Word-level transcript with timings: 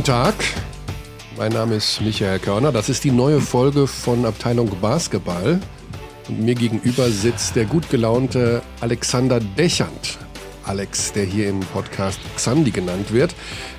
Guten 0.00 0.12
Tag, 0.12 0.34
mein 1.36 1.52
Name 1.52 1.74
ist 1.74 2.00
Michael 2.00 2.38
Körner. 2.38 2.72
Das 2.72 2.88
ist 2.88 3.04
die 3.04 3.10
neue 3.10 3.38
Folge 3.38 3.86
von 3.86 4.24
Abteilung 4.24 4.70
Basketball. 4.80 5.60
Und 6.26 6.40
mir 6.40 6.54
gegenüber 6.54 7.10
sitzt 7.10 7.54
der 7.54 7.66
gut 7.66 7.90
gelaunte 7.90 8.62
Alexander 8.80 9.40
Dechand. 9.40 10.16
Alex, 10.64 11.12
der 11.12 11.26
hier 11.26 11.50
im 11.50 11.60
Podcast 11.60 12.18
Xandi 12.34 12.70
genannt 12.70 13.12
wird, 13.12 13.34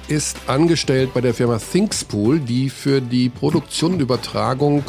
ist 0.09 0.38
angestellt 0.45 1.12
bei 1.16 1.21
der 1.21 1.34
Firma 1.34 1.57
Thinkspool, 1.57 2.40
die 2.40 2.70
für 2.70 3.02
die 3.02 3.30
Produktion 3.30 3.94
und 3.94 3.99
Übertragung 3.99 4.84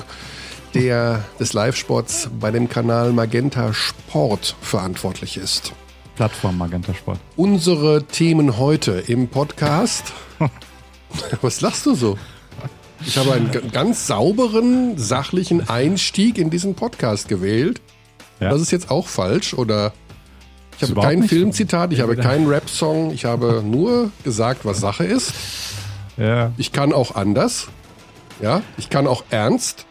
der, 0.75 1.25
des 1.41 1.55
Live-Sports 1.55 2.29
bei 2.41 2.51
dem 2.51 2.69
Kanal 2.69 3.15
Magenta 3.15 3.73
Sport 3.73 4.55
verantwortlich 4.61 5.39
ist. 5.39 5.73
Plattform 6.15 6.59
Magenta 6.59 6.93
Sport. 6.93 7.21
Unsere 7.37 8.05
Themen 8.05 8.59
heute 8.59 9.03
im 9.07 9.29
Podcast. 9.29 10.13
Was 11.43 11.61
lachst 11.61 11.87
du 11.87 11.95
so? 11.95 12.19
Ich 13.05 13.19
habe 13.19 13.33
einen 13.33 13.73
ganz 13.73 14.07
sauberen, 14.07 14.97
sachlichen 14.97 15.69
Einstieg 15.69 16.39
in 16.39 16.51
diesen 16.51 16.75
Podcast 16.75 17.29
gewählt. 17.29 17.81
Ja. 18.39 18.51
Das 18.51 18.61
ist 18.61 18.71
jetzt 18.71 18.91
auch 18.91 19.09
falsch, 19.09 19.55
oder? 19.55 19.93
Ich 20.77 20.89
habe 20.89 21.01
kein 21.01 21.23
Filmzitat, 21.25 21.93
ich 21.93 22.01
habe 22.01 22.17
keinen 22.17 22.49
Rap-Song, 22.49 23.13
ich 23.13 23.25
habe 23.25 23.63
nur 23.65 24.11
gesagt, 24.25 24.65
was 24.65 24.81
Sache 24.81 25.05
ist. 25.05 25.33
Ja. 26.17 26.53
Ich 26.57 26.73
kann 26.73 26.93
auch 26.93 27.15
anders. 27.15 27.69
Ja, 28.41 28.63
ich 28.77 28.91
kann 28.91 29.07
auch 29.07 29.25
ernst. 29.31 29.87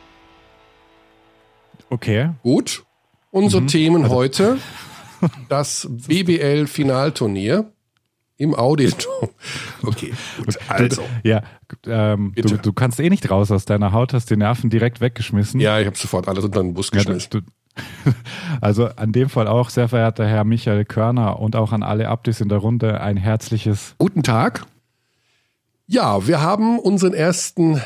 Okay. 1.89 2.31
Gut. 2.43 2.83
Unsere 3.31 3.61
mhm. 3.61 3.67
Themen 3.67 4.03
also. 4.03 4.15
heute: 4.15 4.57
das 5.49 5.87
BBL-Finalturnier 5.89 7.71
im 8.41 8.55
Auditor. 8.55 9.29
Okay, 9.83 10.13
gut. 10.37 10.57
Also. 10.67 11.01
Ja, 11.23 11.41
ähm, 11.87 12.33
du, 12.35 12.57
du, 12.57 12.71
kannst 12.71 12.99
eh 12.99 13.09
nicht 13.09 13.31
raus 13.31 13.49
aus 13.51 13.65
deiner 13.65 13.93
Haut, 13.93 14.13
hast 14.13 14.29
die 14.29 14.37
Nerven 14.37 14.69
direkt 14.69 15.01
weggeschmissen. 15.01 15.59
Ja, 15.59 15.79
ich 15.79 15.87
habe 15.87 15.97
sofort 15.97 16.27
alles 16.27 16.43
unter 16.43 16.61
den 16.61 16.75
Bus 16.75 16.91
geschmissen. 16.91 17.29
Ja, 17.33 17.39
du, 17.39 18.13
also 18.61 18.85
an 18.85 19.11
dem 19.11 19.29
Fall 19.29 19.47
auch, 19.47 19.69
sehr 19.69 19.87
verehrter 19.87 20.27
Herr 20.27 20.43
Michael 20.43 20.85
Körner 20.85 21.39
und 21.39 21.55
auch 21.55 21.71
an 21.71 21.81
alle 21.81 22.09
Abdis 22.09 22.41
in 22.41 22.49
der 22.49 22.59
Runde 22.59 23.01
ein 23.01 23.17
herzliches 23.17 23.95
Guten 23.97 24.21
Tag. 24.21 24.65
Ja, 25.87 26.27
wir 26.27 26.41
haben 26.41 26.77
unseren 26.77 27.15
ersten 27.15 27.81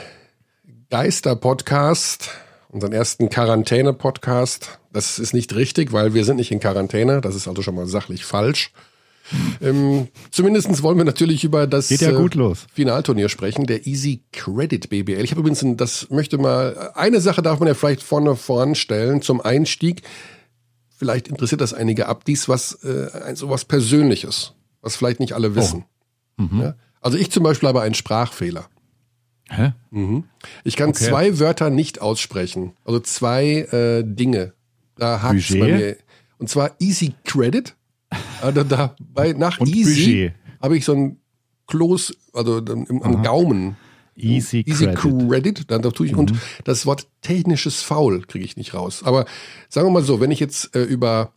Geister-Podcast, 0.90 2.30
unseren 2.70 2.92
ersten 2.92 3.30
Quarantäne-Podcast. 3.30 4.80
Das 4.92 5.18
ist 5.18 5.34
nicht 5.34 5.56
richtig, 5.56 5.94
weil 5.94 6.14
wir 6.14 6.26
sind 6.26 6.38
nicht 6.38 6.52
in 6.52 6.60
Quarantäne. 6.60 7.22
Das 7.22 7.36
ist 7.36 7.48
also 7.48 7.62
schon 7.62 7.76
mal 7.76 7.88
sachlich 7.88 8.26
falsch. 8.26 8.72
Ähm, 9.62 10.08
Zumindest 10.32 10.84
wollen 10.84 10.98
wir 10.98 11.06
natürlich 11.06 11.44
über 11.44 11.68
das 11.68 11.90
ja 11.90 12.12
äh, 12.12 12.56
Finalturnier 12.74 13.30
sprechen, 13.30 13.66
der 13.66 13.88
Easy 13.88 14.24
Credit 14.32 14.90
BBL. 14.90 15.24
Ich 15.24 15.32
habe 15.32 15.42
übrigens, 15.42 15.64
ein, 15.64 15.78
das 15.78 16.10
möchte 16.10 16.38
mal, 16.38 16.92
eine 16.96 17.22
Sache 17.22 17.42
darf 17.42 17.60
man 17.60 17.68
ja 17.68 17.74
vielleicht 17.74 18.04
vorne 18.04 18.36
voranstellen 18.36 19.22
zum 19.22 19.42
Einstieg. 19.42 20.04
Vielleicht 20.98 21.28
interessiert 21.28 21.62
das 21.62 21.74
einige 21.74 22.08
ab, 22.08 22.24
dies 22.26 22.48
was, 22.48 22.84
äh, 22.84 23.36
so 23.36 23.50
was 23.50 23.66
Persönliches, 23.66 24.54
was 24.82 24.96
vielleicht 24.96 25.20
nicht 25.20 25.34
alle 25.34 25.56
wissen. 25.56 25.86
Oh. 26.38 26.44
Mhm. 26.44 26.62
Ja? 26.62 26.76
Also 27.02 27.18
ich 27.18 27.32
zum 27.32 27.44
Beispiel 27.44 27.70
habe 27.70 27.82
einen 27.82 27.96
Sprachfehler. 27.96 28.68
Hä? 29.50 29.74
Mhm. 29.92 30.24
Ich 30.64 30.76
kann 30.76 30.90
okay. 30.90 31.04
zwei 31.04 31.40
Wörter 31.40 31.70
nicht 31.70 32.02
aussprechen. 32.02 32.74
Also 32.84 33.00
zwei 33.00 33.68
äh, 33.72 34.04
Dinge. 34.04 34.54
Da 34.98 35.22
hakt 35.22 35.40
es 35.40 35.50
bei 35.50 35.68
mir. 35.68 35.98
Und 36.38 36.50
zwar 36.50 36.72
Easy 36.80 37.14
Credit 37.26 37.76
also 38.42 38.64
da, 38.64 38.96
bei, 39.00 39.34
nach 39.34 39.60
Und 39.60 39.70
Easy 39.70 40.32
habe 40.62 40.78
ich 40.78 40.86
so 40.86 40.94
ein 40.94 41.20
Kloß, 41.68 42.16
also 42.34 42.58
im, 42.60 43.02
am 43.04 43.24
Gaumen. 43.24 43.78
Easy, 44.16 44.64
Easy 44.66 44.86
Credit. 44.94 45.30
Credit 45.30 45.72
dann 45.72 45.82
da 45.82 45.92
tue 45.92 46.06
ich, 46.06 46.14
mhm. 46.14 46.20
und 46.20 46.34
das 46.64 46.86
Wort 46.86 47.08
technisches 47.22 47.82
Foul 47.82 48.22
kriege 48.22 48.46
ich 48.46 48.56
nicht 48.56 48.74
raus. 48.74 49.04
Aber 49.04 49.26
sagen 49.68 49.88
wir 49.88 49.92
mal 49.92 50.04
so, 50.04 50.22
wenn 50.22 50.32
ich 50.32 50.40
jetzt 50.40 50.74
äh, 50.76 50.84
über 50.84 51.34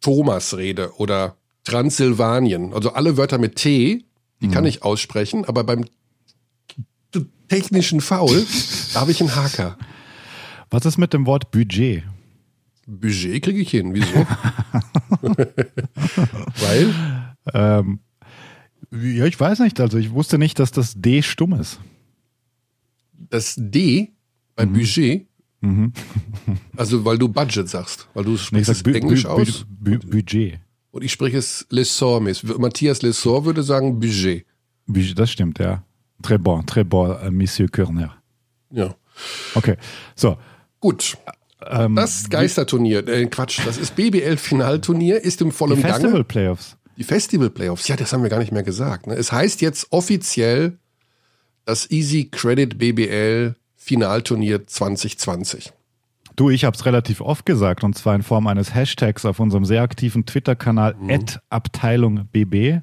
Thomas 0.00 0.56
rede 0.56 0.92
oder 0.96 1.36
Transsilvanien, 1.64 2.72
also 2.72 2.92
alle 2.92 3.18
Wörter 3.18 3.38
mit 3.38 3.56
T, 3.56 4.04
die 4.40 4.46
mhm. 4.46 4.50
kann 4.50 4.64
ich 4.64 4.82
aussprechen, 4.82 5.44
aber 5.44 5.64
beim 5.64 5.84
technischen 7.48 8.00
Foul, 8.00 8.46
da 8.94 9.00
habe 9.00 9.10
ich 9.10 9.20
einen 9.20 9.34
Haker. 9.34 9.76
Was 10.70 10.84
ist 10.86 10.98
mit 10.98 11.12
dem 11.12 11.26
Wort 11.26 11.50
Budget? 11.50 12.02
Budget 12.86 13.42
kriege 13.42 13.60
ich 13.60 13.70
hin. 13.70 13.94
Wieso? 13.94 14.26
Weil? 16.60 16.94
Ähm, 17.52 18.00
ja, 18.92 19.26
ich 19.26 19.38
weiß 19.38 19.60
nicht. 19.60 19.80
Also 19.80 19.98
ich 19.98 20.12
wusste 20.12 20.38
nicht, 20.38 20.58
dass 20.58 20.70
das 20.70 20.94
D 20.96 21.22
stumm 21.22 21.54
ist. 21.54 21.80
Das 23.12 23.54
D 23.58 24.12
beim 24.54 24.70
mhm. 24.70 24.74
Budget? 24.74 25.26
Mhm. 25.60 25.92
also 26.76 27.04
weil 27.04 27.18
du 27.18 27.28
Budget 27.28 27.68
sagst, 27.68 28.08
weil 28.14 28.24
du 28.24 28.36
sprichst 28.36 28.70
es 28.70 28.82
Englisch 28.82 29.26
aus. 29.26 29.66
Budget. 29.68 30.60
Und 30.90 31.02
ich 31.02 31.12
spreche 31.12 31.38
es 31.38 31.66
Lessor. 31.70 32.20
Matthias 32.20 33.02
Lessor 33.02 33.44
würde 33.44 33.62
sagen 33.62 33.98
Budget. 33.98 34.46
Budget, 34.86 35.18
das 35.18 35.30
stimmt, 35.30 35.58
ja. 35.58 35.84
Très 36.22 36.38
bon, 36.38 36.62
très 36.64 36.84
bon, 36.84 37.10
euh, 37.10 37.30
Monsieur 37.30 37.68
Körner. 37.68 38.16
Ja. 38.70 38.94
Okay, 39.54 39.76
so. 40.14 40.38
Gut. 40.80 41.18
Ähm, 41.70 41.96
das 41.96 42.28
Geisterturnier, 42.30 43.06
äh, 43.08 43.26
Quatsch, 43.26 43.60
das 43.64 43.78
ist 43.78 43.96
BBL-Finalturnier, 43.96 45.22
ist 45.22 45.40
im 45.40 45.52
vollen 45.52 45.80
Gange. 45.80 45.94
Die 45.94 46.00
Festival 46.00 46.24
Playoffs. 46.24 46.76
Die 46.96 47.04
Festival 47.04 47.50
Playoffs, 47.50 47.88
ja, 47.88 47.96
das 47.96 48.12
haben 48.12 48.22
wir 48.22 48.30
gar 48.30 48.38
nicht 48.38 48.52
mehr 48.52 48.62
gesagt. 48.62 49.06
Ne? 49.06 49.14
Es 49.14 49.32
heißt 49.32 49.60
jetzt 49.60 49.88
offiziell 49.90 50.78
das 51.64 51.90
Easy 51.90 52.28
Credit 52.30 52.78
BBL 52.78 53.54
Finalturnier 53.76 54.66
2020. 54.66 55.72
Du, 56.36 56.50
ich 56.50 56.64
habe 56.64 56.76
es 56.76 56.84
relativ 56.84 57.20
oft 57.20 57.46
gesagt 57.46 57.82
und 57.84 57.96
zwar 57.96 58.14
in 58.14 58.22
Form 58.22 58.46
eines 58.46 58.74
Hashtags 58.74 59.24
auf 59.24 59.40
unserem 59.40 59.64
sehr 59.64 59.82
aktiven 59.82 60.26
Twitter-Kanal 60.26 60.94
mhm. 60.98 61.24
Abteilung 61.48 62.26
BB. 62.26 62.80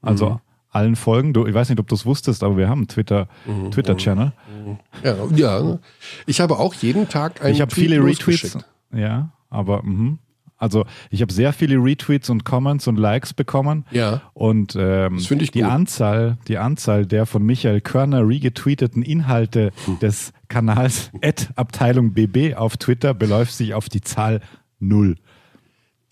Also 0.00 0.30
mhm 0.30 0.43
allen 0.74 0.96
Folgen. 0.96 1.32
Du, 1.32 1.46
ich 1.46 1.54
weiß 1.54 1.68
nicht, 1.68 1.80
ob 1.80 1.88
du 1.88 1.94
es 1.94 2.04
wusstest, 2.04 2.42
aber 2.42 2.56
wir 2.56 2.68
haben 2.68 2.80
einen 2.80 2.88
Twitter, 2.88 3.28
mhm, 3.46 3.70
Twitter-Channel. 3.70 4.32
Mhm. 4.64 4.78
Ja, 5.02 5.16
ja, 5.34 5.78
ich 6.26 6.40
habe 6.40 6.58
auch 6.58 6.74
jeden 6.74 7.08
Tag 7.08 7.42
einen 7.42 7.54
Ich 7.54 7.60
habe 7.60 7.74
viele 7.74 8.02
Retweets. 8.02 8.58
Ja, 8.92 9.30
aber 9.50 9.82
mh. 9.82 10.18
Also 10.56 10.86
ich 11.10 11.20
habe 11.20 11.32
sehr 11.32 11.52
viele 11.52 11.76
Retweets 11.76 12.30
und 12.30 12.44
Comments 12.44 12.86
und 12.86 12.96
Likes 12.96 13.34
bekommen. 13.34 13.84
Ja. 13.90 14.22
Und 14.32 14.76
ähm, 14.78 15.16
das 15.16 15.30
ich 15.30 15.50
die 15.50 15.60
gut. 15.60 15.70
Anzahl, 15.70 16.38
die 16.48 16.58
Anzahl 16.58 17.06
der 17.06 17.26
von 17.26 17.44
Michael 17.44 17.80
Körner 17.80 18.26
regetweeteten 18.26 19.02
Inhalte 19.02 19.72
hm. 19.84 19.98
des 19.98 20.32
Kanals 20.48 21.10
Abteilung 21.56 22.14
BB 22.14 22.54
auf 22.56 22.76
Twitter 22.76 23.14
beläuft 23.14 23.52
sich 23.52 23.74
auf 23.74 23.88
die 23.88 24.00
Zahl 24.00 24.40
null. 24.78 25.16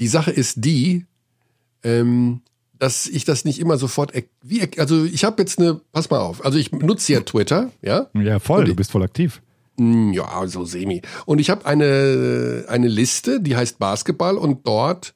Die 0.00 0.08
Sache 0.08 0.32
ist 0.32 0.64
die, 0.64 1.06
ähm, 1.84 2.42
dass 2.82 3.06
ich 3.06 3.24
das 3.24 3.44
nicht 3.44 3.60
immer 3.60 3.78
sofort, 3.78 4.12
wie, 4.42 4.68
also 4.76 5.04
ich 5.04 5.22
habe 5.22 5.40
jetzt 5.40 5.60
eine, 5.60 5.80
pass 5.92 6.10
mal 6.10 6.18
auf, 6.18 6.44
also 6.44 6.58
ich 6.58 6.72
nutze 6.72 7.12
ja 7.12 7.20
Twitter, 7.20 7.70
ja? 7.80 8.08
Ja, 8.12 8.40
voll, 8.40 8.64
du 8.64 8.74
bist 8.74 8.90
voll 8.90 9.04
aktiv. 9.04 9.40
Hm, 9.78 10.12
ja, 10.12 10.44
so 10.48 10.64
semi. 10.64 11.00
Und 11.24 11.38
ich 11.38 11.48
habe 11.48 11.64
eine, 11.64 12.64
eine 12.66 12.88
Liste, 12.88 13.40
die 13.40 13.54
heißt 13.54 13.78
Basketball 13.78 14.36
und 14.36 14.66
dort 14.66 15.14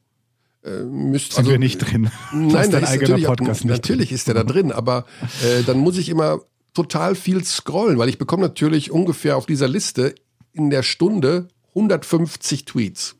äh, 0.65 0.85
müsst 0.85 1.33
Sind 1.33 1.39
also, 1.39 1.51
wir 1.51 1.59
nicht 1.59 1.79
drin. 1.79 2.09
Nein, 2.33 2.71
da 2.71 2.79
ist 2.79 3.01
natürlich, 3.01 3.27
Podcast 3.27 3.63
auch, 3.63 3.69
natürlich 3.69 4.13
ist 4.13 4.29
der 4.29 4.35
da 4.37 4.45
drin, 4.45 4.71
aber 4.71 5.05
äh, 5.43 5.65
dann 5.65 5.79
muss 5.79 5.99
ich 5.99 6.09
immer 6.09 6.43
total 6.73 7.17
viel 7.17 7.43
scrollen, 7.45 7.99
weil 7.99 8.09
ich 8.09 8.19
bekomme 8.19 8.43
natürlich 8.43 8.93
ungefähr 8.93 9.37
auf 9.37 9.47
dieser 9.47 9.67
Liste 9.67 10.15
in 10.53 10.71
der 10.71 10.85
Stunde 10.85 11.49
150 11.71 12.65
Tweets. 12.65 13.17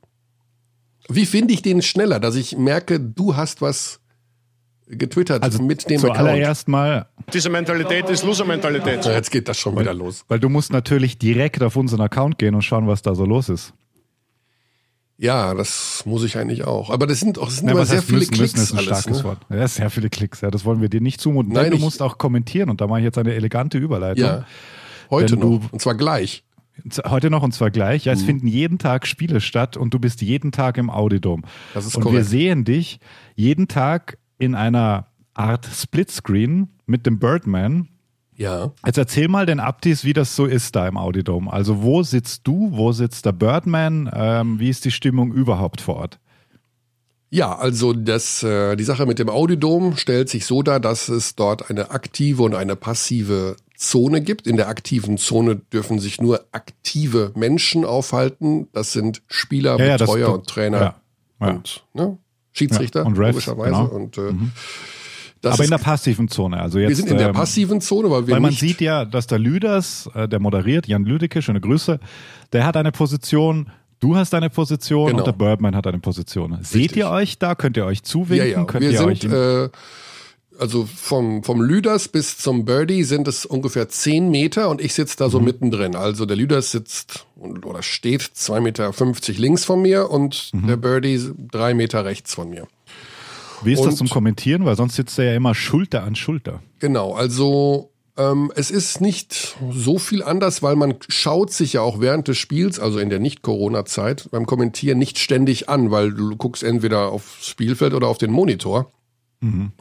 Wie 1.09 1.27
finde 1.27 1.53
ich 1.53 1.63
den 1.63 1.83
schneller, 1.83 2.21
dass 2.21 2.37
ich 2.37 2.57
merke, 2.57 3.01
du 3.01 3.35
hast 3.35 3.61
was 3.61 3.99
getwittert 4.89 5.43
also 5.43 5.63
mit 5.63 5.89
dem 5.91 6.01
zuallererst 6.01 6.69
mal. 6.69 7.09
Diese 7.33 7.51
Mentalität 7.51 8.09
ist 8.09 8.25
Loser-Mentalität. 8.25 9.05
Ja, 9.05 9.13
jetzt 9.13 9.31
geht 9.31 9.49
das 9.49 9.59
schon 9.59 9.79
wieder 9.79 9.95
los. 9.95 10.25
Weil 10.29 10.39
du 10.39 10.49
musst 10.49 10.73
natürlich 10.73 11.19
direkt 11.19 11.63
auf 11.63 11.77
unseren 11.77 12.01
Account 12.01 12.39
gehen 12.39 12.55
und 12.55 12.63
schauen, 12.63 12.87
was 12.87 13.03
da 13.03 13.15
so 13.15 13.25
los 13.25 13.49
ist. 13.49 13.75
Ja, 15.19 15.55
das 15.55 16.03
muss 16.05 16.25
ich 16.25 16.37
eigentlich 16.37 16.65
auch. 16.65 16.91
Aber 16.91 17.07
das 17.07 17.21
sind 17.21 17.39
auch 17.39 17.47
das 17.47 17.59
sind 17.59 17.69
ja, 17.69 17.75
immer 17.75 17.87
sehr 17.87 18.03
viele 18.03 18.19
müssen, 18.19 18.33
Klicks. 18.33 18.53
Müssen 18.53 18.63
ist 18.63 18.73
ein 18.73 18.79
alles, 18.79 19.01
starkes 19.01 19.19
ne? 19.19 19.25
Wort. 19.25 19.39
Ja, 19.49 19.67
sehr 19.67 19.91
viele 19.91 20.11
Klicks. 20.11 20.43
Ja, 20.43 20.51
das 20.51 20.65
wollen 20.65 20.83
wir 20.83 20.91
dir 20.91 21.01
nicht 21.01 21.21
zumuten. 21.21 21.53
Nein, 21.53 21.71
du 21.71 21.79
musst 21.79 22.03
auch 22.03 22.19
kommentieren 22.19 22.69
und 22.69 22.81
da 22.81 22.87
mache 22.87 23.01
ich 23.01 23.05
jetzt 23.05 23.17
eine 23.17 23.35
elegante 23.35 23.79
Überleitung. 23.79 24.25
Ja, 24.25 24.45
heute 25.11 25.37
noch. 25.37 25.73
und 25.73 25.81
zwar 25.81 25.95
gleich. 25.95 26.45
Heute 27.07 27.31
noch 27.31 27.43
und 27.43 27.53
zwar 27.53 27.71
gleich. 27.71 28.05
Ja, 28.05 28.13
es 28.13 28.23
mhm. 28.23 28.27
finden 28.27 28.47
jeden 28.49 28.79
Tag 28.79 29.07
Spiele 29.07 29.41
statt 29.41 29.79
und 29.79 29.95
du 29.95 29.99
bist 29.99 30.21
jeden 30.21 30.53
Tag 30.53 30.77
im 30.77 30.91
Audidom. 30.91 31.45
Das 31.73 31.87
ist 31.87 31.97
und 31.97 32.03
korrekt. 32.03 32.19
wir 32.19 32.25
sehen 32.25 32.65
dich 32.65 33.01
jeden 33.35 33.69
Tag 33.69 34.19
in 34.39 34.55
einer 34.55 35.07
Art 35.35 35.67
Splitscreen 35.67 36.69
mit 36.87 37.07
dem 37.07 37.19
Birdman. 37.19 37.89
Ja. 38.37 38.73
Jetzt 38.85 38.99
erzähl 38.99 39.29
mal 39.29 39.47
den 39.47 39.61
Abdis, 39.61 40.05
wie 40.05 40.13
das 40.13 40.37
so 40.37 40.45
ist 40.45 40.77
da 40.77 40.87
im 40.87 40.97
Audidom. 40.97 41.49
Also 41.49 41.83
wo 41.83 42.03
sitzt 42.03 42.47
du, 42.47 42.71
wo 42.73 42.93
sitzt 42.93 43.25
der 43.25 43.33
Birdman, 43.33 44.11
ähm, 44.13 44.61
wie 44.61 44.69
ist 44.69 44.85
die 44.85 44.91
Stimmung 44.91 45.33
überhaupt 45.33 45.81
vor 45.81 45.97
Ort? 45.97 46.19
Ja, 47.31 47.57
also 47.57 47.93
das, 47.93 48.43
äh, 48.43 48.77
die 48.77 48.85
Sache 48.85 49.05
mit 49.05 49.19
dem 49.19 49.29
Audidom 49.29 49.97
stellt 49.97 50.29
sich 50.29 50.47
so 50.47 50.63
dar, 50.63 50.81
dass 50.81 51.09
es 51.09 51.35
dort 51.35 51.71
eine 51.71 51.91
aktive 51.91 52.43
und 52.43 52.55
eine 52.55 52.77
passive 52.77 53.57
Zone 53.77 54.21
gibt. 54.23 54.47
In 54.47 54.57
der 54.57 54.69
aktiven 54.69 55.19
Zone 55.19 55.57
dürfen 55.57 55.99
sich 55.99 56.21
nur 56.21 56.45
aktive 56.53 57.33
Menschen 57.35 57.85
aufhalten. 57.85 58.69
Das 58.73 58.93
sind 58.93 59.23
Spieler, 59.29 59.79
Ja, 59.79 59.97
Betreuer 59.97 60.27
das- 60.29 60.35
und 60.37 60.47
Trainer 60.47 60.81
ja, 60.81 60.95
ja. 61.41 61.49
und 61.49 61.85
ne, 61.95 62.19
Schiedsrichter, 62.57 63.01
Ja, 63.01 63.07
und 63.07 63.19
Refs, 63.19 63.47
logischerweise. 63.47 63.71
genau. 63.71 63.85
Und 63.87 64.19
äh, 64.19 64.33
das 65.43 65.55
Aber 65.55 65.65
in 65.65 65.71
der 65.71 65.79
passiven 65.79 66.29
Zone. 66.29 66.59
Also 66.61 66.79
jetzt, 66.79 66.89
wir 66.89 66.97
sind 66.97 67.11
in 67.11 67.19
der 67.19 67.29
ähm, 67.29 67.35
passiven 67.35 67.81
Zone, 67.81 68.11
weil 68.11 68.27
wir 68.27 68.35
Weil 68.35 68.41
man 68.41 68.53
sieht 68.53 68.81
ja, 68.81 69.05
dass 69.05 69.27
der 69.27 69.39
Lüders, 69.39 70.09
äh, 70.15 70.27
der 70.29 70.41
moderiert, 70.41 70.87
Jan 70.89 71.05
Lüdecke, 71.05 71.43
schöne 71.43 71.61
Grüße, 71.61 72.01
der 72.53 72.65
hat 72.67 72.77
eine 72.77 72.91
Position, 72.91 73.71
du 74.01 74.17
hast 74.17 74.35
eine 74.35 74.51
Position 74.51 75.09
Genau. 75.09 75.19
und 75.19 75.27
der 75.27 75.33
Birdman 75.33 75.77
hat 75.77 75.87
eine 75.87 75.99
Position. 75.99 76.59
Seht 76.63 76.97
ihr 76.97 77.11
euch 77.11 77.39
da? 77.39 77.55
Könnt 77.55 77.77
ihr 77.77 77.85
euch 77.85 77.99
ja, 77.99 78.05
zuwinken? 78.05 78.51
ja, 78.51 78.65
Könnt 78.65 78.83
wir 78.83 78.91
ihr 78.91 79.05
euch 79.05 79.21
sind, 79.21 79.33
äh, 79.33 79.69
also 80.59 80.87
vom, 80.87 81.43
vom 81.43 81.61
Lüders 81.61 82.09
bis 82.09 82.39
zum 82.39 82.65
Birdie 82.65 83.03
sind 83.05 83.29
es 83.29 83.45
ungefähr 83.47 83.89
10 83.89 84.31
Meter 84.31 84.69
und 84.71 84.81
ich 84.81 84.95
sitze 84.95 85.17
da 85.19 85.29
so 85.31 85.39
Mhm. 85.39 85.45
mittendrin. 85.45 85.97
Also 85.97 86.27
der 86.27 86.37
Lüders 86.37 86.71
sitzt 86.71 87.27
oder 87.37 87.83
steht 87.83 88.23
2,50 88.23 88.61
Meter 88.61 89.41
links 89.41 89.65
von 89.65 89.83
mir 89.83 90.11
und 90.11 90.51
Mhm. 90.53 90.67
der 90.67 90.77
Birdie 90.77 91.21
drei 91.53 91.75
Meter 91.75 92.05
rechts 92.05 92.35
von 92.35 92.49
mir. 92.51 92.67
Wie 93.63 93.73
ist 93.73 93.81
das 93.81 93.93
und- 93.93 93.97
zum 93.97 94.09
Kommentieren? 94.09 94.65
Weil 94.65 94.77
sonst 94.77 94.97
sitzt 94.97 95.19
er 95.19 95.27
ja 95.27 95.35
immer 95.35 95.55
Schulter 95.55 96.03
an 96.05 96.15
Schulter. 96.15 96.63
Genau, 96.79 97.15
also 97.15 97.91
ähm, 98.19 98.51
es 98.55 98.71
ist 98.71 99.01
nicht 99.03 99.57
so 99.73 99.99
viel 99.99 100.23
anders, 100.23 100.63
weil 100.63 100.75
man 100.77 100.95
schaut 101.09 101.53
sich 101.53 101.75
ja 101.75 101.83
auch 101.83 102.01
während 102.01 102.29
des 102.29 102.39
Spiels, 102.39 102.79
also 102.81 102.99
in 102.99 103.11
der 103.11 103.19
Nicht-Corona-Zeit, 103.19 104.29
beim 104.31 104.47
Kommentieren 104.47 104.99
nicht 104.99 105.19
ständig 105.19 105.69
an, 105.69 105.91
weil 105.91 106.13
du 106.13 106.35
guckst 106.37 106.63
entweder 106.63 107.13
aufs 107.13 107.47
Spielfeld 107.47 107.93
oder 107.93 108.09
auf 108.09 108.17
den 108.19 108.31
Monitor. 108.31 108.91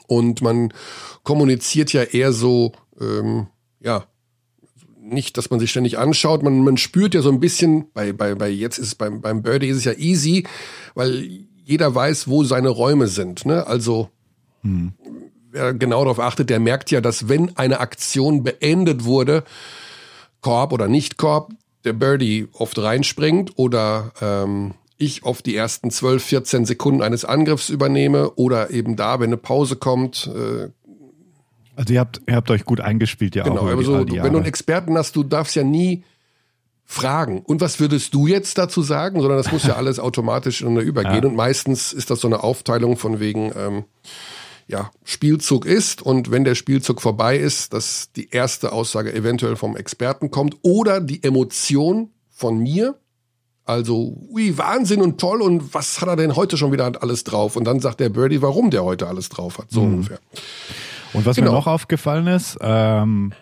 Und 0.07 0.41
man 0.41 0.73
kommuniziert 1.23 1.93
ja 1.93 2.03
eher 2.03 2.33
so, 2.33 2.73
ähm, 2.99 3.47
ja, 3.79 4.05
nicht, 4.99 5.37
dass 5.37 5.49
man 5.49 5.59
sich 5.59 5.69
ständig 5.69 5.97
anschaut, 5.97 6.43
man, 6.43 6.63
man 6.63 6.77
spürt 6.77 7.13
ja 7.13 7.21
so 7.21 7.29
ein 7.29 7.39
bisschen, 7.39 7.91
bei, 7.93 8.11
bei, 8.11 8.35
bei 8.35 8.49
jetzt 8.49 8.79
ist 8.79 8.87
es 8.87 8.95
beim, 8.95 9.21
beim 9.21 9.43
Birdie 9.43 9.67
ist 9.67 9.77
es 9.77 9.85
ja 9.85 9.93
easy, 9.93 10.45
weil 10.95 11.45
jeder 11.63 11.93
weiß, 11.93 12.27
wo 12.27 12.43
seine 12.43 12.69
Räume 12.69 13.07
sind. 13.07 13.45
Ne? 13.45 13.65
Also 13.67 14.09
wer 15.51 15.73
genau 15.73 16.03
darauf 16.03 16.19
achtet, 16.19 16.49
der 16.49 16.59
merkt 16.59 16.91
ja, 16.91 17.01
dass 17.01 17.29
wenn 17.29 17.55
eine 17.57 17.79
Aktion 17.79 18.43
beendet 18.43 19.05
wurde, 19.05 19.43
Korb 20.41 20.73
oder 20.73 20.87
nicht 20.87 21.17
Korb, 21.17 21.53
der 21.83 21.93
Birdie 21.93 22.47
oft 22.53 22.77
reinspringt 22.79 23.57
oder 23.57 24.11
ähm, 24.21 24.73
ich 24.97 25.23
auf 25.23 25.41
die 25.41 25.55
ersten 25.55 25.91
12, 25.91 26.23
14 26.23 26.65
Sekunden 26.65 27.01
eines 27.01 27.25
Angriffs 27.25 27.69
übernehme 27.69 28.31
oder 28.31 28.71
eben 28.71 28.95
da, 28.95 29.19
wenn 29.19 29.27
eine 29.29 29.37
Pause 29.37 29.75
kommt, 29.75 30.27
äh, 30.33 30.69
Also 31.75 31.93
ihr 31.93 31.99
habt, 31.99 32.21
ihr 32.27 32.35
habt 32.35 32.49
euch 32.51 32.63
gut 32.65 32.79
eingespielt 32.79 33.35
ja 33.35 33.43
Genau, 33.43 33.57
auch. 33.57 33.63
über 33.63 33.71
aber 33.73 33.81
die- 33.81 33.85
so, 33.85 33.95
all 33.95 34.05
die 34.05 34.17
du, 34.17 34.23
wenn 34.23 34.31
du 34.33 34.37
einen. 34.39 34.47
Experten 34.47 34.97
hast, 34.97 35.15
du 35.15 35.23
darfst 35.23 35.55
ja 35.55 35.63
nie 35.63 36.03
fragen. 36.85 37.39
Und 37.41 37.61
was 37.61 37.79
würdest 37.79 38.13
du 38.13 38.27
jetzt 38.27 38.57
dazu 38.57 38.81
sagen? 38.81 39.19
Sondern 39.19 39.37
das 39.37 39.51
muss 39.51 39.65
ja 39.65 39.75
alles 39.77 39.99
automatisch 39.99 40.61
ineinander 40.61 40.83
übergehen. 40.83 41.23
Ja. 41.23 41.29
Und 41.29 41.35
meistens 41.35 41.91
ist 41.93 42.09
das 42.09 42.21
so 42.21 42.27
eine 42.27 42.43
Aufteilung 42.43 42.95
von 42.95 43.19
wegen, 43.19 43.51
ähm, 43.57 43.83
ja, 44.67 44.91
Spielzug 45.03 45.65
ist 45.65 46.01
und 46.01 46.31
wenn 46.31 46.43
der 46.43 46.55
Spielzug 46.55 47.01
vorbei 47.01 47.37
ist, 47.37 47.73
dass 47.73 48.11
die 48.15 48.29
erste 48.31 48.71
Aussage 48.71 49.13
eventuell 49.13 49.55
vom 49.57 49.75
Experten 49.77 50.31
kommt 50.31 50.57
oder 50.63 51.01
die 51.01 51.23
Emotion 51.23 52.09
von 52.31 52.57
mir. 52.57 52.95
Also, 53.65 54.15
ui, 54.29 54.57
Wahnsinn 54.57 55.01
und 55.01 55.19
toll 55.19 55.41
und 55.41 55.73
was 55.73 55.99
hat 55.99 56.07
er 56.07 56.15
denn 56.15 56.35
heute 56.35 56.55
schon 56.55 56.71
wieder 56.71 56.91
alles 57.01 57.23
drauf? 57.23 57.55
Und 57.55 57.63
dann 57.65 57.79
sagt 57.79 57.99
der 57.99 58.09
Birdie, 58.09 58.41
warum 58.41 58.69
der 58.69 58.83
heute 58.83 59.07
alles 59.07 59.29
drauf 59.29 59.57
hat. 59.57 59.71
So 59.71 59.81
Mhm. 59.81 59.93
ungefähr. 59.95 60.19
Und 61.13 61.25
was 61.25 61.35
Genau. 61.35 61.51
mir 61.51 61.57
noch 61.57 61.65
aufgefallen 61.67 62.27
ist, 62.27 62.57
ähm, 62.61 63.33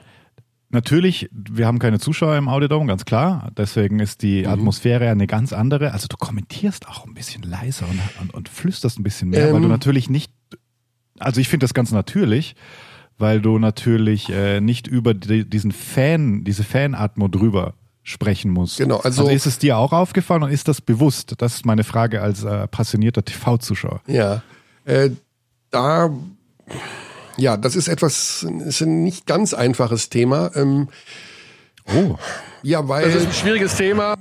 natürlich, 0.69 1.29
wir 1.31 1.67
haben 1.67 1.79
keine 1.79 1.99
Zuschauer 1.99 2.37
im 2.37 2.47
Audiodome, 2.47 2.85
ganz 2.87 3.03
klar. 3.03 3.49
Deswegen 3.57 3.99
ist 3.99 4.23
Mhm. 4.23 4.27
die 4.27 4.47
Atmosphäre 4.47 5.09
eine 5.09 5.27
ganz 5.27 5.51
andere. 5.51 5.91
Also 5.91 6.07
du 6.07 6.15
kommentierst 6.17 6.87
auch 6.87 7.05
ein 7.05 7.13
bisschen 7.13 7.43
leiser 7.43 7.85
und, 7.89 7.99
und, 8.21 8.33
und 8.33 8.49
flüsterst 8.49 8.99
ein 8.99 9.03
bisschen 9.03 9.29
mehr, 9.29 9.47
weil 9.49 9.55
Ähm. 9.57 9.63
du 9.63 9.67
natürlich 9.67 10.09
nicht, 10.09 10.31
also 11.19 11.41
ich 11.41 11.49
finde 11.49 11.65
das 11.65 11.73
ganz 11.73 11.91
natürlich, 11.91 12.55
weil 13.17 13.41
du 13.41 13.59
natürlich 13.59 14.29
äh, 14.31 14.61
nicht 14.61 14.87
über 14.87 15.13
die, 15.13 15.47
diesen 15.47 15.71
Fan, 15.73 16.43
diese 16.45 16.63
Fanatmo 16.63 17.27
drüber 17.27 17.73
sprechen 18.03 18.51
musst. 18.51 18.77
Genau, 18.77 18.97
also- 18.97 19.27
ist 19.29 19.45
es 19.45 19.57
dir 19.59 19.77
auch 19.77 19.93
aufgefallen 19.93 20.43
und 20.43 20.51
ist 20.51 20.67
das 20.67 20.81
bewusst? 20.81 21.35
Das 21.37 21.55
ist 21.55 21.65
meine 21.65 21.83
Frage 21.83 22.21
als 22.21 22.43
äh, 22.43 22.67
passionierter 22.67 23.23
TV-Zuschauer. 23.23 24.01
Ja, 24.07 24.43
äh, 24.85 25.09
da, 25.71 26.09
ja, 27.37 27.57
das 27.57 27.75
ist 27.75 27.87
etwas, 27.87 28.43
ist 28.65 28.81
ein 28.81 29.03
nicht 29.03 29.25
ganz 29.25 29.53
einfaches 29.53 30.09
Thema. 30.09 30.51
Ähm, 30.55 30.89
Oh. 31.93 32.17
ja, 32.61 32.87
weil 32.87 33.05
Das 33.05 33.15
ist 33.15 33.27
ein 33.27 33.33
schwieriges 33.33 33.75
Thema. 33.75 34.15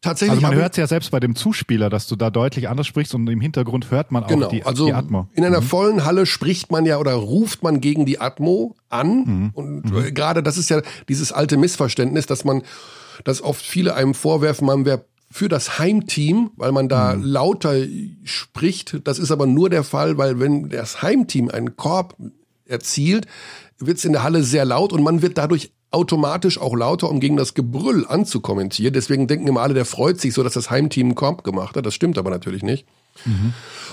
Tatsächlich 0.00 0.44
Also 0.44 0.48
man 0.48 0.56
hört 0.56 0.72
es 0.72 0.76
ja 0.78 0.86
selbst 0.86 1.10
bei 1.10 1.20
dem 1.20 1.34
Zuspieler, 1.36 1.90
dass 1.90 2.06
du 2.06 2.16
da 2.16 2.30
deutlich 2.30 2.68
anders 2.68 2.86
sprichst 2.86 3.14
und 3.14 3.28
im 3.28 3.40
Hintergrund 3.40 3.90
hört 3.90 4.12
man 4.12 4.24
auch 4.24 4.28
Genau, 4.28 4.48
die, 4.48 4.64
also 4.64 4.86
die 4.86 4.92
Atmo. 4.92 5.28
in 5.34 5.44
einer 5.44 5.62
vollen 5.62 6.04
Halle 6.04 6.26
spricht 6.26 6.70
man 6.70 6.86
ja 6.86 6.98
oder 6.98 7.14
ruft 7.14 7.62
man 7.62 7.80
gegen 7.80 8.06
die 8.06 8.20
Atmo 8.20 8.74
an. 8.88 9.50
Und 9.54 9.92
äh, 9.94 10.12
gerade 10.12 10.42
das 10.42 10.56
ist 10.58 10.70
ja 10.70 10.82
dieses 11.08 11.32
alte 11.32 11.56
Missverständnis, 11.56 12.26
dass 12.26 12.44
man, 12.44 12.62
dass 13.24 13.42
oft 13.42 13.64
viele 13.64 13.94
einem 13.94 14.14
vorwerfen, 14.14 14.66
man 14.66 14.84
wäre 14.84 15.04
für 15.30 15.48
das 15.48 15.78
Heimteam, 15.78 16.50
weil 16.56 16.70
man 16.72 16.88
da 16.88 17.12
lauter 17.14 17.74
spricht. 18.24 19.00
Das 19.04 19.18
ist 19.18 19.30
aber 19.30 19.46
nur 19.46 19.68
der 19.70 19.82
Fall, 19.82 20.18
weil 20.18 20.38
wenn 20.38 20.68
das 20.68 21.02
Heimteam 21.02 21.50
einen 21.50 21.76
Korb 21.76 22.16
erzielt, 22.64 23.26
wird 23.78 23.98
es 23.98 24.04
in 24.04 24.12
der 24.12 24.22
Halle 24.22 24.42
sehr 24.42 24.64
laut 24.64 24.92
und 24.92 25.02
man 25.02 25.22
wird 25.22 25.36
dadurch 25.36 25.72
automatisch 25.90 26.58
auch 26.60 26.74
lauter, 26.74 27.08
um 27.10 27.20
gegen 27.20 27.36
das 27.36 27.54
Gebrüll 27.54 28.06
anzukommentieren. 28.06 28.92
Deswegen 28.92 29.26
denken 29.26 29.46
immer 29.46 29.62
alle, 29.62 29.74
der 29.74 29.84
freut 29.84 30.20
sich 30.20 30.34
so, 30.34 30.42
dass 30.42 30.54
das 30.54 30.70
Heimteam 30.70 31.06
einen 31.08 31.14
Korb 31.14 31.44
gemacht 31.44 31.76
hat. 31.76 31.86
Das 31.86 31.94
stimmt 31.94 32.18
aber 32.18 32.30
natürlich 32.30 32.62
nicht. 32.62 32.86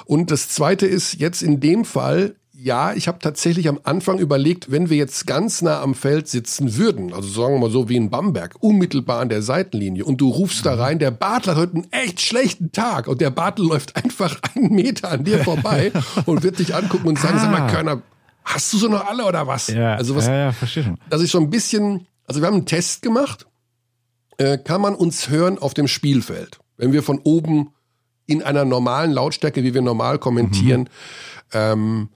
Und 0.06 0.32
das 0.32 0.50
Zweite 0.50 0.86
ist 0.86 1.14
jetzt 1.14 1.42
in 1.42 1.60
dem 1.62 1.86
Fall, 1.86 2.36
ja, 2.56 2.94
ich 2.94 3.08
habe 3.08 3.20
tatsächlich 3.20 3.68
am 3.68 3.80
Anfang 3.84 4.20
überlegt, 4.20 4.72
wenn 4.72 4.90
wir 4.90 4.98
jetzt 4.98 5.28
ganz 5.28 5.62
nah 5.62 5.82
am 5.82 5.96
Feld 5.96 6.28
sitzen 6.28 6.78
würden, 6.78 7.14
also 7.14 7.28
sagen 7.28 7.56
wir 7.56 7.60
mal 7.60 7.72
so 7.72 7.90
wie 7.90 7.96
in 7.96 8.10
Bamberg, 8.10 8.56
unmittelbar 8.60 9.20
an 9.22 9.30
der 9.30 9.42
Seitenlinie, 9.42 10.06
und 10.06 10.22
du 10.22 10.30
rufst 10.30 10.66
da 10.66 10.76
rein, 10.76 11.00
der 11.00 11.12
Bartl 11.12 11.52
hat 11.52 11.58
heute 11.58 11.76
einen 11.76 11.88
echt 11.92 12.22
schlechten 12.22 12.72
Tag 12.72 13.08
und 13.08 13.22
der 13.22 13.32
Bartl 13.32 13.64
läuft 13.68 13.96
einfach 13.96 14.40
einen 14.56 14.74
Meter 14.74 15.12
an 15.12 15.24
dir 15.24 15.40
vorbei 15.40 15.92
und 16.26 16.44
wird 16.44 16.60
dich 16.60 16.76
angucken 16.76 17.08
und 17.08 17.20
sagen, 17.20 17.40
sag 17.40 17.52
mal, 17.52 17.62
Ah. 17.62 17.70
Körner, 17.72 18.02
hast 18.46 18.72
du 18.74 18.78
so 18.78 18.88
noch 18.88 19.06
alle 19.06 19.26
oder 19.26 19.48
was? 19.48 19.68
Ja, 19.68 19.96
also 19.96 20.16
was, 20.16 20.28
ja, 20.28 20.36
ja, 20.36 20.52
verstehe 20.52 20.84
schon. 20.84 20.98
dass 21.10 21.22
ich 21.22 21.32
so 21.32 21.40
ein 21.40 21.50
bisschen, 21.50 22.08
also 22.26 22.42
wir 22.42 22.48
haben 22.48 22.56
einen 22.56 22.66
Test 22.66 23.02
gemacht, 23.02 23.48
äh, 24.38 24.58
kann 24.58 24.82
man 24.82 24.96
uns 24.96 25.30
hören 25.30 25.58
auf 25.60 25.74
dem 25.74 25.88
Spielfeld, 25.88 26.60
wenn 26.78 26.92
wir 26.92 27.04
von 27.04 27.20
oben 27.20 27.74
in 28.26 28.42
einer 28.42 28.66
normalen 28.66 29.12
Lautstärke, 29.12 29.64
wie 29.64 29.74
wir 29.74 29.82
normal 29.82 30.18
kommentieren, 30.20 30.90
ähm, 31.54 32.10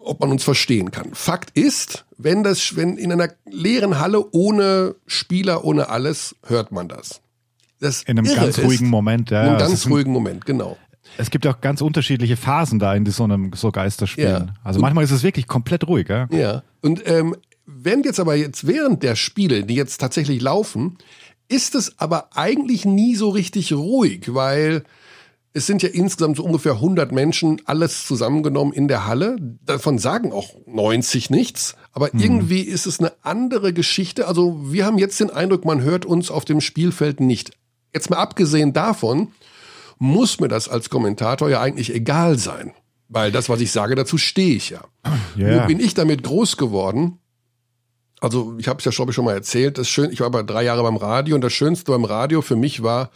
ob 0.00 0.20
man 0.20 0.30
uns 0.30 0.44
verstehen 0.44 0.90
kann. 0.90 1.14
Fakt 1.14 1.56
ist, 1.56 2.06
wenn 2.16 2.42
das, 2.42 2.76
wenn 2.76 2.96
in 2.96 3.12
einer 3.12 3.30
leeren 3.50 3.98
Halle 3.98 4.24
ohne 4.32 4.94
Spieler, 5.06 5.64
ohne 5.64 5.88
alles, 5.88 6.36
hört 6.46 6.72
man 6.72 6.88
das. 6.88 7.20
Das 7.80 8.02
In 8.02 8.18
einem 8.18 8.26
ganz 8.34 8.58
ist, 8.58 8.64
ruhigen 8.64 8.88
Moment. 8.88 9.30
Ja, 9.30 9.42
In 9.42 9.48
einem 9.50 9.58
ganz 9.58 9.86
ruhigen 9.86 10.12
Moment, 10.12 10.44
genau. 10.46 10.76
Es 11.16 11.30
gibt 11.30 11.44
ja 11.44 11.52
auch 11.52 11.60
ganz 11.60 11.80
unterschiedliche 11.80 12.36
Phasen 12.36 12.78
da 12.78 12.94
in 12.94 13.06
so 13.06 13.24
einem 13.24 13.52
so 13.54 13.70
Geisterspielen. 13.70 14.46
Ja. 14.48 14.54
Also 14.64 14.80
manchmal 14.80 15.04
ist 15.04 15.10
es 15.10 15.22
wirklich 15.22 15.46
komplett 15.46 15.86
ruhig. 15.86 16.08
Ja? 16.08 16.28
Ja. 16.30 16.62
Und 16.80 17.02
ähm, 17.06 17.36
wenn 17.66 18.02
jetzt 18.02 18.20
aber 18.20 18.34
jetzt 18.34 18.66
während 18.66 19.02
der 19.02 19.16
Spiele, 19.16 19.64
die 19.64 19.74
jetzt 19.74 19.98
tatsächlich 19.98 20.40
laufen, 20.40 20.98
ist 21.48 21.74
es 21.74 21.98
aber 21.98 22.36
eigentlich 22.36 22.84
nie 22.84 23.16
so 23.16 23.28
richtig 23.28 23.72
ruhig, 23.72 24.34
weil 24.34 24.84
es 25.52 25.66
sind 25.66 25.82
ja 25.82 25.88
insgesamt 25.88 26.36
so 26.36 26.44
ungefähr 26.44 26.74
100 26.74 27.10
Menschen, 27.10 27.60
alles 27.64 28.06
zusammengenommen 28.06 28.72
in 28.72 28.86
der 28.86 29.06
Halle. 29.06 29.36
Davon 29.64 29.98
sagen 29.98 30.32
auch 30.32 30.54
90 30.66 31.30
nichts. 31.30 31.76
Aber 31.92 32.14
irgendwie 32.14 32.60
ist 32.60 32.86
es 32.86 33.00
eine 33.00 33.12
andere 33.22 33.72
Geschichte. 33.72 34.28
Also 34.28 34.72
wir 34.72 34.86
haben 34.86 34.98
jetzt 34.98 35.18
den 35.18 35.30
Eindruck, 35.30 35.64
man 35.64 35.82
hört 35.82 36.04
uns 36.04 36.30
auf 36.30 36.44
dem 36.44 36.60
Spielfeld 36.60 37.18
nicht. 37.18 37.50
Jetzt 37.92 38.10
mal 38.10 38.18
abgesehen 38.18 38.72
davon, 38.72 39.32
muss 40.00 40.40
mir 40.40 40.48
das 40.48 40.68
als 40.68 40.90
Kommentator 40.90 41.48
ja 41.50 41.60
eigentlich 41.60 41.94
egal 41.94 42.38
sein. 42.38 42.72
Weil 43.08 43.30
das, 43.30 43.48
was 43.48 43.60
ich 43.60 43.70
sage, 43.70 43.94
dazu 43.94 44.18
stehe 44.18 44.56
ich 44.56 44.70
ja. 44.70 44.80
Ja. 45.36 45.56
Nur 45.56 45.60
bin 45.66 45.78
ich 45.78 45.94
damit 45.94 46.22
groß 46.22 46.56
geworden. 46.56 47.18
Also 48.20 48.56
ich 48.58 48.66
habe 48.66 48.78
es 48.78 48.84
ja 48.84 48.92
glaube 48.92 49.10
ich 49.10 49.14
schon 49.14 49.24
mal 49.24 49.34
erzählt. 49.34 49.78
Das 49.78 49.88
schön, 49.88 50.10
ich 50.10 50.20
war 50.20 50.26
aber 50.26 50.42
drei 50.42 50.64
Jahre 50.64 50.82
beim 50.82 50.96
Radio 50.96 51.34
und 51.34 51.42
das 51.42 51.52
Schönste 51.52 51.92
beim 51.92 52.04
Radio 52.04 52.40
für 52.40 52.56
mich 52.56 52.82
war 52.82 53.10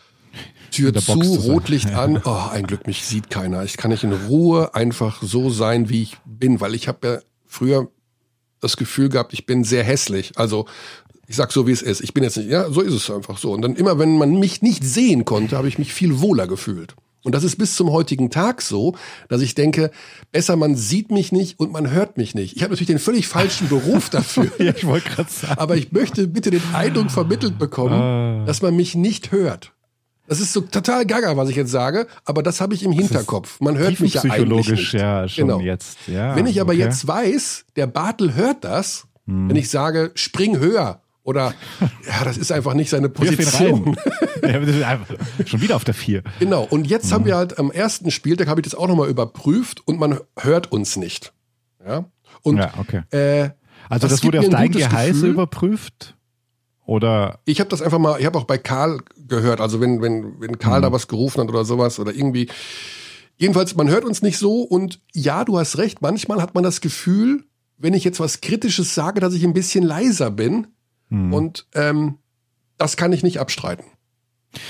Tür 0.71 0.93
zu, 0.93 1.14
Box. 1.14 1.45
Rotlicht 1.45 1.91
an. 1.95 2.21
Oh, 2.25 2.50
ein 2.50 2.67
Glück, 2.67 2.87
mich 2.87 3.05
sieht 3.05 3.31
keiner. 3.31 3.64
Ich 3.64 3.76
kann 3.76 3.91
nicht 3.91 4.05
in 4.05 4.12
Ruhe 4.12 4.75
einfach 4.75 5.23
so 5.23 5.49
sein, 5.49 5.88
wie 5.88 6.03
ich 6.03 6.19
bin, 6.26 6.61
weil 6.61 6.75
ich 6.75 6.87
habe 6.87 7.07
ja 7.07 7.19
früher 7.47 7.88
das 8.61 8.76
Gefühl 8.76 9.09
gehabt, 9.09 9.33
ich 9.33 9.47
bin 9.47 9.64
sehr 9.64 9.85
hässlich. 9.85 10.33
Also 10.37 10.67
ich 11.26 11.37
sag 11.37 11.52
so, 11.52 11.66
wie 11.66 11.73
es 11.73 11.83
ist. 11.83 12.00
Ich 12.02 12.14
bin 12.14 12.23
jetzt 12.25 12.37
nicht, 12.37 12.49
ja, 12.50 12.71
so 12.71 12.81
ist 12.81 12.93
es 12.95 13.11
einfach 13.11 13.38
so. 13.38 13.52
Und 13.52 13.62
dann 13.62 13.76
immer, 13.76 13.99
wenn 13.99 14.19
man 14.19 14.38
mich 14.38 14.62
nicht 14.62 14.85
sehen 14.85 15.25
konnte, 15.25 15.57
habe 15.57 15.69
ich 15.69 15.78
mich 15.78 15.93
viel 15.93 16.21
wohler 16.21 16.47
gefühlt. 16.47 16.95
Und 17.25 17.35
das 17.35 17.43
ist 17.43 17.57
bis 17.57 17.75
zum 17.75 17.90
heutigen 17.90 18.28
Tag 18.31 18.61
so, 18.61 18.95
dass 19.31 19.40
ich 19.40 19.54
denke, 19.54 19.90
besser 20.31 20.57
man 20.57 20.76
sieht 20.76 21.11
mich 21.11 21.33
nicht 21.33 21.59
und 21.59 21.73
man 21.73 21.90
hört 21.90 22.19
mich 22.19 22.35
nicht. 22.35 22.54
Ich 22.54 22.62
habe 22.62 22.73
natürlich 22.73 22.88
den 22.88 22.99
völlig 22.99 23.26
falschen 23.28 23.69
Beruf 23.71 24.11
dafür. 24.11 24.50
ja, 24.59 24.75
ich 24.76 24.87
wollte 24.87 25.09
gerade 25.09 25.31
sagen. 25.31 25.59
Aber 25.59 25.76
ich 25.76 25.90
möchte 25.93 26.28
bitte 26.28 26.50
den 26.50 26.61
Eindruck 26.75 27.11
vermittelt 27.11 27.59
bekommen, 27.59 27.95
Ah. 27.95 28.45
dass 28.45 28.61
man 28.61 28.76
mich 28.76 28.95
nicht 28.95 29.33
hört. 29.33 29.73
Das 30.26 30.40
ist 30.40 30.52
so 30.52 30.61
total 30.62 31.04
gaga, 31.07 31.37
was 31.38 31.49
ich 31.50 31.57
jetzt 31.57 31.71
sage, 31.71 32.07
aber 32.26 32.43
das 32.43 32.61
habe 32.61 32.75
ich 32.75 32.83
im 32.83 32.93
Hinterkopf. 32.93 33.59
Man 33.61 33.76
hört 33.78 34.00
mich 34.00 34.14
ja 34.14 34.23
eigentlich 34.23 34.69
nicht. 34.71 34.93
ja 34.93 35.26
schon 35.28 35.49
Genau. 35.49 35.61
jetzt. 35.61 35.97
Ja, 36.07 36.35
Wenn 36.37 36.47
ich 36.47 36.61
aber 36.61 36.73
okay. 36.73 36.83
Hm. 36.83 36.88
jetzt 36.90 37.07
weiß, 37.07 37.64
der 37.76 37.87
Bartel 37.87 38.35
hört 38.35 38.64
das, 38.64 39.07
wenn 39.26 39.57
ich 39.57 39.71
sage, 39.71 40.11
spring 40.14 40.59
höher 40.59 41.00
oder 41.25 41.54
ja, 42.07 42.23
das 42.25 42.37
ist 42.37 42.52
einfach 42.52 42.75
nicht 42.75 42.90
seine 42.90 43.09
Position. 43.09 43.97
ja, 44.43 44.61
das 44.61 45.49
schon 45.49 45.61
wieder 45.61 45.75
auf 45.76 45.85
der 45.85 45.95
vier. 45.95 46.23
Genau. 46.38 46.62
Und 46.64 46.87
jetzt 46.87 47.07
Hm. 47.07 47.12
haben 47.12 47.25
wir 47.25 47.37
halt 47.37 47.59
am 47.59 47.71
ersten 47.73 48.11
Spieltag 48.12 48.47
habe 48.47 48.61
ich 48.61 48.64
das 48.64 48.75
auch 48.75 48.87
nochmal 48.87 49.09
überprüft 49.09 49.83
und 49.87 49.99
man 49.99 50.21
hört 50.38 50.71
uns 50.71 50.97
nicht. 50.97 51.33
Ja. 51.85 52.04
Und 52.43 52.59
Ja, 52.59 52.73
okay. 52.78 53.02
äh, 53.11 53.50
Also 53.88 54.07
das, 54.07 54.21
gibt 54.21 54.35
wurde 54.35 54.38
auf 54.40 54.45
ein 54.47 54.50
dein 54.50 54.71
Geheiß 54.73 55.12
Gefühl. 55.14 55.31
überprüft? 55.31 56.14
Oder 56.87 57.38
ich 57.47 57.61
habe 57.61 57.71
das 57.71 57.81
einfach 57.81 57.99
mal, 57.99 58.21
ich 58.21 58.26
habe 58.26 58.37
auch 58.38 58.45
bei 58.45 58.59
Karl 58.59 59.00
gehört, 59.26 59.61
also 59.62 59.81
wenn, 59.81 60.02
wenn, 60.02 60.38
wenn 60.40 60.59
Karl 60.59 60.81
Mhm. 60.81 60.83
da 60.83 60.93
was 60.93 61.09
gerufen 61.09 61.40
hat 61.40 61.49
oder 61.49 61.64
sowas 61.64 61.99
oder 61.99 62.14
irgendwie. 62.14 62.49
Jedenfalls, 63.38 63.75
man 63.75 63.88
hört 63.88 64.04
uns 64.04 64.21
nicht 64.23 64.37
so 64.38 64.61
und 64.62 65.00
ja, 65.14 65.45
du 65.45 65.59
hast 65.59 65.78
recht, 65.78 66.02
manchmal 66.02 66.40
hat 66.43 66.54
man 66.54 66.62
das 66.62 66.81
Gefühl, 66.83 67.45
wenn 67.78 67.95
ich 67.95 68.04
jetzt 68.04 68.21
was 68.21 68.40
Kritisches 68.43 68.95
sage, 68.95 69.21
dass 69.21 69.35
ich 69.35 69.45
ein 69.45 69.54
bisschen 69.54 69.83
leiser 69.83 70.31
bin 70.31 70.66
Mhm. 71.14 71.33
und 71.33 71.66
ähm, 71.75 72.18
das 72.78 72.97
kann 72.97 73.12
ich 73.12 73.23
nicht 73.23 73.38
abstreiten. 73.38 73.85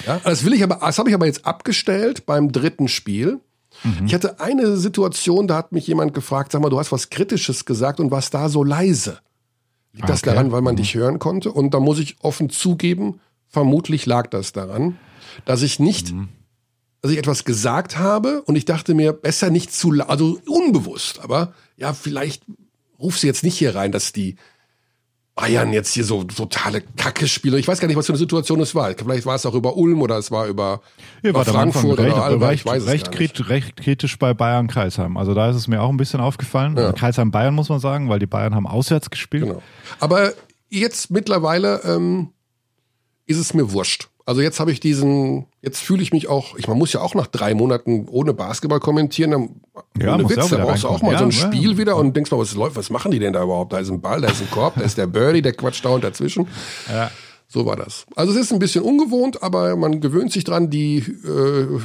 Ja, 0.07 0.19
das 0.23 0.45
will 0.45 0.53
ich 0.55 0.63
aber, 0.63 0.77
das 0.77 0.99
habe 0.99 1.09
ich 1.09 1.15
aber 1.15 1.27
jetzt 1.27 1.45
abgestellt 1.47 2.27
beim 2.27 2.53
dritten 2.53 2.89
Spiel. 2.89 3.41
Mhm. 3.83 4.07
Ich 4.07 4.15
hatte 4.15 4.41
eine 4.41 4.77
Situation, 4.77 5.47
da 5.49 5.57
hat 5.57 5.73
mich 5.73 5.87
jemand 5.87 6.15
gefragt, 6.15 6.53
sag 6.53 6.63
mal, 6.63 6.71
du 6.71 6.79
hast 6.79 6.93
was 6.93 7.11
Kritisches 7.11 7.65
gesagt 7.65 8.01
und 8.01 8.11
warst 8.11 8.33
da 8.35 8.49
so 8.49 8.63
leise. 8.65 9.19
Liegt 9.93 10.09
das 10.09 10.21
Okay. 10.21 10.31
Mhm. 10.31 10.35
daran, 10.35 10.53
weil 10.53 10.63
man 10.63 10.77
dich 10.77 10.95
hören 10.95 11.19
konnte? 11.19 11.53
Und 11.53 11.75
da 11.75 11.81
muss 11.81 11.99
ich 11.99 12.17
offen 12.21 12.51
zugeben, 12.51 13.21
vermutlich 13.49 14.07
lag 14.07 14.29
das 14.29 14.53
daran, 14.53 14.97
dass 15.45 15.63
ich 15.63 15.79
nicht, 15.81 16.13
Mhm. 16.13 16.29
dass 17.03 17.13
ich 17.13 17.19
etwas 17.19 17.45
gesagt 17.45 17.99
habe 17.99 18.43
und 18.43 18.57
ich 18.57 18.65
dachte 18.65 18.95
mir, 18.95 19.13
besser 19.13 19.51
nicht 19.51 19.73
zu, 19.73 19.91
also 20.09 20.39
unbewusst, 20.47 21.21
aber 21.21 21.53
ja, 21.77 21.93
vielleicht 21.93 22.45
ruf 22.99 23.19
sie 23.19 23.27
jetzt 23.27 23.45
nicht 23.45 23.59
hier 23.59 23.75
rein, 23.75 23.93
dass 23.93 24.13
die 24.13 24.37
Bayern 25.35 25.73
jetzt 25.73 25.93
hier 25.93 26.05
so 26.05 26.23
totale 26.23 26.81
Kacke 26.81 27.27
spielen. 27.27 27.59
Ich 27.59 27.67
weiß 27.67 27.81
gar 27.81 27.89
nicht, 27.89 27.97
was 27.97 28.07
für 28.07 28.13
eine 28.13 28.19
Situation 28.19 28.61
es 28.61 28.75
war. 28.75 28.95
Vielleicht 28.97 29.27
war 29.27 29.35
es 29.35 29.45
auch 29.45 29.55
über 29.55 29.77
Ulm 29.77 30.01
oder 30.01 30.17
es 30.17 30.31
war 30.31 30.47
über, 30.47 30.81
Ihr 31.23 31.31
über 31.31 31.45
Frankfurt 31.45 31.99
recht, 31.99 32.15
oder 32.15 32.25
Alba, 32.25 32.49
recht, 32.49 32.61
ich 32.61 32.67
weiß 32.67 32.83
es 32.85 32.89
recht, 32.89 33.19
nicht. 33.19 33.49
recht 33.49 33.77
kritisch 33.77 34.17
bei 34.19 34.33
Bayern 34.33 34.69
Kreisheim. 34.69 35.17
Also 35.17 35.35
da 35.35 35.51
ist 35.51 35.57
es 35.57 35.67
mir 35.67 35.83
auch 35.83 35.91
ein 35.91 35.97
bisschen 35.97 36.21
aufgefallen. 36.21 36.77
Ja. 36.77 36.93
Kreisheim 36.93 37.33
Bayern 37.33 37.55
muss 37.55 37.69
man 37.69 37.81
sagen, 37.81 38.09
weil 38.09 38.21
die 38.21 38.27
Bayern 38.27 38.55
haben 38.55 38.69
auswärts 38.69 39.11
gespielt. 39.11 39.45
Genau. 39.45 39.63
Aber 39.99 40.33
jetzt 40.69 41.11
mittlerweile 41.11 41.81
ähm, 41.83 42.31
ist 43.27 43.39
es 43.39 43.55
mir 43.55 43.73
wurscht. 43.73 44.09
Also 44.27 44.41
jetzt 44.41 44.59
habe 44.59 44.73
ich 44.73 44.81
diesen, 44.81 45.47
jetzt 45.61 45.81
fühle 45.83 46.03
ich 46.03 46.11
mich 46.13 46.29
auch, 46.29 46.57
ich, 46.57 46.67
man 46.67 46.79
muss 46.79 46.93
ja 46.95 47.01
auch 47.03 47.15
nach 47.15 47.27
drei 47.27 47.55
Monaten 47.55 48.07
ohne 48.09 48.33
Basketball 48.33 48.81
kommentieren, 48.81 49.31
dann, 49.33 49.51
Ja, 50.01 50.15
ohne 50.15 50.23
ja 50.23 50.31
Witz, 50.31 50.39
auch 50.39 50.49
da 50.49 50.65
brauchst 50.65 50.85
du 50.85 50.89
auch 50.89 51.03
mal 51.03 51.19
so 51.19 51.25
ein 51.25 51.31
Ja, 51.31 51.37
ja. 51.41 51.47
Spiel 51.53 51.77
wieder 51.77 51.97
und 51.97 52.17
denkst 52.17 52.31
mal, 52.31 52.39
was 52.39 52.55
läuft, 52.55 52.77
was 52.77 52.89
machen 52.89 53.11
die 53.11 53.19
denn 53.19 53.35
da 53.35 53.43
überhaupt? 53.43 53.73
Da 53.75 53.79
ist 53.79 53.91
ein 53.91 54.01
Ball, 54.01 54.23
da 54.23 54.29
ist 54.29 54.41
ein 54.41 54.51
Korb, 54.51 54.77
da 54.77 54.81
ist 54.83 54.97
der 54.97 55.07
Birdie, 55.09 55.43
der 55.43 55.53
quatscht 55.53 55.85
da 55.85 55.91
und 55.91 56.05
dazwischen. 56.05 56.47
Ja. 56.91 57.11
So 57.49 57.67
war 57.67 57.77
das. 57.77 58.07
Also 58.17 58.33
es 58.33 58.39
ist 58.39 58.53
ein 58.53 58.59
bisschen 58.59 58.83
ungewohnt, 58.83 59.43
aber 59.43 59.77
man 59.77 60.01
gewöhnt 60.01 60.33
sich 60.33 60.45
dran. 60.45 60.71
Die 60.71 60.99
äh, 60.99 61.79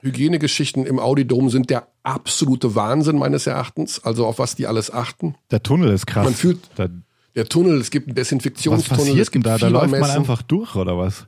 Hygienegeschichten 0.00 0.86
im 0.86 0.98
Audidom 0.98 1.50
sind 1.50 1.70
der 1.70 1.88
absolute 2.02 2.74
Wahnsinn 2.74 3.18
meines 3.18 3.46
Erachtens. 3.46 4.02
Also 4.04 4.26
auf 4.26 4.38
was 4.38 4.54
die 4.54 4.66
alles 4.66 4.92
achten. 4.92 5.34
Der 5.50 5.62
Tunnel 5.62 5.90
ist 5.92 6.06
krass. 6.06 6.24
Man 6.24 6.34
fühlt- 6.34 6.60
da, 6.76 6.88
Der 7.34 7.46
Tunnel, 7.46 7.80
es 7.80 7.90
gibt 7.90 8.06
einen 8.08 8.16
was 8.16 8.22
Desinfektionstunnel, 8.28 9.00
es 9.02 9.06
passiert 9.08 9.26
denn 9.28 9.32
gibt 9.42 9.46
da? 9.46 9.58
Da 9.58 9.68
läuft 9.68 9.90
man 9.90 10.10
einfach 10.10 10.42
durch 10.42 10.76
oder 10.76 10.96
was? 10.96 11.26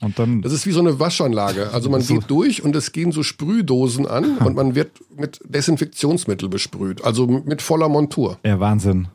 Und 0.00 0.18
dann 0.18 0.40
Das 0.42 0.52
ist 0.52 0.66
wie 0.66 0.72
so 0.72 0.80
eine 0.80 0.98
Waschanlage. 0.98 1.70
Also 1.72 1.90
man 1.90 2.00
So. 2.10 2.14
geht 2.14 2.30
durch 2.30 2.62
und 2.64 2.74
es 2.74 2.92
gehen 2.92 3.12
so 3.12 3.22
Sprühdosen 3.22 4.06
an 4.06 4.38
und 4.38 4.56
man 4.56 4.74
wird 4.74 4.90
mit 5.16 5.40
Desinfektionsmittel 5.44 6.48
besprüht. 6.48 7.04
Also 7.04 7.26
mit 7.26 7.60
voller 7.62 7.88
Montur. 7.88 8.38
ja 8.44 8.58
Wahnsinn, 8.58 9.08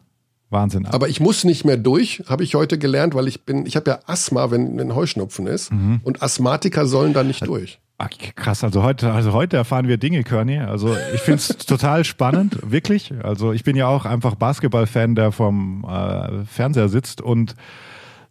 Wahnsinn. 0.51 0.85
Aber 0.85 1.09
ich 1.09 1.19
muss 1.19 1.43
nicht 1.43 1.65
mehr 1.65 1.77
durch, 1.77 2.23
habe 2.27 2.43
ich 2.43 2.53
heute 2.55 2.77
gelernt, 2.77 3.15
weil 3.15 3.27
ich 3.27 3.43
bin, 3.45 3.65
ich 3.65 3.75
habe 3.75 3.89
ja 3.91 3.99
Asthma, 4.05 4.51
wenn, 4.51 4.77
wenn 4.77 4.93
Heuschnupfen 4.93 5.47
ist. 5.47 5.71
Mhm. 5.71 6.01
Und 6.03 6.21
Asthmatiker 6.21 6.85
sollen 6.85 7.13
da 7.13 7.23
nicht 7.23 7.45
durch. 7.47 7.79
Ah, 7.97 8.09
krass, 8.35 8.61
also 8.63 8.83
heute, 8.83 9.13
also 9.13 9.31
heute 9.31 9.55
erfahren 9.55 9.87
wir 9.87 9.95
Dinge, 9.97 10.23
Körny. 10.23 10.59
Also 10.59 10.95
ich 11.13 11.21
finde 11.21 11.37
es 11.37 11.47
total 11.65 12.03
spannend, 12.03 12.57
wirklich. 12.69 13.13
Also 13.23 13.53
ich 13.53 13.63
bin 13.63 13.77
ja 13.77 13.87
auch 13.87 14.03
einfach 14.05 14.35
Basketball-Fan, 14.35 15.15
der 15.15 15.31
vom 15.31 15.85
äh, 15.89 16.43
Fernseher 16.45 16.89
sitzt 16.89 17.21
und 17.21 17.55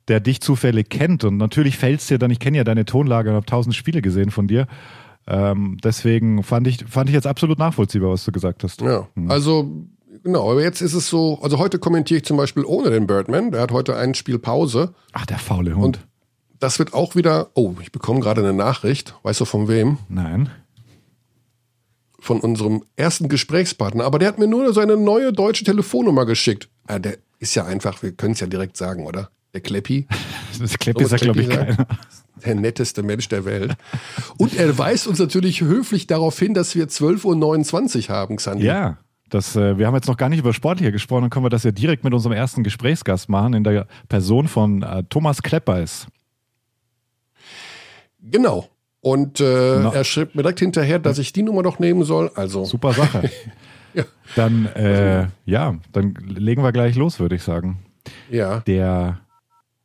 der 0.08 0.20
dich 0.20 0.40
zufällig 0.40 0.90
kennt. 0.90 1.24
Und 1.24 1.36
natürlich 1.36 1.76
fällt 1.78 2.00
es 2.00 2.06
dir 2.06 2.18
dann, 2.18 2.30
ich 2.30 2.38
kenne 2.38 2.56
ja 2.56 2.64
deine 2.64 2.84
Tonlage 2.84 3.30
und 3.30 3.36
habe 3.36 3.46
tausend 3.46 3.74
Spiele 3.74 4.02
gesehen 4.02 4.30
von 4.30 4.46
dir. 4.46 4.66
Ähm, 5.26 5.78
deswegen 5.82 6.42
fand 6.42 6.66
ich, 6.66 6.84
fand 6.86 7.08
ich 7.08 7.14
jetzt 7.14 7.26
absolut 7.26 7.58
nachvollziehbar, 7.58 8.10
was 8.10 8.24
du 8.24 8.32
gesagt 8.32 8.62
hast. 8.62 8.82
Ja. 8.82 9.08
Also, 9.28 9.70
genau, 10.22 10.50
aber 10.50 10.62
jetzt 10.62 10.82
ist 10.82 10.92
es 10.92 11.08
so, 11.08 11.38
also 11.42 11.58
heute 11.58 11.78
kommentiere 11.78 12.18
ich 12.18 12.24
zum 12.24 12.36
Beispiel 12.36 12.64
ohne 12.64 12.90
den 12.90 13.06
Birdman. 13.06 13.50
Der 13.50 13.62
hat 13.62 13.72
heute 13.72 13.96
ein 13.96 14.14
Spiel 14.14 14.38
Pause. 14.38 14.92
Ach, 15.12 15.24
der 15.24 15.38
faule 15.38 15.76
Hund. 15.76 16.00
Das 16.60 16.78
wird 16.78 16.92
auch 16.94 17.16
wieder, 17.16 17.48
oh, 17.54 17.74
ich 17.80 17.90
bekomme 17.90 18.20
gerade 18.20 18.42
eine 18.42 18.52
Nachricht. 18.52 19.14
Weißt 19.22 19.40
du 19.40 19.44
von 19.44 19.68
wem? 19.68 19.98
Nein. 20.08 20.50
von 22.20 22.40
unserem 22.40 22.82
ersten 22.96 23.28
Gesprächspartner, 23.28 24.04
aber 24.04 24.18
der 24.18 24.28
hat 24.28 24.38
mir 24.38 24.46
nur 24.46 24.72
seine 24.72 24.96
neue 24.96 25.32
deutsche 25.32 25.64
Telefonnummer 25.64 26.24
geschickt. 26.24 26.70
Ah, 26.86 26.98
der 26.98 27.18
ist 27.38 27.54
ja 27.54 27.66
einfach, 27.66 28.02
wir 28.02 28.12
können 28.12 28.32
es 28.32 28.40
ja 28.40 28.46
direkt 28.46 28.78
sagen, 28.78 29.06
oder? 29.06 29.28
Der 29.54 29.60
Kleppi, 29.60 30.06
Das 30.60 30.78
Klepp 30.78 31.00
ist 31.00 31.12
ja, 31.12 31.16
glaube 31.16 31.40
ich, 31.40 31.48
Kleppi 31.48 31.76
keiner. 31.76 31.86
der 32.44 32.54
netteste 32.56 33.02
Mensch 33.02 33.28
der 33.28 33.44
Welt. 33.44 33.76
Und 34.36 34.56
er 34.56 34.76
weist 34.76 35.06
uns 35.06 35.18
natürlich 35.18 35.60
höflich 35.62 36.06
darauf 36.06 36.38
hin, 36.38 36.54
dass 36.54 36.74
wir 36.74 36.86
12.29 36.88 38.08
Uhr 38.08 38.14
haben, 38.14 38.36
Xandi. 38.36 38.64
Ja, 38.64 38.98
das, 39.30 39.56
äh, 39.56 39.78
wir 39.78 39.86
haben 39.86 39.94
jetzt 39.94 40.08
noch 40.08 40.16
gar 40.16 40.28
nicht 40.28 40.40
über 40.40 40.52
Sport 40.52 40.80
hier 40.80 40.92
gesprochen, 40.92 41.22
dann 41.22 41.30
können 41.30 41.44
wir 41.44 41.50
das 41.50 41.62
ja 41.64 41.70
direkt 41.70 42.04
mit 42.04 42.12
unserem 42.12 42.32
ersten 42.34 42.62
Gesprächsgast 42.62 43.28
machen, 43.28 43.54
in 43.54 43.64
der 43.64 43.86
Person 44.08 44.48
von 44.48 44.82
äh, 44.82 45.04
Thomas 45.08 45.42
Kleppeis. 45.42 46.06
Genau. 48.20 48.68
Und 49.00 49.40
äh, 49.40 49.82
er 49.82 50.04
schrieb 50.04 50.34
mir 50.34 50.42
direkt 50.42 50.60
hinterher, 50.60 50.98
dass 50.98 51.18
ich 51.18 51.32
die 51.32 51.42
Nummer 51.42 51.62
doch 51.62 51.78
nehmen 51.78 52.04
soll. 52.04 52.30
Also, 52.34 52.64
Super 52.64 52.92
Sache. 52.92 53.30
Ja. 53.96 54.02
Dann, 54.34 54.66
äh, 54.74 55.28
ja, 55.46 55.76
dann 55.92 56.14
legen 56.26 56.64
wir 56.64 56.72
gleich 56.72 56.96
los, 56.96 57.20
würde 57.20 57.36
ich 57.36 57.44
sagen. 57.44 57.78
ja. 58.28 58.58
Der 58.66 59.20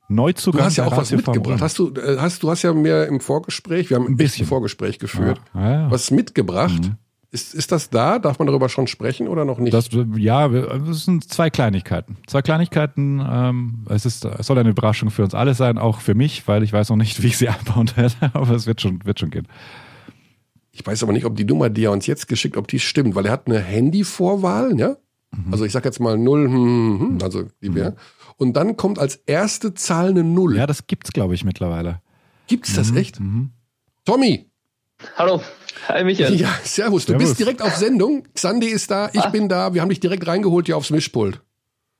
Neuzugang 0.10 0.60
Du 0.62 0.66
hast 0.66 0.76
ja 0.78 0.86
auch 0.86 0.98
was 0.98 1.12
mitgebracht. 1.12 1.62
Hast 1.62 1.80
du, 1.80 1.94
äh, 1.94 2.18
hast, 2.20 2.44
du 2.44 2.50
hast 2.50 2.64
ja 2.64 2.74
mir 2.74 3.06
im 3.06 3.20
Vorgespräch, 3.22 3.90
wir 3.90 3.98
haben 3.98 4.08
Ein 4.08 4.18
bisschen. 4.18 4.46
Vorgespräch 4.46 5.00
geführt, 5.00 5.40
Ja, 5.54 5.62
ja, 5.62 5.72
ja. 5.84 5.92
was 5.92 6.12
mitgebracht. 6.12 6.92
Ist, 7.32 7.54
ist 7.54 7.72
das 7.72 7.92
da? 7.92 8.18
Darf 8.18 8.40
man 8.40 8.48
darüber 8.48 8.70
schon 8.70 8.88
sprechen 8.88 9.28
oder 9.28 9.46
noch 9.46 9.60
nicht? 9.60 9.72
Das, 9.72 9.90
ja, 10.18 10.48
es 10.48 11.06
sind 11.06 11.32
zwei 11.32 11.52
Kleinigkeiten. 11.52 12.18
Zwei 12.26 12.42
Kleinigkeiten. 12.42 13.24
Ähm, 13.24 13.86
es, 13.88 14.08
ist, 14.08 14.26
es 14.26 14.48
soll 14.48 14.58
eine 14.58 14.70
Überraschung 14.70 15.12
für 15.12 15.24
uns 15.24 15.36
alle 15.36 15.54
sein, 15.54 15.78
auch 15.78 16.00
für 16.02 16.16
mich, 16.16 16.48
weil 16.48 16.64
ich 16.64 16.74
weiß 16.74 16.90
noch 16.90 16.96
nicht, 16.98 17.22
wie 17.24 17.28
ich 17.28 17.38
sie 17.38 17.48
abbauen 17.48 17.92
werde, 17.96 18.16
aber 18.34 18.56
es 18.56 18.66
wird 18.66 18.82
schon, 18.82 19.06
wird 19.06 19.20
schon 19.20 19.30
gehen. 19.30 19.48
Ich 20.72 20.86
weiß 20.86 21.04
aber 21.04 21.14
nicht, 21.14 21.26
ob 21.26 21.36
die 21.36 21.46
Nummer, 21.46 21.70
die 21.70 21.86
er 21.86 21.92
uns 21.92 22.08
jetzt 22.08 22.28
geschickt, 22.28 22.58
ob 22.58 22.68
die 22.68 22.80
stimmt, 22.80 23.14
weil 23.14 23.28
er 23.28 23.32
hat 23.32 23.46
eine 23.46 23.60
Handyvorwahl, 23.60 24.80
ja? 24.80 24.96
Mhm. 25.32 25.52
Also 25.52 25.66
ich 25.66 25.72
sag 25.72 25.86
jetzt 25.86 26.00
mal 26.00 26.18
0, 26.18 26.46
hm, 26.46 26.54
hm, 26.54 27.00
hm, 27.00 27.18
also 27.22 27.44
die 27.62 27.76
wäre. 27.76 27.96
Und 28.40 28.54
dann 28.54 28.78
kommt 28.78 29.00
als 29.00 29.18
erste 29.26 29.74
Zahl 29.74 30.10
eine 30.10 30.24
0. 30.24 30.56
Ja, 30.58 30.66
das 30.66 30.88
gibt's, 30.88 31.12
glaube 31.12 31.36
ich, 31.36 31.44
mittlerweile. 31.44 32.02
Gibt's 32.48 32.74
das 32.74 32.96
echt? 32.96 33.20
Mhm. 33.20 33.52
Tommy! 34.06 34.50
Hallo, 35.18 35.42
hi 35.88 36.04
Michael. 36.04 36.36
Ja, 36.36 36.50
servus. 36.64 37.06
Du 37.06 37.12
Servus. 37.12 37.28
bist 37.30 37.40
direkt 37.40 37.62
auf 37.62 37.76
Sendung. 37.76 38.24
Xandi 38.34 38.68
ist 38.68 38.90
da, 38.92 39.10
ich 39.14 39.22
Ah. 39.22 39.30
bin 39.30 39.48
da. 39.50 39.74
Wir 39.74 39.82
haben 39.82 39.90
dich 39.90 40.00
direkt 40.00 40.26
reingeholt 40.26 40.66
hier 40.68 40.76
aufs 40.78 40.90
Mischpult. 40.90 41.42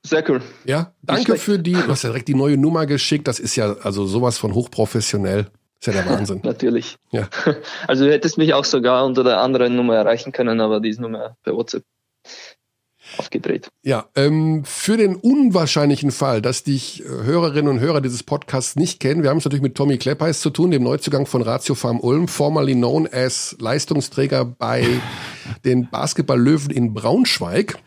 Sehr 0.04 0.28
cool. 0.30 0.40
Ja, 0.64 0.94
danke 1.02 1.36
für 1.36 1.58
die. 1.58 1.72
Du 1.72 1.88
hast 1.88 2.02
ja 2.02 2.08
direkt 2.10 2.28
die 2.28 2.34
neue 2.34 2.56
Nummer 2.56 2.86
geschickt. 2.86 3.28
Das 3.28 3.38
ist 3.38 3.54
ja 3.56 3.74
also 3.82 4.06
sowas 4.06 4.38
von 4.38 4.54
hochprofessionell. 4.54 5.50
Ist 5.78 5.86
ja 5.86 5.92
der 5.92 6.06
Wahnsinn. 6.10 6.40
Natürlich. 6.42 6.96
Ja. 7.10 7.28
Also 7.86 8.04
du 8.06 8.12
hättest 8.12 8.38
mich 8.38 8.54
auch 8.54 8.64
sogar 8.64 9.04
unter 9.04 9.24
der 9.24 9.40
anderen 9.40 9.76
Nummer 9.76 9.96
erreichen 9.96 10.32
können, 10.32 10.60
aber 10.60 10.80
die 10.80 10.88
ist 10.88 11.00
Nummer 11.00 11.36
per 11.42 11.54
WhatsApp 11.54 11.84
aufgedreht. 13.18 13.68
Ja, 13.82 14.06
ähm, 14.14 14.64
für 14.64 14.96
den 14.96 15.16
unwahrscheinlichen 15.16 16.10
Fall, 16.10 16.42
dass 16.42 16.64
dich 16.64 17.04
äh, 17.04 17.08
Hörerinnen 17.08 17.68
und 17.68 17.80
Hörer 17.80 18.00
dieses 18.00 18.22
Podcasts 18.22 18.76
nicht 18.76 19.00
kennen, 19.00 19.22
wir 19.22 19.30
haben 19.30 19.38
es 19.38 19.44
natürlich 19.44 19.62
mit 19.62 19.74
Tommy 19.74 19.98
Kleppeis 19.98 20.40
zu 20.40 20.50
tun, 20.50 20.70
dem 20.70 20.82
Neuzugang 20.82 21.26
von 21.26 21.42
Ratio 21.42 21.74
Farm 21.74 22.00
Ulm, 22.00 22.28
formerly 22.28 22.74
known 22.74 23.08
as 23.10 23.56
Leistungsträger 23.58 24.44
bei 24.44 24.86
den 25.64 25.88
Basketball-Löwen 25.88 26.70
in 26.70 26.94
Braunschweig. 26.94 27.78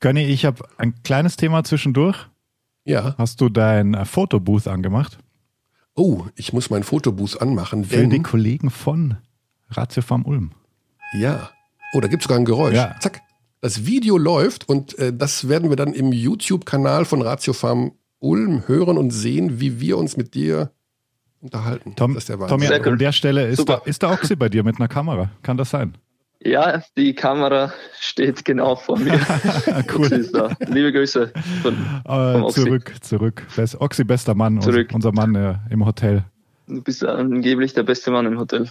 Gönni, 0.00 0.24
ich 0.24 0.44
habe 0.44 0.64
ein 0.78 0.94
kleines 1.02 1.36
Thema 1.36 1.64
zwischendurch. 1.64 2.16
Ja. 2.84 3.14
Hast 3.18 3.40
du 3.40 3.48
dein 3.48 3.94
äh, 3.94 4.04
Fotobooth 4.04 4.66
angemacht? 4.66 5.18
Oh, 5.94 6.24
ich 6.34 6.52
muss 6.52 6.70
mein 6.70 6.82
Fotobooth 6.82 7.40
anmachen, 7.40 7.84
Für 7.84 8.02
die 8.02 8.08
denn 8.08 8.22
Kollegen 8.22 8.70
von 8.70 9.18
Ratiofarm 9.68 10.24
Ulm. 10.24 10.52
Ja. 11.12 11.50
Oh, 11.92 12.00
da 12.00 12.08
gibt 12.08 12.22
es 12.22 12.24
sogar 12.24 12.38
ein 12.38 12.44
Geräusch. 12.44 12.74
Ja. 12.74 12.96
Zack. 13.00 13.20
Das 13.60 13.84
Video 13.86 14.16
läuft 14.16 14.68
und 14.68 14.98
äh, 14.98 15.12
das 15.12 15.48
werden 15.48 15.68
wir 15.68 15.76
dann 15.76 15.92
im 15.92 16.12
YouTube-Kanal 16.12 17.04
von 17.04 17.20
Ratiofarm 17.22 17.92
Ulm 18.18 18.66
hören 18.66 18.96
und 18.98 19.10
sehen, 19.10 19.60
wie 19.60 19.80
wir 19.80 19.98
uns 19.98 20.16
mit 20.16 20.34
dir 20.34 20.70
unterhalten. 21.40 21.94
Tom, 21.96 22.14
das 22.14 22.24
ist 22.24 22.28
der 22.28 22.38
Tommy, 22.46 22.66
Sehr 22.66 22.80
cool. 22.86 22.92
an 22.92 22.98
der 22.98 23.12
Stelle 23.12 23.46
ist 23.48 23.66
da, 23.68 23.76
ist 23.84 24.02
da 24.02 24.12
Oxy 24.12 24.36
bei 24.36 24.48
dir 24.48 24.62
mit 24.62 24.76
einer 24.78 24.88
Kamera. 24.88 25.30
Kann 25.42 25.56
das 25.56 25.70
sein? 25.70 25.94
Ja, 26.42 26.82
die 26.96 27.14
Kamera 27.14 27.70
steht 27.98 28.46
genau 28.46 28.76
vor 28.76 28.98
mir. 28.98 29.20
cool. 29.94 30.08
Sie 30.08 30.14
ist 30.16 30.34
da. 30.34 30.50
Liebe 30.68 30.90
Grüße. 30.92 31.32
Von, 31.62 31.74
Äh, 32.06 32.40
Oxy. 32.40 32.62
zurück, 32.64 32.94
zurück. 33.02 33.46
Best, 33.56 33.78
Oxy, 33.80 34.04
bester 34.04 34.34
Mann, 34.34 34.56
unser, 34.56 34.70
Zurück. 34.72 34.90
unser 34.94 35.12
Mann 35.12 35.34
äh, 35.34 35.56
im 35.70 35.84
Hotel. 35.84 36.24
Du 36.76 36.82
bist 36.82 37.04
angeblich 37.04 37.74
der 37.74 37.82
beste 37.82 38.10
Mann 38.10 38.26
im 38.26 38.38
Hotel. 38.38 38.70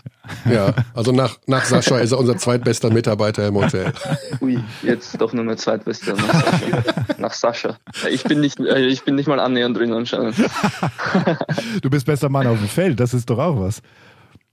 Ja, 0.49 0.73
also 0.93 1.11
nach, 1.11 1.37
nach 1.47 1.65
Sascha 1.65 1.99
ist 1.99 2.11
er 2.11 2.19
unser 2.19 2.37
zweitbester 2.37 2.89
Mitarbeiter 2.91 3.47
im 3.47 3.55
Hotel. 3.55 3.93
Ui, 4.41 4.59
jetzt 4.81 5.19
doch 5.19 5.33
nur 5.33 5.43
mehr 5.43 5.57
zweitbester 5.57 6.15
nach 6.15 6.33
Sascha. 6.33 7.15
nach 7.17 7.33
Sascha. 7.33 7.77
Ich 8.09 8.23
bin 8.23 8.39
nicht, 8.39 8.59
äh, 8.59 8.85
ich 8.87 9.03
bin 9.03 9.15
nicht 9.15 9.27
mal 9.27 9.39
annähernd 9.39 9.77
drin 9.77 9.93
anscheinend. 9.93 10.35
Du 11.81 11.89
bist 11.89 12.05
bester 12.05 12.29
Mann 12.29 12.47
auf 12.47 12.57
dem 12.57 12.67
Feld, 12.67 12.99
das 12.99 13.13
ist 13.13 13.29
doch 13.29 13.37
auch 13.37 13.59
was. 13.59 13.81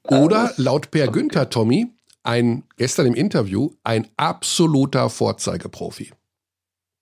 Oder 0.05 0.53
laut 0.57 0.91
Per 0.91 1.09
Günther, 1.09 1.51
Tommy, 1.51 1.89
ein, 2.23 2.65
gestern 2.77 3.07
im 3.07 3.15
Interview, 3.15 3.71
ein 3.85 4.09
absoluter 4.17 5.11
Vorzeigeprofi. 5.11 6.13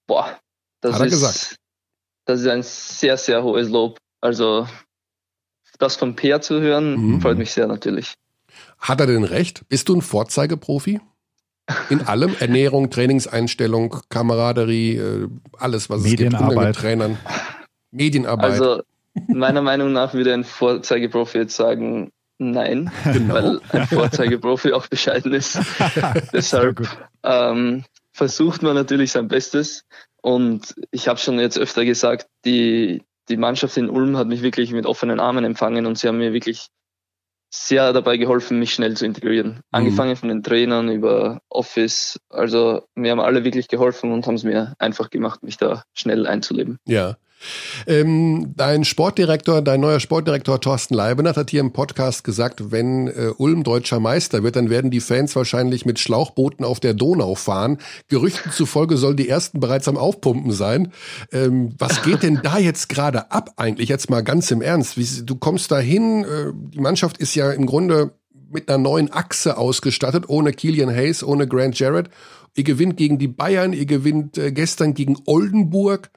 Boah, 0.06 0.38
das 0.80 0.94
Hat 0.94 1.00
er 1.00 1.06
ist, 1.06 1.12
gesagt. 1.12 1.56
das 2.26 2.40
ist 2.40 2.46
ein 2.46 2.62
sehr, 2.62 3.16
sehr 3.16 3.42
hohes 3.42 3.68
Lob. 3.68 3.98
Also, 4.20 4.66
das 5.78 5.96
von 5.96 6.16
Peer 6.16 6.40
zu 6.40 6.60
hören, 6.60 6.94
Mhm. 6.96 7.20
freut 7.20 7.38
mich 7.38 7.52
sehr 7.52 7.66
natürlich. 7.66 8.14
Hat 8.78 9.00
er 9.00 9.06
denn 9.06 9.24
recht? 9.24 9.62
Bist 9.68 9.88
du 9.88 9.96
ein 9.96 10.02
Vorzeigeprofi? 10.02 11.00
In 11.90 12.02
allem? 12.02 12.34
Ernährung, 12.40 12.90
Trainingseinstellung, 12.90 13.96
Kameraderie, 14.10 14.96
äh, 14.96 15.28
alles, 15.58 15.88
was 15.90 16.00
es 16.02 16.04
gibt, 16.10 16.20
Medienarbeit. 16.20 16.76
Trainern. 16.76 17.18
Medienarbeit. 17.90 18.52
Also, 18.60 18.82
meiner 19.28 19.62
Meinung 19.62 19.92
nach 19.92 20.14
würde 20.14 20.34
ein 20.34 20.44
Vorzeigeprofi 20.44 21.38
jetzt 21.38 21.56
sagen, 21.56 22.10
nein, 22.38 22.90
Genau. 23.04 23.34
weil 23.34 23.60
ein 23.70 23.86
Vorzeigeprofi 23.88 24.72
auch 24.72 24.86
bescheiden 24.88 25.32
ist. 25.32 25.58
Deshalb 26.32 26.86
ähm, 27.22 27.84
versucht 28.12 28.62
man 28.62 28.74
natürlich 28.74 29.12
sein 29.12 29.28
Bestes. 29.28 29.84
Und 30.20 30.74
ich 30.90 31.08
habe 31.08 31.18
schon 31.18 31.38
jetzt 31.38 31.58
öfter 31.58 31.84
gesagt, 31.84 32.26
die, 32.44 33.02
die 33.28 33.36
Mannschaft 33.36 33.76
in 33.76 33.90
Ulm 33.90 34.16
hat 34.16 34.26
mich 34.26 34.42
wirklich 34.42 34.72
mit 34.72 34.86
offenen 34.86 35.20
Armen 35.20 35.44
empfangen 35.44 35.86
und 35.86 35.98
sie 35.98 36.08
haben 36.08 36.18
mir 36.18 36.32
wirklich 36.32 36.68
sehr 37.50 37.92
dabei 37.92 38.16
geholfen, 38.16 38.58
mich 38.58 38.74
schnell 38.74 38.96
zu 38.96 39.06
integrieren. 39.06 39.60
Angefangen 39.70 40.16
von 40.16 40.28
den 40.28 40.42
Trainern 40.42 40.90
über 40.90 41.40
Office. 41.48 42.18
Also 42.28 42.82
mir 42.96 43.12
haben 43.12 43.20
alle 43.20 43.44
wirklich 43.44 43.68
geholfen 43.68 44.10
und 44.10 44.26
haben 44.26 44.34
es 44.34 44.42
mir 44.42 44.74
einfach 44.78 45.08
gemacht, 45.08 45.44
mich 45.44 45.56
da 45.56 45.84
schnell 45.94 46.26
einzuleben. 46.26 46.78
Ja. 46.84 47.16
Ähm, 47.86 48.52
dein 48.56 48.84
Sportdirektor, 48.84 49.62
dein 49.62 49.80
neuer 49.80 50.00
Sportdirektor 50.00 50.60
Thorsten 50.60 50.94
Leibenert 50.94 51.36
hat 51.36 51.50
hier 51.50 51.60
im 51.60 51.72
Podcast 51.72 52.24
gesagt, 52.24 52.70
wenn 52.70 53.08
äh, 53.08 53.32
Ulm 53.36 53.64
deutscher 53.64 54.00
Meister 54.00 54.42
wird, 54.42 54.56
dann 54.56 54.70
werden 54.70 54.90
die 54.90 55.00
Fans 55.00 55.34
wahrscheinlich 55.36 55.86
mit 55.86 55.98
Schlauchbooten 55.98 56.64
auf 56.64 56.80
der 56.80 56.94
Donau 56.94 57.34
fahren. 57.34 57.78
Gerüchten 58.08 58.52
zufolge 58.52 58.96
sollen 58.96 59.16
die 59.16 59.28
ersten 59.28 59.60
bereits 59.60 59.88
am 59.88 59.96
Aufpumpen 59.96 60.52
sein. 60.52 60.92
Ähm, 61.32 61.74
was 61.78 62.02
geht 62.02 62.22
denn 62.22 62.40
da 62.42 62.58
jetzt 62.58 62.88
gerade 62.88 63.30
ab 63.30 63.50
eigentlich? 63.56 63.88
Jetzt 63.88 64.10
mal 64.10 64.22
ganz 64.22 64.50
im 64.50 64.62
Ernst. 64.62 64.96
Du 65.24 65.36
kommst 65.36 65.70
da 65.70 65.78
hin, 65.78 66.24
äh, 66.24 66.52
die 66.54 66.80
Mannschaft 66.80 67.18
ist 67.18 67.34
ja 67.34 67.50
im 67.50 67.66
Grunde 67.66 68.12
mit 68.54 68.68
einer 68.68 68.78
neuen 68.78 69.12
Achse 69.12 69.58
ausgestattet, 69.58 70.28
ohne 70.28 70.52
Killian 70.52 70.90
Hayes, 70.90 71.24
ohne 71.24 71.46
Grant 71.46 71.78
Jarrett. 71.78 72.08
Ihr 72.54 72.64
gewinnt 72.64 72.96
gegen 72.96 73.18
die 73.18 73.28
Bayern, 73.28 73.72
ihr 73.72 73.86
gewinnt 73.86 74.38
äh, 74.38 74.52
gestern 74.52 74.94
gegen 74.94 75.16
Oldenburg. 75.26 76.10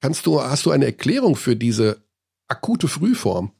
Kannst 0.00 0.26
du, 0.26 0.40
hast 0.40 0.66
du 0.66 0.70
eine 0.70 0.86
Erklärung 0.86 1.36
für 1.36 1.56
diese 1.56 2.02
akute 2.48 2.88
Frühform? 2.88 3.52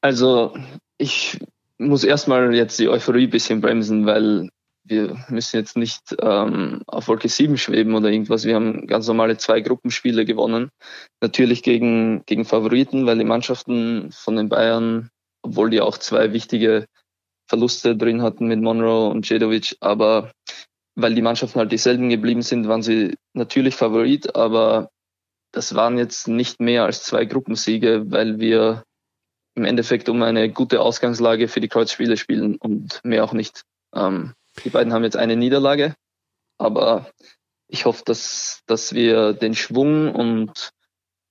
Also 0.00 0.56
ich 0.98 1.38
muss 1.78 2.04
erstmal 2.04 2.54
jetzt 2.54 2.78
die 2.78 2.88
Euphorie 2.88 3.24
ein 3.24 3.30
bisschen 3.30 3.60
bremsen, 3.60 4.06
weil 4.06 4.48
wir 4.84 5.16
müssen 5.28 5.56
jetzt 5.56 5.76
nicht 5.76 6.14
ähm, 6.20 6.82
auf 6.86 7.08
Wolke 7.08 7.28
7 7.28 7.58
schweben 7.58 7.94
oder 7.94 8.08
irgendwas. 8.08 8.44
Wir 8.44 8.54
haben 8.54 8.86
ganz 8.86 9.08
normale 9.08 9.36
zwei 9.36 9.60
Gruppenspiele 9.60 10.24
gewonnen. 10.24 10.70
Natürlich 11.20 11.62
gegen, 11.62 12.22
gegen 12.26 12.44
Favoriten, 12.44 13.04
weil 13.06 13.18
die 13.18 13.24
Mannschaften 13.24 14.12
von 14.12 14.36
den 14.36 14.48
Bayern, 14.48 15.10
obwohl 15.42 15.70
die 15.70 15.80
auch 15.80 15.98
zwei 15.98 16.32
wichtige 16.32 16.86
Verluste 17.48 17.96
drin 17.96 18.22
hatten 18.22 18.46
mit 18.46 18.60
Monroe 18.60 19.08
und 19.08 19.26
Cedovic, 19.26 19.76
aber 19.80 20.30
weil 20.94 21.14
die 21.14 21.22
Mannschaften 21.22 21.58
halt 21.58 21.72
dieselben 21.72 22.08
geblieben 22.08 22.42
sind, 22.42 22.68
waren 22.68 22.82
sie 22.82 23.14
natürlich 23.34 23.74
Favorit, 23.74 24.34
aber 24.34 24.88
das 25.56 25.74
waren 25.74 25.96
jetzt 25.96 26.28
nicht 26.28 26.60
mehr 26.60 26.84
als 26.84 27.02
zwei 27.02 27.24
Gruppensiege, 27.24 28.10
weil 28.10 28.38
wir 28.38 28.84
im 29.54 29.64
Endeffekt 29.64 30.10
um 30.10 30.22
eine 30.22 30.50
gute 30.52 30.82
Ausgangslage 30.82 31.48
für 31.48 31.62
die 31.62 31.68
Kreuzspiele 31.68 32.18
spielen 32.18 32.56
und 32.56 33.00
mehr 33.04 33.24
auch 33.24 33.32
nicht. 33.32 33.62
Ähm, 33.94 34.34
die 34.64 34.68
beiden 34.68 34.92
haben 34.92 35.02
jetzt 35.02 35.16
eine 35.16 35.34
Niederlage, 35.34 35.94
aber 36.58 37.10
ich 37.68 37.86
hoffe, 37.86 38.02
dass, 38.04 38.60
dass 38.66 38.92
wir 38.92 39.32
den 39.32 39.54
Schwung 39.54 40.14
und 40.14 40.72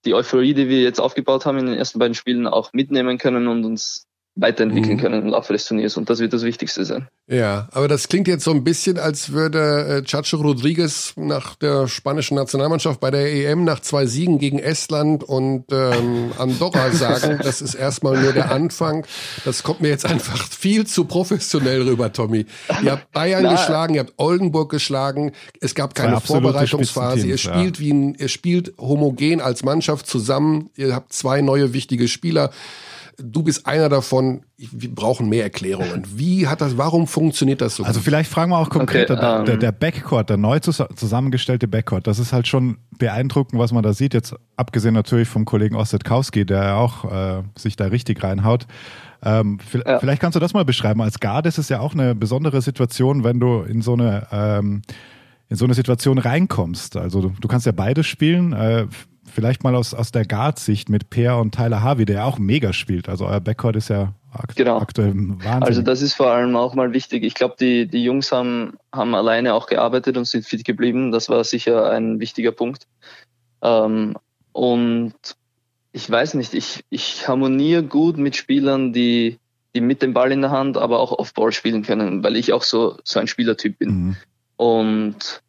die 0.05 0.15
Euphorie, 0.15 0.55
die 0.55 0.69
wir 0.69 0.81
jetzt 0.81 0.99
aufgebaut 0.99 1.45
haben 1.45 1.59
in 1.59 1.67
den 1.67 1.77
ersten 1.77 1.99
beiden 1.99 2.15
Spielen, 2.15 2.47
auch 2.47 2.73
mitnehmen 2.73 3.19
können 3.19 3.47
und 3.47 3.63
uns 3.63 4.04
weiterentwickeln 4.35 4.97
Mhm. 4.97 5.01
können 5.01 5.21
im 5.23 5.27
Laufe 5.29 5.53
des 5.53 5.65
Turniers. 5.65 5.95
Und 5.95 6.09
das 6.09 6.19
wird 6.19 6.33
das 6.33 6.43
Wichtigste 6.43 6.83
sein. 6.83 7.07
Ja, 7.27 7.69
aber 7.71 7.87
das 7.87 8.07
klingt 8.09 8.27
jetzt 8.27 8.43
so 8.43 8.51
ein 8.51 8.63
bisschen, 8.63 8.99
als 8.99 9.31
würde 9.31 10.01
äh, 10.03 10.03
Chacho 10.03 10.37
Rodriguez 10.37 11.13
nach 11.15 11.55
der 11.55 11.87
spanischen 11.87 12.35
Nationalmannschaft 12.35 12.99
bei 12.99 13.09
der 13.11 13.31
EM 13.33 13.63
nach 13.63 13.79
zwei 13.79 14.05
Siegen 14.05 14.37
gegen 14.37 14.59
Estland 14.59 15.23
und 15.23 15.65
ähm, 15.71 16.33
Andorra 16.37 16.91
sagen, 16.91 17.39
das 17.41 17.61
ist 17.61 17.75
erstmal 17.75 18.21
nur 18.21 18.33
der 18.33 18.51
Anfang. 18.51 19.05
Das 19.45 19.63
kommt 19.63 19.81
mir 19.81 19.87
jetzt 19.89 20.05
einfach 20.05 20.45
viel 20.47 20.85
zu 20.85 21.05
professionell 21.05 21.81
rüber, 21.83 22.11
Tommy. 22.11 22.45
Ihr 22.83 22.91
habt 22.91 23.11
Bayern 23.13 23.43
Na. 23.43 23.53
geschlagen, 23.53 23.95
ihr 23.95 24.01
habt 24.01 24.13
Oldenburg 24.17 24.69
geschlagen, 24.69 25.31
es 25.61 25.73
gab 25.75 25.95
keine 25.95 26.19
Vorbereitungsphase, 26.19 27.25
ihr 27.25 27.37
spielt 27.37 27.79
wie 27.79 27.91
ein, 27.91 28.15
ihr 28.15 28.27
spielt 28.27 28.73
homogen 28.77 29.39
als 29.41 29.63
Mannschaft 29.63 30.07
zusammen, 30.07 30.69
ihr 30.75 30.93
habt 30.93 31.13
zwei 31.13 31.41
neue 31.41 31.73
wichtige 31.73 32.07
Spieler. 32.07 32.51
Du 33.17 33.43
bist 33.43 33.65
einer 33.65 33.87
davon. 33.89 34.41
Wir 34.57 34.93
brauchen 34.93 35.29
mehr 35.29 35.43
Erklärungen. 35.43 36.03
Wie 36.15 36.47
hat 36.47 36.61
das, 36.61 36.77
warum 36.77 37.07
funktioniert 37.07 37.61
das 37.61 37.75
so? 37.75 37.83
Also 37.83 37.99
vielleicht 38.01 38.29
fragen 38.29 38.51
wir 38.51 38.57
auch 38.57 38.69
konkreter, 38.69 39.13
Okay, 39.13 39.21
der- 39.21 39.39
ähm, 39.39 39.45
der, 39.45 39.57
der 39.57 39.71
Backcourt, 39.71 40.29
der 40.29 40.37
neu 40.37 40.59
zus 40.59 40.81
zusammengestellte 40.95 41.67
Backcourt, 41.67 42.07
das 42.07 42.19
ist 42.19 42.33
halt 42.33 42.47
schon 42.47 42.77
beeindruckend, 42.97 43.59
was 43.59 43.71
man 43.71 43.83
da 43.83 43.93
sieht, 43.93 44.13
jetzt 44.13 44.35
abgesehen 44.57 44.93
natürlich 44.93 45.27
vom 45.27 45.45
Kollegen 45.45 45.75
Ossetkowski, 45.75 46.45
der 46.45 46.63
ja 46.63 46.75
auch 46.77 47.05
äh, 47.11 47.43
sich 47.57 47.75
da 47.75 47.85
richtig 47.85 48.23
reinhaut. 48.23 48.67
Ähm, 49.23 49.59
vi- 49.71 49.87
Ja. 49.87 49.99
Vielleicht 49.99 50.21
kannst 50.21 50.35
du 50.35 50.39
das 50.39 50.53
mal 50.53 50.65
beschreiben. 50.65 51.01
Als 51.01 51.19
Guard 51.19 51.45
ist 51.45 51.57
es 51.57 51.69
ja 51.69 51.79
auch 51.79 51.93
eine 51.93 52.15
besondere 52.15 52.61
Situation, 52.61 53.23
wenn 53.23 53.39
du 53.39 53.61
in 53.61 53.81
so 53.81 53.93
eine 53.93 54.27
ähm, 54.31 54.81
in 55.47 55.57
so 55.57 55.65
eine 55.65 55.75
Situation 55.75 56.17
reinkommst. 56.17 56.97
Also 56.97 57.21
du, 57.21 57.33
du 57.39 57.47
kannst 57.47 57.65
ja 57.67 57.71
beides 57.71 58.07
spielen. 58.07 58.51
Äh, 58.53 58.87
vielleicht 59.35 59.63
mal 59.63 59.75
aus, 59.75 59.93
aus 59.93 60.11
der 60.11 60.25
Guard-Sicht 60.25 60.89
mit 60.89 61.09
Peer 61.09 61.37
und 61.37 61.53
Tyler 61.53 61.83
Harvey, 61.83 62.05
der 62.05 62.15
ja 62.17 62.23
auch 62.23 62.39
mega 62.39 62.73
spielt. 62.73 63.09
Also 63.09 63.27
euer 63.27 63.41
Backcourt 63.41 63.75
ist 63.75 63.89
ja 63.89 64.13
akt 64.31 64.55
Genau. 64.55 64.79
aktuell 64.79 65.13
Wahnsinn. 65.13 65.63
Also 65.63 65.81
das 65.81 66.01
ist 66.01 66.13
vor 66.13 66.31
allem 66.31 66.55
auch 66.55 66.73
mal 66.73 66.93
wichtig. 66.93 67.23
Ich 67.23 67.35
glaube, 67.35 67.55
die, 67.59 67.85
die 67.87 68.03
Jungs 68.03 68.31
haben, 68.31 68.77
haben 68.91 69.13
alleine 69.13 69.53
auch 69.53 69.67
gearbeitet 69.67 70.17
und 70.17 70.25
sind 70.25 70.45
fit 70.45 70.65
geblieben. 70.65 71.11
Das 71.11 71.29
war 71.29 71.43
sicher 71.43 71.91
ein 71.91 72.19
wichtiger 72.19 72.51
Punkt. 72.51 72.87
Ähm, 73.61 74.15
und 74.53 75.13
ich 75.91 76.09
weiß 76.09 76.33
nicht, 76.35 76.53
ich, 76.53 76.83
ich 76.89 77.27
harmoniere 77.27 77.83
gut 77.83 78.17
mit 78.17 78.35
Spielern, 78.35 78.93
die, 78.93 79.37
die 79.75 79.81
mit 79.81 80.01
dem 80.01 80.13
Ball 80.13 80.31
in 80.31 80.41
der 80.41 80.51
Hand, 80.51 80.77
aber 80.77 80.99
auch 80.99 81.11
Off-Ball 81.11 81.51
spielen 81.51 81.83
können, 81.83 82.23
weil 82.23 82.35
ich 82.35 82.53
auch 82.53 82.63
so, 82.63 82.97
so 83.03 83.19
ein 83.19 83.27
Spielertyp 83.27 83.77
bin. 83.79 83.89
Mhm. 83.89 84.15
Und 84.57 85.41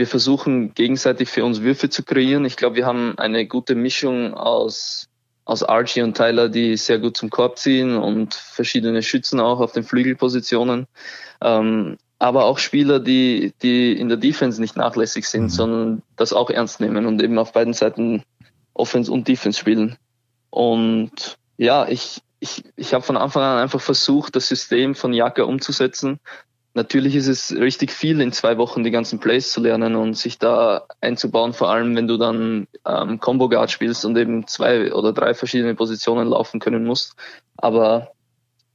wir 0.00 0.06
versuchen 0.06 0.72
gegenseitig 0.72 1.28
für 1.28 1.44
uns 1.44 1.60
Würfe 1.60 1.90
zu 1.90 2.02
kreieren. 2.02 2.46
Ich 2.46 2.56
glaube, 2.56 2.76
wir 2.76 2.86
haben 2.86 3.18
eine 3.18 3.46
gute 3.46 3.74
Mischung 3.74 4.32
aus, 4.32 5.08
aus 5.44 5.62
Archie 5.62 6.00
und 6.00 6.16
Tyler, 6.16 6.48
die 6.48 6.78
sehr 6.78 6.98
gut 6.98 7.18
zum 7.18 7.28
Korb 7.28 7.58
ziehen 7.58 7.98
und 7.98 8.32
verschiedene 8.32 9.02
Schützen 9.02 9.40
auch 9.40 9.60
auf 9.60 9.72
den 9.72 9.84
Flügelpositionen. 9.84 10.86
Ähm, 11.42 11.98
aber 12.18 12.46
auch 12.46 12.56
Spieler, 12.58 12.98
die, 12.98 13.52
die 13.60 13.92
in 13.92 14.08
der 14.08 14.16
Defense 14.16 14.58
nicht 14.58 14.74
nachlässig 14.74 15.28
sind, 15.28 15.42
Mhm. 15.42 15.48
sondern 15.50 16.02
das 16.16 16.32
auch 16.32 16.48
ernst 16.48 16.80
nehmen 16.80 17.04
und 17.04 17.22
eben 17.22 17.38
auf 17.38 17.52
beiden 17.52 17.74
Seiten 17.74 18.22
Offense 18.72 19.12
und 19.12 19.28
Defense 19.28 19.60
spielen. 19.60 19.98
Und 20.48 21.36
ja, 21.58 21.86
ich, 21.88 22.22
ich, 22.38 22.64
ich 22.74 22.94
habe 22.94 23.04
von 23.04 23.18
Anfang 23.18 23.42
an 23.42 23.58
einfach 23.58 23.82
versucht, 23.82 24.34
das 24.34 24.48
System 24.48 24.94
von 24.94 25.12
Jaka 25.12 25.42
umzusetzen. 25.42 26.20
Natürlich 26.80 27.14
ist 27.14 27.26
es 27.26 27.54
richtig 27.54 27.92
viel, 27.92 28.22
in 28.22 28.32
zwei 28.32 28.56
Wochen 28.56 28.84
die 28.84 28.90
ganzen 28.90 29.18
Plays 29.18 29.52
zu 29.52 29.60
lernen 29.60 29.96
und 29.96 30.14
sich 30.14 30.38
da 30.38 30.86
einzubauen, 31.02 31.52
vor 31.52 31.68
allem 31.68 31.94
wenn 31.94 32.08
du 32.08 32.16
dann 32.16 32.68
ähm, 32.86 33.20
Combo 33.20 33.50
Guard 33.50 33.70
spielst 33.70 34.06
und 34.06 34.16
eben 34.16 34.46
zwei 34.46 34.90
oder 34.94 35.12
drei 35.12 35.34
verschiedene 35.34 35.74
Positionen 35.74 36.26
laufen 36.26 36.58
können 36.58 36.86
musst. 36.86 37.16
Aber 37.58 38.12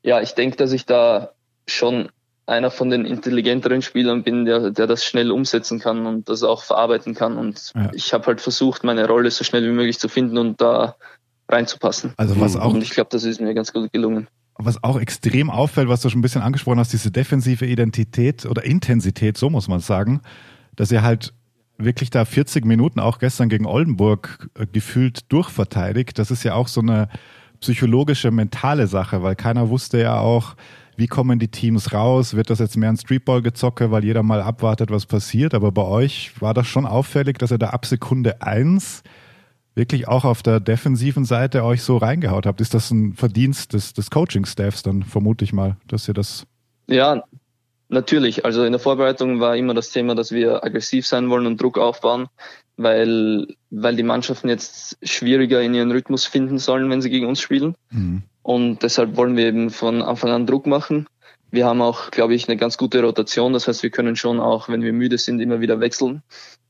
ja, 0.03 0.21
ich 0.21 0.35
denke, 0.35 0.55
dass 0.55 0.71
ich 0.71 0.85
da 0.85 1.31
schon 1.67 2.09
einer 2.45 2.69
von 2.69 2.91
den 2.91 3.05
intelligenteren 3.05 3.81
Spielern 3.81 4.21
bin, 4.21 4.45
der, 4.45 4.69
der 4.69 4.85
das 4.85 5.03
schnell 5.03 5.31
umsetzen 5.31 5.79
kann 5.79 6.05
und 6.05 6.29
das 6.29 6.43
auch 6.43 6.61
verarbeiten 6.61 7.15
kann. 7.15 7.39
Und 7.39 7.71
ja. 7.73 7.89
ich 7.91 8.13
habe 8.13 8.27
halt 8.27 8.39
versucht, 8.39 8.83
meine 8.83 9.07
Rolle 9.07 9.31
so 9.31 9.43
schnell 9.43 9.63
wie 9.63 9.73
möglich 9.73 9.97
zu 9.97 10.09
finden 10.09 10.37
und 10.37 10.61
da 10.61 10.95
reinzupassen. 11.49 12.13
Also 12.17 12.39
was 12.39 12.55
auch. 12.55 12.71
Und 12.71 12.83
ich 12.83 12.91
glaube, 12.91 13.09
das 13.11 13.23
ist 13.23 13.41
mir 13.41 13.55
ganz 13.55 13.73
gut 13.73 13.91
gelungen. 13.91 14.27
Was 14.57 14.83
auch 14.83 14.99
extrem 14.99 15.49
auffällt, 15.49 15.89
was 15.89 16.01
du 16.01 16.09
schon 16.09 16.19
ein 16.19 16.21
bisschen 16.21 16.41
angesprochen 16.41 16.79
hast, 16.79 16.93
diese 16.93 17.11
defensive 17.11 17.65
Identität 17.65 18.45
oder 18.45 18.63
Intensität, 18.63 19.37
so 19.37 19.49
muss 19.49 19.67
man 19.67 19.81
sagen, 19.81 20.21
dass 20.75 20.91
ihr 20.91 21.01
halt 21.01 21.33
wirklich 21.77 22.09
da 22.09 22.23
40 22.23 22.65
Minuten 22.65 22.99
auch 22.99 23.19
gestern 23.19 23.49
gegen 23.49 23.65
Oldenburg 23.65 24.49
äh, 24.57 24.65
gefühlt 24.65 25.31
durchverteidigt. 25.31 26.17
Das 26.17 26.31
ist 26.31 26.43
ja 26.43 26.53
auch 26.53 26.67
so 26.67 26.81
eine 26.81 27.09
psychologische, 27.59 28.31
mentale 28.31 28.87
Sache, 28.87 29.23
weil 29.23 29.35
keiner 29.35 29.69
wusste 29.69 29.99
ja 29.99 30.19
auch, 30.19 30.55
wie 30.97 31.07
kommen 31.07 31.39
die 31.39 31.49
Teams 31.49 31.91
raus? 31.93 32.35
Wird 32.35 32.49
das 32.49 32.59
jetzt 32.59 32.77
mehr 32.77 32.89
ein 32.89 32.97
Streetball-Gezocke, 32.97 33.91
weil 33.91 34.05
jeder 34.05 34.23
mal 34.23 34.41
abwartet, 34.41 34.91
was 34.91 35.05
passiert? 35.05 35.53
Aber 35.53 35.71
bei 35.71 35.83
euch 35.83 36.31
war 36.39 36.53
das 36.53 36.67
schon 36.67 36.85
auffällig, 36.85 37.37
dass 37.37 37.51
ihr 37.51 37.57
da 37.57 37.71
ab 37.71 37.85
Sekunde 37.85 38.41
eins 38.41 39.03
wirklich 39.75 40.07
auch 40.07 40.25
auf 40.25 40.41
der 40.41 40.59
defensiven 40.59 41.25
Seite 41.25 41.63
euch 41.63 41.83
so 41.83 41.97
reingehaut 41.97 42.45
habt. 42.45 42.61
Ist 42.61 42.73
das 42.73 42.91
ein 42.91 43.13
Verdienst 43.13 43.73
des, 43.73 43.93
des 43.93 44.09
Coaching-Staffs 44.09 44.83
dann, 44.83 45.03
vermute 45.03 45.43
ich 45.43 45.53
mal, 45.53 45.77
dass 45.87 46.07
ihr 46.07 46.13
das. 46.13 46.47
Ja, 46.87 47.23
natürlich. 47.89 48.45
Also 48.45 48.63
in 48.63 48.71
der 48.71 48.79
Vorbereitung 48.79 49.39
war 49.39 49.55
immer 49.55 49.73
das 49.73 49.91
Thema, 49.91 50.15
dass 50.15 50.31
wir 50.31 50.63
aggressiv 50.63 51.05
sein 51.05 51.29
wollen 51.29 51.45
und 51.45 51.61
Druck 51.61 51.77
aufbauen, 51.77 52.27
weil, 52.77 53.47
weil 53.69 53.95
die 53.95 54.03
Mannschaften 54.03 54.47
jetzt 54.47 54.97
schwieriger 55.03 55.61
in 55.61 55.73
ihren 55.73 55.91
Rhythmus 55.91 56.25
finden 56.25 56.57
sollen, 56.57 56.89
wenn 56.89 57.01
sie 57.01 57.09
gegen 57.09 57.27
uns 57.27 57.41
spielen. 57.41 57.75
Mhm. 57.91 58.23
Und 58.41 58.83
deshalb 58.83 59.17
wollen 59.17 59.35
wir 59.35 59.47
eben 59.47 59.71
von 59.71 60.01
Anfang 60.01 60.31
an 60.31 60.45
Druck 60.45 60.67
machen. 60.67 61.07
Wir 61.51 61.65
haben 61.65 61.81
auch, 61.81 62.11
glaube 62.11 62.35
ich, 62.35 62.47
eine 62.47 62.57
ganz 62.57 62.77
gute 62.77 63.01
Rotation. 63.01 63.53
Das 63.53 63.67
heißt, 63.67 63.83
wir 63.83 63.89
können 63.89 64.15
schon 64.15 64.39
auch, 64.39 64.69
wenn 64.69 64.83
wir 64.83 64.93
müde 64.93 65.17
sind, 65.17 65.39
immer 65.39 65.61
wieder 65.61 65.79
wechseln. 65.79 66.21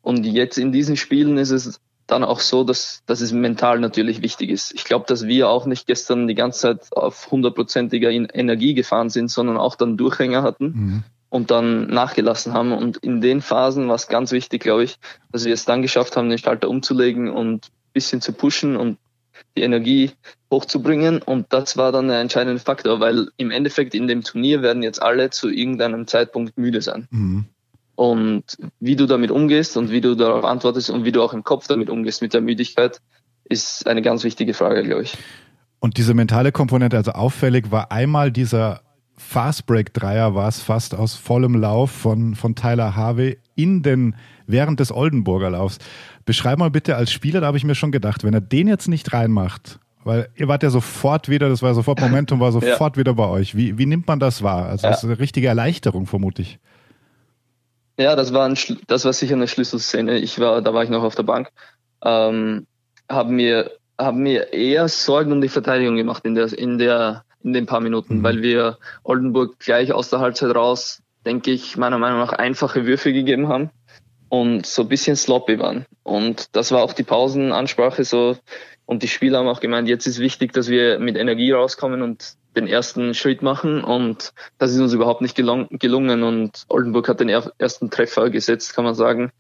Und 0.02 0.26
jetzt 0.26 0.58
in 0.58 0.72
diesen 0.72 0.96
Spielen 0.96 1.38
ist 1.38 1.50
es 1.50 1.80
dann 2.08 2.24
auch 2.24 2.40
so, 2.40 2.64
dass, 2.64 3.02
dass 3.06 3.22
es 3.22 3.32
mental 3.32 3.80
natürlich 3.80 4.22
wichtig 4.22 4.50
ist. 4.50 4.74
Ich 4.74 4.84
glaube, 4.84 5.06
dass 5.08 5.26
wir 5.26 5.50
auch 5.50 5.66
nicht 5.66 5.88
gestern 5.88 6.28
die 6.28 6.36
ganze 6.36 6.60
Zeit 6.62 6.94
auf 6.96 7.32
hundertprozentiger 7.32 8.12
Energie 8.12 8.74
gefahren 8.74 9.10
sind, 9.10 9.30
sondern 9.30 9.58
auch 9.58 9.76
dann 9.76 9.98
Durchhänger 9.98 10.44
hatten 10.44 10.66
mhm. 10.66 11.04
und 11.30 11.52
dann 11.52 11.88
nachgelassen 11.88 12.54
haben. 12.54 12.74
Und 12.74 12.98
in 12.98 13.22
den 13.22 13.42
Phasen 13.42 13.88
war 13.88 13.96
es 13.96 14.08
ganz 14.08 14.32
wichtig, 14.32 14.62
glaube 14.62 14.84
ich, 14.84 14.98
dass 15.32 15.46
wir 15.46 15.54
es 15.54 15.66
dann 15.66 15.82
geschafft 15.82 16.16
haben, 16.16 16.30
den 16.30 16.38
Schalter 16.38 16.70
umzulegen 16.70 17.30
und 17.30 17.72
bisschen 17.94 18.22
zu 18.22 18.34
pushen 18.34 18.76
und 18.76 18.98
die 19.58 19.64
Energie 19.64 20.12
hochzubringen. 20.52 21.22
Und 21.22 21.48
das 21.50 21.78
war 21.78 21.92
dann 21.92 22.08
der 22.08 22.20
entscheidende 22.20 22.60
Faktor, 22.60 23.00
weil 23.00 23.30
im 23.38 23.52
Endeffekt 23.52 23.96
in 23.96 24.08
dem 24.08 24.24
Turnier 24.24 24.62
werden 24.62 24.84
jetzt 24.84 25.02
alle 25.02 25.30
zu 25.30 25.50
irgendeinem 25.50 26.08
Zeitpunkt 26.08 26.58
müde 26.58 26.82
sein. 26.82 27.08
Mhm. 27.10 27.46
Und 27.96 28.44
wie 28.80 28.96
du 28.96 29.06
damit 29.06 29.32
umgehst 29.32 29.78
und 29.78 29.90
wie 29.90 30.02
du 30.02 30.16
darauf 30.16 30.44
antwortest 30.44 30.90
und 30.90 31.06
wie 31.06 31.12
du 31.12 31.22
auch 31.22 31.34
im 31.34 31.44
Kopf 31.44 31.68
damit 31.68 31.90
umgehst 31.90 32.22
mit 32.22 32.34
der 32.34 32.42
Müdigkeit, 32.42 33.00
ist 33.46 33.88
eine 33.88 34.02
ganz 34.02 34.24
wichtige 34.24 34.54
Frage, 34.54 34.84
glaube 34.84 35.04
ich. 35.04 35.18
Und 35.80 35.98
diese 35.98 36.14
mentale 36.14 36.52
Komponente, 36.52 36.98
also 36.98 37.12
auffällig, 37.12 37.72
war 37.72 37.92
einmal 37.92 38.32
dieser 38.32 38.82
Fastbreak-Dreier, 39.18 40.36
war 40.36 40.48
es 40.48 40.62
fast 40.62 40.96
aus 40.96 41.16
vollem 41.16 41.56
Lauf 41.56 41.92
von, 41.92 42.36
von 42.36 42.56
Tyler 42.56 42.96
Harvey 42.96 43.38
in 43.56 43.82
den, 43.82 44.16
während 44.48 44.80
des 44.80 44.92
Oldenburger 44.92 45.52
Laufs. 45.52 45.78
Beschreib 46.26 46.60
mal 46.60 46.72
bitte 46.72 46.96
als 46.96 47.12
Spieler, 47.12 47.42
da 47.42 47.48
habe 47.48 47.58
ich 47.58 47.64
mir 47.64 47.76
schon 47.76 47.92
gedacht, 47.92 48.24
wenn 48.24 48.34
er 48.34 48.42
den 48.42 48.68
jetzt 48.68 48.88
nicht 48.88 49.14
reinmacht, 49.14 49.80
weil 50.04 50.30
ihr 50.36 50.48
wart 50.48 50.64
ja 50.64 50.70
sofort 50.70 51.30
wieder, 51.30 51.50
das 51.50 51.62
war 51.62 51.74
sofort 51.74 52.02
Momentum, 52.02 52.40
war 52.40 52.52
sofort 52.52 52.96
ja. 52.96 53.00
wieder 53.00 53.14
bei 53.14 53.28
euch. 53.28 53.56
Wie, 53.56 53.78
wie 53.78 53.86
nimmt 53.86 54.08
man 54.08 54.20
das 54.20 54.44
wahr? 54.44 54.66
Also 54.66 54.88
ja. 54.88 54.92
das 54.92 55.04
ist 55.04 55.10
eine 55.10 55.20
richtige 55.20 55.48
Erleichterung, 55.48 56.08
vermute 56.08 56.42
ich. 56.42 56.60
Ja, 57.98 58.16
das 58.16 58.34
war, 58.34 58.48
ein, 58.48 58.58
das 58.88 59.06
war 59.06 59.14
sicher 59.14 59.36
eine 59.36 59.48
Schlüsselszene. 59.48 60.18
Ich 60.18 60.40
war, 60.40 60.62
da 60.62 60.74
war 60.74 60.84
ich 60.84 60.90
noch 60.90 61.04
auf 61.04 61.16
der 61.16 61.24
Bank, 61.24 61.50
ähm, 62.04 62.68
habe 63.10 63.32
mir, 63.32 63.72
hab 63.98 64.16
mir 64.16 64.54
eher 64.54 64.88
Sorgen 64.88 65.32
um 65.32 65.42
die 65.42 65.50
Verteidigung 65.50 65.96
gemacht 65.96 66.26
in 66.26 66.36
der, 66.36 66.52
in 66.52 66.78
der, 66.78 67.24
in 67.44 67.54
den 67.54 67.66
paar 67.66 67.80
Minuten, 67.80 68.18
mhm. 68.18 68.24
weil 68.24 68.42
wir 68.42 68.78
Oldenburg 69.04 69.60
gleich 69.60 69.94
aus 69.94 70.10
der 70.10 70.20
Halbzeit 70.20 70.54
raus, 70.56 71.02
denke 71.26 71.52
ich, 71.52 71.78
meiner 71.78 71.98
Meinung 71.98 72.20
nach 72.20 72.34
einfache 72.34 72.86
Würfe 72.86 73.14
gegeben 73.14 73.48
haben 73.48 73.70
und 74.30 74.66
so 74.66 74.82
ein 74.82 74.90
bisschen 74.90 75.16
sloppy 75.16 75.60
waren. 75.60 75.86
Und 76.04 76.56
das 76.56 76.72
war 76.72 76.84
auch 76.84 76.94
die 76.94 77.04
Pausenansprache 77.04 78.04
so. 78.04 78.38
Und 78.86 79.02
die 79.02 79.08
Spieler 79.08 79.40
haben 79.40 79.48
auch 79.48 79.62
gemeint, 79.62 79.88
jetzt 79.88 80.06
ist 80.06 80.20
wichtig, 80.20 80.54
dass 80.54 80.70
wir 80.70 81.00
mit 81.00 81.18
Energie 81.18 81.52
rauskommen 81.52 82.02
und 82.02 82.36
den 82.56 82.68
ersten 82.68 83.14
Schritt 83.14 83.42
machen 83.42 83.84
und 83.84 84.34
das 84.58 84.72
ist 84.72 84.80
uns 84.80 84.94
überhaupt 84.94 85.22
nicht 85.22 85.36
gelungen 85.36 86.24
und 86.24 86.66
Oldenburg 86.70 87.10
hat 87.10 87.20
den 87.20 87.30
ersten 87.30 87.90
Treffer 87.90 88.30
gesetzt, 88.30 88.74
kann 88.74 88.86
man 88.86 88.96
sagen, 88.96 89.32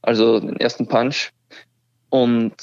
also 0.00 0.40
den 0.40 0.56
ersten 0.56 0.88
Punch 0.88 1.30
und 2.08 2.54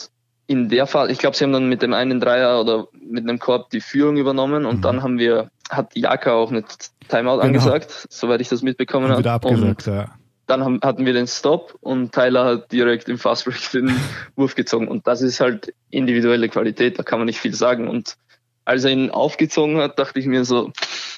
in 0.47 0.69
der 0.69 0.87
Fall, 0.87 1.11
ich 1.11 1.19
glaube, 1.19 1.37
sie 1.37 1.43
haben 1.43 1.53
dann 1.53 1.69
mit 1.69 1.81
dem 1.81 1.93
einen 1.93 2.19
Dreier 2.19 2.59
oder 2.59 2.87
mit 2.99 3.23
einem 3.23 3.39
Korb 3.39 3.69
die 3.69 3.79
Führung 3.79 4.17
übernommen 4.17 4.65
und 4.65 4.77
mhm. 4.77 4.81
dann 4.81 5.03
haben 5.03 5.19
wir, 5.19 5.49
hat 5.69 5.95
Jaka 5.95 6.33
auch 6.33 6.51
eine 6.51 6.63
Timeout 7.07 7.37
genau. 7.37 7.39
angesagt, 7.39 8.07
soweit 8.09 8.41
ich 8.41 8.49
das 8.49 8.61
mitbekommen 8.61 9.09
habe. 9.09 9.19
Wieder 9.19 9.33
abgesagt, 9.33 9.87
ja. 9.87 10.09
Dann 10.47 10.63
haben, 10.63 10.79
hatten 10.83 11.05
wir 11.05 11.13
den 11.13 11.27
Stop 11.27 11.77
und 11.81 12.11
Tyler 12.11 12.45
hat 12.45 12.71
direkt 12.71 13.07
im 13.09 13.17
Fastbreak 13.17 13.71
den 13.71 13.95
Wurf 14.35 14.55
gezogen 14.55 14.87
und 14.87 15.07
das 15.07 15.21
ist 15.21 15.39
halt 15.39 15.73
individuelle 15.89 16.49
Qualität, 16.49 16.99
da 16.99 17.03
kann 17.03 17.19
man 17.19 17.27
nicht 17.27 17.39
viel 17.39 17.53
sagen 17.53 17.87
und 17.87 18.17
als 18.65 18.83
er 18.83 18.91
ihn 18.91 19.09
aufgezogen 19.09 19.77
hat, 19.77 19.97
dachte 19.97 20.19
ich 20.19 20.25
mir 20.25 20.45
so, 20.45 20.71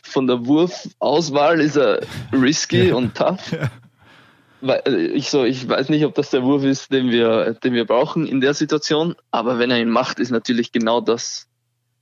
von 0.03 0.27
der 0.27 0.45
Wurfauswahl 0.45 1.59
ist 1.59 1.75
er 1.75 2.01
risky 2.31 2.89
ja. 2.89 2.95
und 2.95 3.15
tough. 3.15 3.51
Ja. 3.51 3.69
Äh, 4.63 5.07
ich 5.07 5.29
so, 5.29 5.43
ich 5.43 5.67
weiß 5.67 5.89
nicht, 5.89 6.05
ob 6.05 6.15
das 6.15 6.29
der 6.29 6.43
Wurf 6.43 6.63
ist, 6.63 6.91
den 6.91 7.11
wir, 7.11 7.53
den 7.55 7.73
wir 7.73 7.85
brauchen 7.85 8.25
in 8.25 8.41
der 8.41 8.53
Situation, 8.53 9.15
aber 9.31 9.59
wenn 9.59 9.71
er 9.71 9.79
ihn 9.79 9.89
macht, 9.89 10.19
ist 10.19 10.31
natürlich 10.31 10.71
genau 10.71 11.01
das 11.01 11.47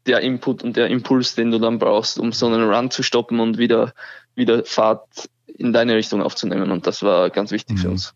der 0.05 0.21
Input 0.21 0.63
und 0.63 0.77
der 0.77 0.88
Impuls, 0.88 1.36
den 1.36 1.51
du 1.51 1.60
dann 1.60 1.79
brauchst, 1.79 2.19
um 2.19 2.31
so 2.31 2.47
einen 2.47 2.69
Run 2.69 2.89
zu 2.89 3.03
stoppen 3.03 3.39
und 3.39 3.57
wieder, 3.57 3.93
wieder 4.36 4.63
Fahrt 4.65 5.29
in 5.62 5.74
deine 5.74 5.95
Richtung 5.95 6.21
aufzunehmen. 6.21 6.71
Und 6.71 6.88
das 6.88 7.04
war 7.04 7.30
ganz 7.30 7.52
wichtig 7.52 7.78
mhm. 7.78 7.82
für 7.82 7.89
uns. 7.89 8.13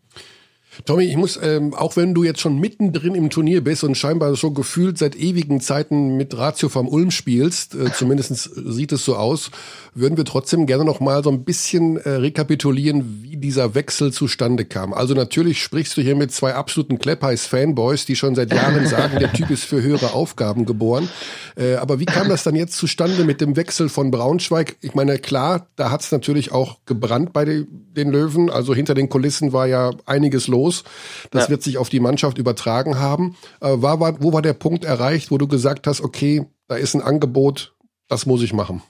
Tommy, 0.84 1.04
ich 1.04 1.16
muss, 1.16 1.38
ähm, 1.42 1.74
auch 1.74 1.96
wenn 1.96 2.14
du 2.14 2.24
jetzt 2.24 2.40
schon 2.40 2.58
mittendrin 2.58 3.14
im 3.14 3.30
Turnier 3.30 3.64
bist 3.64 3.84
und 3.84 3.96
scheinbar 3.96 4.36
schon 4.36 4.54
gefühlt 4.54 4.98
seit 4.98 5.16
ewigen 5.16 5.60
Zeiten 5.60 6.16
mit 6.16 6.36
Ratio 6.36 6.68
vom 6.68 6.88
Ulm 6.88 7.10
spielst, 7.10 7.74
äh, 7.74 7.92
zumindest 7.92 8.50
sieht 8.54 8.92
es 8.92 9.04
so 9.04 9.16
aus, 9.16 9.50
würden 9.94 10.16
wir 10.16 10.24
trotzdem 10.24 10.66
gerne 10.66 10.84
noch 10.84 11.00
mal 11.00 11.24
so 11.24 11.30
ein 11.30 11.44
bisschen 11.44 11.96
äh, 11.96 12.10
rekapitulieren, 12.10 13.22
wie 13.22 13.36
dieser 13.36 13.74
Wechsel 13.74 14.12
zustande 14.12 14.64
kam. 14.64 14.92
Also 14.92 15.14
natürlich 15.14 15.62
sprichst 15.62 15.96
du 15.96 16.02
hier 16.02 16.16
mit 16.16 16.32
zwei 16.32 16.54
absoluten 16.54 16.98
Kleppheiß-Fanboys, 16.98 18.04
die 18.04 18.16
schon 18.16 18.34
seit 18.34 18.52
Jahren 18.52 18.86
sagen, 18.88 19.18
der 19.18 19.32
Typ 19.32 19.50
ist 19.50 19.64
für 19.64 19.80
höhere 19.80 20.12
Aufgaben 20.12 20.66
geboren. 20.66 21.08
Äh, 21.56 21.76
aber 21.76 21.98
wie 22.00 22.06
kam 22.06 22.28
das 22.28 22.42
dann 22.42 22.54
jetzt 22.54 22.76
zustande 22.76 23.24
mit 23.24 23.40
dem 23.40 23.56
Wechsel 23.56 23.88
von 23.88 24.10
Braunschweig? 24.10 24.76
Ich 24.82 24.94
meine, 24.94 25.18
klar, 25.18 25.68
da 25.76 25.90
hat 25.90 26.02
es 26.02 26.12
natürlich 26.12 26.52
auch 26.52 26.78
gebrannt 26.84 27.32
bei 27.32 27.44
den 27.46 28.10
Löwen. 28.10 28.50
Also 28.50 28.74
hinter 28.74 28.94
den 28.94 29.08
Kulissen 29.08 29.52
war 29.52 29.66
ja 29.66 29.92
einiges 30.04 30.48
los 30.48 30.65
los. 30.66 30.84
Das 31.30 31.44
ja. 31.44 31.50
wird 31.50 31.62
sich 31.62 31.78
auf 31.78 31.88
die 31.88 32.00
Mannschaft 32.00 32.38
übertragen 32.38 32.98
haben. 32.98 33.36
Äh, 33.60 33.68
war, 33.82 34.00
war, 34.00 34.22
wo 34.22 34.32
war 34.32 34.42
der 34.42 34.54
Punkt 34.54 34.84
erreicht, 34.84 35.30
wo 35.30 35.38
du 35.38 35.46
gesagt 35.48 35.86
hast, 35.86 36.00
okay, 36.00 36.46
da 36.68 36.76
ist 36.76 36.94
ein 36.94 37.02
Angebot, 37.02 37.74
das 38.08 38.26
muss 38.26 38.42
ich 38.42 38.52
machen? 38.52 38.82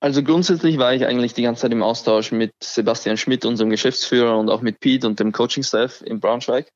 Also 0.00 0.22
grundsätzlich 0.22 0.78
war 0.78 0.94
ich 0.94 1.04
eigentlich 1.06 1.34
die 1.34 1.42
ganze 1.42 1.62
Zeit 1.62 1.72
im 1.72 1.82
Austausch 1.82 2.30
mit 2.30 2.52
Sebastian 2.62 3.16
Schmidt, 3.16 3.44
unserem 3.44 3.70
Geschäftsführer, 3.70 4.38
und 4.38 4.48
auch 4.48 4.60
mit 4.60 4.78
Pete 4.78 5.06
und 5.06 5.18
dem 5.18 5.32
Coaching-Staff 5.32 6.02
in 6.02 6.20
Braunschweig. 6.20 6.70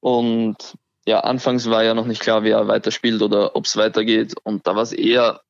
Und 0.00 0.56
ja, 1.06 1.20
anfangs 1.20 1.70
war 1.70 1.82
ja 1.82 1.94
noch 1.94 2.06
nicht 2.06 2.20
klar, 2.20 2.42
wer 2.42 2.68
weiterspielt 2.68 3.22
oder 3.22 3.56
ob 3.56 3.64
es 3.64 3.76
weitergeht. 3.76 4.34
Und 4.44 4.66
da 4.66 4.76
war 4.76 4.82
es 4.82 4.92
eher 4.92 5.40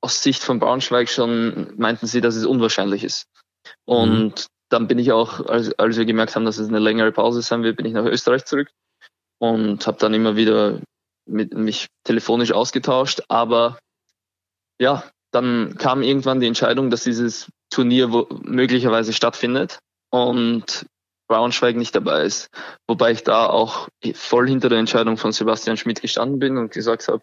aus 0.00 0.22
Sicht 0.22 0.42
von 0.42 0.58
Braunschweig 0.58 1.08
schon, 1.08 1.74
meinten 1.76 2.06
sie, 2.08 2.20
dass 2.20 2.34
es 2.34 2.44
unwahrscheinlich 2.44 3.04
ist. 3.04 3.26
Und 3.84 4.24
mhm 4.24 4.57
dann 4.68 4.86
bin 4.86 4.98
ich 4.98 5.12
auch, 5.12 5.46
als, 5.46 5.72
als 5.78 5.96
wir 5.96 6.04
gemerkt 6.04 6.36
haben, 6.36 6.44
dass 6.44 6.58
es 6.58 6.68
eine 6.68 6.78
längere 6.78 7.12
Pause 7.12 7.42
sein 7.42 7.62
wird, 7.62 7.76
bin 7.76 7.86
ich 7.86 7.92
nach 7.92 8.04
Österreich 8.04 8.44
zurück 8.44 8.70
und 9.38 9.86
habe 9.86 9.98
dann 9.98 10.14
immer 10.14 10.36
wieder 10.36 10.80
mit 11.26 11.54
mich 11.54 11.86
telefonisch 12.04 12.52
ausgetauscht. 12.52 13.22
Aber 13.28 13.78
ja, 14.80 15.04
dann 15.30 15.76
kam 15.76 16.02
irgendwann 16.02 16.40
die 16.40 16.46
Entscheidung, 16.46 16.90
dass 16.90 17.04
dieses 17.04 17.48
Turnier 17.70 18.12
wo 18.12 18.26
möglicherweise 18.42 19.12
stattfindet 19.12 19.78
und 20.10 20.86
Braunschweig 21.28 21.76
nicht 21.76 21.94
dabei 21.94 22.22
ist. 22.24 22.48
Wobei 22.86 23.12
ich 23.12 23.22
da 23.22 23.46
auch 23.46 23.88
voll 24.14 24.48
hinter 24.48 24.70
der 24.70 24.78
Entscheidung 24.78 25.18
von 25.18 25.32
Sebastian 25.32 25.76
Schmidt 25.76 26.00
gestanden 26.00 26.38
bin 26.38 26.56
und 26.56 26.72
gesagt 26.72 27.08
habe, 27.08 27.22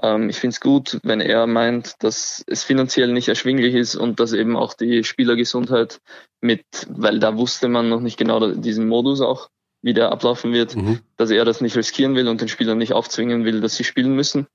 ähm, 0.00 0.30
ich 0.30 0.38
finde 0.38 0.54
es 0.54 0.60
gut, 0.60 0.98
wenn 1.02 1.20
er 1.20 1.46
meint, 1.46 2.02
dass 2.02 2.42
es 2.46 2.64
finanziell 2.64 3.12
nicht 3.12 3.28
erschwinglich 3.28 3.74
ist 3.74 3.94
und 3.94 4.20
dass 4.20 4.32
eben 4.32 4.56
auch 4.56 4.74
die 4.74 5.04
Spielergesundheit 5.04 6.00
mit, 6.40 6.64
weil 6.88 7.18
da 7.18 7.36
wusste 7.36 7.68
man 7.68 7.88
noch 7.88 8.00
nicht 8.00 8.16
genau 8.16 8.52
diesen 8.52 8.88
Modus 8.88 9.20
auch, 9.20 9.50
wie 9.82 9.94
der 9.94 10.12
ablaufen 10.12 10.52
wird, 10.52 10.76
mhm. 10.76 11.00
dass 11.16 11.30
er 11.30 11.44
das 11.44 11.60
nicht 11.60 11.76
riskieren 11.76 12.14
will 12.14 12.28
und 12.28 12.40
den 12.40 12.48
Spielern 12.48 12.78
nicht 12.78 12.92
aufzwingen 12.92 13.44
will, 13.44 13.60
dass 13.60 13.74
sie 13.74 13.84
spielen 13.84 14.14
müssen. 14.14 14.46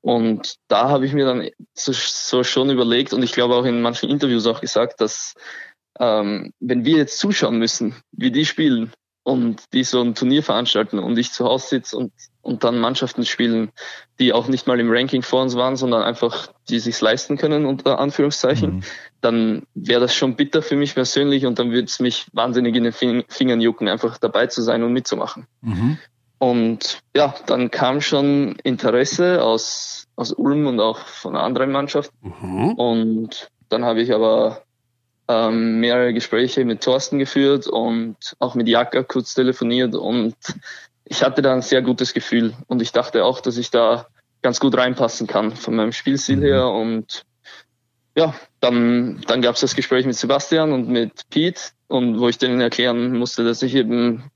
Und 0.00 0.56
da 0.68 0.88
habe 0.88 1.06
ich 1.06 1.12
mir 1.12 1.26
dann 1.26 1.48
so, 1.74 1.92
so, 1.92 2.42
schon 2.42 2.70
überlegt 2.70 3.12
und 3.12 3.22
ich 3.22 3.32
glaube 3.32 3.54
auch 3.54 3.64
in 3.64 3.82
manchen 3.82 4.08
Interviews 4.08 4.46
auch 4.46 4.60
gesagt, 4.60 5.00
dass 5.00 5.34
ähm, 6.00 6.52
wenn 6.58 6.84
wir 6.84 6.96
jetzt 6.96 7.18
zuschauen 7.18 7.58
müssen, 7.58 7.94
wie 8.10 8.30
die 8.30 8.46
spielen, 8.46 8.92
und 9.24 9.72
die 9.72 9.84
so 9.84 10.00
ein 10.00 10.14
Turnier 10.14 10.42
veranstalten 10.42 10.98
und 10.98 11.16
ich 11.18 11.32
zu 11.32 11.44
Hause 11.44 11.68
sitze 11.68 11.96
und, 11.96 12.12
und 12.42 12.64
dann 12.64 12.78
Mannschaften 12.78 13.24
spielen, 13.24 13.70
die 14.18 14.32
auch 14.32 14.48
nicht 14.48 14.66
mal 14.66 14.80
im 14.80 14.90
Ranking 14.90 15.22
vor 15.22 15.42
uns 15.42 15.56
waren, 15.56 15.76
sondern 15.76 16.02
einfach, 16.02 16.52
die 16.68 16.80
sich 16.80 17.00
leisten 17.00 17.36
können, 17.36 17.64
unter 17.64 17.98
Anführungszeichen, 18.00 18.76
mhm. 18.76 18.82
dann 19.20 19.62
wäre 19.74 20.00
das 20.00 20.14
schon 20.14 20.34
bitter 20.34 20.62
für 20.62 20.76
mich 20.76 20.94
persönlich 20.94 21.46
und 21.46 21.58
dann 21.58 21.70
würde 21.70 21.84
es 21.84 22.00
mich 22.00 22.26
wahnsinnig 22.32 22.74
in 22.74 22.84
den 22.84 22.92
Fingern 22.92 23.60
jucken, 23.60 23.88
einfach 23.88 24.18
dabei 24.18 24.48
zu 24.48 24.62
sein 24.62 24.82
und 24.82 24.92
mitzumachen. 24.92 25.46
Mhm. 25.60 25.98
Und 26.38 26.98
ja, 27.14 27.34
dann 27.46 27.70
kam 27.70 28.00
schon 28.00 28.56
Interesse 28.64 29.44
aus, 29.44 30.08
aus 30.16 30.32
Ulm 30.32 30.66
und 30.66 30.80
auch 30.80 30.98
von 30.98 31.36
einer 31.36 31.44
anderen 31.44 31.70
Mannschaft. 31.70 32.10
Mhm. 32.20 32.72
Und 32.72 33.48
dann 33.68 33.84
habe 33.84 34.02
ich 34.02 34.12
aber 34.12 34.62
ähm, 35.28 35.80
mehrere 35.80 36.12
Gespräche 36.12 36.64
mit 36.64 36.82
Thorsten 36.82 37.18
geführt 37.18 37.66
und 37.66 38.16
auch 38.38 38.54
mit 38.54 38.68
Jaka 38.68 39.02
kurz 39.02 39.34
telefoniert 39.34 39.94
und 39.94 40.34
ich 41.04 41.22
hatte 41.22 41.42
da 41.42 41.52
ein 41.52 41.62
sehr 41.62 41.82
gutes 41.82 42.14
Gefühl 42.14 42.54
und 42.66 42.82
ich 42.82 42.92
dachte 42.92 43.24
auch, 43.24 43.40
dass 43.40 43.56
ich 43.56 43.70
da 43.70 44.06
ganz 44.42 44.60
gut 44.60 44.76
reinpassen 44.76 45.26
kann 45.26 45.52
von 45.52 45.76
meinem 45.76 45.92
Spielstil 45.92 46.38
mhm. 46.38 46.42
her 46.42 46.68
und 46.68 47.24
ja, 48.14 48.34
dann, 48.60 49.22
dann 49.26 49.40
gab 49.40 49.54
es 49.54 49.62
das 49.62 49.74
Gespräch 49.74 50.04
mit 50.04 50.16
Sebastian 50.16 50.72
und 50.72 50.88
mit 50.88 51.28
Pete 51.30 51.60
und 51.88 52.20
wo 52.20 52.28
ich 52.28 52.38
denen 52.38 52.60
erklären 52.60 53.16
musste, 53.18 53.44
dass 53.44 53.62
ich 53.62 53.74
eben 53.74 54.30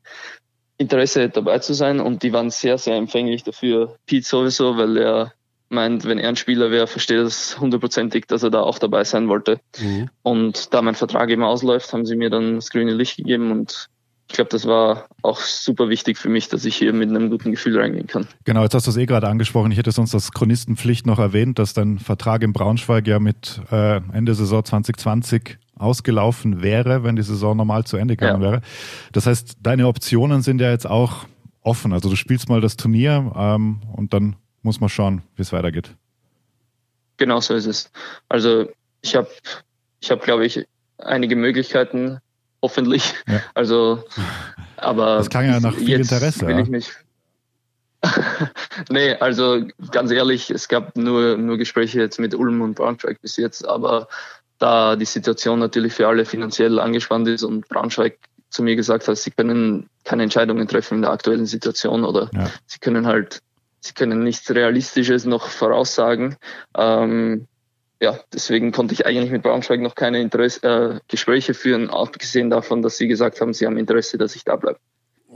Interesse 0.78 1.22
hätte 1.22 1.42
dabei 1.42 1.58
zu 1.58 1.74
sein 1.74 2.00
und 2.00 2.22
die 2.22 2.32
waren 2.32 2.50
sehr, 2.50 2.78
sehr 2.78 2.96
empfänglich 2.96 3.44
dafür. 3.44 3.96
Pete 4.06 4.26
sowieso, 4.26 4.76
weil 4.76 4.96
er 4.96 5.32
meint, 5.68 6.04
wenn 6.04 6.18
er 6.18 6.28
ein 6.28 6.36
Spieler 6.36 6.70
wäre, 6.70 6.86
versteht 6.86 7.18
es 7.18 7.58
hundertprozentig, 7.58 8.26
dass 8.26 8.42
er 8.42 8.50
da 8.50 8.60
auch 8.60 8.78
dabei 8.78 9.04
sein 9.04 9.28
wollte. 9.28 9.60
Mhm. 9.78 10.08
Und 10.22 10.72
da 10.74 10.82
mein 10.82 10.94
Vertrag 10.94 11.30
eben 11.30 11.42
ausläuft, 11.42 11.92
haben 11.92 12.06
sie 12.06 12.16
mir 12.16 12.30
dann 12.30 12.56
das 12.56 12.70
grüne 12.70 12.94
Licht 12.94 13.16
gegeben 13.16 13.50
und 13.50 13.88
ich 14.28 14.34
glaube, 14.34 14.50
das 14.50 14.66
war 14.66 15.06
auch 15.22 15.38
super 15.38 15.88
wichtig 15.88 16.18
für 16.18 16.28
mich, 16.28 16.48
dass 16.48 16.64
ich 16.64 16.76
hier 16.76 16.92
mit 16.92 17.08
einem 17.08 17.30
guten 17.30 17.52
Gefühl 17.52 17.78
reingehen 17.78 18.08
kann. 18.08 18.26
Genau, 18.44 18.62
jetzt 18.62 18.74
hast 18.74 18.86
du 18.86 18.90
es 18.90 18.96
eh 18.96 19.06
gerade 19.06 19.28
angesprochen. 19.28 19.70
Ich 19.70 19.78
hätte 19.78 19.92
sonst 19.92 20.14
das 20.14 20.32
Chronistenpflicht 20.32 21.06
noch 21.06 21.20
erwähnt, 21.20 21.60
dass 21.60 21.74
dein 21.74 22.00
Vertrag 22.00 22.42
in 22.42 22.52
Braunschweig 22.52 23.06
ja 23.06 23.20
mit 23.20 23.60
äh, 23.70 24.00
Ende 24.12 24.34
Saison 24.34 24.64
2020 24.64 25.58
ausgelaufen 25.78 26.60
wäre, 26.60 27.04
wenn 27.04 27.14
die 27.14 27.22
Saison 27.22 27.56
normal 27.56 27.84
zu 27.84 27.98
Ende 27.98 28.16
gegangen 28.16 28.42
ja. 28.42 28.50
wäre. 28.50 28.62
Das 29.12 29.26
heißt, 29.26 29.58
deine 29.60 29.86
Optionen 29.86 30.42
sind 30.42 30.60
ja 30.60 30.70
jetzt 30.70 30.88
auch 30.88 31.26
offen. 31.62 31.92
Also 31.92 32.08
du 32.08 32.16
spielst 32.16 32.48
mal 32.48 32.60
das 32.60 32.76
Turnier 32.76 33.32
ähm, 33.36 33.80
und 33.94 34.12
dann 34.12 34.36
muss 34.66 34.80
man 34.80 34.90
schauen, 34.90 35.22
wie 35.36 35.42
es 35.42 35.52
weitergeht. 35.52 35.94
Genau 37.16 37.40
so 37.40 37.54
ist 37.54 37.66
es. 37.66 37.90
Also 38.28 38.68
ich 39.00 39.16
habe, 39.16 39.28
ich 40.00 40.10
habe, 40.10 40.22
glaube 40.22 40.44
ich, 40.44 40.66
einige 40.98 41.36
Möglichkeiten, 41.36 42.18
hoffentlich. 42.62 43.14
Ja. 43.26 43.40
Also, 43.54 44.04
aber 44.76 45.16
das 45.16 45.30
klang 45.30 45.46
ja 45.46 45.58
nach 45.60 45.74
viel 45.74 45.98
Interesse. 46.00 46.46
Will 46.46 46.56
ja. 46.56 46.62
ich 46.62 46.68
mich 46.68 46.90
nee, 48.90 49.14
also 49.14 49.64
ganz 49.90 50.10
ehrlich, 50.10 50.50
es 50.50 50.68
gab 50.68 50.96
nur, 50.96 51.36
nur 51.38 51.56
Gespräche 51.56 51.98
jetzt 51.98 52.20
mit 52.20 52.34
Ulm 52.34 52.60
und 52.60 52.74
Braunschweig 52.74 53.20
bis 53.22 53.36
jetzt, 53.36 53.66
aber 53.66 54.08
da 54.58 54.96
die 54.96 55.06
Situation 55.06 55.58
natürlich 55.58 55.94
für 55.94 56.06
alle 56.06 56.24
finanziell 56.24 56.78
angespannt 56.78 57.26
ist 57.28 57.42
und 57.42 57.68
Braunschweig 57.68 58.18
zu 58.50 58.62
mir 58.62 58.76
gesagt 58.76 59.08
hat, 59.08 59.16
sie 59.16 59.30
können 59.30 59.88
keine 60.04 60.22
Entscheidungen 60.22 60.68
treffen 60.68 60.96
in 60.96 61.02
der 61.02 61.10
aktuellen 61.10 61.46
Situation 61.46 62.04
oder 62.04 62.30
ja. 62.32 62.50
sie 62.66 62.78
können 62.78 63.06
halt 63.06 63.40
sie 63.86 63.94
können 63.94 64.22
nichts 64.22 64.50
Realistisches 64.50 65.24
noch 65.24 65.48
voraussagen. 65.48 66.36
Ähm, 66.76 67.46
ja, 68.00 68.18
deswegen 68.32 68.72
konnte 68.72 68.94
ich 68.94 69.06
eigentlich 69.06 69.30
mit 69.30 69.42
Braunschweig 69.42 69.80
noch 69.80 69.94
keine 69.94 70.20
Interesse, 70.20 70.66
äh, 70.66 71.00
Gespräche 71.08 71.54
führen, 71.54 71.88
abgesehen 71.88 72.50
davon, 72.50 72.82
dass 72.82 72.98
sie 72.98 73.08
gesagt 73.08 73.40
haben, 73.40 73.54
sie 73.54 73.66
haben 73.66 73.78
Interesse, 73.78 74.18
dass 74.18 74.36
ich 74.36 74.44
da 74.44 74.56
bleibe. 74.56 74.78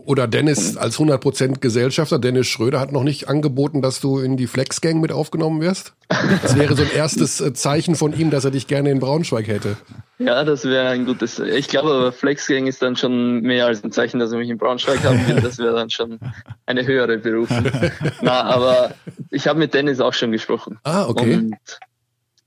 Oder 0.04 0.26
Dennis 0.26 0.76
als 0.76 0.98
100% 0.98 1.60
Gesellschafter, 1.60 2.18
Dennis 2.18 2.46
Schröder 2.46 2.80
hat 2.80 2.92
noch 2.92 3.04
nicht 3.04 3.28
angeboten, 3.28 3.82
dass 3.82 4.00
du 4.00 4.18
in 4.18 4.36
die 4.36 4.46
Flex-Gang 4.46 5.00
mit 5.00 5.12
aufgenommen 5.12 5.60
wirst? 5.60 5.94
Das 6.42 6.56
wäre 6.56 6.74
so 6.74 6.82
ein 6.82 6.90
erstes 6.92 7.40
äh, 7.40 7.52
Zeichen 7.52 7.94
von 7.94 8.12
ihm, 8.12 8.30
dass 8.30 8.44
er 8.44 8.50
dich 8.50 8.66
gerne 8.66 8.90
in 8.90 8.98
Braunschweig 8.98 9.46
hätte. 9.46 9.76
Ja, 10.18 10.44
das 10.44 10.64
wäre 10.64 10.88
ein 10.88 11.06
gutes. 11.06 11.38
Ich 11.38 11.68
glaube, 11.68 12.12
Flex-Gang 12.12 12.66
ist 12.66 12.82
dann 12.82 12.96
schon 12.96 13.42
mehr 13.42 13.66
als 13.66 13.84
ein 13.84 13.92
Zeichen, 13.92 14.18
dass 14.18 14.32
er 14.32 14.38
mich 14.38 14.50
in 14.50 14.58
Braunschweig 14.58 15.02
haben 15.04 15.26
will. 15.28 15.40
Das 15.40 15.58
wäre 15.58 15.74
dann 15.74 15.90
schon 15.90 16.18
eine 16.66 16.86
höhere 16.86 17.18
Berufung. 17.18 17.64
Na, 18.20 18.42
aber 18.42 18.94
ich 19.30 19.46
habe 19.46 19.58
mit 19.58 19.72
Dennis 19.72 20.00
auch 20.00 20.12
schon 20.12 20.32
gesprochen. 20.32 20.78
Ah, 20.82 21.06
okay. 21.06 21.36
Und 21.36 21.56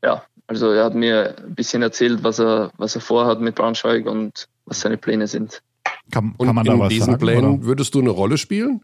ja, 0.03 0.23
also 0.47 0.71
er 0.71 0.85
hat 0.85 0.93
mir 0.93 1.35
ein 1.37 1.55
bisschen 1.55 1.81
erzählt, 1.81 2.23
was 2.23 2.39
er, 2.39 2.71
was 2.77 2.95
er 2.95 3.01
vorhat 3.01 3.39
mit 3.39 3.55
Braunschweig 3.55 4.05
und 4.05 4.47
was 4.65 4.81
seine 4.81 4.97
Pläne 4.97 5.27
sind. 5.27 5.61
Kann, 6.13 6.35
kann 6.37 6.53
man 6.53 6.63
da 6.63 6.77
was 6.77 6.89
diesen 6.89 7.07
sagen, 7.07 7.19
Plänen 7.19 7.55
oder? 7.55 7.63
würdest 7.63 7.95
du 7.95 7.99
eine 7.99 8.11
Rolle 8.11 8.37
spielen? 8.37 8.81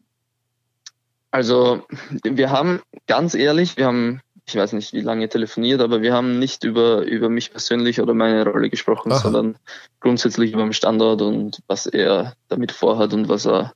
Also 1.29 1.83
wir 2.23 2.49
haben, 2.49 2.79
ganz 3.05 3.35
ehrlich, 3.35 3.77
wir 3.77 3.85
haben, 3.85 4.21
ich 4.47 4.55
weiß 4.55 4.73
nicht, 4.73 4.93
wie 4.93 5.01
lange 5.01 5.29
telefoniert, 5.29 5.79
aber 5.79 6.01
wir 6.01 6.11
haben 6.11 6.39
nicht 6.39 6.63
über, 6.63 7.03
über 7.03 7.29
mich 7.29 7.51
persönlich 7.51 8.01
oder 8.01 8.15
meine 8.15 8.47
Rolle 8.47 8.71
gesprochen, 8.71 9.11
Aha. 9.11 9.19
sondern 9.19 9.55
grundsätzlich 9.99 10.53
über 10.53 10.63
den 10.63 10.73
Standort 10.73 11.21
und 11.21 11.61
was 11.67 11.85
er 11.85 12.33
damit 12.47 12.71
vorhat 12.71 13.13
und 13.13 13.29
was 13.29 13.45
er 13.45 13.73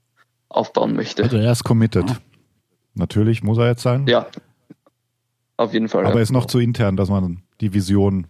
aufbauen 0.50 0.96
möchte. 0.96 1.22
Also 1.24 1.38
er 1.38 1.52
ist 1.52 1.64
committed. 1.64 2.06
Natürlich 2.96 3.44
muss 3.44 3.60
er 3.60 3.68
jetzt 3.68 3.84
sein. 3.84 4.08
Ja, 4.08 4.28
auf 5.58 5.74
jeden 5.74 5.90
Fall. 5.90 6.08
Aber 6.08 6.16
ja. 6.16 6.22
ist 6.22 6.32
noch 6.32 6.46
zu 6.46 6.58
intern, 6.58 6.98
dass 6.98 7.10
man 7.10 7.44
die 7.62 7.74
Vision 7.74 8.26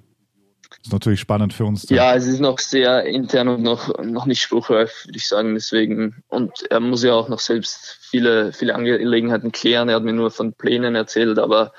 ist 0.82 0.92
natürlich 0.92 1.20
spannend 1.20 1.54
für 1.54 1.66
uns. 1.66 1.90
Ja, 1.90 2.16
es 2.16 2.26
ist 2.26 2.40
noch 2.40 2.60
sehr 2.60 3.06
intern 3.06 3.48
und 3.48 3.62
noch, 3.62 3.98
noch 4.04 4.26
nicht 4.26 4.42
spruchreif, 4.42 5.06
würde 5.06 5.18
ich 5.18 5.28
sagen. 5.28 5.54
Deswegen, 5.54 6.24
und 6.28 6.52
er 6.70 6.80
muss 6.80 7.04
ja 7.04 7.14
auch 7.14 7.30
noch 7.30 7.40
selbst 7.40 7.98
viele, 8.02 8.54
viele 8.54 8.76
Angelegenheiten 8.76 9.52
klären. 9.52 9.90
Er 9.90 9.96
hat 9.96 10.04
mir 10.04 10.14
nur 10.14 10.32
von 10.32 10.54
Plänen 10.54 10.96
erzählt, 10.96 11.40
aber 11.40 11.74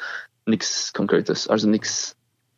nichts 0.47 0.93
Konkretes, 0.93 1.49
also 1.49 1.69
nichts 1.69 2.17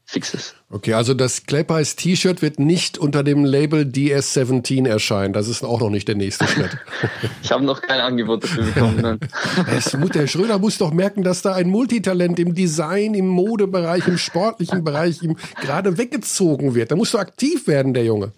Fixes. 0.09 0.55
Okay, 0.71 0.92
also 0.95 1.14
das 1.14 1.47
Clapeyes 1.47 1.97
T-Shirt 1.97 2.40
wird 2.40 2.61
nicht 2.61 2.97
unter 2.97 3.25
dem 3.25 3.45
Label 3.45 3.83
DS17 3.83 4.87
erscheinen. 4.87 5.33
Das 5.33 5.49
ist 5.49 5.64
auch 5.64 5.81
noch 5.81 5.90
nicht 5.90 6.07
der 6.07 6.14
nächste 6.14 6.47
Schritt. 6.47 6.79
ich 7.42 7.51
habe 7.51 7.64
noch 7.64 7.83
kein 7.83 8.01
Angebot 8.01 8.45
dafür 8.45 8.64
bekommen. 8.66 9.19
Der 10.14 10.27
Schröder 10.29 10.61
muss 10.61 10.79
doch 10.79 10.92
merken, 10.92 11.25
dass 11.25 11.42
da 11.42 11.55
ein 11.55 11.69
Multitalent 11.69 12.38
im 12.38 12.55
Design, 12.55 13.14
im 13.14 13.27
Modebereich, 13.27 14.07
im 14.07 14.16
sportlichen 14.16 14.85
Bereich 14.85 15.23
ihm 15.23 15.37
gerade 15.61 15.99
weggezogen 15.99 16.77
wird. 16.77 16.92
Da 16.92 16.97
musst 16.97 17.12
du 17.14 17.19
aktiv 17.19 17.66
werden, 17.66 17.92
der 17.92 18.05
Junge. 18.05 18.33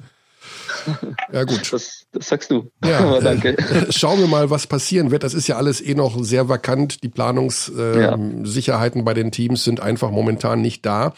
Ja, 1.32 1.44
gut. 1.44 1.72
Das, 1.72 2.06
das 2.12 2.28
sagst 2.28 2.50
du. 2.50 2.70
Ja, 2.84 2.98
Aber 3.06 3.20
danke. 3.20 3.58
Äh, 3.58 3.92
schauen 3.92 4.18
wir 4.18 4.26
mal, 4.26 4.50
was 4.50 4.66
passieren 4.66 5.10
wird. 5.10 5.22
Das 5.22 5.34
ist 5.34 5.46
ja 5.46 5.56
alles 5.56 5.80
eh 5.80 5.94
noch 5.94 6.22
sehr 6.22 6.48
vakant. 6.48 7.02
Die 7.02 7.08
Planungssicherheiten 7.08 9.00
äh, 9.00 9.02
ja. 9.02 9.04
bei 9.04 9.14
den 9.14 9.30
Teams 9.30 9.64
sind 9.64 9.80
einfach 9.80 10.10
momentan 10.10 10.62
nicht 10.62 10.86
da. 10.86 11.14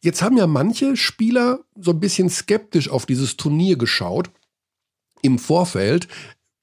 Jetzt 0.00 0.22
haben 0.22 0.36
ja 0.36 0.46
manche 0.46 0.96
Spieler 0.96 1.60
so 1.78 1.90
ein 1.90 2.00
bisschen 2.00 2.30
skeptisch 2.30 2.88
auf 2.88 3.06
dieses 3.06 3.36
Turnier 3.36 3.76
geschaut 3.76 4.30
im 5.22 5.38
Vorfeld. 5.38 6.08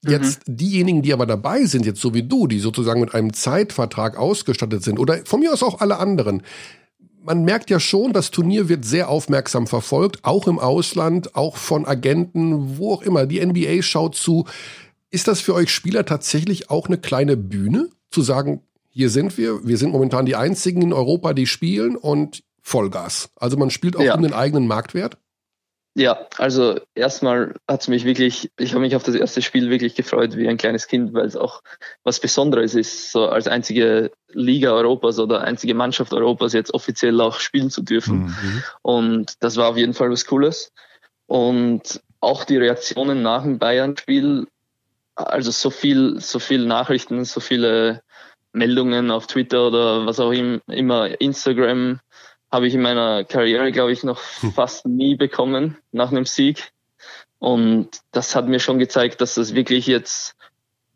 Jetzt 0.06 0.48
mhm. 0.48 0.58
diejenigen, 0.58 1.02
die 1.02 1.12
aber 1.12 1.26
dabei 1.26 1.66
sind, 1.66 1.86
jetzt 1.86 2.00
so 2.00 2.14
wie 2.14 2.24
du, 2.24 2.48
die 2.48 2.60
sozusagen 2.60 3.02
mit 3.02 3.14
einem 3.14 3.34
Zeitvertrag 3.34 4.18
ausgestattet 4.18 4.84
sind, 4.84 4.98
oder 4.98 5.26
von 5.26 5.42
mir 5.42 5.52
aus 5.52 5.62
auch 5.62 5.82
alle 5.82 5.98
anderen, 5.98 6.44
man 7.30 7.44
merkt 7.44 7.70
ja 7.70 7.80
schon, 7.80 8.12
das 8.12 8.32
Turnier 8.32 8.70
wird 8.70 8.84
sehr 8.84 9.08
aufmerksam 9.08 9.68
verfolgt, 9.68 10.18
auch 10.24 10.48
im 10.48 10.58
Ausland, 10.58 11.36
auch 11.36 11.58
von 11.58 11.86
Agenten, 11.86 12.80
wo 12.80 12.92
auch 12.92 13.04
immer. 13.04 13.28
Die 13.28 13.46
NBA 13.46 13.84
schaut 13.84 14.16
zu. 14.16 14.46
Ist 15.12 15.28
das 15.28 15.40
für 15.40 15.54
euch 15.54 15.70
Spieler 15.70 16.06
tatsächlich 16.06 16.72
auch 16.72 16.88
eine 16.88 16.98
kleine 16.98 17.38
Bühne, 17.38 17.90
zu 18.10 18.24
sagen, 18.24 18.64
hier 18.90 19.12
sind 19.12 19.38
wir, 19.38 19.64
wir 19.64 19.78
sind 19.78 19.92
momentan 19.92 20.26
die 20.26 20.36
einzigen 20.36 20.82
in 20.82 20.92
Europa, 20.92 21.34
die 21.34 21.46
spielen 21.46 21.96
und 21.96 22.44
Vollgas. 22.64 23.30
Also 23.36 23.58
man 23.58 23.70
spielt 23.70 23.96
auch 23.96 24.02
ja. 24.02 24.16
in 24.16 24.24
den 24.24 24.34
eigenen 24.34 24.66
Marktwert? 24.66 25.20
Ja, 25.96 26.28
also 26.38 26.80
erstmal 26.94 27.56
hat 27.68 27.82
es 27.82 27.88
mich 27.88 28.06
wirklich, 28.06 28.52
ich 28.58 28.72
habe 28.72 28.82
mich 28.82 28.96
auf 28.96 29.04
das 29.04 29.16
erste 29.16 29.42
Spiel 29.42 29.70
wirklich 29.70 29.96
gefreut 29.96 30.38
wie 30.38 30.48
ein 30.48 30.58
kleines 30.58 30.88
Kind, 30.88 31.14
weil 31.14 31.26
es 31.26 31.36
auch 31.36 31.62
was 32.04 32.20
Besonderes 32.20 32.76
ist, 32.76 33.12
so 33.12 33.28
als 33.28 33.48
einzige 33.48 34.12
Liga 34.30 34.72
Europas 34.72 35.20
oder 35.20 35.42
einzige 35.42 35.74
Mannschaft 35.74 36.14
Europas 36.14 36.54
jetzt 36.54 36.74
offiziell 36.74 37.20
auch 37.20 37.40
spielen 37.40 37.70
zu 37.70 37.82
dürfen. 37.82 38.28
Mhm. 38.28 38.64
Und 38.82 39.34
das 39.40 39.58
war 39.58 39.70
auf 39.70 39.78
jeden 39.78 39.94
Fall 39.94 40.12
was 40.12 40.26
Cooles. 40.26 40.72
Und 41.26 42.02
auch 42.22 42.44
die 42.44 42.58
Reaktionen 42.58 43.22
nach 43.22 43.44
dem 43.44 43.60
Bayern-Spiel, 43.60 44.48
also 45.16 45.52
so 45.52 45.70
viel, 45.70 46.20
so 46.20 46.40
viel 46.40 46.66
Nachrichten, 46.66 47.26
so 47.26 47.40
viele 47.40 48.04
Meldungen 48.52 49.12
auf 49.12 49.28
Twitter 49.28 49.68
oder 49.68 50.06
was 50.06 50.20
auch 50.20 50.32
immer, 50.32 51.22
Instagram, 51.22 52.00
habe 52.52 52.68
ich 52.68 52.74
in 52.74 52.82
meiner 52.82 53.24
Karriere, 53.24 53.72
glaube 53.72 53.92
ich, 53.92 54.04
noch 54.04 54.22
hm. 54.42 54.54
fast 54.54 54.86
nie 54.86 55.16
bekommen 55.16 55.78
nach 55.92 56.12
einem 56.12 56.26
Sieg. 56.26 56.72
Und 57.40 57.90
das 58.12 58.36
hat 58.36 58.48
mir 58.48 58.60
schon 58.60 58.80
gezeigt, 58.80 59.22
dass 59.22 59.36
das 59.36 59.56
wirklich 59.56 59.88
jetzt 59.88 60.36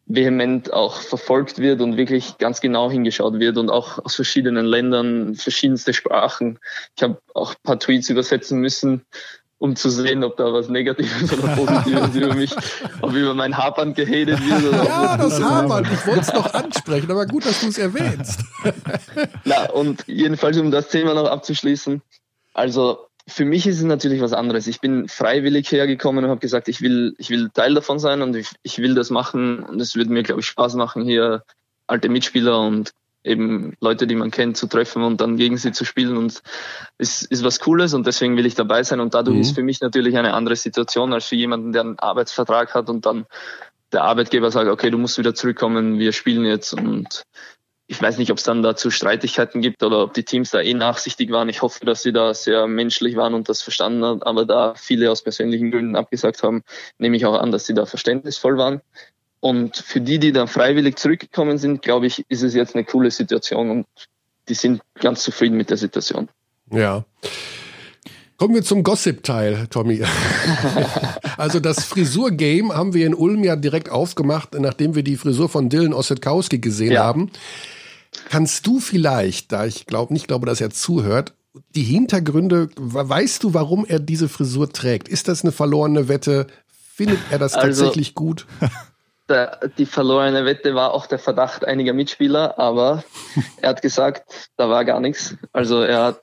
vehement 0.06 0.74
auch 0.74 0.98
verfolgt 0.98 1.60
wird 1.60 1.82
und 1.82 1.96
wirklich 1.96 2.38
ganz 2.38 2.60
genau 2.60 2.92
hingeschaut 2.92 3.40
wird 3.40 3.58
und 3.58 3.70
auch 3.70 4.04
aus 4.04 4.16
verschiedenen 4.16 4.66
Ländern, 4.66 5.36
verschiedenste 5.36 5.94
Sprachen. 5.94 6.60
Ich 6.98 7.04
habe 7.04 7.22
auch 7.34 7.52
ein 7.52 7.64
paar 7.64 7.80
Tweets 7.80 8.10
übersetzen 8.10 8.60
müssen, 8.60 9.06
um 9.58 9.76
zu 9.76 9.90
sehen, 9.90 10.24
ob 10.24 10.38
da 10.38 10.52
was 10.52 10.68
Negatives 10.68 11.32
oder 11.32 11.56
Positives 11.56 12.16
über 12.16 12.34
mich, 12.36 12.56
ob 13.02 13.14
über 13.14 13.34
mein 13.34 13.58
Haarband 13.58 13.96
gehatet 13.96 14.40
wird. 14.46 14.74
Oder 14.74 14.84
ja, 14.84 15.18
das 15.18 15.42
Haarband, 15.42 15.88
ich 15.92 16.06
wollte 16.06 16.22
es 16.22 16.34
noch 16.34 16.54
ansprechen, 16.54 17.12
aber 17.12 17.26
gut, 17.26 17.46
dass 17.46 17.62
du 17.62 17.68
es 17.68 17.78
erwähnst. 17.78 18.44
Na, 19.46 19.70
und 19.72 20.04
jedenfalls, 20.08 20.58
um 20.58 20.72
das 20.72 20.90
Thema 20.90 21.14
noch 21.14 21.30
abzuschließen, 21.30 22.02
also 22.54 23.08
für 23.28 23.46
mich 23.46 23.66
ist 23.66 23.78
es 23.78 23.84
natürlich 23.84 24.22
was 24.22 24.34
anderes. 24.34 24.68
Ich 24.68 24.82
bin 24.82 25.08
freiwillig 25.08 25.72
hergekommen 25.72 26.26
und 26.26 26.30
habe 26.30 26.42
gesagt, 26.42 26.68
ich 26.68 26.82
will, 26.82 27.16
ich 27.18 27.30
will 27.30 27.50
Teil 27.54 27.74
davon 27.74 28.00
sein 28.00 28.22
und 28.22 28.36
ich, 28.36 28.50
ich 28.64 28.80
will 28.80 28.96
das 28.96 29.10
machen 29.10 29.64
und 29.64 29.80
es 29.80 29.96
würde 29.96 30.12
mir, 30.12 30.24
glaube 30.24 30.42
ich, 30.42 30.48
Spaß 30.48 30.76
machen, 30.76 31.04
hier 31.04 31.44
alte 31.88 32.10
Mitspieler 32.10 32.60
und 32.60 32.94
eben 33.24 33.76
Leute, 33.80 34.08
die 34.08 34.16
man 34.16 34.32
kennt, 34.32 34.58
zu 34.58 34.68
treffen 34.68 35.04
und 35.04 35.22
dann 35.22 35.38
gegen 35.38 35.58
sie 35.58 35.72
zu 35.72 35.86
spielen 35.86 36.18
und 36.18 36.42
es 36.98 37.24
ist 37.24 37.44
was 37.44 37.60
Cooles 37.60 37.94
und 37.94 38.06
deswegen 38.06 38.38
will 38.38 38.46
ich 38.46 38.56
dabei 38.56 38.84
sein 38.84 39.00
und 39.00 39.14
dadurch 39.14 39.36
mhm. 39.36 39.42
ist 39.42 39.56
für 39.56 39.64
mich 39.64 39.82
natürlich 39.82 40.18
eine 40.18 40.34
andere 40.34 40.56
Situation 40.56 41.14
als 41.14 41.26
für 41.26 41.36
jemanden, 41.36 41.72
der 41.72 41.82
einen 41.82 42.00
Arbeitsvertrag 42.00 42.74
hat 42.74 42.90
und 42.90 43.06
dann 43.06 43.26
der 43.92 44.04
Arbeitgeber 44.04 44.52
sagt, 44.52 44.70
okay, 44.70 44.90
du 44.90 44.98
musst 44.98 45.18
wieder 45.18 45.36
zurückkommen, 45.36 46.00
wir 46.00 46.12
spielen 46.12 46.46
jetzt 46.46 46.74
und 46.74 47.24
ich 47.88 48.02
weiß 48.02 48.18
nicht, 48.18 48.32
ob 48.32 48.38
es 48.38 48.44
dann 48.44 48.64
dazu 48.64 48.90
Streitigkeiten 48.90 49.62
gibt 49.62 49.84
oder 49.84 50.04
ob 50.04 50.14
die 50.14 50.24
Teams 50.24 50.52
da 50.52 50.62
eh 50.62 50.74
nachsichtig 50.74 51.32
waren. 51.32 51.50
Ich 51.50 51.62
hoffe, 51.62 51.86
dass 51.86 52.02
sie 52.02 52.14
da 52.14 52.34
sehr 52.34 52.66
menschlich 52.66 53.18
waren 53.18 53.34
und 53.34 53.50
das 53.50 53.62
verstanden 53.62 54.06
haben. 54.06 54.24
Aber 54.24 54.46
da 54.46 54.74
viele 54.76 55.12
aus 55.12 55.22
persönlichen 55.22 55.70
Gründen 55.70 55.96
abgesagt 55.96 56.44
haben, 56.44 56.64
nehme 56.98 57.18
ich 57.18 57.26
auch 57.26 57.40
an, 57.40 57.52
dass 57.52 57.66
sie 57.66 57.74
da 57.74 57.86
verständnisvoll 57.86 58.58
waren. 58.58 58.82
Und 59.44 59.76
für 59.76 60.00
die, 60.00 60.20
die 60.20 60.32
dann 60.32 60.48
freiwillig 60.48 60.96
zurückgekommen 60.96 61.58
sind, 61.58 61.82
glaube 61.82 62.08
ich, 62.08 62.24
ist 62.30 62.44
es 62.44 62.54
jetzt 62.54 62.76
eine 62.76 62.86
coole 62.86 63.12
Situation 63.12 63.70
und 63.72 63.86
die 64.48 64.54
sind 64.54 64.82
ganz 65.02 65.22
zufrieden 65.22 65.58
mit 65.58 65.70
der 65.70 65.76
Situation. 65.76 66.30
Ja. 66.72 67.04
Kommen 68.38 68.56
wir 68.56 68.64
zum 68.64 68.84
Gossip-Teil, 68.84 69.68
Tommy. 69.70 70.02
also 71.38 71.60
das 71.60 71.84
Frisur-Game 71.84 72.74
haben 72.74 72.94
wir 72.94 73.06
in 73.06 73.14
Ulm 73.14 73.44
ja 73.44 73.58
direkt 73.58 73.90
aufgemacht, 73.90 74.54
nachdem 74.58 74.96
wir 74.96 75.04
die 75.04 75.18
Frisur 75.18 75.50
von 75.50 75.68
Dylan 75.68 75.92
Ossetkowski 75.92 76.60
gesehen 76.60 76.94
ja. 76.94 77.04
haben. 77.04 77.30
Kannst 78.30 78.66
du 78.66 78.80
vielleicht, 78.80 79.52
da 79.52 79.66
ich 79.66 79.88
glaube 79.88 80.14
nicht 80.14 80.30
glaube, 80.30 80.46
dass 80.46 80.62
er 80.62 80.70
zuhört, 80.70 81.34
die 81.76 81.84
Hintergründe, 81.84 82.70
weißt 82.78 83.44
du, 83.44 83.54
warum 83.54 83.86
er 83.86 84.00
diese 84.00 84.30
Frisur 84.30 84.72
trägt? 84.72 85.10
Ist 85.10 85.28
das 85.28 85.42
eine 85.44 85.52
verlorene 85.52 86.08
Wette? 86.08 86.48
Findet 86.96 87.20
er 87.30 87.40
das 87.40 87.56
also, 87.56 87.84
tatsächlich 87.84 88.16
gut? 88.16 88.48
Der, 89.30 89.60
die 89.78 89.86
verlorene 89.86 90.44
Wette 90.44 90.76
war 90.76 90.94
auch 90.94 91.08
der 91.08 91.18
Verdacht 91.18 91.66
einiger 91.66 91.94
Mitspieler, 91.94 92.60
aber 92.60 93.06
er 93.62 93.70
hat 93.70 93.82
gesagt, 93.82 94.50
da 94.58 94.70
war 94.70 94.84
gar 94.84 95.00
nichts. 95.00 95.38
Also 95.54 95.82
er 95.82 96.04
hat, 96.04 96.22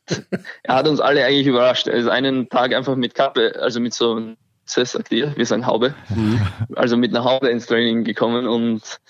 er 0.62 0.74
hat 0.74 0.86
uns 0.86 1.00
alle 1.00 1.24
eigentlich 1.24 1.46
überrascht. 1.46 1.86
Er 1.86 1.94
ist 1.94 2.08
einen 2.08 2.50
Tag 2.50 2.74
einfach 2.74 2.96
mit 2.96 3.14
Kappe, 3.14 3.58
also 3.58 3.80
mit 3.80 3.94
so 3.94 4.12
einem 4.12 4.36
sagt 4.66 5.10
ihr, 5.12 5.36
wir 5.36 5.46
sagen 5.46 5.66
Haube, 5.66 5.94
mhm. 6.10 6.40
also 6.76 6.96
mit 6.96 7.10
einer 7.10 7.24
Haube 7.24 7.48
ins 7.48 7.66
Training 7.66 8.04
gekommen 8.04 8.46
und 8.46 9.00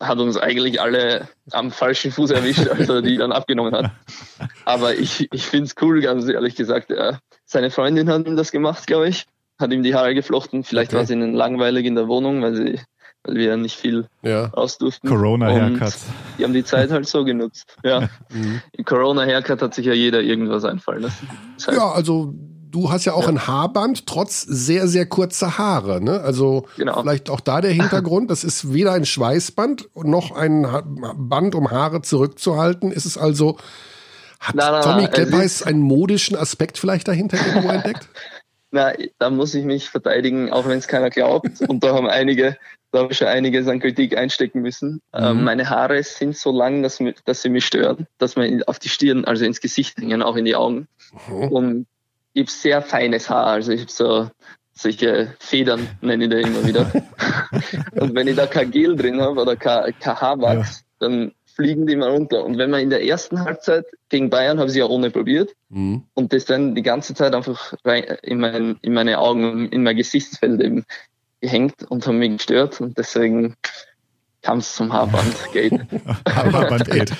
hat 0.00 0.18
uns 0.18 0.36
eigentlich 0.36 0.80
alle 0.80 1.28
am 1.52 1.70
falschen 1.70 2.12
Fuß 2.12 2.30
erwischt, 2.30 2.68
als 2.68 2.88
er 2.88 3.02
die 3.02 3.16
dann 3.16 3.32
abgenommen 3.32 3.74
hat. 3.74 3.90
Aber 4.64 4.94
ich, 4.94 5.28
ich 5.32 5.46
finde 5.46 5.66
es 5.66 5.74
cool, 5.80 6.00
ganz 6.00 6.28
ehrlich 6.28 6.54
gesagt. 6.54 6.92
Seine 7.44 7.70
Freundin 7.70 8.10
hat 8.10 8.26
ihm 8.26 8.36
das 8.36 8.52
gemacht, 8.52 8.86
glaube 8.86 9.08
ich. 9.08 9.26
Hat 9.58 9.72
ihm 9.72 9.82
die 9.82 9.94
Haare 9.94 10.14
geflochten. 10.14 10.64
Vielleicht 10.64 10.90
okay. 10.90 10.96
war 10.96 11.04
es 11.04 11.10
ihnen 11.10 11.32
langweilig 11.32 11.86
in 11.86 11.94
der 11.94 12.08
Wohnung, 12.08 12.42
weil, 12.42 12.54
sie, 12.54 12.80
weil 13.26 13.36
wir 13.36 13.44
ja 13.44 13.56
nicht 13.56 13.76
viel 13.76 14.06
ja. 14.22 14.48
durften. 14.78 15.08
Corona-Haircut. 15.08 15.94
Die 16.38 16.44
haben 16.44 16.52
die 16.52 16.64
Zeit 16.64 16.90
halt 16.90 17.08
so 17.08 17.24
genutzt. 17.24 17.76
Ja. 17.84 18.08
Mhm. 18.28 18.60
Im 18.72 18.84
Corona-Haircut 18.84 19.62
hat 19.62 19.74
sich 19.74 19.86
ja 19.86 19.92
jeder 19.92 20.20
irgendwas 20.20 20.64
einfallen 20.64 21.02
lassen. 21.02 21.28
Das 21.56 21.68
heißt, 21.68 21.78
ja, 21.78 21.90
also 21.92 22.34
du 22.70 22.90
hast 22.90 23.04
ja 23.04 23.12
auch 23.12 23.22
ja. 23.22 23.28
ein 23.28 23.46
Haarband, 23.46 24.06
trotz 24.06 24.42
sehr, 24.42 24.88
sehr 24.88 25.06
kurzer 25.06 25.58
Haare. 25.58 26.02
Ne? 26.02 26.20
Also 26.20 26.66
genau. 26.76 27.00
vielleicht 27.00 27.30
auch 27.30 27.40
da 27.40 27.60
der 27.60 27.70
Hintergrund. 27.70 28.30
Das 28.30 28.44
ist 28.44 28.72
weder 28.72 28.92
ein 28.92 29.06
Schweißband 29.06 29.88
noch 29.94 30.32
ein 30.32 30.66
Band, 31.16 31.54
um 31.54 31.70
Haare 31.70 32.02
zurückzuhalten. 32.02 32.90
Ist 32.90 33.06
es 33.06 33.16
also, 33.16 33.58
hat 34.40 34.56
na, 34.56 34.70
na, 34.70 34.80
Tommy 34.80 35.06
Kleppeis 35.08 35.62
einen 35.62 35.80
modischen 35.80 36.36
Aspekt 36.36 36.78
vielleicht 36.78 37.08
dahinter 37.08 37.38
irgendwo 37.38 37.68
entdeckt? 37.72 38.08
Na, 38.76 38.92
da 39.18 39.30
muss 39.30 39.54
ich 39.54 39.64
mich 39.64 39.88
verteidigen, 39.88 40.52
auch 40.52 40.68
wenn 40.68 40.76
es 40.76 40.86
keiner 40.86 41.08
glaubt. 41.08 41.62
Und 41.66 41.82
da 41.82 41.94
haben 41.94 42.10
einige, 42.10 42.58
da 42.92 42.98
habe 42.98 43.12
ich 43.12 43.16
schon 43.16 43.28
einiges 43.28 43.66
an 43.68 43.80
Kritik 43.80 44.14
einstecken 44.18 44.60
müssen. 44.60 45.00
Mhm. 45.14 45.24
Ähm, 45.24 45.44
meine 45.44 45.70
Haare 45.70 46.02
sind 46.02 46.36
so 46.36 46.52
lang, 46.52 46.82
dass, 46.82 47.02
dass 47.24 47.40
sie 47.40 47.48
mich 47.48 47.64
stören, 47.64 48.06
dass 48.18 48.36
man 48.36 48.62
auf 48.64 48.78
die 48.78 48.90
Stirn, 48.90 49.24
also 49.24 49.46
ins 49.46 49.62
Gesicht 49.62 49.96
hängen, 49.96 50.20
auch 50.20 50.36
in 50.36 50.44
die 50.44 50.54
Augen. 50.54 50.88
Mhm. 51.26 51.48
Und 51.48 51.86
ich 52.34 52.42
habe 52.42 52.50
sehr 52.50 52.82
feines 52.82 53.30
Haar, 53.30 53.46
also 53.46 53.72
ich 53.72 53.80
habe 53.80 53.90
so 53.90 54.30
solche 54.74 55.34
Federn, 55.38 55.88
nenne 56.02 56.24
ich 56.24 56.30
da 56.30 56.36
immer 56.36 56.66
wieder. 56.66 56.92
und 57.92 58.14
wenn 58.14 58.28
ich 58.28 58.36
da 58.36 58.46
kein 58.46 58.70
Gel 58.70 58.94
drin 58.94 59.22
habe 59.22 59.40
oder 59.40 59.56
kein, 59.56 59.98
kein 60.00 60.20
Haarwachs, 60.20 60.80
ja. 60.80 61.08
dann 61.08 61.32
fliegen 61.56 61.86
die 61.86 61.96
mal 61.96 62.10
runter. 62.10 62.44
Und 62.44 62.58
wenn 62.58 62.70
man 62.70 62.80
in 62.80 62.90
der 62.90 63.04
ersten 63.04 63.40
Halbzeit 63.40 63.86
gegen 64.10 64.30
Bayern 64.30 64.60
habe 64.60 64.70
ich 64.70 64.76
ja 64.76 64.86
ohne 64.86 65.10
probiert 65.10 65.54
mhm. 65.70 66.04
und 66.14 66.32
das 66.32 66.44
dann 66.44 66.74
die 66.74 66.82
ganze 66.82 67.14
Zeit 67.14 67.34
einfach 67.34 67.72
rein 67.84 68.04
in, 68.22 68.38
mein, 68.38 68.76
in 68.82 68.92
meine 68.92 69.18
Augen, 69.18 69.68
in 69.70 69.82
mein 69.82 69.96
Gesichtsfeld 69.96 70.60
eben 70.60 70.84
gehängt 71.40 71.82
und 71.88 72.06
haben 72.06 72.18
mich 72.18 72.36
gestört 72.36 72.80
und 72.80 72.96
deswegen 72.98 73.56
kam 74.42 74.58
es 74.58 74.76
zum 74.76 74.92
Haarband-Gate. 74.92 75.80
Haarband-Gate. 76.28 77.12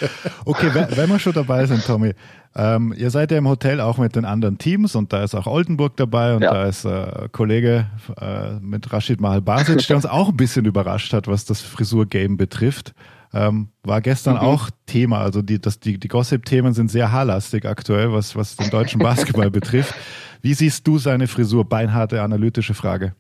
Okay, 0.45 0.71
wenn 0.73 1.09
wir 1.09 1.19
schon 1.19 1.33
dabei 1.33 1.67
sind, 1.67 1.85
Tommy, 1.85 2.13
ähm, 2.55 2.95
ihr 2.97 3.11
seid 3.11 3.33
ja 3.33 3.39
im 3.39 3.49
Hotel 3.49 3.81
auch 3.81 3.99
mit 3.99 4.17
den 4.17 4.25
anderen 4.25 4.59
Teams 4.59 4.95
und 4.95 5.13
da 5.13 5.25
ist 5.25 5.35
auch 5.35 5.47
Oldenburg 5.47 5.97
dabei 5.97 6.37
und 6.37 6.43
ja. 6.43 6.53
da 6.53 6.67
ist 6.67 6.85
äh, 6.85 7.29
Kollege 7.33 7.87
äh, 8.21 8.53
mit 8.61 8.93
Rashid 8.93 9.21
Mahal 9.21 9.41
Basic, 9.41 9.87
der 9.87 9.97
uns 9.97 10.07
auch 10.07 10.29
ein 10.29 10.37
bisschen 10.37 10.67
überrascht 10.67 11.13
hat, 11.13 11.27
was 11.27 11.45
das 11.47 11.63
Frisur-Game 11.63 12.37
betrifft. 12.37 12.95
Ähm, 13.37 13.69
war 13.83 14.01
gestern 14.01 14.37
mhm. 14.37 14.41
auch 14.41 14.71
Thema. 14.87 15.19
Also 15.19 15.43
die, 15.43 15.61
das, 15.61 15.79
die, 15.79 15.99
die 15.99 16.09
Gossip-Themen 16.09 16.73
sind 16.73 16.91
sehr 16.91 17.13
haarlastig 17.13 17.67
aktuell, 17.67 18.11
was, 18.11 18.35
was 18.35 18.57
den 18.57 18.71
deutschen 18.71 18.99
Basketball 18.99 19.51
betrifft. 19.61 19.95
Wie 20.41 20.55
siehst 20.55 20.87
du 20.87 20.97
seine 20.99 21.27
Frisur? 21.27 21.69
Beinharte 21.69 22.23
analytische 22.23 22.73
Frage. 22.73 23.15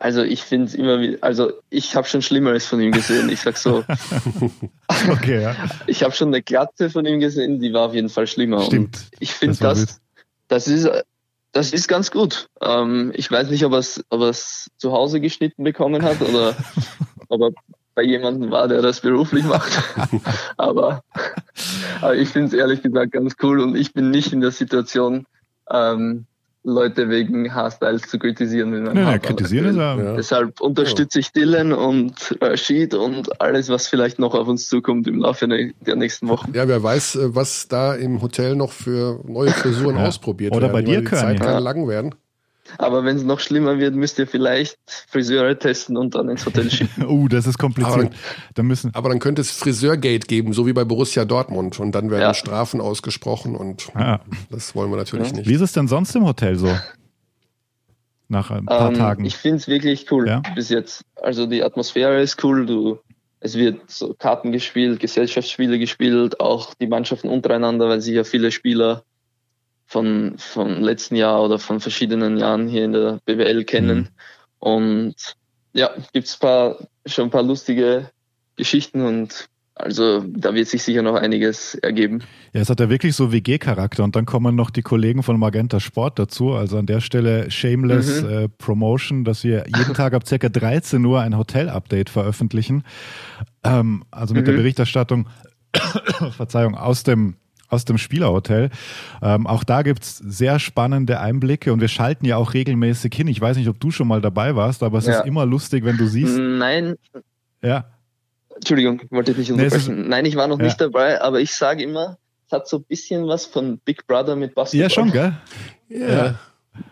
Also 0.00 0.24
ich 0.24 0.42
finde 0.42 0.66
es 0.66 0.74
immer 0.74 1.00
wieder, 1.00 1.18
also 1.20 1.52
ich 1.70 1.94
habe 1.94 2.08
schon 2.08 2.22
Schlimmeres 2.22 2.66
von 2.66 2.80
ihm 2.80 2.90
gesehen. 2.90 3.28
Ich 3.28 3.38
sag 3.38 3.56
so. 3.56 3.84
okay, 5.08 5.42
ja. 5.42 5.54
Ich 5.86 6.02
habe 6.02 6.12
schon 6.12 6.28
eine 6.28 6.42
Glatze 6.42 6.90
von 6.90 7.06
ihm 7.06 7.20
gesehen, 7.20 7.60
die 7.60 7.72
war 7.72 7.86
auf 7.86 7.94
jeden 7.94 8.08
Fall 8.08 8.26
schlimmer. 8.26 8.62
Stimmt. 8.62 8.96
Und 8.96 9.10
ich 9.20 9.32
finde 9.32 9.56
das, 9.58 9.78
das, 9.84 10.00
das, 10.48 10.66
ist, 10.66 10.88
das 11.52 11.72
ist 11.72 11.86
ganz 11.86 12.10
gut. 12.10 12.48
Ähm, 12.60 13.12
ich 13.14 13.30
weiß 13.30 13.50
nicht, 13.50 13.64
ob 13.64 13.74
er 13.74 13.78
es 13.78 14.04
ob 14.08 14.22
er's 14.22 14.68
zu 14.78 14.90
Hause 14.90 15.20
geschnitten 15.20 15.62
bekommen 15.62 16.02
hat 16.02 16.20
oder 16.20 16.56
ob 17.28 17.40
er 17.40 17.50
bei 17.94 18.02
jemandem 18.02 18.50
war, 18.50 18.68
der 18.68 18.82
das 18.82 19.00
beruflich 19.00 19.44
macht. 19.44 19.82
aber, 20.56 21.02
aber 22.00 22.16
ich 22.16 22.28
finde 22.28 22.48
es 22.48 22.54
ehrlich 22.54 22.82
gesagt 22.82 23.12
ganz 23.12 23.36
cool 23.42 23.60
und 23.60 23.76
ich 23.76 23.92
bin 23.92 24.10
nicht 24.10 24.32
in 24.32 24.40
der 24.40 24.50
Situation, 24.50 25.26
ähm, 25.70 26.26
Leute 26.64 27.08
wegen 27.08 27.52
Haarstyles 27.52 28.02
zu 28.02 28.18
kritisieren. 28.18 28.70
Mit 28.70 28.94
ja, 28.94 29.18
kritisieren 29.18 29.70
ist 29.70 29.76
ja. 29.76 30.14
Deshalb 30.14 30.60
unterstütze 30.60 31.18
ich 31.18 31.32
Dylan 31.32 31.72
und 31.72 32.36
Rashid 32.40 32.94
und 32.94 33.40
alles, 33.40 33.68
was 33.68 33.88
vielleicht 33.88 34.20
noch 34.20 34.34
auf 34.34 34.46
uns 34.46 34.68
zukommt 34.68 35.08
im 35.08 35.18
Laufe 35.18 35.48
der 35.48 35.96
nächsten 35.96 36.28
Wochen. 36.28 36.52
Ja, 36.54 36.68
wer 36.68 36.80
weiß, 36.80 37.16
äh, 37.16 37.34
was 37.34 37.66
da 37.66 37.94
im 37.94 38.22
Hotel 38.22 38.54
noch 38.54 38.70
für 38.70 39.20
neue 39.26 39.50
Frisuren 39.50 39.96
ausprobiert 39.96 40.54
Oder 40.54 40.72
werden. 40.72 40.74
Oder 40.74 40.82
bei 40.82 41.00
dir, 41.00 41.04
Körny. 41.04 41.38
Zeit 41.38 41.44
ja. 41.44 41.58
lang 41.58 41.88
werden. 41.88 42.14
Aber 42.78 43.04
wenn 43.04 43.16
es 43.16 43.22
noch 43.22 43.40
schlimmer 43.40 43.78
wird, 43.78 43.94
müsst 43.94 44.18
ihr 44.18 44.26
vielleicht 44.26 44.76
Friseure 45.08 45.58
testen 45.58 45.96
und 45.96 46.14
dann 46.14 46.28
ins 46.28 46.44
Hotel 46.46 46.70
schicken. 46.70 47.04
uh, 47.08 47.28
das 47.28 47.46
ist 47.46 47.58
kompliziert. 47.58 47.94
Aber 47.94 48.04
dann, 48.04 48.14
dann, 48.54 48.66
müssen 48.66 48.94
aber 48.94 49.08
dann 49.08 49.18
könnte 49.18 49.40
es 49.40 49.50
Friseurgate 49.50 50.26
geben, 50.26 50.52
so 50.52 50.66
wie 50.66 50.72
bei 50.72 50.84
Borussia 50.84 51.24
Dortmund. 51.24 51.80
Und 51.80 51.94
dann 51.94 52.10
werden 52.10 52.22
ja. 52.22 52.34
Strafen 52.34 52.80
ausgesprochen 52.80 53.56
und 53.56 53.88
ja. 53.94 54.20
das 54.50 54.74
wollen 54.74 54.90
wir 54.90 54.96
natürlich 54.96 55.28
ja. 55.30 55.36
nicht. 55.36 55.48
Wie 55.48 55.54
ist 55.54 55.60
es 55.60 55.72
denn 55.72 55.88
sonst 55.88 56.14
im 56.16 56.24
Hotel 56.24 56.56
so? 56.56 56.68
Nach 58.28 58.50
ein 58.50 58.64
paar 58.64 58.88
ähm, 58.88 58.96
Tagen. 58.96 59.24
Ich 59.24 59.36
finde 59.36 59.58
es 59.58 59.68
wirklich 59.68 60.10
cool 60.10 60.40
bis 60.54 60.70
jetzt. 60.70 61.04
Also 61.20 61.46
die 61.46 61.62
Atmosphäre 61.62 62.22
ist 62.22 62.42
cool. 62.42 62.64
Du, 62.64 62.98
es 63.40 63.56
wird 63.56 63.90
so 63.90 64.14
Karten 64.14 64.52
gespielt, 64.52 65.00
Gesellschaftsspiele 65.00 65.78
gespielt, 65.78 66.40
auch 66.40 66.74
die 66.74 66.86
Mannschaften 66.86 67.28
untereinander, 67.28 67.88
weil 67.88 68.00
sich 68.00 68.14
ja 68.14 68.24
viele 68.24 68.50
Spieler 68.50 69.04
von, 69.92 70.34
von 70.38 70.80
letzten 70.80 71.16
Jahr 71.16 71.42
oder 71.42 71.58
von 71.58 71.78
verschiedenen 71.78 72.38
Jahren 72.38 72.66
hier 72.66 72.84
in 72.86 72.92
der 72.92 73.20
BWL 73.26 73.64
kennen. 73.64 73.98
Mhm. 73.98 74.08
Und 74.58 75.14
ja, 75.74 75.90
gibt's 76.14 76.38
paar, 76.38 76.78
schon 77.04 77.24
ein 77.24 77.30
paar 77.30 77.42
lustige 77.42 78.10
Geschichten 78.56 79.02
und 79.02 79.48
Also 79.74 80.24
da 80.26 80.54
wird 80.54 80.68
sich 80.68 80.82
sicher 80.82 81.02
noch 81.02 81.14
einiges 81.14 81.74
ergeben. 81.74 82.20
Ja, 82.52 82.60
es 82.60 82.70
hat 82.70 82.80
ja 82.80 82.88
wirklich 82.88 83.16
so 83.16 83.32
WG-Charakter 83.32 84.04
und 84.04 84.14
dann 84.16 84.26
kommen 84.26 84.54
noch 84.54 84.70
die 84.70 84.82
Kollegen 84.82 85.22
von 85.22 85.38
Magenta 85.38 85.80
Sport 85.80 86.18
dazu. 86.18 86.52
Also 86.52 86.78
an 86.78 86.86
der 86.86 87.00
Stelle 87.00 87.50
Shameless 87.50 88.22
mhm. 88.22 88.28
äh, 88.30 88.48
Promotion, 88.48 89.24
dass 89.24 89.44
wir 89.44 89.64
jeden 89.76 89.94
Tag 89.94 90.14
ab 90.14 90.26
circa 90.26 90.48
13 90.48 91.04
Uhr 91.04 91.20
ein 91.20 91.36
Hotel-Update 91.36 92.10
veröffentlichen. 92.10 92.84
Ähm, 93.64 94.04
also 94.10 94.34
mit 94.34 94.44
mhm. 94.44 94.50
der 94.50 94.56
Berichterstattung, 94.56 95.28
Verzeihung, 96.36 96.76
aus 96.76 97.02
dem 97.02 97.36
aus 97.72 97.84
dem 97.84 97.98
Spielerhotel. 97.98 98.70
Ähm, 99.22 99.46
auch 99.46 99.64
da 99.64 99.82
gibt's 99.82 100.18
sehr 100.18 100.58
spannende 100.58 101.20
Einblicke 101.20 101.72
und 101.72 101.80
wir 101.80 101.88
schalten 101.88 102.26
ja 102.26 102.36
auch 102.36 102.54
regelmäßig 102.54 103.14
hin. 103.14 103.28
Ich 103.28 103.40
weiß 103.40 103.56
nicht, 103.56 103.68
ob 103.68 103.80
du 103.80 103.90
schon 103.90 104.06
mal 104.06 104.20
dabei 104.20 104.54
warst, 104.54 104.82
aber 104.82 104.98
es 104.98 105.06
ja. 105.06 105.20
ist 105.20 105.26
immer 105.26 105.46
lustig, 105.46 105.84
wenn 105.84 105.96
du 105.96 106.06
siehst. 106.06 106.36
Nein. 106.38 106.96
Ja. 107.62 107.86
Entschuldigung, 108.54 109.02
wollte 109.10 109.32
ich 109.32 109.38
nicht 109.38 109.52
unterbrechen. 109.52 110.02
Nee, 110.02 110.08
Nein, 110.08 110.24
ich 110.26 110.36
war 110.36 110.46
noch 110.46 110.58
ja. 110.58 110.64
nicht 110.64 110.80
dabei, 110.80 111.20
aber 111.20 111.40
ich 111.40 111.54
sage 111.54 111.82
immer, 111.82 112.18
es 112.46 112.52
hat 112.52 112.68
so 112.68 112.78
ein 112.78 112.84
bisschen 112.84 113.26
was 113.26 113.46
von 113.46 113.78
Big 113.78 114.06
Brother 114.06 114.36
mit 114.36 114.54
Basketball. 114.54 114.82
Ja, 114.82 114.90
schon, 114.90 115.10
gell? 115.10 115.32
Ja. 115.88 116.08
ja. 116.08 116.34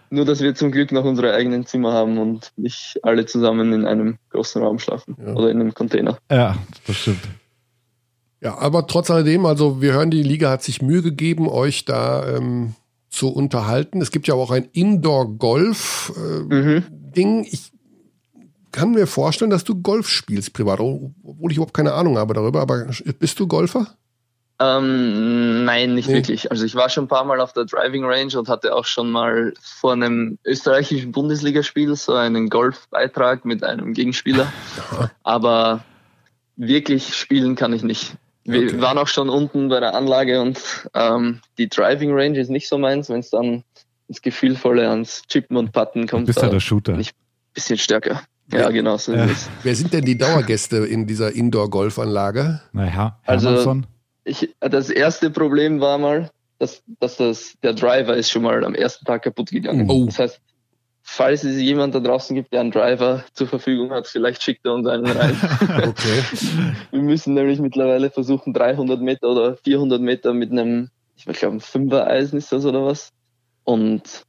Nur, 0.08 0.24
dass 0.24 0.40
wir 0.40 0.54
zum 0.54 0.72
Glück 0.72 0.92
noch 0.92 1.04
unsere 1.04 1.32
eigenen 1.34 1.66
Zimmer 1.66 1.92
haben 1.92 2.18
und 2.18 2.52
nicht 2.56 2.98
alle 3.02 3.26
zusammen 3.26 3.72
in 3.72 3.86
einem 3.86 4.18
großen 4.30 4.62
Raum 4.62 4.78
schlafen 4.78 5.16
ja. 5.24 5.34
oder 5.34 5.50
in 5.50 5.60
einem 5.60 5.72
Container. 5.72 6.18
Ja, 6.30 6.56
das 6.86 6.96
stimmt. 6.96 7.20
Ja, 8.40 8.56
aber 8.58 8.86
trotz 8.86 9.10
alledem, 9.10 9.44
also 9.44 9.82
wir 9.82 9.92
hören, 9.92 10.10
die 10.10 10.22
Liga 10.22 10.50
hat 10.50 10.62
sich 10.62 10.80
Mühe 10.80 11.02
gegeben, 11.02 11.48
euch 11.48 11.84
da 11.84 12.26
ähm, 12.26 12.74
zu 13.10 13.28
unterhalten. 13.28 14.00
Es 14.00 14.10
gibt 14.12 14.26
ja 14.28 14.34
auch 14.34 14.50
ein 14.50 14.68
Indoor-Golf-Ding. 14.72 16.50
Äh, 16.54 17.42
mhm. 17.42 17.46
Ich 17.50 17.72
kann 18.72 18.92
mir 18.92 19.06
vorstellen, 19.06 19.50
dass 19.50 19.64
du 19.64 19.82
Golf 19.82 20.08
spielst 20.08 20.54
privat, 20.54 20.80
obwohl 20.80 21.50
ich 21.50 21.56
überhaupt 21.58 21.74
keine 21.74 21.92
Ahnung 21.92 22.16
habe 22.16 22.32
darüber. 22.34 22.60
Aber 22.62 22.86
bist 23.18 23.38
du 23.40 23.46
Golfer? 23.46 23.88
Ähm, 24.60 25.64
nein, 25.64 25.94
nicht 25.94 26.08
nee. 26.08 26.14
wirklich. 26.14 26.50
Also 26.50 26.64
ich 26.66 26.74
war 26.74 26.90
schon 26.90 27.04
ein 27.04 27.08
paar 27.08 27.24
Mal 27.24 27.40
auf 27.40 27.54
der 27.54 27.64
Driving 27.64 28.04
Range 28.04 28.38
und 28.38 28.48
hatte 28.48 28.74
auch 28.74 28.84
schon 28.84 29.10
mal 29.10 29.54
vor 29.60 29.94
einem 29.94 30.38
österreichischen 30.44 31.12
Bundesligaspiel 31.12 31.96
so 31.96 32.12
einen 32.14 32.50
Golfbeitrag 32.50 33.44
mit 33.44 33.64
einem 33.64 33.94
Gegenspieler. 33.94 34.52
Aber 35.22 35.82
wirklich 36.56 37.14
spielen 37.16 37.56
kann 37.56 37.72
ich 37.72 37.82
nicht. 37.82 38.14
Wir 38.44 38.62
okay. 38.62 38.80
waren 38.80 38.98
auch 38.98 39.08
schon 39.08 39.28
unten 39.28 39.68
bei 39.68 39.80
der 39.80 39.94
Anlage 39.94 40.40
und 40.40 40.60
ähm, 40.94 41.40
die 41.58 41.68
Driving 41.68 42.12
Range 42.12 42.38
ist 42.38 42.50
nicht 42.50 42.68
so 42.68 42.78
meins, 42.78 43.08
wenn 43.08 43.20
es 43.20 43.30
dann 43.30 43.64
ins 44.08 44.22
Gefühlvolle 44.22 44.88
ans 44.88 45.22
Chippen 45.28 45.56
und 45.56 45.72
Putten 45.72 46.06
kommt. 46.06 46.22
Du 46.22 46.26
bist 46.26 46.42
ja 46.42 46.48
der 46.48 46.60
Shooter. 46.60 46.94
Ein 46.94 47.06
bisschen 47.54 47.78
stärker. 47.78 48.22
Ja, 48.52 48.68
genau 48.70 48.96
so 48.96 49.14
ja. 49.14 49.28
Wer 49.62 49.76
sind 49.76 49.92
denn 49.92 50.04
die 50.04 50.18
Dauergäste 50.18 50.78
in 50.78 51.06
dieser 51.06 51.32
Indoor-Golfanlage? 51.32 52.60
Naja, 52.72 53.20
also 53.24 53.82
ich, 54.24 54.54
das 54.60 54.90
erste 54.90 55.30
Problem 55.30 55.80
war 55.80 55.98
mal, 55.98 56.30
dass, 56.58 56.82
dass 56.98 57.16
das, 57.16 57.54
der 57.62 57.72
Driver 57.74 58.16
ist 58.16 58.30
schon 58.30 58.42
mal 58.42 58.64
am 58.64 58.74
ersten 58.74 59.04
Tag 59.04 59.22
kaputt 59.22 59.50
gegangen. 59.50 59.88
Oh. 59.88 60.06
Das 60.06 60.18
heißt, 60.18 60.40
falls 61.12 61.42
es 61.42 61.60
jemand 61.60 61.92
da 61.92 61.98
draußen 61.98 62.36
gibt, 62.36 62.52
der 62.52 62.60
einen 62.60 62.70
Driver 62.70 63.24
zur 63.32 63.48
Verfügung 63.48 63.90
hat, 63.90 64.06
vielleicht 64.06 64.44
schickt 64.44 64.64
er 64.64 64.74
uns 64.74 64.86
einen 64.86 65.06
rein. 65.06 65.36
okay. 65.88 66.22
Wir 66.92 67.02
müssen 67.02 67.34
nämlich 67.34 67.58
mittlerweile 67.58 68.10
versuchen, 68.10 68.54
300 68.54 69.00
Meter 69.00 69.28
oder 69.28 69.56
400 69.56 70.00
Meter 70.00 70.32
mit 70.32 70.52
einem, 70.52 70.90
ich 71.16 71.24
glaube, 71.24 71.56
ein 71.56 71.60
Fünfer-Eisen 71.60 72.38
ist 72.38 72.52
das 72.52 72.64
oder 72.64 72.84
was. 72.84 73.10
Und 73.64 74.22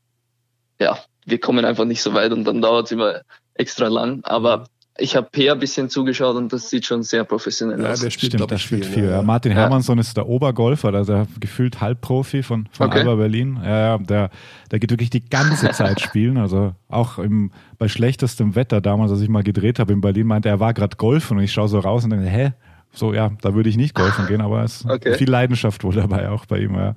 ja, 0.79 0.97
wir 1.25 1.39
kommen 1.39 1.65
einfach 1.65 1.85
nicht 1.85 2.01
so 2.01 2.15
weit 2.15 2.31
und 2.31 2.45
dann 2.45 2.63
dauert 2.63 2.87
es 2.87 2.91
immer 2.91 3.21
extra 3.53 3.87
lang. 3.87 4.21
Aber 4.23 4.65
ich 4.97 5.15
habe 5.15 5.27
Peer 5.31 5.53
ein 5.53 5.59
bisschen 5.59 5.89
zugeschaut 5.89 6.35
und 6.35 6.51
das 6.51 6.69
sieht 6.69 6.85
schon 6.85 7.01
sehr 7.03 7.23
professionell 7.23 7.81
ja, 7.81 7.91
aus. 7.91 8.01
Der 8.01 8.09
spielt, 8.09 8.33
Stimmt, 8.33 8.51
der 8.51 8.57
spielt 8.57 8.85
viel. 8.85 9.09
Ja. 9.09 9.21
Martin 9.21 9.51
Hermannsson 9.51 9.97
ist 9.99 10.15
der 10.17 10.27
Obergolfer, 10.27 10.91
der, 10.91 11.05
der 11.05 11.27
gefühlt 11.39 11.81
Halbprofi 11.81 12.43
von, 12.43 12.67
von 12.71 12.87
okay. 12.87 12.99
Alba 12.99 13.15
Berlin. 13.15 13.59
Ja, 13.63 13.97
der, 13.97 14.29
der 14.69 14.79
geht 14.79 14.91
wirklich 14.91 15.09
die 15.09 15.27
ganze 15.27 15.69
Zeit 15.71 16.01
spielen. 16.01 16.37
Also 16.37 16.73
auch 16.89 17.19
im, 17.19 17.51
bei 17.77 17.87
schlechtestem 17.87 18.55
Wetter 18.55 18.81
damals, 18.81 19.11
als 19.11 19.21
ich 19.21 19.29
mal 19.29 19.43
gedreht 19.43 19.79
habe 19.79 19.93
in 19.93 20.01
Berlin, 20.01 20.27
meinte 20.27 20.49
er, 20.49 20.55
er 20.55 20.59
war 20.59 20.73
gerade 20.73 20.97
golfen 20.97 21.37
und 21.37 21.43
ich 21.43 21.53
schaue 21.53 21.69
so 21.69 21.79
raus 21.79 22.03
und 22.03 22.11
denke, 22.11 22.27
hä? 22.27 22.53
So, 22.93 23.13
ja, 23.13 23.31
da 23.41 23.53
würde 23.55 23.69
ich 23.69 23.77
nicht 23.77 23.95
golfen 23.95 24.27
gehen, 24.27 24.41
aber 24.41 24.63
es 24.63 24.85
okay. 24.85 25.11
ist 25.11 25.17
viel 25.17 25.29
Leidenschaft 25.29 25.85
wohl 25.85 25.95
dabei 25.95 26.29
auch 26.29 26.45
bei 26.45 26.59
ihm. 26.59 26.75
Ja. 26.75 26.93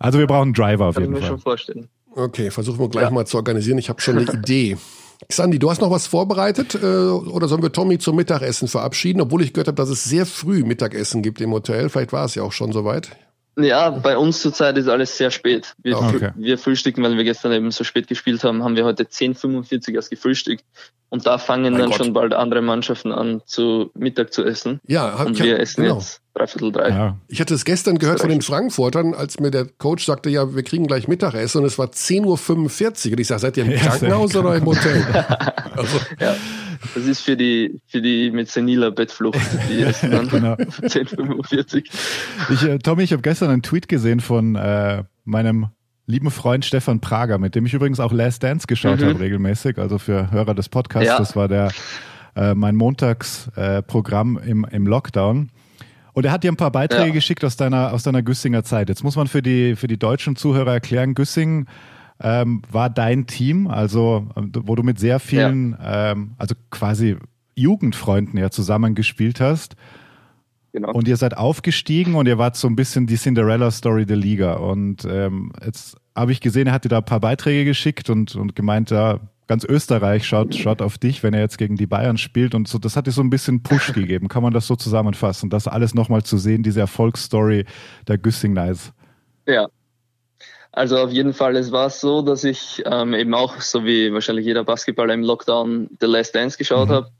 Also 0.00 0.18
wir 0.18 0.26
brauchen 0.26 0.48
einen 0.48 0.54
Driver 0.54 0.86
auf 0.86 0.96
Kann 0.96 1.04
jeden 1.04 1.14
Fall. 1.14 1.20
Kann 1.20 1.28
ich 1.28 1.30
mir 1.30 1.36
schon 1.36 1.38
vorstellen. 1.38 1.88
Okay, 2.14 2.50
versuchen 2.50 2.80
wir 2.80 2.88
gleich 2.88 3.04
ja. 3.04 3.10
mal 3.10 3.24
zu 3.24 3.36
organisieren. 3.36 3.78
Ich 3.78 3.88
habe 3.88 4.00
schon 4.00 4.18
eine 4.18 4.32
Idee. 4.32 4.76
Xandi, 5.28 5.58
du 5.58 5.70
hast 5.70 5.80
noch 5.80 5.90
was 5.90 6.06
vorbereitet 6.06 6.74
äh, 6.74 6.86
oder 6.86 7.48
sollen 7.48 7.62
wir 7.62 7.72
Tommy 7.72 7.98
zum 7.98 8.16
Mittagessen 8.16 8.68
verabschieden? 8.68 9.20
Obwohl 9.20 9.42
ich 9.42 9.52
gehört 9.52 9.68
habe, 9.68 9.76
dass 9.76 9.88
es 9.88 10.04
sehr 10.04 10.26
früh 10.26 10.64
Mittagessen 10.64 11.22
gibt 11.22 11.40
im 11.40 11.52
Hotel. 11.52 11.88
Vielleicht 11.88 12.12
war 12.12 12.24
es 12.24 12.34
ja 12.34 12.42
auch 12.42 12.52
schon 12.52 12.72
soweit. 12.72 13.10
Ja, 13.56 13.90
bei 13.90 14.16
uns 14.16 14.40
zurzeit 14.40 14.78
ist 14.78 14.88
alles 14.88 15.16
sehr 15.16 15.30
spät. 15.30 15.74
Wir, 15.82 15.98
okay. 15.98 16.30
wir 16.36 16.56
frühstücken, 16.56 17.02
weil 17.02 17.16
wir 17.16 17.24
gestern 17.24 17.52
eben 17.52 17.70
so 17.70 17.84
spät 17.84 18.06
gespielt 18.06 18.42
haben, 18.44 18.64
haben 18.64 18.76
wir 18.76 18.84
heute 18.84 19.04
10.45 19.04 19.94
erst 19.94 20.10
gefrühstückt. 20.10 20.64
Und 21.10 21.26
da 21.26 21.36
fangen 21.36 21.72
mein 21.72 21.80
dann 21.82 21.90
Gott. 21.90 21.98
schon 21.98 22.14
bald 22.14 22.32
andere 22.32 22.62
Mannschaften 22.62 23.12
an, 23.12 23.42
zu 23.44 23.90
Mittag 23.92 24.32
zu 24.32 24.44
essen. 24.44 24.80
Ja, 24.86 25.18
hab, 25.18 25.26
und 25.26 25.38
wir 25.42 25.60
essen 25.60 25.82
genau. 25.82 25.96
jetzt 25.96 26.22
dreiviertel 26.32 26.72
drei. 26.72 26.88
Ja. 26.88 27.16
Ich 27.28 27.38
hatte 27.42 27.52
es 27.52 27.66
gestern 27.66 27.98
gehört 27.98 28.20
von 28.20 28.30
den 28.30 28.40
Frankfurtern, 28.40 29.12
als 29.12 29.38
mir 29.38 29.50
der 29.50 29.66
Coach 29.66 30.06
sagte, 30.06 30.30
ja, 30.30 30.54
wir 30.54 30.62
kriegen 30.62 30.86
gleich 30.86 31.08
Mittagessen 31.08 31.58
und 31.58 31.66
es 31.66 31.78
war 31.78 31.88
10.45 31.88 32.24
Uhr. 32.24 33.12
Und 33.12 33.20
ich 33.20 33.26
sage, 33.26 33.40
seid 33.40 33.58
ihr 33.58 33.66
im 33.66 33.76
Krankenhaus 33.76 34.34
oder 34.34 34.56
im 34.56 34.64
Hotel? 34.66 35.04
also. 35.76 35.98
Ja, 36.18 36.34
das 36.94 37.06
ist 37.06 37.20
für 37.20 37.36
die, 37.36 37.80
für 37.86 38.02
die 38.02 38.30
mit 38.30 38.50
seniler 38.50 38.90
Bettflucht, 38.90 39.40
die 39.70 39.82
essen 39.82 40.10
dann 40.10 40.28
genau. 40.28 40.52
10.45 40.54 41.84
ich, 42.50 42.62
äh, 42.62 42.78
Tommy, 42.78 43.02
ich 43.02 43.12
habe 43.12 43.22
gestern 43.22 43.50
einen 43.50 43.62
Tweet 43.62 43.88
gesehen 43.88 44.20
von 44.20 44.56
äh, 44.56 45.04
meinem 45.24 45.68
lieben 46.06 46.30
Freund 46.30 46.64
Stefan 46.64 47.00
Prager, 47.00 47.38
mit 47.38 47.54
dem 47.54 47.66
ich 47.66 47.74
übrigens 47.74 48.00
auch 48.00 48.12
Last 48.12 48.42
Dance 48.42 48.66
geschaut 48.66 49.00
mhm. 49.00 49.06
habe 49.06 49.20
regelmäßig, 49.20 49.78
also 49.78 49.98
für 49.98 50.30
Hörer 50.30 50.54
des 50.54 50.68
Podcasts. 50.68 51.08
Ja. 51.08 51.18
Das 51.18 51.36
war 51.36 51.48
der 51.48 51.70
äh, 52.34 52.54
mein 52.54 52.76
Montagsprogramm 52.76 54.38
äh, 54.38 54.50
im, 54.50 54.66
im 54.70 54.86
Lockdown. 54.86 55.50
Und 56.14 56.26
er 56.26 56.32
hat 56.32 56.44
dir 56.44 56.52
ein 56.52 56.56
paar 56.56 56.72
Beiträge 56.72 57.08
ja. 57.08 57.12
geschickt 57.12 57.44
aus 57.44 57.56
deiner, 57.56 57.92
aus 57.92 58.02
deiner 58.02 58.22
Güssinger 58.22 58.64
Zeit. 58.64 58.88
Jetzt 58.88 59.02
muss 59.02 59.16
man 59.16 59.28
für 59.28 59.42
die, 59.42 59.76
für 59.76 59.86
die 59.86 59.98
deutschen 59.98 60.36
Zuhörer 60.36 60.72
erklären, 60.72 61.14
Güssing 61.14 61.66
ähm, 62.22 62.62
war 62.70 62.88
dein 62.88 63.26
Team, 63.26 63.66
also 63.66 64.28
wo 64.34 64.76
du 64.76 64.82
mit 64.82 64.98
sehr 64.98 65.18
vielen, 65.18 65.72
ja. 65.72 66.12
ähm, 66.12 66.34
also 66.38 66.54
quasi 66.70 67.16
Jugendfreunden 67.54 68.38
ja 68.38 68.50
zusammengespielt 68.50 69.40
hast. 69.40 69.76
Genau. 70.72 70.92
Und 70.92 71.06
ihr 71.06 71.18
seid 71.18 71.36
aufgestiegen 71.36 72.14
und 72.14 72.26
ihr 72.26 72.38
wart 72.38 72.56
so 72.56 72.66
ein 72.66 72.76
bisschen 72.76 73.06
die 73.06 73.16
Cinderella-Story 73.16 74.06
der 74.06 74.16
Liga. 74.16 74.54
Und 74.54 75.04
ähm, 75.04 75.52
jetzt 75.62 75.96
habe 76.16 76.32
ich 76.32 76.40
gesehen, 76.40 76.66
er 76.66 76.72
hat 76.72 76.84
dir 76.84 76.88
da 76.88 76.98
ein 76.98 77.04
paar 77.04 77.20
Beiträge 77.20 77.66
geschickt 77.66 78.08
und, 78.08 78.34
und 78.36 78.56
gemeint, 78.56 78.90
ja, 78.90 79.20
ganz 79.48 79.64
Österreich 79.64 80.26
schaut, 80.26 80.54
schaut 80.54 80.80
auf 80.80 80.96
dich, 80.96 81.22
wenn 81.22 81.34
er 81.34 81.40
jetzt 81.40 81.58
gegen 81.58 81.76
die 81.76 81.86
Bayern 81.86 82.16
spielt. 82.16 82.54
Und 82.54 82.68
so, 82.68 82.78
das 82.78 82.96
hat 82.96 83.06
dir 83.06 83.10
so 83.12 83.20
ein 83.20 83.28
bisschen 83.28 83.62
Push 83.62 83.92
gegeben. 83.94 84.28
Kann 84.28 84.42
man 84.42 84.54
das 84.54 84.66
so 84.66 84.76
zusammenfassen? 84.76 85.50
Das 85.50 85.68
alles 85.68 85.94
nochmal 85.94 86.22
zu 86.22 86.38
sehen, 86.38 86.62
diese 86.62 86.80
Erfolgsstory 86.80 87.66
der 88.08 88.16
Güssing 88.16 88.52
Knights. 88.52 88.94
Ja. 89.46 89.68
Also 90.72 90.98
auf 90.98 91.10
jeden 91.10 91.34
Fall, 91.34 91.56
es 91.56 91.70
war 91.70 91.90
so, 91.90 92.22
dass 92.22 92.44
ich 92.44 92.82
ähm, 92.86 93.12
eben 93.12 93.34
auch, 93.34 93.60
so 93.60 93.84
wie 93.84 94.12
wahrscheinlich 94.12 94.46
jeder 94.46 94.64
Basketballer 94.64 95.12
im 95.12 95.22
Lockdown, 95.22 95.90
The 96.00 96.06
Last 96.06 96.34
Dance 96.34 96.56
geschaut 96.56 96.88
mhm. 96.88 96.92
habe. 96.92 97.10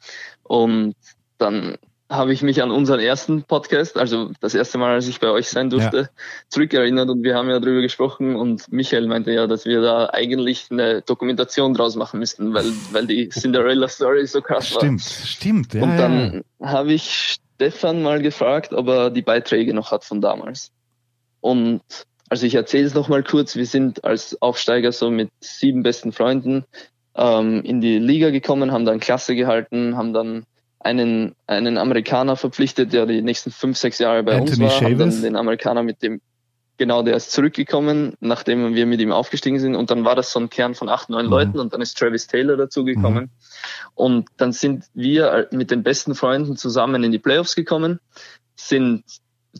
Und 0.43 0.95
dann 1.37 1.77
habe 2.13 2.33
ich 2.33 2.43
mich 2.43 2.63
an 2.63 2.71
unseren 2.71 3.01
ersten 3.01 3.43
Podcast, 3.43 3.97
also 3.97 4.31
das 4.41 4.55
erste 4.55 4.79
Mal, 4.79 4.93
als 4.93 5.09
ich 5.09 5.19
bei 5.19 5.31
euch 5.31 5.49
sein 5.49 5.71
durfte, 5.71 5.97
ja. 5.97 6.09
zurückerinnert 6.49 7.09
und 7.09 7.23
wir 7.23 7.35
haben 7.35 7.49
ja 7.49 7.59
darüber 7.59 7.81
gesprochen 7.81 8.37
und 8.37 8.71
Michael 8.71 9.07
meinte 9.07 9.33
ja, 9.33 9.47
dass 9.47 9.65
wir 9.65 9.81
da 9.81 10.11
eigentlich 10.11 10.67
eine 10.71 11.01
Dokumentation 11.03 11.75
draus 11.75 11.97
machen 11.97 12.21
müssten, 12.21 12.53
weil, 12.53 12.67
weil 12.93 13.07
die 13.07 13.31
Cinderella 13.31 13.89
Story 13.89 14.27
so 14.27 14.43
krass 14.43 14.69
stimmt, 14.69 14.83
war. 14.83 14.99
Stimmt, 14.99 15.71
stimmt. 15.71 15.75
Ja, 15.75 15.83
und 15.83 15.97
dann 15.97 16.45
ja. 16.61 16.69
habe 16.69 16.93
ich 16.93 17.39
Stefan 17.55 18.03
mal 18.03 18.21
gefragt, 18.21 18.73
ob 18.75 18.89
er 18.89 19.11
die 19.11 19.23
Beiträge 19.23 19.73
noch 19.73 19.91
hat 19.91 20.05
von 20.05 20.21
damals. 20.21 20.71
Und 21.41 21.83
also 22.33 22.47
ich 22.47 22.55
erzähle 22.55 22.87
es 22.87 22.95
nochmal 22.95 23.23
kurz, 23.23 23.57
wir 23.57 23.67
sind 23.67 24.05
als 24.05 24.41
Aufsteiger 24.41 24.91
so 24.91 25.11
mit 25.11 25.29
sieben 25.41 25.83
besten 25.83 26.13
Freunden 26.13 26.65
ähm, 27.15 27.61
in 27.61 27.83
die 27.83 27.99
Liga 27.99 28.31
gekommen, 28.31 28.73
haben 28.73 28.87
dann 28.87 29.01
Klasse 29.01 29.37
gehalten, 29.37 29.99
haben 29.99 30.15
dann 30.15 30.45
einen, 30.81 31.35
einen 31.47 31.77
Amerikaner 31.77 32.37
verpflichtet, 32.37 32.95
der 32.95 33.05
die 33.05 33.21
nächsten 33.21 33.51
fünf, 33.51 33.77
sechs 33.77 33.99
Jahre 33.99 34.23
bei 34.23 34.39
Anthony 34.39 34.65
uns 34.65 34.73
war. 34.73 34.81
Haben 34.81 34.99
dann 34.99 35.21
den 35.21 35.37
Amerikaner 35.37 35.83
mit 35.83 36.03
dem, 36.03 36.23
genau, 36.79 37.03
der 37.03 37.17
ist 37.17 37.33
zurückgekommen, 37.33 38.15
nachdem 38.21 38.75
wir 38.75 38.87
mit 38.87 39.03
ihm 39.03 39.13
aufgestiegen 39.13 39.61
sind. 39.61 39.77
Und 39.77 39.91
dann 39.91 40.07
war 40.07 40.17
das 40.17 40.33
so 40.33 40.41
ein 40.41 40.49
Kern 40.49 40.75
von 40.75 40.89
acht, 40.89 41.11
neun 41.11 41.27
mhm. 41.27 41.31
Leuten 41.31 41.59
und 41.59 41.75
dann 41.75 41.83
ist 41.83 41.99
Travis 41.99 42.29
Taylor 42.29 42.57
dazugekommen. 42.57 43.25
Mhm. 43.25 43.31
Und 43.95 44.29
dann 44.39 44.53
sind 44.53 44.87
wir 44.95 45.49
mit 45.51 45.71
den 45.71 45.83
besten 45.83 46.15
Freunden 46.15 46.57
zusammen 46.57 47.05
in 47.05 47.13
die 47.13 47.19
Playoffs 47.19 47.57
gekommen, 47.57 48.01
sind 48.57 49.05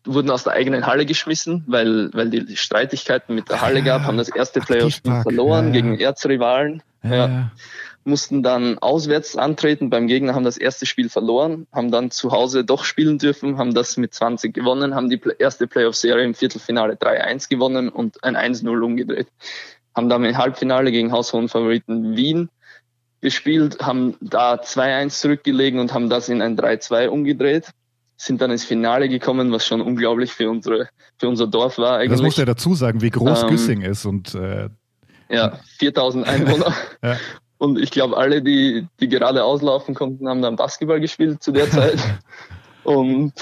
wurden 0.05 0.31
aus 0.31 0.45
der 0.45 0.55
eigenen 0.55 0.87
Halle 0.87 1.07
geschmissen, 1.07 1.65
weil, 1.67 2.11
weil 2.15 2.31
die 2.31 2.57
Streitigkeiten 2.57 3.35
mit 3.35 3.49
der 3.51 3.61
Halle 3.61 3.83
gab, 3.83 4.03
haben 4.03 4.17
das 4.17 4.29
erste 4.29 4.61
Playoff 4.61 5.01
verloren 5.23 5.67
ja, 5.67 5.75
ja. 5.75 5.81
gegen 5.81 5.99
Erzrivalen. 5.99 6.83
Ja. 7.05 7.51
mussten 8.05 8.43
dann 8.43 8.79
auswärts 8.79 9.37
antreten 9.37 9.91
beim 9.91 10.07
Gegner, 10.07 10.35
haben 10.35 10.45
das 10.45 10.57
erste 10.57 10.87
Spiel 10.87 11.09
verloren, 11.09 11.67
haben 11.73 11.91
dann 11.91 12.11
zu 12.11 12.33
Hause 12.33 12.65
doch 12.65 12.85
spielen 12.85 13.19
dürfen, 13.19 13.59
haben 13.59 13.75
das 13.75 13.97
mit 13.97 14.15
20 14.15 14.55
gewonnen, 14.55 14.95
haben 14.95 15.11
die 15.11 15.21
erste 15.39 15.67
Playoff-Serie 15.67 16.25
im 16.25 16.35
Viertelfinale 16.35 16.95
3-1 16.95 17.49
gewonnen 17.49 17.89
und 17.89 18.23
ein 18.25 18.37
1-0 18.37 18.81
umgedreht. 18.81 19.29
Haben 19.95 20.09
dann 20.09 20.25
im 20.25 20.37
Halbfinale 20.37 20.91
gegen 20.91 21.13
haushohen 21.13 21.49
Favoriten 21.49 22.17
Wien 22.17 22.49
gespielt, 23.21 23.79
haben 23.81 24.17
da 24.21 24.55
2-1 24.55 25.21
zurückgelegen 25.21 25.79
und 25.79 25.93
haben 25.93 26.09
das 26.09 26.29
in 26.29 26.43
ein 26.43 26.57
3-2 26.57 27.09
umgedreht 27.09 27.73
sind 28.23 28.41
dann 28.41 28.53
ins 28.53 28.65
Finale 28.65 29.09
gekommen, 29.09 29.51
was 29.51 29.67
schon 29.67 29.81
unglaublich 29.81 30.33
für 30.33 30.49
unsere 30.49 30.89
für 31.19 31.29
unser 31.29 31.49
Dorf 31.49 31.79
war. 31.79 31.99
Eigentlich. 31.99 32.11
Das 32.13 32.23
muss 32.23 32.37
ja 32.37 32.45
dazu 32.45 32.75
sagen, 32.75 33.03
wie 33.03 33.11
groß 33.11 33.43
ähm, 33.43 33.49
Güssing 33.49 33.81
ist 33.83 34.05
und 34.05 34.35
äh, 34.35 34.69
ja 35.29 35.59
4000 35.79 36.27
Einwohner. 36.27 36.73
ja. 37.03 37.17
Und 37.59 37.79
ich 37.79 37.91
glaube, 37.91 38.17
alle, 38.17 38.43
die, 38.43 38.87
die 39.01 39.09
gerade 39.09 39.45
auslaufen 39.45 39.95
konnten, 39.95 40.29
haben 40.29 40.43
dann 40.43 40.57
Basketball 40.57 41.01
gespielt 41.01 41.43
zu 41.43 41.53
der 41.53 41.71
Zeit. 41.71 41.99
und 42.85 43.33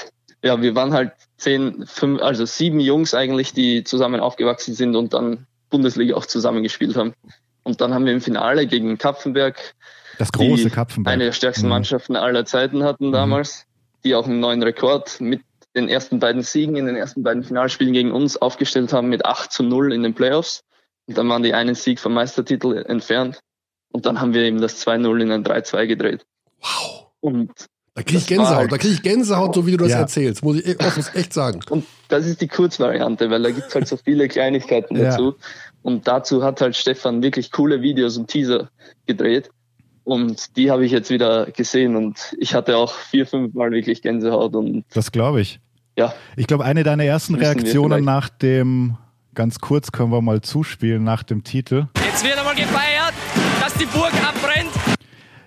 ja, 0.42 0.60
wir 0.62 0.74
waren 0.74 0.94
halt 0.94 1.12
zehn, 1.36 1.84
fünf, 1.86 2.22
also 2.22 2.46
sieben 2.46 2.80
Jungs 2.80 3.12
eigentlich, 3.12 3.52
die 3.52 3.84
zusammen 3.84 4.20
aufgewachsen 4.20 4.74
sind 4.74 4.96
und 4.96 5.12
dann 5.12 5.46
Bundesliga 5.68 6.16
auch 6.16 6.24
zusammen 6.24 6.62
gespielt 6.62 6.96
haben. 6.96 7.12
Und 7.62 7.82
dann 7.82 7.92
haben 7.92 8.06
wir 8.06 8.14
im 8.14 8.22
Finale 8.22 8.66
gegen 8.66 8.96
Kapfenberg, 8.96 9.74
das 10.18 10.32
große 10.32 10.70
Kapfenberg, 10.70 11.12
eine 11.12 11.24
der 11.24 11.32
stärksten 11.32 11.66
mhm. 11.66 11.70
Mannschaften 11.70 12.16
aller 12.16 12.46
Zeiten 12.46 12.82
hatten 12.82 13.08
mhm. 13.08 13.12
damals. 13.12 13.66
Die 14.05 14.14
auch 14.14 14.26
einen 14.26 14.40
neuen 14.40 14.62
Rekord 14.62 15.20
mit 15.20 15.42
den 15.74 15.88
ersten 15.88 16.18
beiden 16.18 16.42
Siegen 16.42 16.76
in 16.76 16.86
den 16.86 16.96
ersten 16.96 17.22
beiden 17.22 17.44
Finalspielen 17.44 17.92
gegen 17.92 18.12
uns 18.12 18.36
aufgestellt 18.36 18.92
haben 18.92 19.09
mit 19.09 19.24
8 19.24 19.53
zu 19.53 19.62
0 19.62 19.92
in 19.92 20.03
den 20.03 20.14
Playoffs. 20.14 20.64
Und 21.07 21.18
dann 21.18 21.28
waren 21.28 21.42
die 21.42 21.55
einen 21.55 21.74
Sieg 21.74 22.01
vom 22.01 22.14
Meistertitel 22.14 22.84
entfernt. 22.86 23.40
Und 23.92 24.07
dann 24.07 24.20
haben 24.20 24.34
wir 24.34 24.42
eben 24.42 24.61
das 24.61 24.84
2-0 24.86 25.22
in 25.22 25.32
ein 25.32 25.44
3-2 25.44 25.86
gedreht. 25.86 26.24
Wow. 26.61 27.07
Und 27.20 27.51
da 27.94 28.03
kriege 28.03 28.18
ich 28.18 28.26
Gänsehaut, 28.28 28.57
halt 28.57 28.72
da 28.72 28.78
kriege 28.78 28.94
ich 28.94 29.03
Gänsehaut, 29.03 29.55
so 29.55 29.66
wie 29.66 29.72
du 29.72 29.78
das 29.78 29.90
ja. 29.90 29.98
erzählst, 29.98 30.44
muss 30.44 30.59
ich 30.59 30.66
e- 30.66 30.76
echt 31.14 31.32
sagen. 31.32 31.61
Und 31.68 31.84
das 32.09 32.24
ist 32.24 32.40
die 32.40 32.48
Kurzvariante, 32.48 33.30
weil 33.30 33.42
da 33.42 33.51
gibt 33.51 33.68
es 33.68 33.74
halt 33.74 33.88
so 33.88 33.96
viele 33.96 34.28
Kleinigkeiten 34.28 34.96
ja. 34.96 35.11
dazu. 35.11 35.34
Und 35.82 36.07
dazu 36.07 36.42
hat 36.44 36.61
halt 36.61 36.76
Stefan 36.76 37.22
wirklich 37.22 37.51
coole 37.51 37.82
Videos 37.82 38.16
und 38.16 38.28
Teaser 38.28 38.70
gedreht. 39.07 39.51
Und 40.11 40.56
die 40.56 40.72
habe 40.72 40.84
ich 40.84 40.90
jetzt 40.90 41.08
wieder 41.08 41.46
gesehen 41.52 41.94
und 41.94 42.34
ich 42.40 42.56
hatte 42.56 42.76
auch 42.76 42.92
vier, 42.92 43.28
fünf 43.28 43.54
Mal 43.54 43.70
wirklich 43.70 44.02
Gänsehaut. 44.02 44.56
Und 44.56 44.84
das 44.92 45.12
glaube 45.12 45.40
ich. 45.40 45.61
Ja. 45.96 46.12
Ich 46.34 46.48
glaube, 46.48 46.64
eine 46.64 46.82
deiner 46.82 47.04
ersten 47.04 47.36
Reaktionen 47.36 48.04
nach 48.04 48.28
dem, 48.28 48.96
ganz 49.34 49.61
kurz 49.61 49.92
können 49.92 50.11
wir 50.11 50.20
mal 50.20 50.40
zuspielen, 50.40 51.04
nach 51.04 51.22
dem 51.22 51.44
Titel. 51.44 51.86
Jetzt 52.04 52.24
wird 52.24 52.36
einmal 52.36 52.56
gefeiert, 52.56 53.14
dass 53.61 53.74
die 53.74 53.84
Burg 53.84 54.12
abbrennt. 54.14 54.72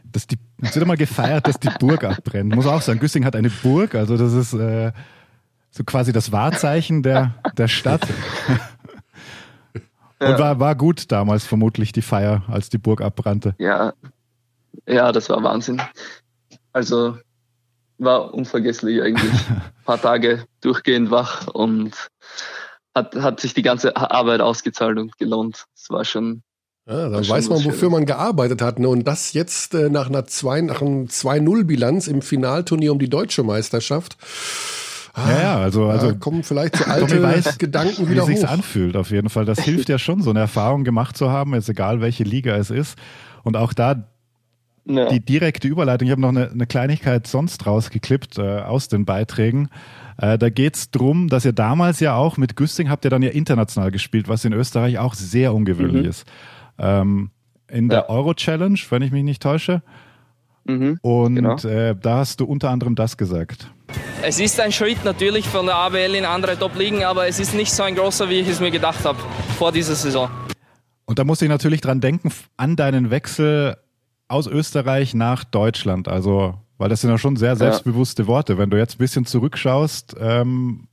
Dass 0.09 0.27
die, 0.27 0.37
jetzt 0.61 0.75
wird 0.75 0.83
einmal 0.83 0.95
gefeiert, 0.95 1.45
dass 1.45 1.59
die 1.59 1.69
Burg 1.77 2.05
abbrennt. 2.05 2.55
Muss 2.55 2.65
auch 2.65 2.81
sagen, 2.81 3.01
Güssing 3.01 3.25
hat 3.25 3.35
eine 3.35 3.49
Burg, 3.49 3.95
also 3.95 4.15
das 4.15 4.31
ist 4.31 4.53
äh, 4.53 4.93
so 5.71 5.83
quasi 5.83 6.13
das 6.13 6.31
Wahrzeichen 6.31 7.03
der, 7.03 7.35
der 7.57 7.67
Stadt. 7.67 8.07
Und 10.19 10.39
war, 10.39 10.61
war 10.61 10.75
gut 10.75 11.11
damals 11.11 11.45
vermutlich 11.45 11.91
die 11.91 12.01
Feier, 12.01 12.43
als 12.47 12.69
die 12.69 12.77
Burg 12.77 13.01
abbrannte. 13.01 13.55
Ja, 13.57 13.91
ja, 14.87 15.11
das 15.11 15.29
war 15.29 15.43
Wahnsinn. 15.43 15.81
Also 16.71 17.17
war 17.97 18.33
unvergesslich 18.33 19.01
eigentlich. 19.01 19.31
Ein 19.49 19.61
paar 19.85 20.01
Tage 20.01 20.45
durchgehend 20.61 21.11
wach 21.11 21.47
und 21.47 22.09
hat, 22.95 23.15
hat 23.15 23.39
sich 23.39 23.53
die 23.53 23.61
ganze 23.61 23.95
Arbeit 23.95 24.41
ausgezahlt 24.41 24.97
und 24.97 25.17
gelohnt. 25.17 25.65
Es 25.75 25.89
war 25.89 26.05
schon. 26.05 26.43
Ja, 26.85 27.07
dann 27.07 27.27
weiß 27.27 27.47
man, 27.49 27.63
wofür 27.63 27.89
man 27.89 28.05
gearbeitet 28.05 28.61
hat. 28.61 28.77
Ne? 28.77 28.89
Und 28.89 29.07
das 29.07 29.31
jetzt 29.31 29.73
äh, 29.73 29.89
nach 29.89 30.09
einer 30.09 30.25
2, 30.25 30.61
nach 30.61 30.81
einem 30.81 31.05
2-0-Bilanz 31.05 32.07
im 32.07 32.21
Finalturnier 32.21 32.91
um 32.91 32.99
die 32.99 33.09
deutsche 33.09 33.43
Meisterschaft. 33.43 34.17
Ah, 35.13 35.29
ja, 35.29 35.41
ja, 35.41 35.57
also, 35.59 35.85
also 35.85 36.07
ja, 36.07 36.13
kommen 36.13 36.43
vielleicht 36.43 36.75
so 36.75 36.83
alte 36.87 37.21
weiß, 37.21 37.57
Gedanken 37.57 38.09
wieder 38.09 38.27
wie 38.27 38.35
hoch. 38.35 38.41
Wie 38.41 38.45
anfühlt 38.45 38.97
auf 38.97 39.11
jeden 39.11 39.29
Fall. 39.29 39.45
Das 39.45 39.59
hilft 39.59 39.87
ja 39.87 39.97
schon, 39.97 40.21
so 40.21 40.31
eine 40.31 40.39
Erfahrung 40.39 40.83
gemacht 40.83 41.15
zu 41.15 41.29
haben, 41.29 41.53
jetzt 41.53 41.69
egal 41.69 42.01
welche 42.01 42.23
Liga 42.23 42.57
es 42.57 42.69
ist. 42.69 42.97
Und 43.43 43.55
auch 43.55 43.73
da 43.73 44.12
ja. 44.85 45.09
die 45.09 45.19
direkte 45.19 45.67
Überleitung. 45.67 46.07
Ich 46.07 46.11
habe 46.11 46.21
noch 46.21 46.29
eine, 46.29 46.49
eine 46.49 46.67
Kleinigkeit 46.67 47.27
sonst 47.27 47.65
rausgeklippt 47.65 48.37
äh, 48.37 48.59
aus 48.59 48.87
den 48.87 49.05
Beiträgen. 49.05 49.69
Äh, 50.17 50.37
da 50.37 50.49
geht's 50.49 50.91
drum, 50.91 51.29
dass 51.29 51.45
ihr 51.45 51.53
damals 51.53 51.99
ja 51.99 52.15
auch 52.15 52.37
mit 52.37 52.55
Güsting 52.55 52.89
habt 52.89 53.05
ihr 53.05 53.11
dann 53.11 53.23
ja 53.23 53.29
international 53.29 53.91
gespielt, 53.91 54.27
was 54.27 54.45
in 54.45 54.53
Österreich 54.53 54.99
auch 54.99 55.13
sehr 55.13 55.53
ungewöhnlich 55.53 56.03
mhm. 56.03 56.09
ist. 56.09 56.25
Ähm, 56.77 57.31
in 57.69 57.89
der 57.89 58.09
Euro 58.09 58.33
Challenge, 58.33 58.79
wenn 58.89 59.01
ich 59.01 59.11
mich 59.11 59.23
nicht 59.23 59.41
täusche. 59.41 59.81
Mhm, 60.65 60.99
und 61.01 61.35
genau. 61.35 61.57
äh, 61.57 61.95
da 61.99 62.17
hast 62.17 62.39
du 62.39 62.45
unter 62.45 62.69
anderem 62.69 62.95
das 62.95 63.17
gesagt. 63.17 63.69
Es 64.21 64.39
ist 64.39 64.59
ein 64.61 64.71
Schritt 64.71 65.03
natürlich 65.03 65.47
von 65.47 65.65
der 65.65 65.75
ABL 65.75 66.15
in 66.15 66.23
andere 66.23 66.57
Top-Ligen, 66.57 67.03
aber 67.03 67.27
es 67.27 67.39
ist 67.39 67.53
nicht 67.53 67.71
so 67.71 67.83
ein 67.83 67.95
großer, 67.95 68.29
wie 68.29 68.39
ich 68.39 68.47
es 68.47 68.59
mir 68.61 68.71
gedacht 68.71 69.03
habe 69.03 69.19
vor 69.57 69.71
dieser 69.71 69.95
Saison. 69.95 70.29
Und 71.05 71.19
da 71.19 71.25
muss 71.25 71.41
ich 71.41 71.49
natürlich 71.49 71.81
dran 71.81 71.99
denken, 71.99 72.31
an 72.55 72.77
deinen 72.77 73.11
Wechsel 73.11 73.75
aus 74.33 74.47
Österreich 74.47 75.13
nach 75.13 75.43
Deutschland. 75.43 76.07
Also, 76.07 76.55
weil 76.77 76.89
das 76.89 77.01
sind 77.01 77.09
ja 77.09 77.17
schon 77.17 77.35
sehr 77.35 77.55
selbstbewusste 77.55 78.23
ja. 78.23 78.27
Worte. 78.27 78.57
Wenn 78.57 78.69
du 78.69 78.77
jetzt 78.77 78.95
ein 78.95 78.97
bisschen 78.97 79.25
zurückschaust, 79.25 80.15
ähm, 80.19 80.87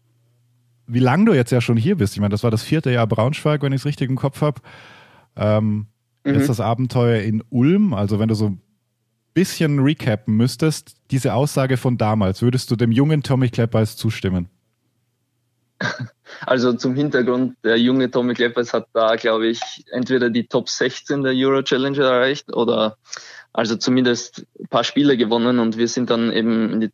wie 0.86 0.98
lange 0.98 1.24
du 1.24 1.32
jetzt 1.32 1.50
ja 1.50 1.60
schon 1.60 1.76
hier 1.76 1.96
bist. 1.96 2.14
Ich 2.14 2.20
meine, 2.20 2.32
das 2.32 2.44
war 2.44 2.50
das 2.50 2.62
vierte 2.62 2.90
Jahr 2.90 3.06
Braunschweig, 3.06 3.62
wenn 3.62 3.72
ich 3.72 3.80
es 3.80 3.86
richtig 3.86 4.10
im 4.10 4.16
Kopf 4.16 4.40
habe. 4.42 4.60
Ähm, 5.36 5.86
mhm. 6.24 6.34
Jetzt 6.34 6.48
das 6.48 6.60
Abenteuer 6.60 7.22
in 7.22 7.42
Ulm. 7.48 7.94
Also, 7.94 8.18
wenn 8.18 8.28
du 8.28 8.34
so 8.34 8.46
ein 8.46 8.60
bisschen 9.34 9.78
recappen 9.78 10.36
müsstest, 10.36 10.96
diese 11.10 11.34
Aussage 11.34 11.76
von 11.76 11.96
damals, 11.96 12.42
würdest 12.42 12.70
du 12.70 12.76
dem 12.76 12.92
jungen 12.92 13.22
Tommy 13.22 13.48
Kleppers 13.48 13.96
zustimmen? 13.96 14.48
Also 16.46 16.72
zum 16.72 16.94
Hintergrund, 16.94 17.56
der 17.64 17.76
junge 17.76 18.10
Tommy 18.10 18.34
Kleppers 18.34 18.72
hat 18.72 18.86
da, 18.92 19.16
glaube 19.16 19.48
ich, 19.48 19.60
entweder 19.90 20.30
die 20.30 20.46
Top 20.46 20.68
16 20.68 21.22
der 21.22 21.32
Euro 21.34 21.62
Challenger 21.62 22.04
erreicht 22.04 22.52
oder 22.54 22.96
also 23.52 23.76
zumindest 23.76 24.46
ein 24.58 24.68
paar 24.68 24.84
Spiele 24.84 25.16
gewonnen 25.16 25.58
und 25.58 25.76
wir 25.76 25.88
sind 25.88 26.08
dann 26.08 26.32
eben 26.32 26.72
in 26.72 26.80
die 26.80 26.90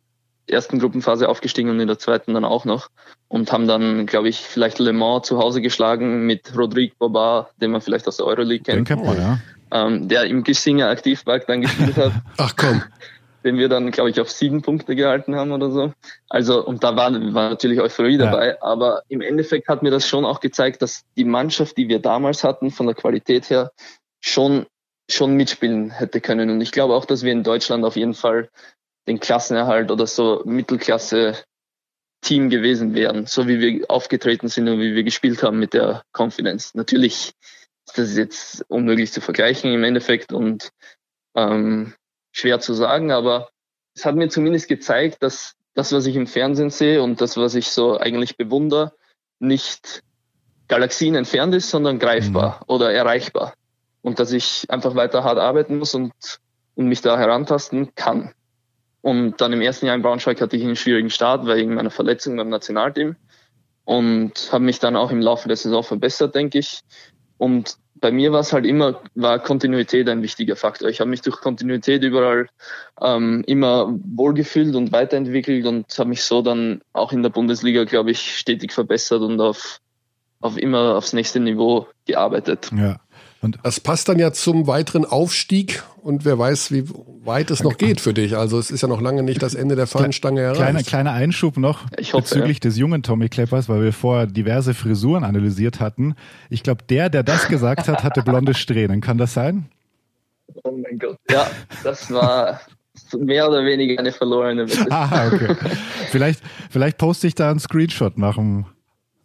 ersten 0.47 0.79
Gruppenphase 0.79 1.29
aufgestiegen 1.29 1.69
und 1.69 1.79
in 1.79 1.87
der 1.87 1.99
zweiten 1.99 2.33
dann 2.33 2.45
auch 2.45 2.65
noch 2.65 2.89
und 3.27 3.51
haben 3.51 3.67
dann, 3.67 4.05
glaube 4.05 4.29
ich, 4.29 4.39
vielleicht 4.39 4.79
Le 4.79 4.93
Mans 4.93 5.27
zu 5.27 5.37
Hause 5.37 5.61
geschlagen 5.61 6.25
mit 6.25 6.57
Rodrigue 6.57 6.95
Boba, 6.97 7.49
den 7.61 7.71
man 7.71 7.81
vielleicht 7.81 8.07
aus 8.07 8.17
der 8.17 8.25
Euroleague 8.25 8.63
kennt. 8.63 8.79
Den 8.79 8.85
kennt 8.85 9.05
man, 9.05 9.17
ja. 9.17 9.39
Ähm, 9.69 10.07
der 10.07 10.23
im 10.23 10.43
Gissinger 10.43 10.87
Aktivpark 10.87 11.45
dann 11.45 11.61
gespielt 11.61 11.97
hat. 11.97 12.13
Ach 12.37 12.53
komm 12.55 12.81
den 13.47 13.57
wir 13.57 13.69
dann, 13.69 13.91
glaube 13.91 14.09
ich, 14.09 14.19
auf 14.19 14.29
sieben 14.29 14.61
Punkte 14.61 14.95
gehalten 14.95 15.35
haben 15.35 15.53
oder 15.53 15.71
so. 15.71 15.93
Also, 16.27 16.63
und 16.65 16.83
da 16.83 16.97
war, 16.97 17.11
war 17.33 17.49
natürlich 17.49 17.79
Euphorie 17.79 18.17
dabei, 18.17 18.49
ja. 18.49 18.61
aber 18.61 19.03
im 19.07 19.21
Endeffekt 19.21 19.69
hat 19.69 19.83
mir 19.83 19.89
das 19.89 20.05
schon 20.05 20.25
auch 20.25 20.41
gezeigt, 20.41 20.81
dass 20.81 21.05
die 21.15 21.23
Mannschaft, 21.23 21.77
die 21.77 21.87
wir 21.87 21.99
damals 21.99 22.43
hatten, 22.43 22.71
von 22.71 22.85
der 22.85 22.95
Qualität 22.95 23.49
her, 23.49 23.71
schon, 24.19 24.65
schon 25.09 25.35
mitspielen 25.35 25.91
hätte 25.91 26.19
können. 26.19 26.49
Und 26.49 26.59
ich 26.59 26.73
glaube 26.73 26.93
auch, 26.93 27.05
dass 27.05 27.23
wir 27.23 27.31
in 27.31 27.43
Deutschland 27.43 27.85
auf 27.85 27.95
jeden 27.95 28.13
Fall 28.13 28.49
den 29.07 29.21
Klassenerhalt 29.21 29.89
oder 29.91 30.05
so 30.05 30.41
Mittelklasse 30.43 31.37
Team 32.21 32.49
gewesen 32.49 32.93
wären, 32.93 33.27
so 33.27 33.47
wie 33.47 33.61
wir 33.61 33.89
aufgetreten 33.89 34.49
sind 34.49 34.67
und 34.67 34.81
wie 34.81 34.93
wir 34.93 35.03
gespielt 35.03 35.41
haben 35.41 35.59
mit 35.59 35.73
der 35.73 36.03
Confidence. 36.11 36.75
Natürlich 36.75 37.31
ist 37.87 37.97
das 37.97 38.17
jetzt 38.17 38.65
unmöglich 38.67 39.13
zu 39.13 39.21
vergleichen 39.21 39.71
im 39.71 39.85
Endeffekt 39.85 40.33
und 40.33 40.71
ähm, 41.35 41.93
schwer 42.37 42.59
zu 42.59 42.73
sagen, 42.73 43.11
aber 43.11 43.49
es 43.95 44.05
hat 44.05 44.15
mir 44.15 44.29
zumindest 44.29 44.67
gezeigt, 44.67 45.23
dass 45.23 45.55
das, 45.73 45.91
was 45.91 46.05
ich 46.05 46.15
im 46.15 46.27
Fernsehen 46.27 46.69
sehe 46.69 47.01
und 47.01 47.19
das, 47.19 47.37
was 47.37 47.55
ich 47.55 47.69
so 47.69 47.99
eigentlich 47.99 48.37
bewundere, 48.37 48.93
nicht 49.39 50.03
Galaxien 50.67 51.15
entfernt 51.15 51.55
ist, 51.55 51.69
sondern 51.69 51.99
greifbar 51.99 52.59
mhm. 52.59 52.73
oder 52.73 52.93
erreichbar. 52.93 53.53
Und 54.01 54.19
dass 54.19 54.31
ich 54.31 54.65
einfach 54.69 54.95
weiter 54.95 55.23
hart 55.23 55.39
arbeiten 55.39 55.77
muss 55.77 55.95
und, 55.95 56.13
und 56.75 56.87
mich 56.87 57.01
da 57.01 57.17
herantasten 57.17 57.93
kann. 57.95 58.33
Und 59.01 59.41
dann 59.41 59.53
im 59.53 59.61
ersten 59.61 59.85
Jahr 59.85 59.95
in 59.95 60.01
Braunschweig 60.01 60.39
hatte 60.41 60.57
ich 60.57 60.63
einen 60.63 60.75
schwierigen 60.75 61.09
Start 61.09 61.45
wegen 61.45 61.73
meiner 61.73 61.91
Verletzung 61.91 62.35
beim 62.37 62.49
Nationalteam 62.49 63.15
und 63.85 64.51
habe 64.51 64.63
mich 64.63 64.79
dann 64.79 64.95
auch 64.95 65.11
im 65.11 65.21
Laufe 65.21 65.47
der 65.47 65.57
Saison 65.57 65.83
verbessert, 65.83 66.35
denke 66.35 66.59
ich. 66.59 66.81
Und 67.37 67.77
bei 67.99 68.11
mir 68.11 68.31
war 68.31 68.41
es 68.41 68.53
halt 68.53 68.65
immer, 68.65 69.01
war 69.15 69.39
Kontinuität 69.39 70.09
ein 70.09 70.21
wichtiger 70.21 70.55
Faktor. 70.55 70.89
Ich 70.89 70.99
habe 70.99 71.09
mich 71.09 71.21
durch 71.21 71.37
Kontinuität 71.37 72.03
überall 72.03 72.49
ähm, 73.01 73.43
immer 73.47 73.93
wohlgefühlt 74.03 74.75
und 74.75 74.91
weiterentwickelt 74.91 75.65
und 75.65 75.85
habe 75.97 76.09
mich 76.09 76.23
so 76.23 76.41
dann 76.41 76.81
auch 76.93 77.11
in 77.11 77.23
der 77.23 77.29
Bundesliga, 77.29 77.83
glaube 77.83 78.11
ich, 78.11 78.37
stetig 78.37 78.73
verbessert 78.73 79.21
und 79.21 79.39
auf, 79.39 79.79
auf 80.39 80.57
immer 80.57 80.95
aufs 80.95 81.13
nächste 81.13 81.39
Niveau 81.39 81.87
gearbeitet. 82.05 82.69
Ja. 82.75 82.97
Und 83.47 83.59
das 83.63 83.79
passt 83.79 84.09
dann 84.09 84.19
ja 84.19 84.33
zum 84.33 84.67
weiteren 84.67 85.05
Aufstieg 85.05 85.81
und 86.01 86.25
wer 86.25 86.37
weiß, 86.37 86.73
wie 86.73 86.83
weit 87.23 87.49
es 87.49 87.63
noch 87.63 87.77
geht 87.77 88.01
für 88.01 88.13
dich. 88.13 88.35
Also 88.35 88.59
es 88.59 88.71
ist 88.71 88.81
ja 88.81 88.89
noch 88.89 88.99
lange 88.99 89.23
nicht 89.23 89.41
das 89.41 89.55
Ende 89.55 89.77
der 89.77 89.87
Fahnenstange 89.87 90.41
erreicht. 90.41 90.59
Kleiner, 90.59 90.83
kleiner 90.83 91.11
Einschub 91.13 91.55
noch 91.55 91.85
hoffe, 91.85 92.17
bezüglich 92.17 92.57
ja. 92.57 92.61
des 92.61 92.77
jungen 92.77 93.03
Tommy 93.03 93.29
Kleppers, 93.29 93.69
weil 93.69 93.81
wir 93.81 93.93
vorher 93.93 94.27
diverse 94.27 94.73
Frisuren 94.73 95.23
analysiert 95.23 95.79
hatten. 95.79 96.15
Ich 96.49 96.61
glaube, 96.61 96.83
der, 96.89 97.09
der 97.09 97.23
das 97.23 97.47
gesagt 97.47 97.87
hat, 97.87 98.03
hatte 98.03 98.21
blonde 98.21 98.53
Strähnen. 98.53 98.99
Kann 98.99 99.17
das 99.17 99.33
sein? 99.33 99.69
Oh 100.63 100.71
mein 100.71 100.99
Gott. 100.99 101.17
Ja, 101.31 101.49
das 101.85 102.11
war 102.11 102.59
mehr 103.17 103.47
oder 103.47 103.63
weniger 103.63 103.97
eine 103.97 104.11
verlorene 104.11 104.69
Wette. 104.69 104.91
Ah, 104.91 105.27
okay. 105.27 105.55
vielleicht, 106.11 106.41
vielleicht 106.69 106.97
poste 106.97 107.27
ich 107.27 107.35
da 107.35 107.49
einen 107.49 107.59
Screenshot 107.59 108.17
nach 108.17 108.35
dem, 108.35 108.65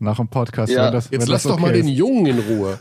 nach 0.03 0.17
dem 0.17 0.29
Podcast. 0.29 0.73
Ja. 0.73 0.91
Das, 0.91 1.11
Jetzt 1.11 1.29
lass 1.29 1.45
doch 1.45 1.53
okay 1.53 1.63
mal 1.63 1.75
ist. 1.75 1.87
den 1.87 1.95
Jungen 1.95 2.27
in 2.27 2.39
Ruhe. 2.41 2.79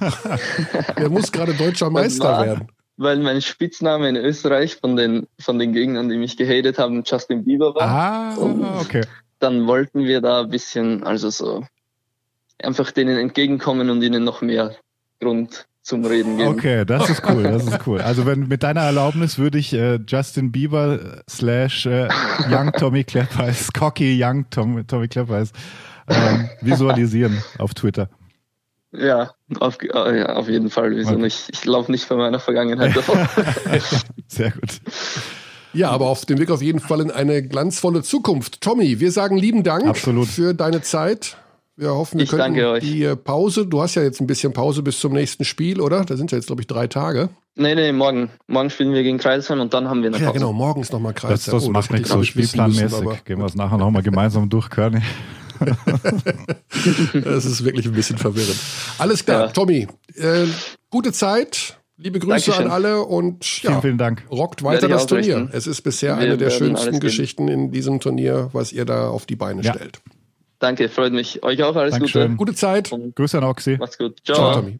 Der 0.98 1.10
muss 1.10 1.32
gerade 1.32 1.54
deutscher 1.54 1.90
Meister 1.90 2.24
war, 2.24 2.46
werden. 2.46 2.68
Weil 2.98 3.20
mein 3.20 3.42
Spitzname 3.42 4.10
in 4.10 4.16
Österreich 4.16 4.76
von 4.76 4.96
den, 4.96 5.28
von 5.40 5.58
den 5.60 5.74
Gegnern, 5.74 6.10
die 6.10 6.18
mich 6.18 6.38
gehatet 6.38 6.78
haben, 6.78 7.04
Justin 7.06 7.44
Bieber 7.46 7.74
war. 7.76 7.82
Ah, 7.82 8.36
Und 8.36 8.64
okay. 8.64 9.02
Dann 9.40 9.66
wollten 9.68 10.04
wir 10.04 10.22
da 10.22 10.42
ein 10.42 10.50
bisschen, 10.50 11.04
also 11.04 11.30
so, 11.30 11.64
einfach 12.62 12.92
denen 12.92 13.18
entgegenkommen 13.18 13.90
und 13.90 14.02
ihnen 14.04 14.24
noch 14.24 14.42
mehr 14.42 14.76
Grund 15.20 15.66
zum 15.82 16.06
Reden 16.06 16.38
geben. 16.38 16.50
Okay, 16.50 16.86
das 16.86 17.10
ist 17.10 17.24
cool, 17.28 17.44
das 17.44 17.66
ist 17.66 17.88
cool. 17.88 18.02
Also 18.02 18.26
wenn 18.26 18.48
mit 18.48 18.62
deiner 18.62 18.82
Erlaubnis 18.82 19.40
würde 19.40 19.58
ich 19.58 19.74
äh, 19.74 20.00
Justin 20.08 20.52
Bieber 20.52 21.24
slash 21.28 21.88
äh, 21.88 22.08
Young 22.50 22.72
Tommy 22.74 23.04
Kleppeis, 23.04 23.74
Cocky 23.74 24.24
Young 24.24 24.48
Tom, 24.52 24.86
Tommy 24.86 25.08
Kleppeis 25.08 25.52
ähm, 26.08 26.50
visualisieren 26.62 27.44
auf 27.58 27.74
Twitter. 27.74 28.10
Ja, 28.94 29.32
auf, 29.60 29.78
äh, 29.82 30.20
ja, 30.20 30.36
auf 30.36 30.50
jeden 30.50 30.70
Fall. 30.70 30.96
Wieso 30.96 31.12
okay. 31.12 31.22
nicht? 31.22 31.50
Ich 31.52 31.64
laufe 31.66 31.92
nicht 31.92 32.06
von 32.06 32.18
meiner 32.18 32.40
Vergangenheit 32.40 32.96
davon. 32.96 33.18
Sehr 34.28 34.52
gut. 34.52 34.82
Ja, 35.74 35.90
aber 35.92 36.08
auf 36.08 36.26
dem 36.26 36.40
Weg 36.40 36.52
auf 36.52 36.62
jeden 36.62 36.80
Fall 36.80 37.00
in 37.00 37.12
eine 37.12 37.42
glanzvolle 37.42 38.04
Zukunft. 38.04 38.60
Tommy, 38.60 39.00
wir 39.00 39.12
sagen 39.12 39.38
lieben 39.38 39.64
Dank 39.64 39.86
Absolut. 39.86 40.28
für 40.28 40.54
deine 40.54 40.82
Zeit. 40.82 41.38
Wir 41.78 41.94
hoffen, 41.96 42.18
wir 42.18 42.26
ich 42.26 42.30
können 42.30 42.80
die 42.82 43.04
äh, 43.04 43.16
Pause, 43.16 43.66
du 43.66 43.82
hast 43.82 43.96
ja 43.96 44.04
jetzt 44.04 44.20
ein 44.20 44.28
bisschen 44.28 44.52
Pause 44.52 44.84
bis 44.84 45.00
zum 45.00 45.14
nächsten 45.14 45.46
Spiel, 45.46 45.80
oder? 45.80 46.04
Da 46.04 46.18
sind 46.18 46.32
ja 46.32 46.38
jetzt, 46.38 46.48
glaube 46.48 46.62
ich, 46.62 46.68
drei 46.68 46.88
Tage. 46.88 47.30
Nee, 47.56 47.76
nee, 47.76 47.92
morgen. 47.92 48.30
Morgen 48.48 48.70
spielen 48.70 48.94
wir 48.94 49.04
gegen 49.04 49.18
Kreisheim 49.18 49.62
und 49.62 49.74
dann 49.74 49.90
haben 49.90 50.02
wir 50.04 50.10
eine 50.10 50.18
Pause. 50.18 50.26
Ja, 50.26 50.32
genau, 50.32 50.52
morgen 50.52 50.82
ist 50.82 50.92
nochmal 50.92 51.14
Kreisheim. 51.14 51.38
Das, 51.38 51.46
das 51.46 51.68
oh, 51.68 51.72
macht 51.72 51.92
nichts 51.92 52.10
so 52.10 52.22
spielplanmäßig. 52.22 53.24
Gehen 53.24 53.40
wir 53.40 53.46
es 53.46 53.56
nachher 53.56 53.78
nochmal 53.78 54.04
gemeinsam 54.04 54.50
durch, 54.50 54.70
Körny. 54.70 55.02
das 57.14 57.46
ist 57.46 57.64
wirklich 57.64 57.86
ein 57.86 57.94
bisschen 57.94 58.18
verwirrend. 58.18 58.58
Alles 58.98 59.26
klar, 59.26 59.48
ja. 59.48 59.52
Tommy, 59.52 59.88
äh, 60.16 60.46
gute 60.90 61.12
Zeit. 61.12 61.78
Liebe 61.98 62.18
Grüße 62.18 62.48
Dankeschön. 62.48 62.66
an 62.66 62.72
alle 62.72 63.04
und 63.04 63.62
ja, 63.62 63.70
vielen, 63.70 63.82
vielen 63.82 63.98
Dank. 64.00 64.26
rockt 64.32 64.64
weiter 64.64 64.88
das 64.88 65.06
Turnier. 65.06 65.50
Es 65.52 65.68
ist 65.68 65.84
bisher 65.84 66.18
wir 66.18 66.24
eine 66.24 66.38
der 66.38 66.50
schönsten 66.50 67.00
Geschichten 67.00 67.48
in 67.48 67.72
diesem 67.72 68.00
Turnier, 68.00 68.50
was 68.54 68.72
ihr 68.72 68.86
da 68.86 69.10
auf 69.10 69.28
die 69.28 69.36
Beine 69.36 69.62
ja. 69.62 69.74
stellt. 69.76 70.02
Danke, 70.58 70.90
freut 70.90 71.14
mich. 71.14 71.44
Euch 71.44 71.62
auch 71.64 71.76
alles 71.76 71.92
Dankeschön. 71.92 72.38
Gute. 72.38 72.38
Gute 72.38 72.54
Zeit. 72.56 72.92
Und 72.92 73.16
Grüße 73.16 73.38
an 73.38 73.44
Oxy. 73.44 73.78
Macht's 73.78 73.98
gut. 73.98 74.18
Ciao. 74.24 74.36
Ciao 74.36 74.54
Tommy. 74.56 74.80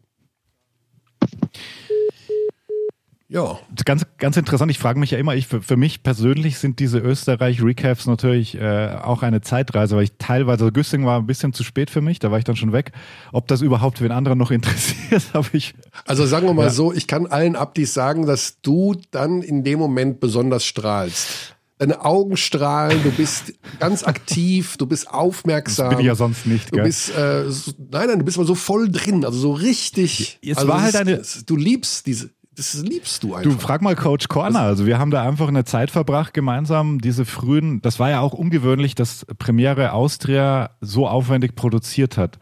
Ja. 3.32 3.58
Ganz, 3.86 4.04
ganz 4.18 4.36
interessant. 4.36 4.70
Ich 4.70 4.78
frage 4.78 5.00
mich 5.00 5.10
ja 5.10 5.16
immer, 5.16 5.34
ich, 5.34 5.46
für, 5.46 5.62
für 5.62 5.78
mich 5.78 6.02
persönlich 6.02 6.58
sind 6.58 6.78
diese 6.80 6.98
Österreich-Recaps 6.98 8.06
natürlich 8.06 8.56
äh, 8.56 8.98
auch 9.02 9.22
eine 9.22 9.40
Zeitreise, 9.40 9.96
weil 9.96 10.04
ich 10.04 10.12
teilweise, 10.18 10.64
also 10.64 10.72
Güssing 10.72 11.06
war 11.06 11.18
ein 11.18 11.26
bisschen 11.26 11.54
zu 11.54 11.64
spät 11.64 11.88
für 11.88 12.02
mich, 12.02 12.18
da 12.18 12.30
war 12.30 12.36
ich 12.36 12.44
dann 12.44 12.56
schon 12.56 12.74
weg. 12.74 12.92
Ob 13.32 13.48
das 13.48 13.62
überhaupt 13.62 13.98
für 13.98 14.04
den 14.04 14.12
anderen 14.12 14.36
noch 14.36 14.50
interessiert, 14.50 15.32
habe 15.32 15.48
ich. 15.52 15.74
Also 16.04 16.26
sagen 16.26 16.46
wir 16.46 16.52
mal 16.52 16.64
ja. 16.64 16.70
so, 16.70 16.92
ich 16.92 17.06
kann 17.06 17.26
allen 17.26 17.56
Abdis 17.56 17.94
sagen, 17.94 18.26
dass 18.26 18.60
du 18.60 18.96
dann 19.12 19.40
in 19.40 19.64
dem 19.64 19.78
Moment 19.78 20.20
besonders 20.20 20.66
strahlst. 20.66 21.56
Deine 21.78 22.04
Augen 22.04 22.36
strahlen, 22.36 23.02
du 23.02 23.10
bist 23.12 23.54
ganz 23.80 24.04
aktiv, 24.04 24.76
du 24.76 24.84
bist 24.84 25.10
aufmerksam. 25.10 25.86
Das 25.86 25.96
bin 25.96 26.00
ich 26.00 26.06
ja 26.06 26.14
sonst 26.16 26.44
nicht, 26.44 26.70
gell? 26.70 26.80
Du 26.80 26.86
bist, 26.86 27.16
äh, 27.16 27.50
so, 27.50 27.72
nein, 27.78 28.08
nein, 28.08 28.18
du 28.18 28.26
bist 28.26 28.36
mal 28.36 28.46
so 28.46 28.54
voll 28.54 28.90
drin, 28.90 29.24
also 29.24 29.38
so 29.38 29.52
richtig. 29.52 30.38
Es 30.42 30.58
also 30.58 30.68
war 30.68 30.82
halt 30.82 30.96
eine. 30.96 31.22
Du 31.46 31.56
liebst 31.56 32.06
diese, 32.06 32.30
das 32.62 32.82
liebst 32.82 33.22
du 33.22 33.34
einfach. 33.34 33.50
Du 33.50 33.58
frag 33.58 33.82
mal 33.82 33.96
Coach 33.96 34.28
Corner. 34.28 34.60
Also 34.60 34.86
wir 34.86 34.98
haben 34.98 35.10
da 35.10 35.22
einfach 35.22 35.48
eine 35.48 35.64
Zeit 35.64 35.90
verbracht 35.90 36.34
gemeinsam. 36.34 37.00
Diese 37.00 37.24
frühen, 37.24 37.80
das 37.82 37.98
war 37.98 38.10
ja 38.10 38.20
auch 38.20 38.32
ungewöhnlich, 38.32 38.94
dass 38.94 39.26
Premiere 39.38 39.92
Austria 39.92 40.70
so 40.80 41.08
aufwendig 41.08 41.54
produziert 41.54 42.16
hat. 42.16 42.38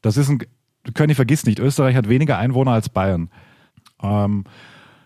Das 0.00 0.16
ist 0.16 0.28
ein, 0.28 0.42
König 0.94 1.16
vergiss 1.16 1.46
nicht, 1.46 1.60
Österreich 1.60 1.94
hat 1.96 2.08
weniger 2.08 2.38
Einwohner 2.38 2.72
als 2.72 2.88
Bayern. 2.88 3.30
Ähm, 4.02 4.44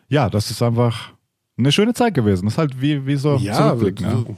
ja, 0.08 0.30
das 0.30 0.50
ist 0.50 0.62
einfach 0.62 1.12
eine 1.58 1.72
schöne 1.72 1.94
Zeit 1.94 2.14
gewesen. 2.14 2.46
Das 2.46 2.54
ist 2.54 2.58
halt 2.58 2.80
wie, 2.80 3.06
wie 3.06 3.16
so 3.16 3.36
ja, 3.36 3.54
Zurückblick. 3.54 4.00
Ne? 4.00 4.36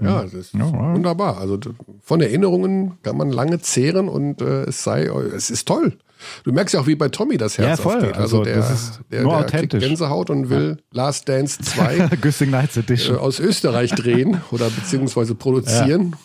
Ja, 0.00 0.22
das 0.22 0.34
ist 0.34 0.54
ja, 0.54 0.70
wunderbar. 0.72 1.38
Also 1.38 1.58
von 2.02 2.20
Erinnerungen 2.20 2.98
kann 3.02 3.16
man 3.16 3.30
lange 3.30 3.60
zehren 3.60 4.08
und 4.08 4.42
äh, 4.42 4.64
es 4.64 4.82
sei, 4.82 5.04
es 5.04 5.50
ist 5.50 5.66
toll. 5.66 5.96
Du 6.44 6.52
merkst 6.52 6.74
ja 6.74 6.80
auch, 6.80 6.86
wie 6.86 6.94
bei 6.94 7.08
Tommy 7.08 7.36
das 7.36 7.58
Herz 7.58 7.78
ja, 7.78 7.82
voll. 7.82 7.96
aufgeht. 7.96 8.16
Also, 8.16 8.38
also 8.38 8.44
der, 8.44 8.56
das 8.56 8.70
ist 8.70 9.00
der, 9.10 9.22
nur 9.22 9.32
der 9.32 9.40
authentisch. 9.40 9.82
Gänsehaut 9.82 10.30
und 10.30 10.50
will 10.50 10.76
ja. 10.78 10.84
Last 10.92 11.28
Dance 11.28 11.60
2 11.62 12.16
Güssing 12.20 12.50
Nights 12.50 12.76
Edition. 12.76 13.16
Äh, 13.16 13.20
aus 13.20 13.38
Österreich 13.38 13.90
drehen 13.92 14.40
oder 14.50 14.70
beziehungsweise 14.70 15.34
produzieren. 15.34 16.16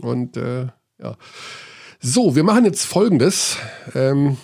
Ja. 0.00 0.08
Und 0.08 0.36
äh, 0.36 0.66
ja. 1.00 1.16
So, 2.00 2.36
wir 2.36 2.44
machen 2.44 2.64
jetzt 2.64 2.84
folgendes. 2.84 3.56
Ähm, 3.94 4.36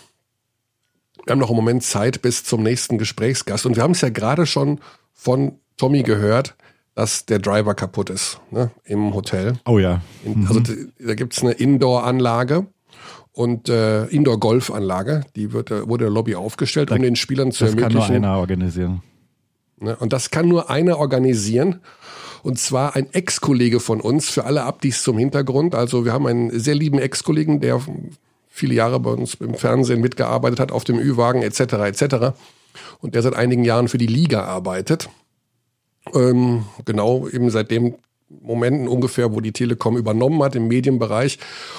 wir 1.24 1.32
haben 1.32 1.38
noch 1.38 1.51
einen 1.51 1.57
Moment 1.57 1.82
Zeit 1.84 2.22
bis 2.22 2.45
zum 2.45 2.62
nächsten 2.62 2.99
Gesprächsgast. 2.99 3.66
Und 3.66 3.76
wir 3.76 3.82
haben 3.82 3.93
es 3.93 4.01
ja 4.01 4.09
gerade 4.09 4.47
schon 4.47 4.80
von 5.12 5.59
Tommy 5.76 6.03
gehört, 6.03 6.57
dass 6.95 7.26
der 7.26 7.38
Driver 7.38 7.74
kaputt 7.74 8.11
ist 8.11 8.40
ne, 8.51 8.70
im 8.84 9.14
Hotel. 9.14 9.55
Oh 9.64 9.78
ja. 9.78 10.01
Mhm. 10.24 10.47
Also 10.47 10.61
da 10.99 11.14
gibt 11.14 11.34
es 11.34 11.43
eine 11.43 11.53
Indoor-Anlage 11.53 12.66
und 13.33 13.68
äh, 13.68 14.07
Indoor-Golf-Anlage. 14.07 15.24
Die 15.37 15.53
wird, 15.53 15.70
äh, 15.70 15.89
wurde 15.89 16.05
der 16.05 16.12
Lobby 16.12 16.35
aufgestellt, 16.35 16.91
da, 16.91 16.97
um 16.97 17.03
den 17.03 17.16
Spielern 17.16 17.53
zu 17.53 17.64
das 17.64 17.74
ermöglichen. 17.74 17.99
Das 17.99 18.09
kann 18.09 18.20
nur 18.20 18.28
einer 18.28 18.39
organisieren. 18.39 19.03
Ne, 19.80 19.97
und 19.97 20.12
das 20.12 20.30
kann 20.30 20.49
nur 20.49 20.70
einer 20.70 20.99
organisieren. 20.99 21.80
Und 22.43 22.59
zwar 22.59 22.97
ein 22.97 23.12
Ex-Kollege 23.12 23.80
von 23.80 24.01
uns, 24.01 24.28
für 24.30 24.45
alle 24.45 24.64
Abdis 24.64 25.03
zum 25.03 25.16
Hintergrund. 25.16 25.74
Also 25.74 26.05
wir 26.05 26.12
haben 26.12 26.26
einen 26.26 26.59
sehr 26.59 26.74
lieben 26.74 26.99
Ex-Kollegen, 26.99 27.61
der 27.61 27.80
viele 28.49 28.74
Jahre 28.74 29.01
bei 29.01 29.11
uns 29.11 29.35
im 29.35 29.55
Fernsehen 29.55 30.01
mitgearbeitet 30.01 30.61
hat, 30.61 30.72
auf 30.72 30.85
dem 30.85 30.99
Ü-Wagen 30.99 31.43
etc. 31.43 31.61
etc. 31.61 32.37
Und 33.01 33.14
der 33.14 33.22
seit 33.22 33.35
einigen 33.35 33.64
Jahren 33.64 33.89
für 33.89 33.99
die 33.99 34.07
Liga 34.07 34.45
arbeitet. 34.45 35.09
Ähm, 36.14 36.64
genau, 36.85 37.28
eben 37.28 37.49
seit 37.51 37.70
dem 37.70 37.95
Momenten 38.41 38.89
ungefähr, 38.89 39.33
wo 39.33 39.41
die 39.41 39.53
Telekom 39.53 39.97
übernommen 39.97 40.43
hat 40.43 40.57
im 40.57 40.68
Medienbereich, 40.68 41.39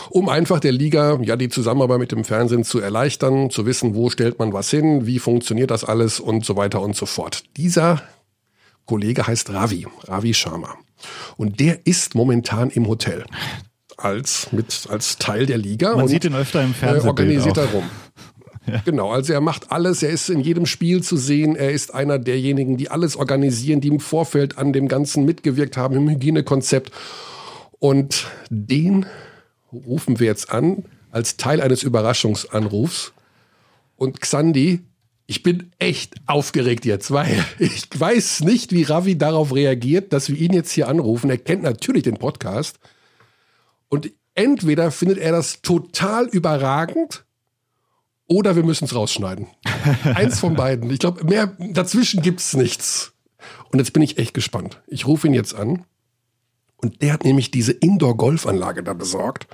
um 0.10 0.30
einfach 0.30 0.60
der 0.60 0.72
Liga 0.72 1.20
ja 1.22 1.36
die 1.36 1.50
Zusammenarbeit 1.50 2.00
mit 2.00 2.12
dem 2.12 2.24
Fernsehen 2.24 2.64
zu 2.64 2.80
erleichtern, 2.80 3.50
zu 3.50 3.66
wissen, 3.66 3.96
wo 3.96 4.10
stellt 4.10 4.40
man 4.40 4.54
was 4.54 4.70
hin, 4.70 5.06
wie 5.06 5.20
funktioniert 5.20 5.72
das 5.72 5.84
alles 5.84 6.20
und 6.20 6.46
so 6.46 6.56
weiter 6.56 6.82
und 6.82 6.96
so 6.96 7.06
fort. 7.06 7.44
Dieser 7.58 8.02
Kollege 8.86 9.28
heißt 9.28 9.50
Ravi, 9.52 9.88
Ravi 10.04 10.34
Sharma. 10.34 10.76
Und 11.38 11.60
der 11.60 11.86
ist 11.86 12.16
momentan 12.16 12.70
im 12.70 12.88
Hotel 12.88 13.26
als 13.98 14.52
mit 14.52 14.88
als 14.90 15.18
Teil 15.18 15.46
der 15.46 15.58
Liga. 15.58 15.96
Man 15.96 16.08
sieht 16.08 16.26
ihn 16.26 16.36
öfter 16.36 16.64
im 16.64 16.74
Fernsehen. 16.74 17.06
Äh, 17.06 17.08
organisiert 17.08 17.58
er 17.58 17.66
rum. 17.72 17.90
Genau, 18.86 19.12
also 19.12 19.34
er 19.34 19.42
macht 19.42 19.72
alles, 19.72 20.04
er 20.04 20.10
ist 20.10 20.30
in 20.30 20.40
jedem 20.40 20.66
Spiel 20.66 21.04
zu 21.04 21.18
sehen, 21.18 21.56
er 21.56 21.72
ist 21.72 21.94
einer 21.94 22.20
derjenigen, 22.20 22.78
die 22.78 22.90
alles 22.90 23.16
organisieren, 23.16 23.82
die 23.82 23.90
im 23.90 24.00
Vorfeld 24.00 24.58
an 24.58 24.74
dem 24.74 24.88
Ganzen 24.88 25.26
mitgewirkt 25.26 25.78
haben, 25.78 25.96
im 25.96 26.10
Hygienekonzept. 26.10 26.92
Und 27.80 28.28
den 28.50 29.06
rufen 29.72 30.20
wir 30.20 30.28
jetzt 30.28 30.52
an 30.52 30.86
als 31.12 31.38
Teil 31.38 31.62
eines 31.62 31.84
Überraschungsanrufs. 31.84 33.14
Und 33.98 34.22
Xandi, 34.22 34.82
ich 35.28 35.44
bin 35.44 35.72
echt 35.80 36.16
aufgeregt 36.26 36.86
jetzt, 36.86 37.12
weil 37.12 37.46
ich 37.60 37.88
weiß 37.98 38.42
nicht, 38.42 38.72
wie 38.72 38.84
Ravi 38.84 39.18
darauf 39.18 39.54
reagiert, 39.54 40.14
dass 40.14 40.30
wir 40.30 40.38
ihn 40.38 40.54
jetzt 40.54 40.72
hier 40.72 40.88
anrufen. 40.88 41.30
Er 41.30 41.38
kennt 41.38 41.64
natürlich 41.64 42.04
den 42.04 42.18
Podcast. 42.18 42.80
Und 43.90 44.12
entweder 44.36 44.92
findet 44.92 45.20
er 45.20 45.32
das 45.32 45.62
total 45.62 46.28
überragend 46.28 47.26
oder 48.34 48.56
wir 48.56 48.64
müssen 48.64 48.86
es 48.86 48.96
rausschneiden. 48.96 49.48
Eins 50.04 50.40
von 50.40 50.56
beiden. 50.56 50.90
Ich 50.90 51.00
glaube, 51.00 51.24
mehr 51.24 51.56
dazwischen 51.60 52.24
gibt 52.24 52.40
es 52.40 52.56
nichts. 52.56 53.14
Und 53.72 53.78
jetzt 53.78 53.94
bin 53.94 54.02
ich 54.02 54.18
echt 54.18 54.34
gespannt. 54.34 54.82
Ich 54.88 55.06
rufe 55.06 55.28
ihn 55.28 55.36
jetzt 55.36 55.54
an. 55.54 55.86
Und 56.78 57.02
der 57.04 57.14
hat 57.14 57.26
nämlich 57.26 57.52
diese 57.52 57.74
Indoor-Golfanlage 57.74 58.84
da 58.84 58.94
besorgt, 58.94 59.48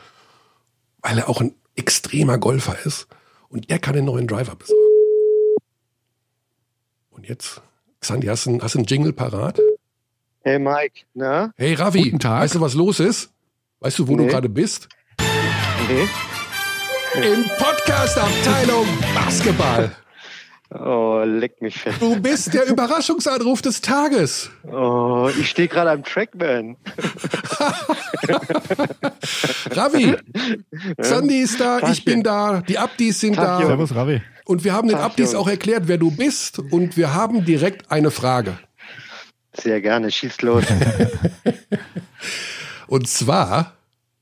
weil 1.01 1.17
er 1.17 1.29
auch 1.29 1.41
ein 1.41 1.53
extremer 1.75 2.37
Golfer 2.37 2.77
ist. 2.85 3.07
Und 3.49 3.69
der 3.69 3.79
kann 3.79 3.95
den 3.95 4.05
neuen 4.05 4.27
Driver 4.27 4.55
besorgen. 4.55 4.81
Und 7.09 7.27
jetzt, 7.27 7.61
Xandi, 7.99 8.27
hast 8.27 8.45
du, 8.45 8.61
hast 8.61 8.75
du 8.75 8.79
einen 8.79 8.87
Jingle 8.87 9.11
parat? 9.13 9.59
Hey 10.41 10.57
Mike, 10.57 11.01
na? 11.13 11.51
Hey 11.57 11.73
Ravi, 11.73 12.03
Guten 12.03 12.19
Tag. 12.19 12.43
weißt 12.43 12.55
du, 12.55 12.61
was 12.61 12.75
los 12.75 13.01
ist? 13.01 13.29
Weißt 13.81 13.99
du, 13.99 14.07
wo 14.07 14.15
nee. 14.15 14.23
du 14.23 14.29
gerade 14.29 14.47
bist? 14.47 14.87
Nee 15.89 16.07
im 17.15 17.45
Podcast 17.57 18.17
Abteilung 18.17 18.85
Basketball. 19.15 19.91
Oh, 20.71 21.23
leck 21.25 21.59
mich 21.61 21.79
fest. 21.79 21.99
Du 21.99 22.21
bist 22.21 22.53
der 22.53 22.67
Überraschungsanruf 22.67 23.63
des 23.63 23.81
Tages. 23.81 24.51
Oh, 24.71 25.27
ich 25.39 25.49
stehe 25.49 25.67
gerade 25.67 25.89
am 25.89 26.03
Trackman. 26.03 26.75
Ravi, 29.71 30.15
Sandy 30.99 31.39
ist 31.39 31.59
da, 31.59 31.89
ich 31.89 32.05
bin 32.05 32.21
da, 32.21 32.61
die 32.61 32.77
Abdis 32.77 33.19
sind 33.19 33.33
Tag, 33.35 33.61
da. 33.61 33.65
Servus, 33.65 33.95
Ravi. 33.95 34.21
Und 34.45 34.63
wir 34.63 34.73
haben 34.73 34.87
den 34.87 34.97
Tag, 34.97 35.07
Abdis 35.07 35.33
auch 35.33 35.47
erklärt, 35.47 35.87
wer 35.87 35.97
du 35.97 36.11
bist. 36.11 36.59
Und 36.59 36.97
wir 36.97 37.15
haben 37.15 37.45
direkt 37.45 37.91
eine 37.91 38.11
Frage. 38.11 38.59
Sehr 39.53 39.81
gerne, 39.81 40.11
schieß 40.11 40.43
los. 40.43 40.65
Und 42.87 43.07
zwar 43.07 43.73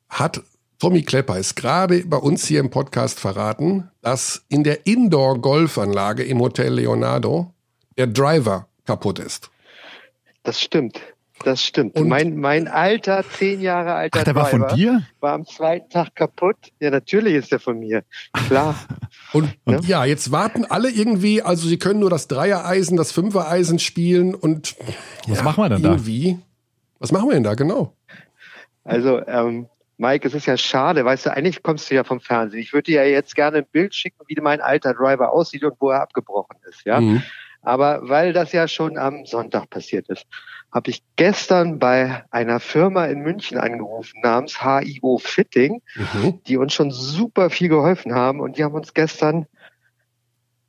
hat 0.10 0.42
Tommy 0.80 1.02
Klepper 1.04 1.38
es 1.38 1.56
gerade 1.56 2.04
bei 2.06 2.18
uns 2.18 2.46
hier 2.46 2.60
im 2.60 2.70
Podcast 2.70 3.20
verraten, 3.20 3.90
dass 4.02 4.46
in 4.48 4.64
der 4.64 4.86
Indoor-Golfanlage 4.86 6.24
im 6.24 6.40
Hotel 6.40 6.74
Leonardo 6.74 7.52
der 7.98 8.08
Driver 8.08 8.68
kaputt 8.86 9.18
ist. 9.20 9.50
Das 10.44 10.62
stimmt. 10.62 11.02
Das 11.44 11.64
stimmt. 11.64 11.96
Und- 11.96 12.08
mein, 12.08 12.38
mein 12.38 12.68
alter, 12.68 13.24
zehn 13.38 13.62
Jahre 13.62 13.94
alter 13.94 14.20
Ach, 14.20 14.24
der 14.24 14.36
war 14.36 14.46
von 14.46 14.62
Driver 14.62 14.76
dir? 14.76 15.02
war 15.20 15.34
am 15.34 15.46
zweiten 15.46 15.90
Tag 15.90 16.16
kaputt. 16.16 16.56
Ja, 16.80 16.90
natürlich 16.92 17.34
ist 17.36 17.52
der 17.52 17.60
von 17.60 17.80
mir. 17.80 18.04
Klar. 18.48 18.76
Und 19.34 19.56
Ja. 19.68 19.80
ja, 19.82 20.06
jetzt 20.06 20.32
warten 20.32 20.64
alle 20.66 20.90
irgendwie, 20.90 21.42
also 21.42 21.68
sie 21.68 21.78
können 21.78 22.00
nur 22.00 22.10
das 22.10 22.28
Dreiereisen, 22.28 22.98
das 22.98 23.12
Fünfereisen 23.12 23.78
spielen 23.80 24.34
und 24.36 24.76
Was 25.28 25.38
ja, 25.40 25.44
machen 25.44 25.64
wir 25.64 25.70
denn 25.70 25.82
da? 25.84 25.90
irgendwie. 25.92 26.40
Was 27.00 27.12
machen 27.12 27.28
wir 27.30 27.34
denn 27.34 27.44
da 27.44 27.54
genau? 27.56 27.94
Also, 28.84 29.20
ähm, 29.28 29.68
Mike, 29.98 30.28
es 30.28 30.34
ist 30.36 30.46
ja 30.46 30.58
schade, 30.58 31.04
weißt 31.04 31.26
du, 31.26 31.34
eigentlich 31.36 31.64
kommst 31.64 31.90
du 31.90 31.96
ja 31.96 32.04
vom 32.04 32.20
Fernsehen. 32.20 32.62
Ich 32.62 32.72
würde 32.72 32.92
dir 32.92 33.04
ja 33.04 33.10
jetzt 33.10 33.36
gerne 33.36 33.58
ein 33.58 33.66
Bild 33.66 33.96
schicken, 33.96 34.24
wie 34.28 34.40
mein 34.40 34.62
alter 34.62 34.94
Driver 34.94 35.34
aussieht 35.34 35.64
und 35.64 35.74
wo 35.80 35.90
er 35.90 36.02
abgebrochen 36.02 36.58
ist, 36.70 36.86
ja. 36.86 37.02
Mhm. 37.02 37.24
Aber 37.64 38.08
weil 38.08 38.32
das 38.32 38.52
ja 38.52 38.68
schon 38.68 38.98
am 38.98 39.26
Sonntag 39.26 39.70
passiert 39.70 40.08
ist, 40.10 40.26
habe 40.72 40.92
ich 40.92 41.04
gestern 41.16 41.80
bei 41.80 42.24
einer 42.30 42.60
Firma 42.60 43.06
in 43.06 43.20
München 43.20 43.58
angerufen 43.58 44.22
namens 44.22 44.62
HIO 44.62 45.18
Fitting, 45.18 45.82
Mhm. 45.96 46.42
die 46.46 46.58
uns 46.58 46.74
schon 46.74 46.92
super 46.92 47.50
viel 47.50 47.70
geholfen 47.70 48.14
haben 48.14 48.40
und 48.40 48.58
die 48.58 48.64
haben 48.64 48.76
uns 48.76 48.94
gestern 48.94 49.48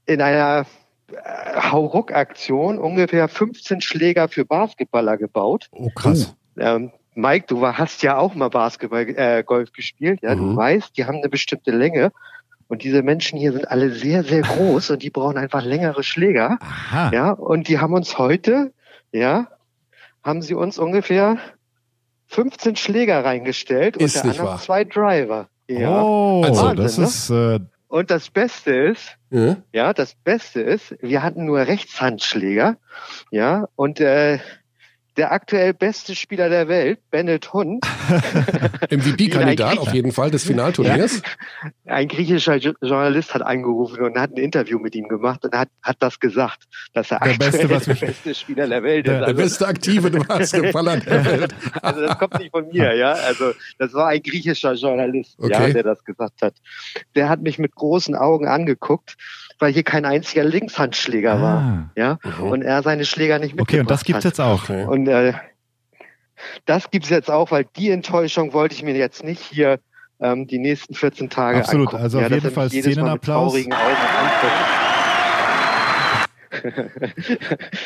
in 0.07 0.23
einer 0.23 0.65
äh, 1.13 1.61
Hauruck-Aktion 1.61 2.79
ungefähr 2.79 3.29
15 3.29 3.81
Schläger 3.83 4.29
für 4.29 4.45
Basketballer 4.47 5.19
gebaut. 5.19 5.69
Oh, 5.73 5.91
krass. 5.91 6.35
Ähm, 6.57 6.93
Mike, 7.19 7.47
du 7.49 7.61
war, 7.61 7.77
hast 7.79 8.03
ja 8.03 8.17
auch 8.17 8.35
mal 8.37 8.49
Basketball, 8.49 9.09
äh, 9.09 9.43
Golf 9.45 9.73
gespielt, 9.73 10.21
ja, 10.23 10.35
Mhm. 10.35 10.39
du 10.39 10.57
weißt, 10.57 10.97
die 10.97 11.05
haben 11.05 11.17
eine 11.19 11.29
bestimmte 11.29 11.73
Länge 11.73 12.13
und 12.69 12.85
diese 12.85 13.03
Menschen 13.03 13.39
hier 13.39 13.53
sind 13.53 13.69
alle 13.71 13.91
sehr, 13.91 14.23
sehr 14.23 14.43
groß 14.43 14.91
und 14.91 15.03
die 15.03 15.11
brauchen 15.11 15.37
einfach 15.37 15.65
längere 15.65 16.03
Schläger, 16.05 16.59
Aha. 16.61 17.11
ja, 17.13 17.31
und 17.33 17.67
die 17.69 17.79
haben 17.81 17.93
uns 17.95 18.19
heute, 18.19 18.73
ja, 19.11 19.49
haben 20.23 20.43
sie 20.43 20.55
uns 20.55 20.79
ungefähr 20.79 21.39
15 22.29 22.77
Schläger 22.77 23.25
reingestellt 23.25 23.97
Ist 23.97 24.17
unter 24.17 24.29
anderem 24.29 24.47
wahr. 24.51 24.59
zwei 24.61 24.85
Driver. 24.85 25.49
Ja. 25.69 26.03
Oh, 26.03 26.43
Also, 26.45 26.75
das 26.75 26.99
Wahnsinn, 26.99 27.05
ist, 27.05 27.31
äh, 27.31 27.61
Und 27.89 28.11
das 28.11 28.29
Beste 28.31 28.71
ist, 28.75 29.17
Ja. 29.31 29.57
ja, 29.73 29.93
das 29.95 30.15
Beste 30.15 30.61
ist, 30.61 30.95
wir 31.01 31.23
hatten 31.23 31.47
nur 31.47 31.59
Rechtshandschläger, 31.61 32.77
ja, 33.31 33.67
und 33.77 33.99
äh, 34.01 34.39
der 35.19 35.33
aktuell 35.33 35.75
beste 35.75 36.15
Spieler 36.15 36.49
der 36.49 36.69
Welt, 36.69 37.01
Bennett 37.11 37.53
Hund, 37.53 37.85
MVP-Kandidat 38.91 39.79
auf 39.79 39.93
jeden 39.93 40.13
Fall 40.13 40.31
des 40.31 40.45
Finalturniers. 40.45 41.23
ein 41.87 42.09
griechischer 42.09 42.57
Jo- 42.57 42.75
Journalist 42.81 43.35
hat 43.35 43.43
angerufen 43.43 44.03
und 44.03 44.19
hat 44.19 44.31
ein 44.33 44.37
Interview 44.39 44.79
mit 44.79 44.95
ihm 44.95 45.09
gemacht 45.09 45.45
und 45.45 45.55
hat, 45.55 45.69
hat 45.83 45.97
das 46.01 46.21
gesagt, 46.21 46.65
dass 46.95 47.11
er 47.11 47.19
Der 47.21 47.33
aktuell 47.33 47.51
Beste, 47.51 47.71
was 47.71 47.85
der 47.85 48.07
beste 48.07 48.35
Spieler 48.35 48.67
der 48.69 48.83
Welt 48.83 49.07
Der- 49.07 49.15
ist. 49.15 49.19
Der 49.21 49.27
Also, 49.29 49.43
beste 49.43 49.67
aktive 49.67 50.11
Basketballer 50.11 50.97
der 50.99 51.25
Welt. 51.41 51.55
also 51.83 52.01
das 52.01 52.19
kommt 52.19 52.39
nicht 52.39 52.51
von 52.51 52.69
mir, 52.69 52.95
ja. 52.95 53.13
Also 53.13 53.53
das 53.79 53.93
war 53.95 54.09
ein 54.09 54.23
griechischer 54.23 54.75
Journalist, 54.75 55.37
ja, 55.41 55.45
Okay. 55.59 55.73
der 55.73 55.83
das 55.83 56.05
gesagt 56.05 56.43
hat. 56.43 56.55
Der 57.15 57.29
hat 57.29 57.43
mich 57.43 57.59
mit 57.59 57.75
großen 57.75 58.15
Augen 58.15 58.47
angeguckt, 58.49 59.17
weil 59.59 59.73
hier 59.73 59.83
kein 59.83 60.05
einziger 60.05 60.45
Linkshandschläger 60.45 61.41
war, 61.41 61.59
ah. 61.59 61.91
ja. 61.97 62.19
Und 62.41 62.63
er 62.63 62.83
seine 62.83 63.05
Schläger 63.05 63.39
nicht 63.39 63.57
mitgebracht 63.57 63.71
Okay, 63.71 63.81
und 63.81 63.91
das 63.91 64.05
gibt's 64.05 64.25
hat. 64.25 64.33
jetzt 64.33 64.41
auch. 64.41 64.65
Okay. 64.65 64.85
Und 64.85 65.09
äh, 65.09 65.33
das 66.65 66.91
gibt's 66.91 67.09
jetzt 67.11 67.31
auch, 67.31 67.51
weil 67.51 67.67
die 67.77 67.91
Enttäuschung 67.91 68.53
wollte 68.53 68.75
ich 68.75 68.83
mir 68.83 68.95
jetzt 68.97 69.25
nicht 69.25 69.43
hier 69.43 69.81
ähm, 70.21 70.47
die 70.47 70.59
nächsten 70.59 70.95
14 70.95 71.31
Tage 71.31 71.59
Absolut, 71.59 71.89
angucken. 71.89 72.03
also 72.03 72.19
auf 72.19 72.25
dass 72.25 72.35
jeden 72.35 72.51
Fall 72.51 72.71
Szenenapplaus. 72.71 73.55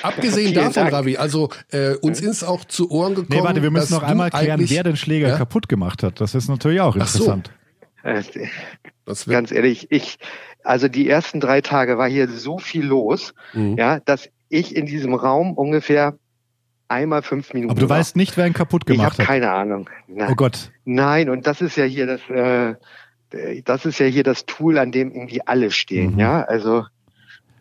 Abgesehen 0.02 0.48
Vielen 0.48 0.54
davon, 0.54 0.72
Dank. 0.74 0.92
Ravi, 0.92 1.16
also 1.16 1.50
äh, 1.70 1.94
uns 1.96 2.20
ist 2.20 2.42
auch 2.42 2.64
zu 2.64 2.90
Ohren 2.90 3.14
gekommen. 3.14 3.38
Nee, 3.38 3.44
warte, 3.44 3.62
wir 3.62 3.70
müssen 3.70 3.92
dass 3.92 4.00
noch 4.02 4.08
einmal 4.08 4.30
klären, 4.30 4.62
wer 4.66 4.82
den 4.82 4.96
Schläger 4.96 5.28
Ja? 5.28 5.36
kaputt 5.36 5.68
gemacht 5.68 6.02
hat. 6.02 6.20
Das 6.20 6.34
ist 6.34 6.48
natürlich 6.48 6.80
auch 6.80 6.96
Ach 6.98 7.06
so. 7.06 7.18
interessant. 7.18 7.50
anguckt. 8.02 8.36
Äh, 8.36 8.48
Ganz 9.26 9.52
ehrlich, 9.52 9.88
ich, 9.90 10.18
also 10.64 10.88
die 10.88 11.08
ersten 11.08 11.40
drei 11.40 11.60
Tage 11.60 11.98
war 11.98 12.08
hier 12.08 12.28
so 12.28 12.58
viel 12.58 12.84
los, 12.84 13.34
Mhm. 13.54 13.76
ja, 13.78 14.00
dass 14.00 14.28
ich 14.48 14.74
in 14.76 14.86
diesem 14.86 15.14
Raum 15.14 15.54
ungefähr 15.54 16.14
einmal 16.88 17.22
fünf 17.22 17.54
Minuten 17.54 17.70
Aber 17.70 17.80
du 17.80 17.88
war. 17.88 17.98
weißt 17.98 18.16
nicht, 18.16 18.36
wer 18.36 18.46
ihn 18.46 18.52
kaputt 18.52 18.82
ich 18.86 18.96
gemacht 18.96 19.12
habe 19.14 19.22
hat. 19.22 19.26
keine 19.26 19.50
Ahnung. 19.50 19.88
Nein. 20.08 20.28
Oh 20.30 20.34
Gott. 20.34 20.70
Nein, 20.84 21.30
und 21.30 21.46
das 21.46 21.60
ist 21.62 21.76
ja 21.76 21.84
hier 21.84 22.06
das, 22.06 22.20
äh, 22.28 22.74
das 23.64 23.86
ist 23.86 23.98
ja 23.98 24.06
hier 24.06 24.24
das 24.24 24.44
Tool, 24.44 24.76
an 24.78 24.92
dem 24.92 25.10
irgendwie 25.10 25.40
alle 25.46 25.70
stehen, 25.70 26.12
Mhm. 26.14 26.18
ja. 26.18 26.42
Also 26.42 26.84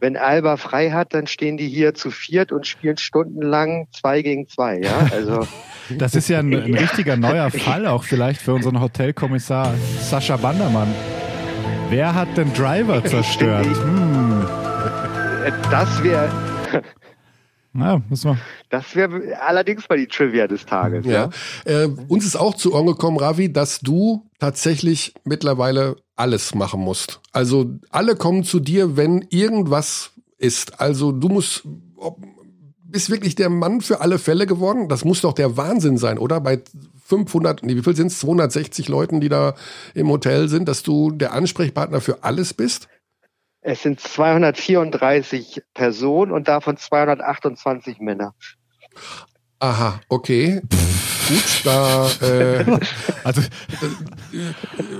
wenn 0.01 0.17
Alba 0.17 0.57
frei 0.57 0.91
hat, 0.91 1.13
dann 1.13 1.27
stehen 1.27 1.55
die 1.57 1.67
hier 1.69 1.93
zu 1.93 2.09
viert 2.11 2.51
und 2.51 2.65
spielen 2.67 2.97
stundenlang 2.97 3.87
zwei 3.91 4.21
gegen 4.21 4.47
zwei, 4.49 4.79
ja. 4.79 5.07
Also 5.11 5.47
Das 5.97 6.15
ist 6.15 6.27
ja 6.29 6.39
ein, 6.39 6.53
ein 6.53 6.73
richtiger 6.75 7.15
neuer 7.17 7.51
Fall, 7.51 7.87
auch 7.87 8.03
vielleicht 8.03 8.41
für 8.41 8.53
unseren 8.53 8.81
Hotelkommissar 8.81 9.73
Sascha 10.01 10.35
Bandermann. 10.37 10.93
Wer 11.91 12.15
hat 12.15 12.37
den 12.37 12.53
Driver 12.53 13.03
zerstört? 13.05 13.65
Hm. 13.65 14.45
das 15.69 16.01
wäre, 16.01 16.29
Na, 17.73 18.01
müssen 18.09 18.31
wir. 18.31 18.37
das 18.69 18.95
wäre 18.95 19.21
allerdings 19.41 19.89
mal 19.89 19.97
die 19.97 20.07
Trivia 20.07 20.47
des 20.47 20.65
Tages, 20.65 21.05
ja. 21.05 21.29
ja. 21.65 21.83
Äh, 21.83 21.87
uns 22.07 22.25
ist 22.25 22.37
auch 22.37 22.55
zu 22.55 22.73
Ohren 22.73 22.85
gekommen, 22.85 23.17
Ravi, 23.17 23.51
dass 23.51 23.81
du 23.81 24.25
tatsächlich 24.39 25.13
mittlerweile 25.25 25.97
alles 26.15 26.55
machen 26.55 26.79
musst. 26.79 27.19
Also 27.33 27.65
alle 27.89 28.15
kommen 28.15 28.45
zu 28.45 28.61
dir, 28.61 28.95
wenn 28.95 29.25
irgendwas 29.29 30.11
ist. 30.37 30.79
Also 30.79 31.11
du 31.11 31.27
musst, 31.27 31.63
ob, 31.97 32.19
bist 32.85 33.09
wirklich 33.09 33.35
der 33.35 33.49
Mann 33.49 33.81
für 33.81 33.99
alle 33.99 34.17
Fälle 34.17 34.47
geworden. 34.47 34.87
Das 34.87 35.03
muss 35.03 35.19
doch 35.19 35.33
der 35.33 35.57
Wahnsinn 35.57 35.97
sein, 35.97 36.19
oder? 36.19 36.39
Bei 36.39 36.61
500, 37.12 37.64
nee, 37.64 37.76
wie 37.76 37.84
viel 37.84 37.95
sind 37.95 38.07
es? 38.07 38.20
260 38.20 38.88
Leuten, 38.88 39.20
die 39.20 39.28
da 39.28 39.53
im 39.93 40.09
Hotel 40.09 40.47
sind, 40.47 40.70
dass 40.70 40.82
du 40.82 41.12
der 41.12 41.34
Ansprechpartner 41.34 41.99
für 41.99 42.24
alles 42.24 42.53
bist? 42.53 42.88
Es 43.59 43.84
sind 43.84 43.99
234 43.99 45.62
Personen 45.74 46.32
und 46.32 46.47
davon 46.47 46.78
228 46.78 47.99
Männer. 47.99 48.34
Aha, 49.59 49.99
okay. 50.07 50.62
Gut, 51.28 51.62
da 51.66 52.09
äh, 52.22 52.66
Also, 53.26 53.41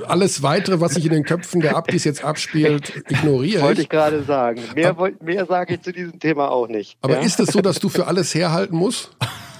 alles 0.06 0.44
weitere, 0.44 0.82
was 0.82 0.96
sich 0.96 1.06
in 1.06 1.14
den 1.14 1.24
Köpfen 1.24 1.62
der 1.62 1.78
Abdis 1.78 2.04
jetzt 2.04 2.26
abspielt, 2.26 3.04
ignoriere 3.10 3.64
Wollte 3.64 3.82
ich. 3.82 3.86
ich 3.86 3.90
gerade 3.90 4.24
sagen. 4.24 4.62
Mehr, 4.76 4.96
mehr 5.22 5.46
sage 5.46 5.76
ich 5.76 5.82
zu 5.82 5.94
diesem 5.94 6.20
Thema 6.20 6.52
auch 6.52 6.68
nicht. 6.68 6.98
Aber 7.02 7.16
ja? 7.16 7.22
ist 7.22 7.40
es 7.40 7.50
so, 7.50 7.62
dass 7.62 7.80
du 7.80 7.88
für 7.88 8.06
alles 8.06 8.36
herhalten 8.36 8.76
musst? 8.76 9.16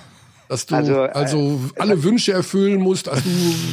Dass 0.52 0.66
du 0.66 0.76
also, 0.76 1.02
Also, 1.04 1.38
äh, 1.78 1.80
alle 1.80 2.04
Wünsche 2.04 2.34
erfüllen 2.34 2.82
musst, 2.82 3.08
dass 3.08 3.24
du 3.24 3.30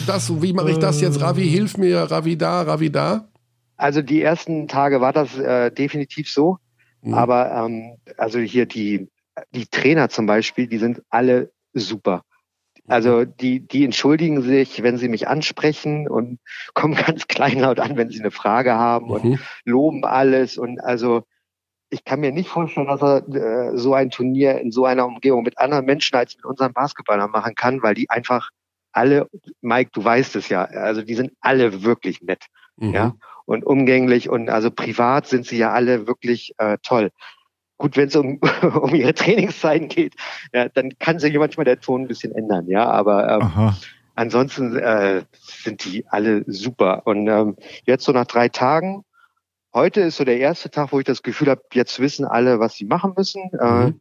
das, 0.07 0.41
wie 0.41 0.53
mache 0.53 0.71
ich 0.71 0.79
das 0.79 1.01
jetzt? 1.01 1.21
Ravi, 1.21 1.43
hilf 1.49 1.77
mir, 1.77 2.03
Ravi 2.03 2.39
da, 2.39 2.63
Ravi 2.63 2.89
da. 2.89 3.27
Also 3.77 4.01
die 4.01 4.23
ersten 4.23 4.69
Tage 4.69 5.01
war 5.01 5.13
das 5.13 5.37
äh, 5.37 5.73
definitiv 5.73 6.31
so. 6.31 6.59
Mhm. 7.03 7.15
Aber 7.15 7.51
ähm, 7.51 7.97
also 8.17 8.39
hier 8.39 8.67
die, 8.67 9.09
die 9.53 9.67
Trainer 9.67 10.09
zum 10.09 10.27
Beispiel, 10.27 10.69
die 10.69 10.79
sind 10.79 11.03
alle 11.11 11.51
super. 11.73 12.23
Also 12.87 13.25
die, 13.25 13.59
die 13.59 13.85
entschuldigen 13.85 14.43
sich, 14.43 14.81
wenn 14.85 14.99
sie 14.99 15.09
mich 15.09 15.27
ansprechen 15.27 16.09
und 16.09 16.39
kommen 16.75 16.95
ganz 16.95 17.27
kleinlaut 17.27 17.81
an, 17.81 17.97
wenn 17.97 18.11
sie 18.11 18.21
eine 18.21 18.31
Frage 18.31 18.75
haben 18.75 19.11
und 19.11 19.25
Mhm. 19.25 19.39
loben 19.65 20.05
alles. 20.05 20.57
Und 20.57 20.79
also 20.79 21.25
ich 21.91 22.05
kann 22.05 22.21
mir 22.21 22.33
nicht 22.33 22.49
vorstellen, 22.49 22.87
dass 22.87 23.03
er 23.03 23.27
äh, 23.29 23.77
so 23.77 23.95
ein 23.95 24.11
Turnier 24.11 24.61
in 24.61 24.71
so 24.71 24.85
einer 24.85 25.07
Umgebung 25.07 25.43
mit 25.43 25.59
anderen 25.59 25.87
Menschen 25.87 26.17
als 26.17 26.37
mit 26.37 26.45
unseren 26.45 26.73
Basketballern 26.73 27.31
machen 27.31 27.55
kann, 27.55 27.83
weil 27.83 27.95
die 27.95 28.11
einfach 28.11 28.51
alle, 28.93 29.29
Mike, 29.61 29.91
du 29.93 30.05
weißt 30.05 30.37
es 30.37 30.49
ja, 30.49 30.65
also 30.65 31.03
die 31.03 31.15
sind 31.15 31.33
alle 31.41 31.83
wirklich 31.83 32.21
nett 32.23 32.47
Mhm. 32.79 32.95
ja, 32.95 33.15
und 33.45 33.65
umgänglich 33.65 34.29
und 34.29 34.51
also 34.51 34.71
privat 34.71 35.27
sind 35.27 35.47
sie 35.47 35.59
ja 35.59 35.73
alle 35.73 36.07
wirklich 36.07 36.55
äh, 36.59 36.79
toll. 36.83 37.11
Gut, 37.77 37.97
wenn 37.97 38.09
es 38.09 38.17
um, 38.17 38.41
um 38.81 38.95
ihre 38.95 39.15
Trainingszeiten 39.15 39.89
geht, 39.89 40.15
ja, 40.53 40.69
dann 40.69 40.99
kann 40.99 41.19
sich 41.19 41.37
manchmal 41.37 41.65
der 41.65 41.81
Ton 41.81 42.03
ein 42.03 42.09
bisschen 42.09 42.35
ändern, 42.35 42.69
ja, 42.69 42.89
aber 42.89 43.29
ähm, 43.29 43.43
aha. 43.43 43.77
ansonsten 44.15 44.77
äh, 44.77 45.23
sind 45.41 45.85
die 45.85 46.07
alle 46.09 46.45
super. 46.47 47.03
Und 47.07 47.27
ähm, 47.29 47.57
jetzt 47.85 48.05
so 48.05 48.13
nach 48.13 48.27
drei 48.27 48.49
Tagen 48.49 49.05
heute 49.73 50.01
ist 50.01 50.17
so 50.17 50.25
der 50.25 50.39
erste 50.39 50.71
Tag, 50.71 50.93
wo 50.93 50.99
ich 50.99 51.05
das 51.05 51.23
Gefühl 51.23 51.49
habe, 51.49 51.63
jetzt 51.73 52.01
wissen 52.01 52.25
alle, 52.25 52.61
was 52.61 52.75
sie 52.75 52.85
machen 52.85 53.15
müssen. 53.17 53.51
Äh, 53.61 53.65
mhm. 53.65 53.89
Äh, 53.89 53.93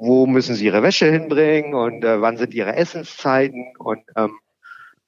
wo 0.00 0.26
müssen 0.26 0.54
sie 0.54 0.64
ihre 0.64 0.82
Wäsche 0.82 1.12
hinbringen 1.12 1.74
und 1.74 2.02
äh, 2.04 2.22
wann 2.22 2.38
sind 2.38 2.54
ihre 2.54 2.74
Essenszeiten 2.74 3.76
und 3.78 4.00
ähm, 4.16 4.38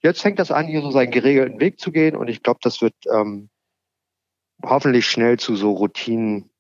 jetzt 0.02 0.20
fängt 0.20 0.38
das 0.38 0.50
an, 0.50 0.66
hier 0.66 0.82
so 0.82 0.90
seinen 0.90 1.10
geregelten 1.10 1.60
Weg 1.60 1.80
zu 1.80 1.92
gehen 1.92 2.14
und 2.14 2.28
ich 2.28 2.42
glaube, 2.42 2.60
das 2.62 2.82
wird 2.82 2.94
ähm, 3.10 3.48
hoffentlich 4.62 5.08
schnell 5.08 5.38
zu 5.38 5.56
so 5.56 5.72
Routinen 5.72 6.50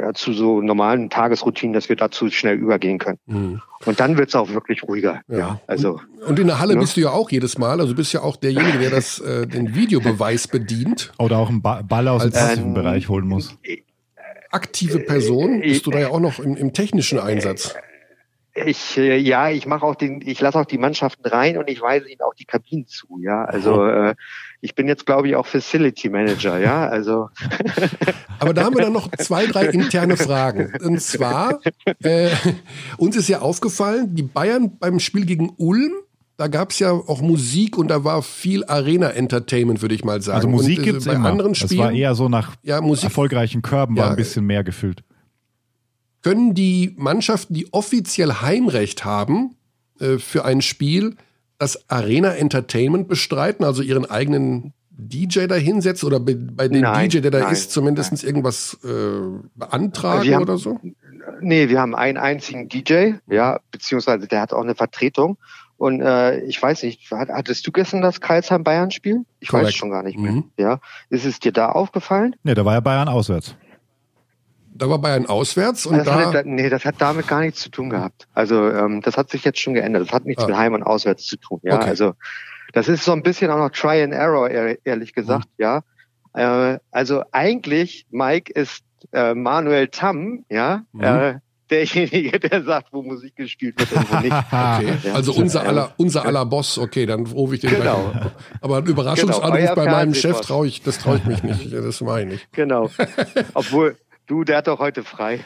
ja, 0.00 0.14
zu 0.14 0.32
so 0.32 0.60
normalen 0.60 1.10
Tagesroutinen, 1.10 1.72
dass 1.72 1.88
wir 1.88 1.96
dazu 1.96 2.30
schnell 2.30 2.56
übergehen 2.56 2.98
können. 2.98 3.18
Mhm. 3.26 3.62
Und 3.84 4.00
dann 4.00 4.16
wird 4.16 4.28
es 4.28 4.34
auch 4.34 4.50
wirklich 4.50 4.82
ruhiger. 4.84 5.20
Ja. 5.28 5.38
ja 5.38 5.60
also, 5.66 6.00
und, 6.20 6.30
und, 6.30 6.38
in 6.38 6.46
der 6.46 6.60
Halle 6.60 6.74
ne? 6.74 6.80
bist 6.80 6.96
du 6.96 7.00
ja 7.00 7.10
auch 7.10 7.30
jedes 7.30 7.58
Mal. 7.58 7.80
Also 7.80 7.92
du 7.92 7.96
bist 7.96 8.12
ja 8.12 8.22
auch 8.22 8.36
derjenige, 8.36 8.78
der 8.78 8.90
das, 8.90 9.18
äh, 9.20 9.46
den 9.46 9.74
Videobeweis 9.74 10.48
bedient. 10.48 11.12
Oder 11.18 11.38
auch 11.38 11.48
einen 11.48 11.62
Ball 11.62 12.08
aus 12.08 12.22
dem 12.22 12.32
passiven 12.32 12.68
ähm, 12.68 12.74
Bereich 12.74 13.08
holen 13.08 13.26
muss. 13.26 13.56
Aktive 14.50 14.98
Person, 15.00 15.60
bist 15.60 15.86
du 15.86 15.90
da 15.90 15.98
ja 15.98 16.08
auch 16.10 16.20
noch 16.20 16.38
im, 16.38 16.56
im 16.56 16.72
technischen 16.72 17.18
Einsatz. 17.18 17.74
Ich 18.54 18.98
äh, 18.98 19.16
ja, 19.16 19.48
ich 19.48 19.66
mache 19.66 19.84
auch 19.84 19.94
den, 19.94 20.20
ich 20.22 20.40
lasse 20.40 20.58
auch 20.58 20.66
die 20.66 20.76
Mannschaften 20.76 21.26
rein 21.26 21.56
und 21.56 21.70
ich 21.70 21.80
weise 21.80 22.08
ihnen 22.08 22.20
auch 22.20 22.34
die 22.34 22.44
Kabinen 22.44 22.86
zu. 22.86 23.18
Ja, 23.22 23.44
also 23.46 23.86
äh, 23.86 24.14
ich 24.60 24.74
bin 24.74 24.88
jetzt 24.88 25.06
glaube 25.06 25.28
ich 25.28 25.36
auch 25.36 25.46
Facility 25.46 26.10
Manager. 26.10 26.58
Ja, 26.58 26.86
also. 26.86 27.30
Aber 28.38 28.52
da 28.52 28.64
haben 28.64 28.76
wir 28.76 28.82
dann 28.82 28.92
noch 28.92 29.10
zwei, 29.12 29.46
drei 29.46 29.66
interne 29.66 30.16
Fragen. 30.16 30.72
Und 30.84 31.00
zwar 31.00 31.60
äh, 32.02 32.28
uns 32.98 33.16
ist 33.16 33.28
ja 33.28 33.40
aufgefallen, 33.40 34.14
die 34.14 34.22
Bayern 34.22 34.76
beim 34.78 35.00
Spiel 35.00 35.24
gegen 35.24 35.54
Ulm 35.56 35.92
da 36.38 36.48
gab 36.48 36.70
es 36.70 36.80
ja 36.80 36.90
auch 36.90 37.20
Musik 37.20 37.78
und 37.78 37.88
da 37.88 38.02
war 38.02 38.20
viel 38.20 38.64
Arena-Entertainment, 38.64 39.80
würde 39.80 39.94
ich 39.94 40.02
mal 40.02 40.20
sagen. 40.22 40.36
Also 40.36 40.48
Musik 40.48 40.82
gibt 40.82 40.98
es 40.98 41.04
bei 41.04 41.12
immer. 41.12 41.28
anderen 41.28 41.54
Spielen. 41.54 41.78
Das 41.78 41.86
war 41.86 41.92
eher 41.92 42.14
so 42.16 42.28
nach 42.28 42.56
ja, 42.64 42.80
Musik, 42.80 43.04
erfolgreichen 43.04 43.62
Körben, 43.62 43.96
ja, 43.96 44.04
war 44.04 44.10
ein 44.10 44.16
bisschen 44.16 44.44
mehr 44.44 44.64
gefüllt 44.64 45.04
können 46.22 46.54
die 46.54 46.94
Mannschaften, 46.96 47.54
die 47.54 47.72
offiziell 47.72 48.32
Heimrecht 48.40 49.04
haben 49.04 49.56
äh, 50.00 50.18
für 50.18 50.44
ein 50.44 50.62
Spiel, 50.62 51.16
das 51.58 51.88
Arena 51.90 52.34
Entertainment 52.34 53.08
bestreiten, 53.08 53.64
also 53.64 53.82
ihren 53.82 54.08
eigenen 54.08 54.72
DJ 54.90 55.46
da 55.46 55.54
hinsetzen 55.54 56.06
oder 56.06 56.20
bei, 56.20 56.34
bei 56.36 56.68
dem 56.68 56.82
nein, 56.82 57.08
DJ, 57.08 57.20
der 57.20 57.30
da 57.30 57.40
nein, 57.40 57.52
ist, 57.52 57.70
zumindest 57.70 58.22
irgendwas 58.24 58.78
äh, 58.84 58.88
beantragen 59.54 60.34
haben, 60.34 60.42
oder 60.42 60.58
so? 60.58 60.80
Nee, 61.40 61.68
wir 61.68 61.80
haben 61.80 61.94
einen 61.94 62.18
einzigen 62.18 62.68
DJ, 62.68 63.14
ja, 63.26 63.60
beziehungsweise 63.70 64.26
der 64.26 64.40
hat 64.40 64.52
auch 64.52 64.62
eine 64.62 64.74
Vertretung. 64.74 65.38
Und 65.76 66.00
äh, 66.00 66.40
ich 66.44 66.62
weiß 66.62 66.84
nicht, 66.84 67.10
hattest 67.10 67.66
du 67.66 67.72
gestern 67.72 68.02
das 68.02 68.20
Karlsheim-Bayern-Spiel? 68.20 69.24
Ich 69.40 69.48
Correct. 69.48 69.68
weiß 69.68 69.74
schon 69.74 69.90
gar 69.90 70.04
nicht 70.04 70.18
mehr. 70.18 70.32
Mhm. 70.32 70.44
Ja, 70.56 70.78
ist 71.10 71.24
es 71.24 71.40
dir 71.40 71.50
da 71.50 71.70
aufgefallen? 71.70 72.36
Nee, 72.44 72.54
da 72.54 72.64
war 72.64 72.74
ja 72.74 72.80
Bayern 72.80 73.08
auswärts. 73.08 73.56
Da 74.74 74.88
war 74.88 74.98
Bayern 74.98 75.26
auswärts 75.26 75.86
und 75.86 75.98
das 75.98 76.06
da. 76.06 76.32
Hat, 76.32 76.46
nee, 76.46 76.68
das 76.68 76.84
hat 76.84 76.96
damit 76.98 77.28
gar 77.28 77.40
nichts 77.40 77.60
zu 77.60 77.70
tun 77.70 77.90
gehabt. 77.90 78.26
Also 78.32 78.70
ähm, 78.70 79.02
das 79.02 79.16
hat 79.16 79.30
sich 79.30 79.44
jetzt 79.44 79.58
schon 79.58 79.74
geändert. 79.74 80.02
Das 80.02 80.12
hat 80.12 80.24
nichts 80.24 80.42
ah. 80.44 80.46
mit 80.46 80.56
Heim 80.56 80.74
und 80.74 80.82
Auswärts 80.82 81.26
zu 81.26 81.36
tun. 81.36 81.60
Ja, 81.62 81.76
okay. 81.76 81.88
also 81.88 82.14
das 82.72 82.88
ist 82.88 83.04
so 83.04 83.12
ein 83.12 83.22
bisschen 83.22 83.50
auch 83.50 83.58
noch 83.58 83.70
Try 83.70 84.02
and 84.02 84.14
Error, 84.14 84.48
ehrlich 84.48 85.12
gesagt. 85.12 85.46
Mhm. 85.58 85.64
Ja, 85.64 85.82
äh, 86.34 86.78
also 86.90 87.22
eigentlich 87.32 88.06
Mike 88.10 88.52
ist 88.52 88.82
äh, 89.12 89.34
Manuel 89.34 89.88
Tam, 89.88 90.44
ja. 90.48 90.82
Mhm. 90.92 91.02
Äh, 91.02 91.34
derjenige, 91.72 92.38
der 92.38 92.62
sagt, 92.62 92.92
wo 92.92 93.02
Musik 93.02 93.34
gespielt 93.34 93.78
wird 93.78 93.92
und 93.92 94.12
wo 94.12 94.20
nicht. 94.20 94.32
okay. 94.46 94.98
Ja. 95.04 95.14
Also 95.14 95.32
unser 95.32 95.66
aller, 95.66 95.92
unser 95.96 96.24
aller 96.26 96.44
Boss, 96.44 96.78
okay, 96.78 97.06
dann 97.06 97.26
rufe 97.26 97.54
ich 97.54 97.60
den 97.62 97.70
genau. 97.70 98.10
Gleich. 98.12 98.32
Aber 98.60 98.76
ein 98.78 98.86
Überraschungsanruf 98.86 99.58
genau, 99.58 99.74
bei 99.74 99.86
meinem 99.86 100.14
Chef 100.14 100.40
traue 100.42 100.66
ich, 100.66 100.82
das 100.82 100.98
traue 100.98 101.16
ich 101.16 101.24
mich 101.24 101.42
nicht. 101.42 101.72
Das 101.82 102.00
meine 102.00 102.34
ich. 102.34 102.46
Genau. 102.52 102.90
Obwohl, 103.54 103.96
Du, 104.26 104.44
der 104.44 104.58
hat 104.58 104.66
doch 104.66 104.78
heute 104.78 105.02
frei. 105.02 105.40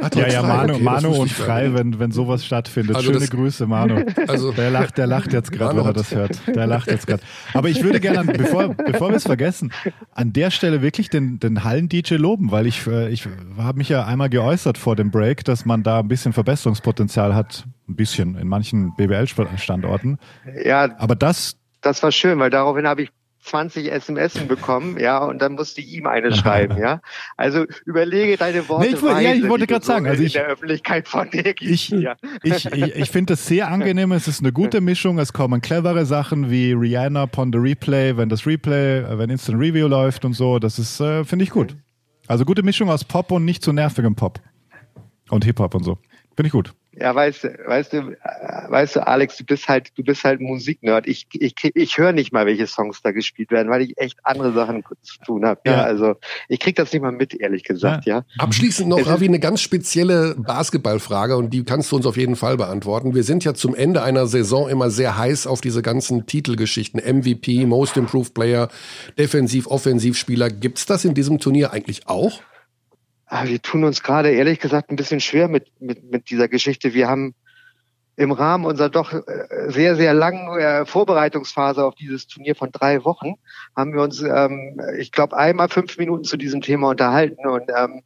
Hat 0.00 0.16
ja, 0.16 0.26
ja, 0.28 0.42
Manu, 0.42 0.74
okay, 0.74 0.82
Manu 0.82 1.08
und 1.14 1.30
frei, 1.30 1.72
wenn, 1.72 1.98
wenn 1.98 2.10
sowas 2.10 2.44
stattfindet. 2.44 2.96
Also 2.96 3.12
Schöne 3.12 3.26
Grüße, 3.26 3.66
Manu. 3.66 4.04
Also 4.28 4.52
der 4.52 4.70
lacht, 4.70 4.98
der 4.98 5.06
lacht 5.06 5.32
jetzt 5.32 5.52
gerade, 5.52 5.76
wenn 5.78 5.84
er 5.84 5.92
das 5.92 6.14
hört. 6.14 6.40
Der 6.46 6.66
lacht 6.66 6.90
jetzt 6.90 7.06
gerade. 7.06 7.22
Aber 7.54 7.68
ich 7.68 7.82
würde 7.82 8.00
gerne, 8.00 8.32
bevor, 8.38 8.74
bevor 8.74 9.10
wir 9.10 9.16
es 9.16 9.24
vergessen, 9.24 9.72
an 10.12 10.32
der 10.32 10.50
Stelle 10.50 10.82
wirklich 10.82 11.10
den, 11.10 11.38
den 11.38 11.64
Hallen-DJ 11.64 12.14
loben, 12.14 12.50
weil 12.50 12.66
ich, 12.66 12.86
äh, 12.86 13.08
ich 13.10 13.28
habe 13.56 13.78
mich 13.78 13.88
ja 13.88 14.04
einmal 14.04 14.28
geäußert 14.28 14.78
vor 14.78 14.96
dem 14.96 15.10
Break, 15.10 15.44
dass 15.44 15.64
man 15.64 15.82
da 15.82 16.00
ein 16.00 16.08
bisschen 16.08 16.32
Verbesserungspotenzial 16.32 17.34
hat. 17.34 17.64
Ein 17.88 17.96
bisschen 17.96 18.36
in 18.36 18.48
manchen 18.48 18.94
BWL-Standorten. 18.96 20.18
Ja. 20.64 20.96
Aber 20.98 21.14
das, 21.14 21.56
das 21.80 22.02
war 22.02 22.12
schön, 22.12 22.38
weil 22.38 22.50
daraufhin 22.50 22.86
habe 22.86 23.02
ich 23.02 23.10
20 23.42 23.90
SMS 23.90 24.34
bekommen, 24.34 24.98
ja, 24.98 25.18
und 25.18 25.42
dann 25.42 25.52
musste 25.54 25.80
ich 25.80 25.92
ihm 25.92 26.06
eine 26.06 26.34
schreiben, 26.34 26.78
ja. 26.80 27.00
Also 27.36 27.66
überlege 27.84 28.36
deine 28.36 28.68
Worte. 28.68 28.88
Nee, 28.88 28.94
ich, 28.94 29.02
Weise, 29.02 29.22
ja, 29.22 29.32
ich 29.34 29.48
wollte 29.48 29.66
gerade 29.66 29.84
sagen, 29.84 30.06
also 30.06 30.22
ich, 30.22 30.34
in 30.34 30.40
der 30.40 30.48
Öffentlichkeit 30.48 31.08
von 31.08 31.28
dir 31.30 31.54
ich, 31.60 31.88
ja. 31.88 32.16
ich, 32.42 32.66
ich, 32.66 32.96
ich 32.96 33.10
finde 33.10 33.32
das 33.32 33.46
sehr 33.46 33.68
angenehm. 33.68 34.12
Es 34.12 34.28
ist 34.28 34.40
eine 34.40 34.52
gute 34.52 34.80
Mischung. 34.80 35.18
Es 35.18 35.32
kommen 35.32 35.60
clevere 35.60 36.06
Sachen 36.06 36.50
wie 36.50 36.72
Rihanna 36.72 37.28
the 37.34 37.58
Replay, 37.58 38.16
wenn 38.16 38.28
das 38.28 38.46
Replay, 38.46 39.00
äh, 39.00 39.18
wenn 39.18 39.30
Instant 39.30 39.58
Review 39.58 39.88
läuft 39.88 40.24
und 40.24 40.34
so. 40.34 40.58
Das 40.58 40.78
ist, 40.78 41.00
äh, 41.00 41.24
finde 41.24 41.44
ich 41.44 41.50
gut. 41.50 41.76
Also 42.28 42.44
gute 42.44 42.62
Mischung 42.62 42.88
aus 42.88 43.04
Pop 43.04 43.32
und 43.32 43.44
nicht 43.44 43.62
zu 43.62 43.72
nervigem 43.72 44.14
Pop 44.14 44.40
und 45.30 45.44
Hip 45.44 45.58
Hop 45.58 45.74
und 45.74 45.84
so. 45.84 45.98
Finde 46.36 46.46
ich 46.46 46.52
gut. 46.52 46.72
Ja, 46.94 47.14
weißt 47.14 47.44
du, 47.44 47.48
weißt 47.66 47.92
du, 47.94 48.16
weißt 48.68 48.96
du, 48.96 49.06
Alex, 49.06 49.38
du 49.38 49.44
bist 49.44 49.66
halt, 49.66 49.92
du 49.96 50.04
bist 50.04 50.24
halt 50.24 50.40
Musiknerd. 50.40 51.06
Ich, 51.06 51.26
ich, 51.32 51.54
ich 51.74 51.98
höre 51.98 52.12
nicht 52.12 52.32
mal, 52.32 52.44
welche 52.44 52.66
Songs 52.66 53.00
da 53.02 53.12
gespielt 53.12 53.50
werden, 53.50 53.70
weil 53.70 53.80
ich 53.80 53.96
echt 53.96 54.18
andere 54.24 54.52
Sachen 54.52 54.84
zu 55.00 55.18
tun 55.24 55.46
habe. 55.46 55.60
Ja. 55.64 55.72
ja. 55.72 55.82
also 55.84 56.16
ich 56.48 56.60
krieg 56.60 56.76
das 56.76 56.92
nicht 56.92 57.00
mal 57.00 57.12
mit, 57.12 57.34
ehrlich 57.34 57.64
gesagt. 57.64 58.04
Ja. 58.04 58.18
ja. 58.18 58.24
Abschließend 58.36 58.88
noch, 58.88 59.06
Ravi, 59.06 59.26
eine 59.26 59.40
ganz 59.40 59.62
spezielle 59.62 60.34
Basketballfrage 60.36 61.36
und 61.36 61.50
die 61.54 61.64
kannst 61.64 61.90
du 61.92 61.96
uns 61.96 62.04
auf 62.04 62.18
jeden 62.18 62.36
Fall 62.36 62.58
beantworten. 62.58 63.14
Wir 63.14 63.24
sind 63.24 63.42
ja 63.44 63.54
zum 63.54 63.74
Ende 63.74 64.02
einer 64.02 64.26
Saison 64.26 64.68
immer 64.68 64.90
sehr 64.90 65.16
heiß 65.16 65.46
auf 65.46 65.62
diese 65.62 65.80
ganzen 65.80 66.26
Titelgeschichten. 66.26 67.00
MVP, 67.00 67.64
Most 67.64 67.96
Improved 67.96 68.34
Player, 68.34 68.68
Defensiv, 69.18 69.66
Offensivspieler. 69.66 70.50
Gibt's 70.50 70.84
das 70.84 71.06
in 71.06 71.14
diesem 71.14 71.38
Turnier 71.38 71.72
eigentlich 71.72 72.06
auch? 72.06 72.40
Ah, 73.34 73.46
wir 73.46 73.62
tun 73.62 73.82
uns 73.84 74.02
gerade 74.02 74.30
ehrlich 74.30 74.60
gesagt 74.60 74.90
ein 74.90 74.96
bisschen 74.96 75.18
schwer 75.18 75.48
mit, 75.48 75.80
mit, 75.80 76.04
mit 76.04 76.28
dieser 76.28 76.48
Geschichte. 76.48 76.92
Wir 76.92 77.08
haben 77.08 77.34
im 78.14 78.30
Rahmen 78.30 78.66
unserer 78.66 78.90
doch 78.90 79.10
äh, 79.14 79.22
sehr, 79.68 79.96
sehr 79.96 80.12
langen 80.12 80.58
äh, 80.58 80.84
Vorbereitungsphase 80.84 81.82
auf 81.82 81.94
dieses 81.94 82.26
Turnier 82.26 82.54
von 82.54 82.70
drei 82.70 83.06
Wochen 83.06 83.36
haben 83.74 83.94
wir 83.94 84.02
uns, 84.02 84.20
ähm, 84.20 84.78
ich 84.98 85.12
glaube, 85.12 85.34
einmal 85.34 85.70
fünf 85.70 85.96
Minuten 85.96 86.24
zu 86.24 86.36
diesem 86.36 86.60
Thema 86.60 86.90
unterhalten 86.90 87.46
und 87.46 87.70
ähm, 87.74 88.02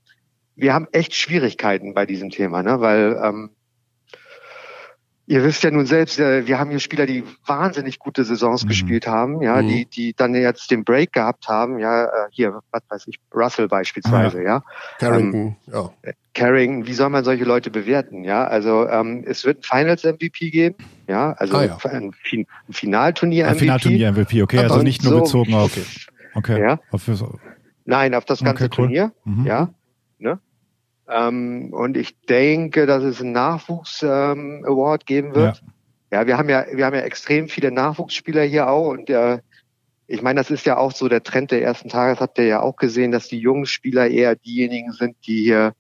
wir 0.55 0.73
haben 0.73 0.87
echt 0.93 1.13
Schwierigkeiten 1.17 1.93
bei 1.93 2.07
diesem 2.07 2.31
Thema, 2.31 2.63
ne? 2.63 2.81
weil 2.81 3.21
ähm, 3.21 3.51
Ihr 5.29 5.43
wisst 5.43 5.65
ja 5.65 5.73
nun 5.73 5.87
selbst, 5.87 6.21
äh, 6.21 6.47
wir 6.47 6.61
haben 6.61 6.71
hier 6.71 6.79
Spieler, 6.79 7.05
die 7.05 7.25
wahnsinnig 7.47 7.99
gute 7.99 8.23
Saisons 8.23 8.63
mhm. 8.63 8.69
gespielt 8.69 9.07
haben, 9.09 9.43
ja, 9.43 9.61
mhm. 9.61 9.69
die, 9.69 9.87
die 9.87 10.15
dann 10.15 10.35
jetzt 10.35 10.71
den 10.71 10.85
Break 10.85 11.13
gehabt 11.13 11.49
haben, 11.49 11.81
ja, 11.81 12.05
äh, 12.05 12.09
hier, 12.31 12.61
was 12.71 12.83
weiß 12.89 13.09
ich, 13.09 13.19
Russell 13.35 13.67
beispielsweise, 13.67 14.39
ja. 14.43 14.45
ja. 14.45 14.63
Carrington, 15.01 15.57
ähm, 15.67 15.73
ja. 15.73 15.91
Carrington, 16.33 16.87
wie 16.87 16.93
soll 16.93 17.09
man 17.09 17.25
solche 17.25 17.45
Leute 17.45 17.71
bewerten, 17.71 18.23
ja? 18.23 18.45
Also 18.45 18.89
ähm, 18.89 19.25
es 19.27 19.45
wird 19.45 19.59
ein 19.59 19.63
Finals 19.65 20.05
MVP 20.05 20.51
geben, 20.51 20.77
ja, 21.09 21.33
also 21.33 21.57
ah, 21.57 21.65
ja. 21.65 21.79
ein, 21.91 22.13
fin 22.13 22.47
Finalturnier 22.71 23.47
MVP. 23.47 23.53
Ein 23.53 23.59
Finalturnier 23.59 24.13
MVP, 24.13 24.43
okay, 24.43 24.59
also 24.59 24.83
nicht 24.83 25.03
nur 25.03 25.13
so, 25.13 25.21
bezogen 25.21 25.55
auf, 25.55 25.77
okay, 26.35 26.61
ja. 26.61 26.79
Auf, 26.93 27.11
Nein, 27.85 28.15
auf 28.15 28.25
das 28.27 28.45
ganze 28.45 28.67
okay, 28.67 28.75
cool. 28.79 28.87
Turnier, 28.87 29.13
mhm. 29.25 29.45
ja. 29.45 29.71
Ähm, 31.09 31.73
und 31.73 31.97
ich 31.97 32.21
denke, 32.23 32.87
dass 32.87 33.03
es 33.03 33.21
einen 33.21 33.33
Nachwuchs-Award 33.33 35.03
ähm, 35.03 35.07
geben 35.07 35.35
wird. 35.35 35.63
Ja. 36.11 36.21
ja. 36.21 36.27
wir 36.27 36.39
haben 36.39 36.49
ja, 36.49 36.67
wir 36.73 36.85
haben 36.85 36.97
ja 36.97 37.03
extrem 37.03 37.49
viele 37.49 37.71
Nachwuchsspieler 37.71 38.43
hier 38.43 38.69
auch 38.69 38.89
und 38.89 39.09
äh, 39.11 39.39
ich 40.09 40.23
meine, 40.23 40.39
das 40.39 40.51
ist 40.51 40.67
ja 40.67 40.77
auch 40.77 40.93
so 40.93 41.09
der 41.09 41.23
Trend 41.23 41.51
der 41.51 41.63
ersten 41.63 41.89
Tage, 41.89 42.13
das 42.13 42.21
habt 42.21 42.39
ihr 42.39 42.47
ja 42.47 42.61
auch 42.61 42.77
gesehen, 42.77 43.11
dass 43.11 43.29
die 43.29 43.39
jungen 43.39 43.67
Spieler 43.67 44.09
eher 44.09 44.37
diejenigen 44.37 44.93
sind, 44.93 45.17
die 45.27 45.43
hier 45.43 45.75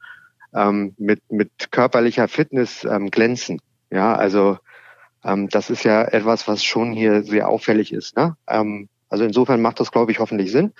ähm, 0.54 0.94
mit, 0.98 1.20
mit 1.30 1.70
körperlicher 1.70 2.26
Fitness 2.26 2.84
ähm, 2.84 3.10
glänzen. 3.10 3.60
Ja, 3.90 4.14
also 4.14 4.58
ähm, 5.24 5.48
das 5.48 5.70
ist 5.70 5.84
ja 5.84 6.02
etwas, 6.02 6.48
was 6.48 6.64
schon 6.64 6.92
hier 6.92 7.22
sehr 7.22 7.48
auffällig 7.48 7.92
ist. 7.92 8.16
Ne? 8.16 8.36
Ähm, 8.48 8.88
also 9.08 9.24
insofern 9.24 9.62
macht 9.62 9.78
das, 9.78 9.92
glaube 9.92 10.10
ich, 10.10 10.18
hoffentlich 10.18 10.50
Sinn. 10.50 10.72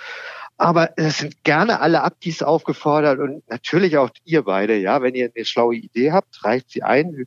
Aber 0.59 0.91
es 0.97 1.19
sind 1.19 1.45
gerne 1.45 1.81
alle 1.81 2.03
Abdis 2.03 2.43
aufgefordert 2.43 3.19
und 3.19 3.49
natürlich 3.49 3.99
auch 3.99 4.11
ihr 4.25 4.43
beide, 4.43 4.77
ja, 4.77 5.03
wenn 5.03 5.15
ihr 5.15 5.31
eine 5.35 5.45
schlaue 5.45 5.77
Idee 5.77 6.13
habt, 6.13 6.45
reicht 6.45 6.71
sie 6.71 6.83
ein. 6.83 7.27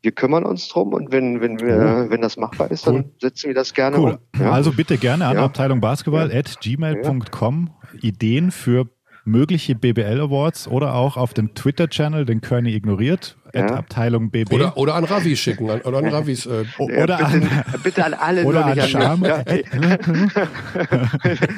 Wir 0.00 0.12
kümmern 0.12 0.44
uns 0.44 0.68
drum 0.68 0.94
und 0.94 1.12
wenn, 1.12 1.40
wenn 1.40 1.60
wir, 1.60 2.06
wenn 2.08 2.22
das 2.22 2.36
machbar 2.36 2.70
ist, 2.70 2.86
cool. 2.86 2.94
dann 2.94 3.12
setzen 3.20 3.48
wir 3.48 3.54
das 3.54 3.74
gerne 3.74 3.98
cool. 3.98 4.18
um. 4.34 4.40
Ja. 4.40 4.50
Also 4.52 4.72
bitte 4.72 4.96
gerne 4.96 5.26
an 5.26 5.36
ja. 5.36 5.44
Abteilung 5.44 5.80
Basketball 5.80 6.32
at 6.32 6.60
gmail.com 6.60 7.70
Ideen 8.00 8.50
für 8.50 8.88
mögliche 9.24 9.74
BBL 9.74 10.20
Awards 10.20 10.66
oder 10.68 10.94
auch 10.94 11.16
auf 11.16 11.32
dem 11.34 11.54
Twitter-Channel, 11.54 12.24
den 12.24 12.40
Körny 12.40 12.74
ignoriert, 12.74 13.36
Ja. 13.54 13.66
Abteilung 13.66 14.30
BB. 14.30 14.52
Oder, 14.52 14.76
oder 14.76 14.94
an 14.96 15.04
Ravi 15.04 15.36
schicken, 15.36 15.70
an, 15.70 15.80
oder 15.82 15.98
an 15.98 16.06
Ravis. 16.08 16.46
Äh, 16.46 16.64
Ja, 16.78 17.02
oder 17.04 17.16
bitte, 17.18 17.24
an, 17.26 17.64
bitte 17.82 18.04
an 18.04 18.14
alle, 18.14 18.44
oder 18.44 18.60
nur 18.60 18.66
an 18.70 18.74
nicht 18.78 18.88
Scham. 18.90 19.20
mich. 19.20 19.28
Ja, 19.28 19.44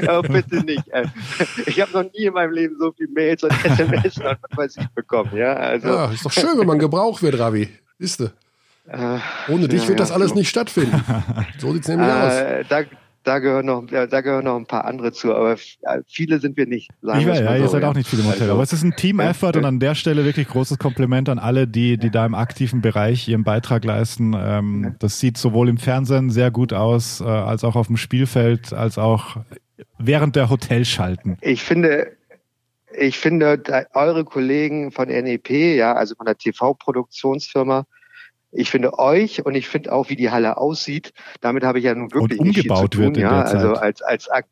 ja, 0.03 0.21
bitte 0.23 0.57
nicht. 0.65 0.85
Ich 1.67 1.81
habe 1.81 1.93
noch 1.93 2.03
nie 2.12 2.25
in 2.27 2.33
meinem 2.35 2.53
Leben 2.53 2.77
so 2.79 2.93
viel 2.93 3.09
Mails 3.09 3.43
und 3.43 3.53
SMS 3.65 4.19
und 4.19 4.37
was 4.57 4.77
ich 4.77 4.87
bekommen. 4.89 5.31
Ja, 5.35 5.55
also 5.55 5.89
ja, 5.89 6.11
ist 6.12 6.25
doch 6.25 6.33
schön, 6.33 6.59
wenn 6.59 6.67
man 6.67 6.79
gebraucht 6.79 7.23
wird, 7.23 7.39
Ravi. 7.39 7.69
Äh, 8.87 9.19
Ohne 9.49 9.67
dich 9.69 9.83
Ja, 9.83 9.89
wird 9.89 9.99
ja, 9.99 10.05
das 10.05 10.11
alles 10.12 10.31
so. 10.31 10.35
nicht 10.37 10.49
stattfinden. 10.51 11.03
So 11.59 11.73
sieht's 11.73 11.89
nämlich 11.89 12.07
aus. 12.11 12.33
äh, 12.35 12.65
da, 12.69 12.81
da 13.25 13.39
gehören 13.39 13.66
noch, 13.66 13.87
da 13.87 14.20
gehören 14.20 14.45
noch 14.45 14.57
ein 14.57 14.66
paar 14.66 14.85
andere 14.85 15.12
zu, 15.12 15.35
aber 15.35 15.57
viele 16.07 16.39
sind 16.39 16.57
wir 16.57 16.66
nicht. 16.66 16.91
Sagen 17.03 17.20
Ich 17.20 17.27
weiß, 17.27 17.41
ja, 17.41 17.57
ihr 17.57 17.62
so, 17.62 17.68
seid 17.68 17.83
ja. 17.83 17.91
auch 17.91 17.95
nicht 17.95 18.09
viele 18.09 18.22
im 18.22 18.29
Hotel. 18.29 18.43
Also, 18.43 18.53
aber 18.55 18.62
es 18.62 18.72
ist 18.72 18.83
ein 18.85 18.95
Team-Effort 18.95 19.53
Ja. 19.55 19.61
und 19.61 19.64
an 19.64 19.81
der 19.81 19.95
Stelle 19.95 20.25
wirklich 20.25 20.47
großes 20.49 20.79
Kompliment 20.79 21.29
an 21.29 21.39
alle, 21.39 21.66
die, 21.66 21.97
die 21.97 22.11
da 22.11 22.27
im 22.27 22.35
aktiven 22.35 22.83
Bereich 22.83 23.27
ihren 23.29 23.43
Beitrag 23.43 23.85
leisten. 23.85 24.35
Ähm, 24.39 24.95
das 24.99 25.18
sieht 25.20 25.39
sowohl 25.39 25.68
im 25.68 25.79
Fernsehen 25.79 26.31
sehr 26.31 26.51
gut 26.51 26.72
aus, 26.72 27.20
äh, 27.20 27.25
als 27.25 27.64
auch 27.64 27.77
auf 27.77 27.87
dem 27.89 27.97
Spielfeld, 27.97 28.72
als 28.72 28.99
auch 28.99 29.39
während 29.99 30.37
der 30.37 30.51
Hotelschalten. 30.51 31.39
Ich 31.41 31.62
finde, 31.62 32.12
ich 32.97 33.18
finde, 33.18 33.62
eure 33.95 34.25
Kollegen 34.25 34.93
von 34.93 35.09
NEP, 35.09 35.51
ja, 35.51 35.95
also 35.95 36.14
von 36.14 36.27
der 36.27 36.37
TV-Produktionsfirma, 36.37 37.87
ich 38.55 38.71
finde 38.71 38.99
euch 38.99 39.45
und 39.45 39.55
ich 39.55 39.69
finde 39.69 39.93
auch, 39.93 40.09
wie 40.09 40.17
die 40.17 40.31
Halle 40.31 40.57
aussieht. 40.57 41.13
Damit 41.41 41.65
habe 41.65 41.79
ich 41.79 41.85
ja 41.85 41.95
nun 41.95 42.13
wirklich 42.13 42.41
Und 42.41 42.49
umgebaut 42.49 42.81
zu 42.95 42.99
tun, 42.99 43.05
wird 43.07 43.17
in 43.17 43.23
ja, 43.23 43.43
der 43.43 43.47
also 43.47 43.75
Zeit. 43.75 43.83
als 43.83 44.03
als 44.03 44.29
Akt 44.31 44.49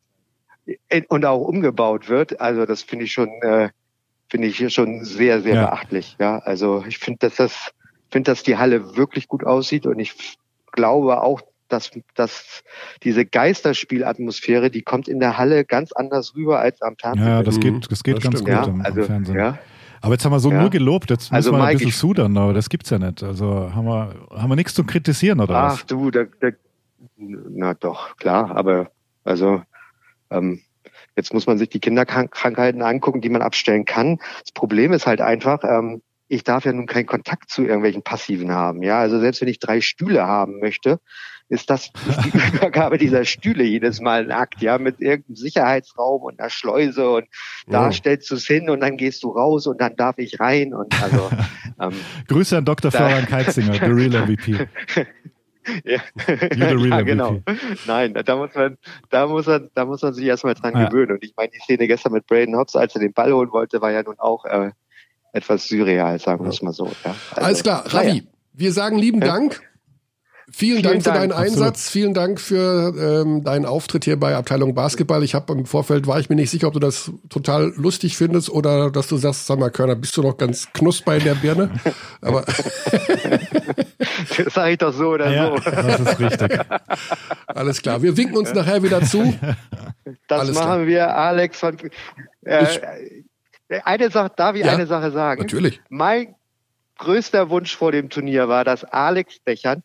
und 1.09 1.25
auch 1.25 1.41
umgebaut 1.41 2.09
wird. 2.09 2.39
Also 2.39 2.65
das 2.65 2.83
finde 2.83 3.05
ich 3.05 3.11
schon, 3.13 3.29
äh, 3.41 3.69
finde 4.29 4.47
ich 4.47 4.73
schon 4.73 5.03
sehr 5.03 5.41
sehr 5.41 5.55
Ja. 5.55 5.65
beachtlich. 5.67 6.15
Ja, 6.19 6.39
also 6.39 6.83
ich 6.87 6.97
finde, 6.99 7.19
dass 7.19 7.35
das, 7.35 7.71
finde, 8.11 8.31
dass 8.31 8.43
die 8.43 8.57
Halle 8.57 8.95
wirklich 8.95 9.27
gut 9.27 9.43
aussieht 9.45 9.85
und 9.85 9.99
ich 9.99 10.37
glaube 10.71 11.21
auch, 11.21 11.41
dass, 11.69 11.91
dass 12.15 12.63
diese 13.03 13.25
Geisterspielatmosphäre, 13.25 14.69
die 14.69 14.83
kommt 14.83 15.07
in 15.07 15.19
der 15.19 15.37
Halle 15.37 15.65
ganz 15.65 15.91
anders 15.91 16.35
rüber 16.35 16.59
als 16.59 16.81
am 16.81 16.95
Fernsehen. 16.97 17.27
Ja, 17.27 17.41
das 17.43 17.59
geht, 17.59 17.91
das 17.91 18.03
geht 18.03 18.17
Das 18.17 18.23
ganz 18.23 18.39
stimmt. 18.39 18.55
gut 18.57 18.67
ja, 18.67 18.71
im, 18.73 18.81
also, 18.81 18.99
im 19.01 19.05
Fernsehen. 19.07 19.35
ja, 19.35 19.57
Aber 20.03 20.11
jetzt 20.15 20.25
haben 20.25 20.33
wir 20.33 20.39
so 20.41 20.51
Ja. 20.51 20.59
nur 20.59 20.69
gelobt, 20.69 21.09
jetzt 21.11 21.31
müssen 21.31 21.35
Also, 21.35 21.51
wir 21.53 21.59
ein 21.59 21.63
Mike, 21.63 21.73
bisschen 21.75 21.87
ich- 21.89 21.97
sudern, 21.97 22.37
aber 22.37 22.53
das 22.53 22.67
gibt's 22.67 22.89
ja 22.89 22.99
nicht. 22.99 23.23
Also 23.23 23.73
haben 23.73 23.85
wir, 23.85 24.13
haben 24.31 24.49
wir 24.49 24.57
nichts 24.57 24.73
zu 24.73 24.83
kritisieren, 24.83 25.39
oder 25.39 25.55
Ach 25.55 25.71
was? 25.73 25.85
du, 25.85 26.11
da, 26.11 26.25
da, 26.41 26.49
na 27.17 27.73
doch, 27.73 28.17
klar, 28.17 28.51
aber 28.53 28.91
also 29.23 29.61
ähm, 30.29 30.59
jetzt 31.15 31.33
muss 31.33 31.47
man 31.47 31.57
sich 31.57 31.69
die 31.69 31.79
Kinderkrankheiten 31.79 32.81
angucken, 32.81 33.21
die 33.21 33.29
man 33.29 33.41
abstellen 33.41 33.85
kann. 33.85 34.17
Das 34.41 34.51
Problem 34.53 34.91
ist 34.91 35.07
halt 35.07 35.21
einfach, 35.21 35.59
ähm, 35.63 36.01
ich 36.27 36.43
darf 36.43 36.65
ja 36.65 36.73
nun 36.73 36.85
keinen 36.85 37.05
Kontakt 37.05 37.49
zu 37.49 37.61
irgendwelchen 37.63 38.03
Passiven 38.03 38.51
haben. 38.51 38.83
Ja, 38.83 38.99
also 38.99 39.19
selbst 39.21 39.39
wenn 39.39 39.47
ich 39.47 39.59
drei 39.59 39.79
Stühle 39.79 40.27
haben 40.27 40.59
möchte, 40.59 40.99
ist 41.49 41.69
das 41.69 41.91
ist 42.07 42.19
die 42.25 42.31
Übergabe 42.57 42.97
dieser 42.97 43.25
Stühle 43.25 43.63
jedes 43.63 44.01
Mal 44.01 44.23
ein 44.23 44.31
Akt, 44.31 44.61
ja, 44.61 44.77
mit 44.77 44.99
irgendeinem 45.01 45.35
Sicherheitsraum 45.35 46.21
und 46.23 46.39
einer 46.39 46.49
Schleuse 46.49 47.09
und 47.09 47.25
da 47.67 47.85
Ja. 47.85 47.91
stellst 47.91 48.31
du 48.31 48.35
es 48.35 48.45
hin 48.47 48.69
und 48.69 48.79
dann 48.81 48.97
gehst 48.97 49.23
du 49.23 49.29
raus 49.29 49.67
und 49.67 49.79
dann 49.81 49.95
darf 49.95 50.17
ich 50.17 50.39
rein 50.39 50.73
und 50.73 51.01
also 51.03 51.29
ähm, 51.81 51.93
Grüße 52.27 52.57
an 52.57 52.65
Dr. 52.65 52.91
Florian 52.91 53.25
Keitzinger, 53.25 53.73
the 53.73 53.79
real 53.91 54.25
MVP. 54.27 54.67
Ja, 55.85 55.99
the 56.27 56.65
real 56.65 56.87
ja 56.89 56.97
MVP. 56.97 57.05
genau. 57.05 57.39
Nein, 57.87 58.13
da 58.25 58.35
muss 58.35 58.53
man, 58.53 58.77
da 59.09 59.27
muss 59.27 59.45
man, 59.45 59.69
da 59.73 59.85
muss 59.85 60.01
man 60.01 60.13
sich 60.13 60.25
erstmal 60.25 60.55
dran 60.55 60.75
Ja. 60.75 60.89
gewöhnen. 60.89 61.13
Und 61.13 61.23
ich 61.23 61.33
meine, 61.37 61.51
die 61.51 61.59
Szene 61.59 61.87
gestern 61.87 62.11
mit 62.11 62.27
Braden 62.27 62.57
Hobbs, 62.57 62.75
als 62.75 62.93
er 62.95 62.99
den 62.99 63.13
Ball 63.13 63.31
holen 63.31 63.49
wollte, 63.51 63.81
war 63.81 63.89
ja 63.89 64.03
nun 64.03 64.19
auch 64.19 64.43
äh, 64.43 64.71
etwas 65.31 65.65
surreal, 65.69 66.19
sagen 66.19 66.43
wir 66.43 66.49
es 66.49 66.61
mal 66.61 66.73
so. 66.73 66.87
Ja. 67.05 67.15
Also, 67.31 67.41
Alles 67.45 67.63
klar. 67.63 67.83
Ravi, 67.87 68.27
wir 68.51 68.73
sagen 68.73 68.97
lieben 68.97 69.21
Ja. 69.21 69.27
Dank. 69.27 69.61
Vielen, 70.55 70.81
Vielen 70.81 70.83
Dank 70.83 71.03
für 71.03 71.09
Dank, 71.09 71.19
deinen 71.19 71.31
absolut. 71.31 71.51
Einsatz, 71.51 71.89
vielen 71.89 72.13
Dank 72.13 72.39
für 72.39 72.93
ähm, 73.25 73.43
deinen 73.43 73.65
Auftritt 73.65 74.05
hier 74.05 74.19
bei 74.19 74.35
Abteilung 74.35 74.75
Basketball. 74.75 75.23
Ich 75.23 75.33
habe 75.33 75.51
im 75.51 75.65
Vorfeld 75.65 76.05
war 76.05 76.19
ich 76.19 76.29
mir 76.29 76.35
nicht 76.35 76.51
sicher, 76.51 76.67
ob 76.67 76.73
du 76.73 76.79
das 76.79 77.11
total 77.29 77.73
lustig 77.75 78.15
findest 78.17 78.51
oder 78.51 78.91
dass 78.91 79.07
du 79.07 79.17
sagst, 79.17 79.47
sag 79.47 79.57
mal, 79.57 79.71
Körner, 79.71 79.95
bist 79.95 80.15
du 80.15 80.21
noch 80.21 80.37
ganz 80.37 80.71
knusper 80.71 81.15
in 81.15 81.23
der 81.23 81.33
Birne? 81.33 81.71
Aber 82.21 82.43
Das 84.37 84.53
sage 84.53 84.73
ich 84.73 84.77
doch 84.77 84.93
so 84.93 85.09
oder 85.09 85.31
Ja, 85.31 85.47
so. 85.57 85.71
das 85.71 85.99
ist 85.99 86.19
richtig. 86.19 86.59
alles 87.47 87.81
klar, 87.81 88.03
wir 88.03 88.15
winken 88.15 88.37
uns 88.37 88.53
nachher 88.53 88.83
wieder 88.83 89.01
zu. 89.01 89.33
Das 90.27 90.39
alles 90.41 90.55
machen 90.55 90.65
klar. 90.67 90.87
wir, 90.87 91.17
Alex 91.17 91.57
von. 91.59 91.77
Äh, 92.43 92.67
eine 93.85 94.11
Sache, 94.11 94.31
darf 94.35 94.55
ich 94.55 94.63
Ja, 94.65 94.73
eine 94.73 94.85
Sache 94.85 95.09
sagen? 95.09 95.41
Natürlich. 95.41 95.81
Mein 95.89 96.35
größter 96.99 97.49
Wunsch 97.49 97.75
vor 97.75 97.91
dem 97.91 98.11
Turnier 98.11 98.47
war, 98.47 98.63
dass 98.63 98.83
Alex 98.83 99.43
Dechern 99.47 99.81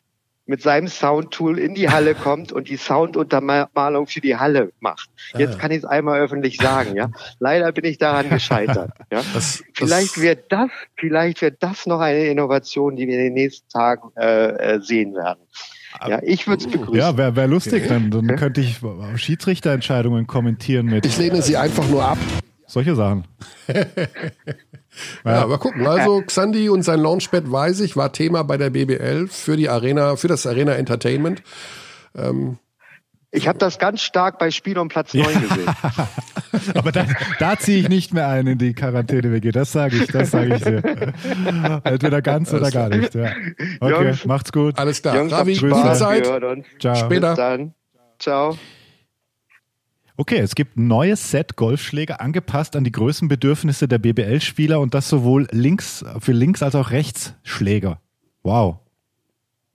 mit 0.49 0.62
seinem 0.62 0.88
Soundtool 0.88 1.59
in 1.59 1.74
die 1.74 1.88
Halle 1.90 2.14
kommt 2.24 2.51
und 2.53 2.68
die 2.68 2.76
Sounduntermalung 2.76 4.07
für 4.09 4.20
die 4.20 4.36
Halle 4.36 4.72
macht. 4.80 5.09
Jetzt 5.36 5.55
Ah. 5.57 5.59
kann 5.59 5.70
ich 5.70 5.78
es 5.78 5.84
einmal 5.84 6.20
öffentlich 6.20 6.57
sagen, 6.57 6.96
ja. 6.96 7.11
Leider 7.38 7.70
bin 7.70 7.84
ich 7.84 7.99
daran 7.99 8.28
gescheitert. 8.30 8.90
Ja. 9.12 9.22
Das, 9.34 9.62
Vielleicht 9.74 10.16
das, 10.16 10.22
wird 10.22 10.44
das, 10.51 10.70
vielleicht 10.96 11.42
wird 11.42 11.62
das 11.62 11.86
noch 11.86 12.01
eine 12.01 12.24
Innovation, 12.26 12.96
die 12.96 13.07
wir 13.07 13.14
in 13.18 13.24
den 13.26 13.34
nächsten 13.34 13.68
Tagen 13.68 14.11
äh, 14.16 14.49
äh, 14.76 14.80
sehen 14.80 15.14
werden. 15.14 15.40
Ja, 16.07 16.20
ich 16.22 16.46
würde 16.46 16.64
es 16.64 16.70
begrüßen. 16.70 16.94
Ja, 16.94 17.16
wäre 17.16 17.34
wär 17.36 17.46
lustig, 17.46 17.84
Okay. 17.84 17.88
dann, 17.88 18.11
dann 18.11 18.36
könnte 18.36 18.61
ich 18.61 18.80
Schiedsrichterentscheidungen 19.16 20.26
kommentieren 20.26 20.86
mit 20.86 21.05
ich 21.07 21.16
lehne 21.18 21.42
sie 21.42 21.57
einfach 21.57 21.88
nur 21.88 22.05
ab. 22.05 22.18
Solche 22.69 22.95
Sachen. 22.95 23.25
Ja, 25.25 25.43
aber 25.43 25.59
gucken. 25.59 25.87
Also 25.87 26.23
Xandi 26.23 26.71
und 26.71 26.83
sein 26.83 26.99
Launchpad 26.99 27.53
weiß 27.53 27.81
ich, 27.81 27.97
war 27.97 28.12
Thema 28.12 28.43
bei 28.43 28.57
der 28.57 28.71
BBL 28.71 29.29
für 29.29 29.57
die 29.57 29.69
Arena, 29.69 30.16
für 30.16 30.27
das 30.27 30.45
Arena 30.45 30.73
Entertainment. 30.73 31.43
Ich 33.31 33.47
habe 33.47 33.59
das 33.59 33.79
ganz 33.79 34.01
stark 34.01 34.39
bei 34.39 34.51
Spiel 34.51 34.79
um 34.79 34.89
Platz 34.89 35.12
9 35.12 35.27
gesehen. 35.27 35.66
Aber 36.75 36.93
da, 36.93 37.07
da 37.39 37.59
ziehe 37.59 37.81
ich 37.81 37.89
nicht 37.89 38.14
mehr 38.14 38.27
ein 38.27 38.47
in 38.47 38.59
die 38.59 38.73
Quarantäne-WG. 38.73 39.51
Das 39.53 39.71
sage 39.71 39.97
ich, 39.97 40.07
das 40.07 40.31
sage 40.31 40.57
ich 40.57 40.62
dir. 40.62 40.83
Entweder 41.85 42.23
ganz 42.23 42.53
oder 42.55 42.71
gar 42.71 42.89
nicht. 42.89 43.14
Ja. 43.14 43.33
Okay, 43.81 44.07
Jungs. 44.07 44.25
macht's 44.25 44.51
gut. 44.51 44.79
Alles 44.79 45.03
klar. 45.03 45.16
Jungs, 45.16 45.33
Ravi, 45.33 45.57
gute 45.57 45.69
Spaß, 45.69 45.99
Zeit. 45.99 46.43
uns. 46.43 46.66
Ciao. 46.81 46.95
Später. 46.95 47.29
Bis 47.29 47.37
dann. 47.37 47.75
Ciao. 48.19 48.59
Okay, 50.21 50.39
es 50.39 50.57
gibt 50.57 50.77
ein 50.77 50.89
neues 50.89 51.31
Set 51.31 51.55
Golfschläger 51.55 52.21
angepasst 52.21 52.75
an 52.75 52.83
die 52.83 52.91
Größenbedürfnisse 52.91 53.87
der 53.87 53.99
BBL-Spieler 53.99 54.81
und 54.81 54.93
das 54.93 55.09
sowohl 55.09 55.47
links 55.53 56.05
für 56.19 56.33
links 56.33 56.61
als 56.61 56.75
auch 56.75 56.91
Rechtsschläger. 56.91 58.01
Wow. 58.43 58.79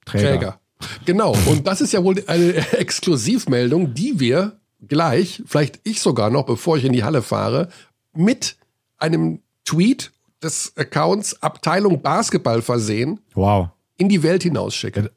Träger. 0.06 0.28
Träger. 0.28 0.60
Genau. 1.06 1.34
Und 1.46 1.66
das 1.66 1.80
ist 1.80 1.94
ja 1.94 2.04
wohl 2.04 2.22
eine 2.28 2.56
Exklusivmeldung, 2.78 3.94
die 3.94 4.20
wir 4.20 4.60
gleich, 4.86 5.42
vielleicht 5.46 5.80
ich 5.86 6.02
sogar 6.02 6.30
noch, 6.30 6.46
bevor 6.46 6.76
ich 6.76 6.84
in 6.84 6.92
die 6.92 7.06
Halle 7.06 7.22
fahre, 7.22 7.70
mit 8.14 8.58
einem 8.98 9.40
Tweet 9.64 10.12
des 10.44 10.74
Accounts 10.76 11.42
Abteilung 11.42 12.02
Basketball 12.02 12.62
versehen, 12.62 13.22
Wow. 13.34 13.70
in 13.96 14.10
die 14.10 14.24
Welt 14.24 14.44
hinausschicke. 14.44 15.10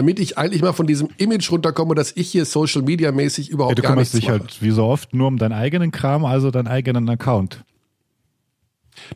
Damit 0.00 0.18
ich 0.18 0.38
eigentlich 0.38 0.62
mal 0.62 0.72
von 0.72 0.86
diesem 0.86 1.10
Image 1.18 1.50
runterkomme, 1.52 1.94
dass 1.94 2.12
ich 2.16 2.30
hier 2.30 2.46
Social 2.46 2.80
Media 2.80 3.12
mäßig 3.12 3.48
Ja, 3.48 3.52
überhaupt 3.54 3.76
du 3.78 3.82
gar 3.82 3.90
kümmerst 3.92 4.14
nichts 4.14 4.26
dich 4.26 4.30
mache. 4.34 4.40
halt 4.46 4.62
wie 4.62 4.70
so 4.70 4.86
oft 4.86 5.12
nur 5.12 5.28
um 5.28 5.36
deinen 5.36 5.52
eigenen 5.52 5.90
Kram, 5.92 6.24
also 6.24 6.50
deinen 6.50 6.68
eigenen 6.68 7.06
Account. 7.10 7.62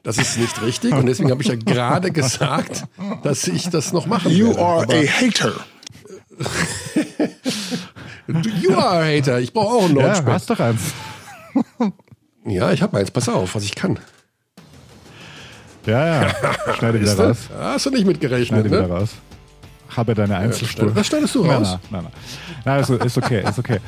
Das 0.03 0.19
ist 0.19 0.37
nicht 0.39 0.61
richtig 0.63 0.93
und 0.93 1.07
deswegen 1.07 1.31
habe 1.31 1.41
ich 1.41 1.49
ja 1.49 1.55
gerade 1.65 2.11
gesagt, 2.11 2.85
dass 3.23 3.49
ich 3.49 3.71
das 3.71 3.95
noch 3.95 4.05
machen 4.07 4.31
You 4.31 4.49
werde. 4.49 4.61
are 4.61 4.83
Aber 4.83 4.95
a 4.95 5.07
hater. 5.07 5.53
you 8.61 8.75
are 8.75 9.03
a 9.03 9.05
hater. 9.05 9.41
Ich 9.41 9.53
brauche 9.55 9.75
auch 9.77 9.89
ein 9.89 9.97
Ja, 9.97 10.07
Launchpad. 10.07 10.33
hast 10.35 10.51
doch 10.51 10.61
eins. 10.61 10.83
Ja, 12.47 12.73
ich 12.73 12.83
habe 12.83 12.99
eins. 12.99 13.11
Pass 13.11 13.27
auf, 13.31 13.55
was 13.55 13.65
ich 13.65 13.75
kann. 13.75 13.99
Ja, 15.87 16.25
ja. 16.25 16.35
Schneide 16.77 17.01
wieder 17.01 17.19
raus. 17.19 17.49
Hast 17.59 17.87
du 17.87 17.91
nicht 17.91 18.07
mitgerechnet, 18.07 18.49
Schneide 18.49 18.65
wieder 18.71 18.83
ne? 18.87 18.89
raus. 19.01 19.11
Habe 19.97 20.15
deine 20.15 20.37
Einzelspur. 20.37 20.91
Das 20.93 21.07
schneidest 21.07 21.35
du 21.35 21.43
raus. 21.47 21.79
nein, 21.91 22.03
nein, 22.03 22.03
nein. 22.05 22.13
nein 22.65 22.81
ist, 22.81 22.91
ist 22.91 23.19
okay, 23.19 23.43
ist 23.49 23.59
okay. 23.59 23.79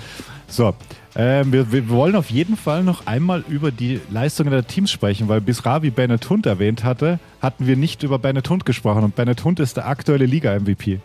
So, 0.49 0.75
ähm, 1.17 1.53
wir, 1.53 1.73
wir 1.73 1.89
wollen 1.89 2.15
auf 2.15 2.31
jeden 2.31 2.57
Fall 2.57 2.85
noch 2.85 3.07
einmal 3.07 3.43
über 3.49 3.73
die 3.73 4.01
Leistungen 4.11 4.51
der 4.51 4.67
Teams 4.67 4.91
sprechen, 4.93 5.29
weil 5.29 5.41
bis 5.41 5.65
Ravi 5.67 5.91
Bennett 5.91 6.29
Hund 6.31 6.47
erwähnt 6.47 6.85
hatte, 6.85 7.19
hatten 7.43 7.67
wir 7.67 7.77
nicht 7.77 8.03
über 8.05 8.19
Bennett 8.21 8.49
Hund 8.49 8.65
gesprochen 8.65 9.03
und 9.03 9.17
Bennett 9.17 9.43
Hund 9.45 9.59
ist 9.59 9.77
der 9.77 9.89
aktuelle 9.89 10.27
Liga-MVP. 10.27 11.01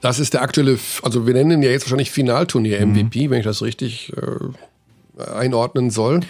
Das 0.00 0.18
ist 0.18 0.34
der 0.34 0.42
aktuelle, 0.42 0.78
also 1.02 1.26
wir 1.26 1.32
nennen 1.34 1.50
ihn 1.52 1.62
ja 1.62 1.70
jetzt 1.70 1.84
wahrscheinlich 1.86 2.10
Finalturnier 2.10 2.84
Mhm. 2.84 2.92
MVP, 2.92 3.30
wenn 3.30 3.38
ich 3.38 3.44
das 3.44 3.62
richtig 3.62 4.12
äh, 4.16 5.22
einordnen 5.32 5.90
soll. 5.90 6.20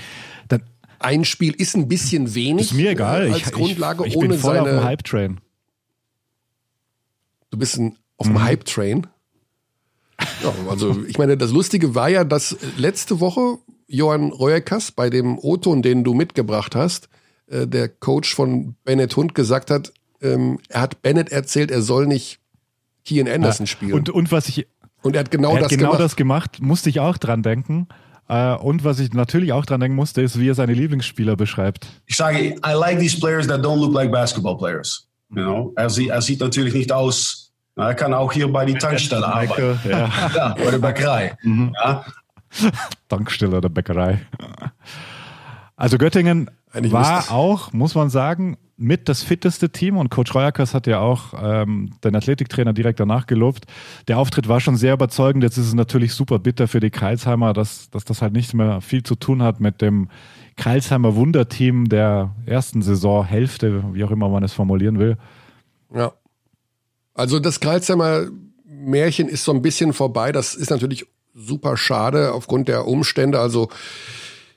Dann 0.48 0.62
Ein 1.00 1.24
Spiel 1.24 1.52
ist 1.54 1.74
ein 1.76 1.88
bisschen 1.88 2.34
wenig. 2.34 2.66
ist 2.66 2.74
mir 2.74 2.90
egal. 2.90 3.24
äh, 3.24 3.28
Ich, 3.28 3.34
Als 3.46 3.52
Grundlage 3.52 4.04
ich, 4.06 4.12
ich 4.12 4.16
ohne 4.16 4.28
bin 4.28 4.38
voll 4.38 4.58
auf 4.58 4.64
dem 4.66 4.74
seine. 4.76 4.84
Hype-Train. 4.86 5.38
Du 7.54 7.60
bist 7.60 7.78
ein, 7.78 7.96
auf 8.16 8.26
dem 8.26 8.34
Mhm. 8.34 8.42
Hype-Train. 8.42 9.06
Ja, 10.42 10.52
also 10.68 11.04
ich 11.06 11.18
meine, 11.18 11.36
das 11.36 11.52
Lustige 11.52 11.94
war 11.94 12.08
ja, 12.08 12.24
dass 12.24 12.56
letzte 12.76 13.20
Woche 13.20 13.58
Johann 13.86 14.32
Reueckers 14.32 14.90
bei 14.90 15.08
dem 15.08 15.38
O-Ton, 15.38 15.80
den 15.80 16.02
du 16.02 16.14
mitgebracht 16.14 16.74
hast, 16.74 17.08
äh, 17.46 17.68
der 17.68 17.88
Coach 17.88 18.34
von 18.34 18.74
Bennett 18.82 19.14
Hund 19.14 19.36
gesagt 19.36 19.70
hat, 19.70 19.92
ähm, 20.20 20.58
er 20.68 20.80
hat 20.80 21.00
Bennett 21.00 21.30
erzählt, 21.30 21.70
er 21.70 21.80
soll 21.80 22.08
nicht 22.08 22.40
Kian 23.04 23.28
Anderson 23.28 23.66
ja, 23.66 23.70
spielen. 23.70 23.92
Und, 23.92 24.10
und 24.10 24.32
was 24.32 24.48
ich. 24.48 24.66
Und 25.02 25.14
er 25.14 25.20
hat 25.20 25.30
genau, 25.30 25.54
er 25.54 25.60
das, 25.60 25.68
genau 25.68 25.90
gemacht. 25.90 26.00
das 26.00 26.16
gemacht. 26.16 26.60
Musste 26.60 26.90
ich 26.90 26.98
auch 26.98 27.18
dran 27.18 27.44
denken. 27.44 27.86
Uh, 28.28 28.56
und 28.60 28.82
was 28.82 28.98
ich 28.98 29.12
natürlich 29.12 29.52
auch 29.52 29.64
dran 29.64 29.78
denken 29.78 29.94
musste, 29.94 30.22
ist, 30.22 30.40
wie 30.40 30.48
er 30.48 30.56
seine 30.56 30.74
Lieblingsspieler 30.74 31.36
beschreibt. 31.36 31.86
Ich 32.06 32.16
sage, 32.16 32.56
I 32.66 32.72
like 32.72 32.98
these 32.98 33.16
players 33.16 33.46
that 33.46 33.60
don't 33.60 33.78
look 33.78 33.94
like 33.94 34.10
basketball 34.10 34.56
players. 34.56 35.06
You 35.30 35.42
know? 35.42 35.72
er, 35.76 35.90
sieht, 35.90 36.08
er 36.08 36.20
sieht 36.20 36.40
natürlich 36.40 36.74
nicht 36.74 36.90
aus. 36.90 37.43
Er 37.76 37.94
kann 37.94 38.14
auch 38.14 38.32
hier 38.32 38.48
bei 38.52 38.64
die 38.64 38.74
Tankstelle 38.74 39.26
arbeiten. 39.26 39.80
Ja. 39.88 40.10
ja, 40.34 40.54
bei 40.54 40.70
der 40.70 40.78
Bäckerei. 40.78 41.36
Mhm. 41.42 41.74
Ja. 41.82 42.04
Tankstelle 43.08 43.56
oder 43.56 43.68
Bäckerei. 43.68 44.20
Also 45.76 45.98
Göttingen 45.98 46.50
Eigentlich 46.72 46.92
war 46.92 47.30
auch, 47.32 47.72
muss 47.72 47.94
man 47.94 48.10
sagen, 48.10 48.56
mit 48.76 49.08
das 49.08 49.22
fitteste 49.22 49.70
Team 49.70 49.96
und 49.96 50.10
Coach 50.10 50.34
Reuerkers 50.34 50.74
hat 50.74 50.86
ja 50.86 50.98
auch 50.98 51.34
ähm, 51.40 51.90
den 52.02 52.16
Athletiktrainer 52.16 52.72
direkt 52.72 52.98
danach 52.98 53.26
gelobt. 53.26 53.66
Der 54.08 54.18
Auftritt 54.18 54.48
war 54.48 54.60
schon 54.60 54.76
sehr 54.76 54.94
überzeugend. 54.94 55.44
Jetzt 55.44 55.58
ist 55.58 55.68
es 55.68 55.74
natürlich 55.74 56.12
super 56.14 56.40
bitter 56.40 56.66
für 56.66 56.80
die 56.80 56.90
Kreilsheimer, 56.90 57.52
dass, 57.52 57.90
dass 57.90 58.04
das 58.04 58.22
halt 58.22 58.32
nicht 58.32 58.52
mehr 58.54 58.80
viel 58.80 59.04
zu 59.04 59.14
tun 59.14 59.42
hat 59.42 59.60
mit 59.60 59.80
dem 59.80 60.08
Kreilsheimer 60.56 61.14
Wunderteam 61.14 61.88
der 61.88 62.34
ersten 62.46 62.82
Saisonhälfte, 62.82 63.94
wie 63.94 64.04
auch 64.04 64.10
immer 64.10 64.28
man 64.28 64.42
es 64.42 64.52
formulieren 64.52 64.98
will. 64.98 65.16
Ja. 65.94 66.12
Also 67.14 67.38
das 67.38 67.60
Kreilsheimer 67.60 68.26
Märchen 68.64 69.28
ist 69.28 69.44
so 69.44 69.52
ein 69.52 69.62
bisschen 69.62 69.92
vorbei. 69.92 70.32
Das 70.32 70.54
ist 70.54 70.70
natürlich 70.70 71.06
super 71.34 71.76
schade 71.76 72.32
aufgrund 72.32 72.68
der 72.68 72.86
Umstände. 72.86 73.40
Also 73.40 73.68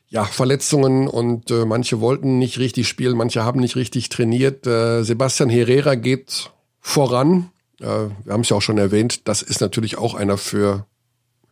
ja, 0.10 0.24
Verletzungen 0.26 1.08
und 1.08 1.52
äh, 1.52 1.66
manche 1.66 2.00
wollten 2.00 2.40
nicht 2.40 2.60
richtig 2.60 2.88
spielen, 2.88 3.18
manche 3.18 3.44
haben 3.44 3.60
nicht 3.60 3.76
richtig 3.76 4.10
trainiert. 4.10 4.66
Äh, 4.66 5.04
Sebastian 5.04 5.50
Herrera 5.50 5.96
geht 5.96 6.52
voran. 6.80 7.50
Äh, 7.82 8.08
wir 8.24 8.34
haben 8.34 8.42
es 8.42 8.50
ja 8.50 8.56
auch 8.56 8.62
schon 8.62 8.78
erwähnt, 8.78 9.28
das 9.28 9.42
ist 9.42 9.60
natürlich 9.60 9.98
auch 9.98 10.14
einer 10.14 10.38
für 10.38 10.86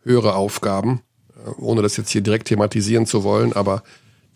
höhere 0.04 0.34
Aufgaben, 0.34 1.02
äh, 1.36 1.50
ohne 1.60 1.82
das 1.82 1.98
jetzt 1.98 2.10
hier 2.10 2.22
direkt 2.22 2.48
thematisieren 2.48 3.04
zu 3.04 3.24
wollen, 3.24 3.52
aber 3.52 3.82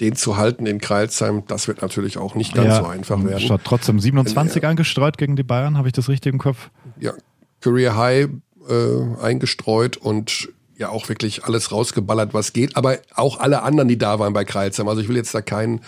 den 0.01 0.16
zu 0.16 0.36
halten 0.36 0.66
in 0.66 0.80
Kreilsheim, 0.80 1.42
das 1.46 1.68
wird 1.68 1.82
natürlich 1.82 2.18
auch 2.18 2.34
nicht 2.34 2.55
ganz 2.55 2.68
ja, 2.68 2.80
so 2.80 2.86
einfach 2.86 3.22
werden. 3.22 3.40
Statt 3.40 3.61
trotzdem 3.64 4.01
27 4.01 4.64
angestreut 4.64 5.18
gegen 5.18 5.36
die 5.36 5.42
Bayern, 5.42 5.76
habe 5.76 5.88
ich 5.88 5.92
das 5.92 6.09
richtig 6.09 6.32
im 6.32 6.38
Kopf? 6.38 6.70
Ja, 6.98 7.12
Career 7.61 7.96
High 7.96 8.28
äh, 8.68 9.22
eingestreut 9.22 9.96
und 9.96 10.48
ja 10.78 10.88
auch 10.88 11.09
wirklich 11.09 11.44
alles 11.44 11.70
rausgeballert, 11.70 12.32
was 12.34 12.53
geht. 12.53 12.76
Aber 12.76 12.98
auch 13.14 13.38
alle 13.38 13.62
anderen, 13.62 13.88
die 13.88 13.98
da 13.98 14.18
waren 14.18 14.32
bei 14.32 14.44
Kreilsheim. 14.44 14.88
Also 14.88 15.03
ich 15.03 15.09
will 15.09 15.16
jetzt 15.16 15.34
da 15.34 15.42
keinen 15.42 15.82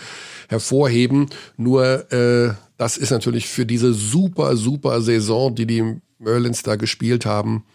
hervorheben. 0.47 1.29
Nur 1.57 2.11
äh, 2.13 2.53
das 2.77 2.97
ist 2.97 3.09
natürlich 3.09 3.47
für 3.47 3.65
diese 3.65 3.93
super, 3.93 4.55
super 4.55 5.01
Saison, 5.01 5.55
die 5.55 5.65
die 5.65 5.99
Merlins 6.19 6.61
da 6.61 6.75
gespielt 6.75 7.25
haben, 7.25 7.65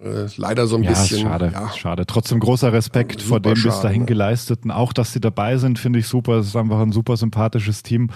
äh, 0.00 0.26
leider 0.36 0.66
so 0.66 0.76
ein 0.76 0.82
ja, 0.82 0.90
bisschen. 0.90 1.22
Schade, 1.22 1.50
ja, 1.52 1.72
schade. 1.72 2.06
Trotzdem 2.06 2.40
großer 2.40 2.72
Respekt 2.72 3.22
vor 3.22 3.40
dem 3.40 3.54
bis 3.54 3.80
dahin 3.80 4.02
ne? 4.02 4.06
geleisteten. 4.06 4.70
Auch, 4.70 4.92
dass 4.92 5.12
sie 5.12 5.20
dabei 5.20 5.56
sind, 5.56 5.78
finde 5.78 5.98
ich 5.98 6.06
super. 6.06 6.34
Es 6.34 6.48
ist 6.48 6.56
einfach 6.56 6.80
ein 6.80 6.92
super 6.92 7.16
sympathisches 7.16 7.82
Team. 7.82 8.10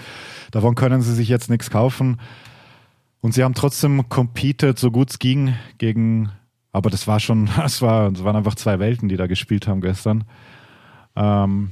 Davon 0.51 0.75
können 0.75 1.01
sie 1.01 1.13
sich 1.13 1.29
jetzt 1.29 1.49
nichts 1.49 1.69
kaufen. 1.69 2.19
Und 3.21 3.33
sie 3.33 3.43
haben 3.43 3.53
trotzdem 3.53 4.09
competed, 4.09 4.77
so 4.77 4.91
gut 4.91 5.11
es 5.11 5.19
ging, 5.19 5.55
gegen 5.77 6.29
aber 6.73 6.89
das 6.89 7.07
war 7.07 7.21
schon, 7.21 7.49
das, 7.57 7.81
war, 7.81 8.11
das 8.11 8.23
waren 8.23 8.35
einfach 8.35 8.55
zwei 8.55 8.79
Welten, 8.79 9.07
die 9.07 9.15
da 9.15 9.27
gespielt 9.27 9.67
haben 9.67 9.79
gestern. 9.79 10.25
Ähm, 11.15 11.71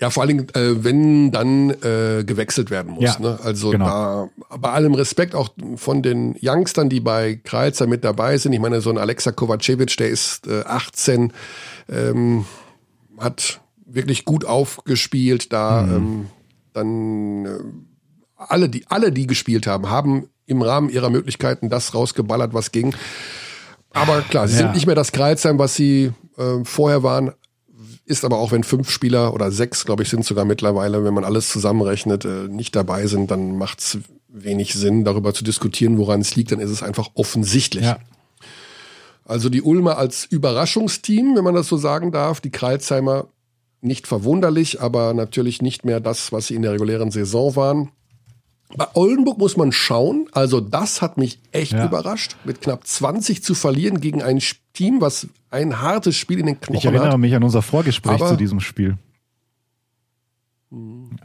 ja, 0.00 0.08
vor 0.08 0.22
allen 0.22 0.28
Dingen, 0.28 0.48
äh, 0.54 0.82
wenn 0.82 1.30
dann 1.30 1.70
äh, 1.70 2.24
gewechselt 2.24 2.70
werden 2.70 2.94
muss. 2.94 3.04
Ja, 3.04 3.18
ne? 3.18 3.38
Also 3.44 3.70
genau. 3.70 3.84
da 3.86 4.56
bei 4.56 4.70
allem 4.70 4.94
Respekt 4.94 5.34
auch 5.34 5.50
von 5.76 6.02
den 6.02 6.36
Youngstern, 6.42 6.88
die 6.88 7.00
bei 7.00 7.38
Kralzer 7.44 7.86
mit 7.86 8.02
dabei 8.02 8.38
sind. 8.38 8.54
Ich 8.54 8.60
meine, 8.60 8.80
so 8.80 8.88
ein 8.88 8.96
Alexa 8.96 9.30
Kovacevic, 9.30 9.96
der 9.98 10.08
ist 10.08 10.46
äh, 10.46 10.62
18, 10.62 11.34
ähm, 11.90 12.46
hat 13.18 13.60
wirklich 13.84 14.24
gut 14.24 14.46
aufgespielt. 14.46 15.52
Da 15.52 15.82
mhm. 15.82 15.94
ähm, 15.94 16.26
dann 16.72 17.44
äh, 17.44 17.58
alle, 18.36 18.70
die 18.70 18.86
alle, 18.88 19.12
die 19.12 19.26
gespielt 19.26 19.66
haben, 19.66 19.90
haben 19.90 20.30
im 20.46 20.62
Rahmen 20.62 20.88
ihrer 20.88 21.10
Möglichkeiten 21.10 21.68
das 21.68 21.94
rausgeballert, 21.94 22.54
was 22.54 22.72
ging. 22.72 22.94
Aber 23.92 24.22
klar, 24.22 24.48
sie 24.48 24.54
ja. 24.54 24.60
sind 24.60 24.74
nicht 24.74 24.86
mehr 24.86 24.94
das 24.94 25.12
Kreuzheim, 25.12 25.58
was 25.58 25.74
sie 25.74 26.12
äh, 26.38 26.64
vorher 26.64 27.02
waren. 27.02 27.32
Ist 28.10 28.24
aber 28.24 28.38
auch, 28.38 28.50
wenn 28.50 28.64
fünf 28.64 28.90
Spieler 28.90 29.32
oder 29.32 29.52
sechs, 29.52 29.84
glaube 29.84 30.02
ich, 30.02 30.08
sind 30.08 30.24
sogar 30.24 30.44
mittlerweile, 30.44 31.04
wenn 31.04 31.14
man 31.14 31.22
alles 31.22 31.48
zusammenrechnet, 31.48 32.24
äh, 32.24 32.48
nicht 32.48 32.74
dabei 32.74 33.06
sind, 33.06 33.30
dann 33.30 33.56
macht 33.56 33.78
es 33.78 33.98
wenig 34.26 34.74
Sinn, 34.74 35.04
darüber 35.04 35.32
zu 35.32 35.44
diskutieren, 35.44 35.96
woran 35.96 36.20
es 36.20 36.34
liegt. 36.34 36.50
Dann 36.50 36.58
ist 36.58 36.70
es 36.70 36.82
einfach 36.82 37.10
offensichtlich. 37.14 37.84
Ja. 37.84 38.00
Also 39.24 39.48
die 39.48 39.62
Ulmer 39.62 39.96
als 39.96 40.24
Überraschungsteam, 40.24 41.36
wenn 41.36 41.44
man 41.44 41.54
das 41.54 41.68
so 41.68 41.76
sagen 41.76 42.10
darf, 42.10 42.40
die 42.40 42.50
Kreilsheimer 42.50 43.28
nicht 43.80 44.08
verwunderlich, 44.08 44.80
aber 44.80 45.14
natürlich 45.14 45.62
nicht 45.62 45.84
mehr 45.84 46.00
das, 46.00 46.32
was 46.32 46.48
sie 46.48 46.56
in 46.56 46.62
der 46.62 46.72
regulären 46.72 47.12
Saison 47.12 47.54
waren. 47.54 47.92
Bei 48.76 48.86
Oldenburg 48.94 49.38
muss 49.38 49.56
man 49.56 49.72
schauen. 49.72 50.28
Also 50.32 50.60
das 50.60 51.02
hat 51.02 51.16
mich 51.16 51.40
echt 51.52 51.72
ja. 51.72 51.84
überrascht, 51.84 52.36
mit 52.44 52.60
knapp 52.60 52.86
20 52.86 53.42
zu 53.42 53.54
verlieren 53.54 54.00
gegen 54.00 54.22
ein 54.22 54.40
Team, 54.72 55.00
was 55.00 55.28
ein 55.50 55.80
hartes 55.80 56.16
Spiel 56.16 56.38
in 56.38 56.46
den 56.46 56.60
Knochen 56.60 56.76
hat. 56.76 56.84
Ich 56.84 56.86
erinnere 56.86 57.12
hat. 57.12 57.18
mich 57.18 57.34
an 57.34 57.42
unser 57.42 57.62
Vorgespräch 57.62 58.14
Aber, 58.14 58.28
zu 58.28 58.36
diesem 58.36 58.60
Spiel. 58.60 58.96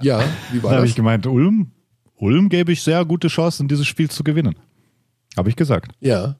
Ja, 0.01 0.23
wie 0.51 0.63
war 0.63 0.71
da 0.71 0.77
das? 0.77 0.77
habe 0.77 0.87
ich 0.87 0.95
gemeint, 0.95 1.27
Ulm, 1.27 1.71
Ulm 2.17 2.49
gäbe 2.49 2.71
ich 2.71 2.81
sehr 2.81 3.05
gute 3.05 3.27
Chancen, 3.27 3.67
dieses 3.67 3.85
Spiel 3.85 4.09
zu 4.09 4.23
gewinnen. 4.23 4.55
Habe 5.37 5.49
ich 5.49 5.55
gesagt. 5.55 5.91
Ja. 5.99 6.35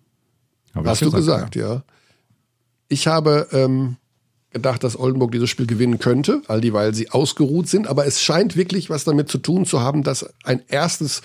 Hab 0.73 0.87
Hast 0.87 1.01
du 1.01 1.11
gesagt, 1.11 1.51
gesagt 1.51 1.55
ja. 1.55 1.75
ja. 1.75 1.83
Ich 2.87 3.07
habe 3.07 3.47
ähm, 3.51 3.97
gedacht, 4.55 4.85
dass 4.85 4.97
Oldenburg 4.97 5.33
dieses 5.33 5.49
Spiel 5.49 5.67
gewinnen 5.67 5.99
könnte, 5.99 6.41
all 6.47 6.61
die, 6.61 6.71
weil 6.71 6.95
sie 6.95 7.11
ausgeruht 7.11 7.67
sind. 7.67 7.87
Aber 7.87 8.07
es 8.07 8.21
scheint 8.21 8.55
wirklich 8.55 8.89
was 8.89 9.03
damit 9.03 9.27
zu 9.27 9.37
tun 9.37 9.65
zu 9.65 9.81
haben, 9.81 10.01
dass 10.01 10.33
ein 10.45 10.63
erstes 10.69 11.21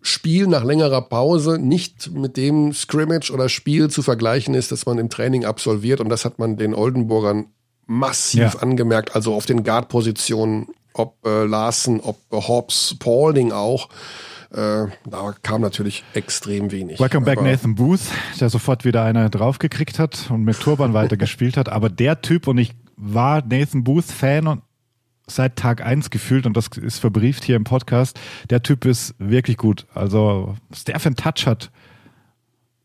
Spiel 0.00 0.46
nach 0.46 0.62
längerer 0.62 1.02
Pause 1.02 1.58
nicht 1.58 2.12
mit 2.12 2.36
dem 2.36 2.72
Scrimmage 2.72 3.32
oder 3.32 3.48
Spiel 3.48 3.90
zu 3.90 4.02
vergleichen 4.02 4.54
ist, 4.54 4.70
das 4.70 4.86
man 4.86 4.98
im 4.98 5.10
Training 5.10 5.44
absolviert. 5.44 6.00
Und 6.00 6.08
das 6.08 6.24
hat 6.24 6.38
man 6.38 6.56
den 6.56 6.72
Oldenburgern 6.72 7.46
massiv 7.86 8.54
ja. 8.54 8.60
angemerkt. 8.60 9.16
Also 9.16 9.34
auf 9.34 9.46
den 9.46 9.64
Guard-Positionen, 9.64 10.68
ob 10.92 11.16
äh, 11.26 11.44
Larsen, 11.44 11.98
ob 11.98 12.16
äh, 12.30 12.36
Hobbs, 12.36 12.94
Paulding 13.00 13.50
auch. 13.50 13.88
Äh, 14.52 14.86
da 15.08 15.34
kam 15.42 15.60
natürlich 15.60 16.02
extrem 16.14 16.72
wenig. 16.72 16.98
Welcome 16.98 17.24
back 17.24 17.40
Nathan 17.40 17.76
Booth, 17.76 18.00
der 18.40 18.50
sofort 18.50 18.84
wieder 18.84 19.04
eine 19.04 19.30
draufgekriegt 19.30 19.98
hat 19.98 20.28
und 20.30 20.42
mit 20.42 20.58
Turban 20.58 20.92
weitergespielt 20.94 21.56
hat. 21.56 21.68
Aber 21.68 21.88
der 21.88 22.20
Typ, 22.20 22.48
und 22.48 22.58
ich 22.58 22.72
war 22.96 23.42
Nathan 23.46 23.84
Booth 23.84 24.06
Fan 24.06 24.48
und 24.48 24.62
seit 25.28 25.54
Tag 25.54 25.84
eins 25.84 26.10
gefühlt 26.10 26.46
und 26.46 26.56
das 26.56 26.66
ist 26.68 26.98
verbrieft 26.98 27.44
hier 27.44 27.54
im 27.54 27.64
Podcast. 27.64 28.18
Der 28.50 28.62
Typ 28.62 28.84
ist 28.84 29.14
wirklich 29.18 29.56
gut. 29.56 29.86
Also, 29.94 30.56
was 30.68 30.82
der 30.84 30.98
für 30.98 31.06
einen 31.06 31.16
Touch 31.16 31.46
hat. 31.46 31.70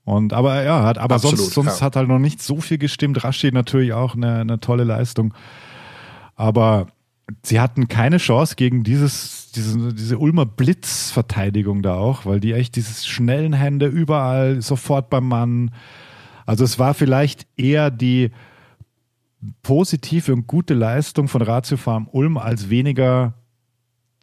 Und 0.04 0.34
aber 0.34 0.62
ja, 0.62 0.84
hat 0.84 1.00
aber 1.00 1.16
Absolut, 1.16 1.40
sonst, 1.40 1.54
sonst 1.54 1.80
ja. 1.80 1.86
hat 1.88 1.96
halt 1.96 2.08
noch 2.08 2.20
nicht 2.20 2.44
so 2.44 2.62
viel 2.62 2.78
gestimmt. 2.78 3.24
Rashid 3.24 3.56
natürlich 3.56 3.94
auch 3.94 4.14
eine, 4.14 4.42
eine 4.42 4.60
tolle 4.60 4.84
Leistung. 4.84 5.34
Aber 6.36 6.88
sie 7.42 7.60
hatten 7.60 7.88
keine 7.88 8.18
Chance 8.18 8.56
gegen 8.56 8.84
dieses, 8.84 9.45
diese, 9.56 9.94
diese 9.94 10.18
Ulmer 10.18 10.46
Blitzverteidigung 10.46 11.82
da 11.82 11.96
auch, 11.96 12.26
weil 12.26 12.40
die 12.40 12.54
echt 12.54 12.76
dieses 12.76 13.06
schnellen 13.06 13.54
Hände 13.54 13.88
überall 13.88 14.62
sofort 14.62 15.10
beim 15.10 15.28
Mann. 15.28 15.72
Also 16.46 16.64
es 16.64 16.80
war 16.80 16.94
vielleicht 16.94 17.48
eher 17.58 17.92
die 17.92 18.32
positive 19.62 20.34
und 20.34 20.48
gute 20.48 20.74
Leistung 20.74 21.28
von 21.28 21.42
Ratio 21.42 21.78
Farm 21.78 22.08
Ulm 22.12 22.38
als 22.38 22.70
weniger 22.70 23.34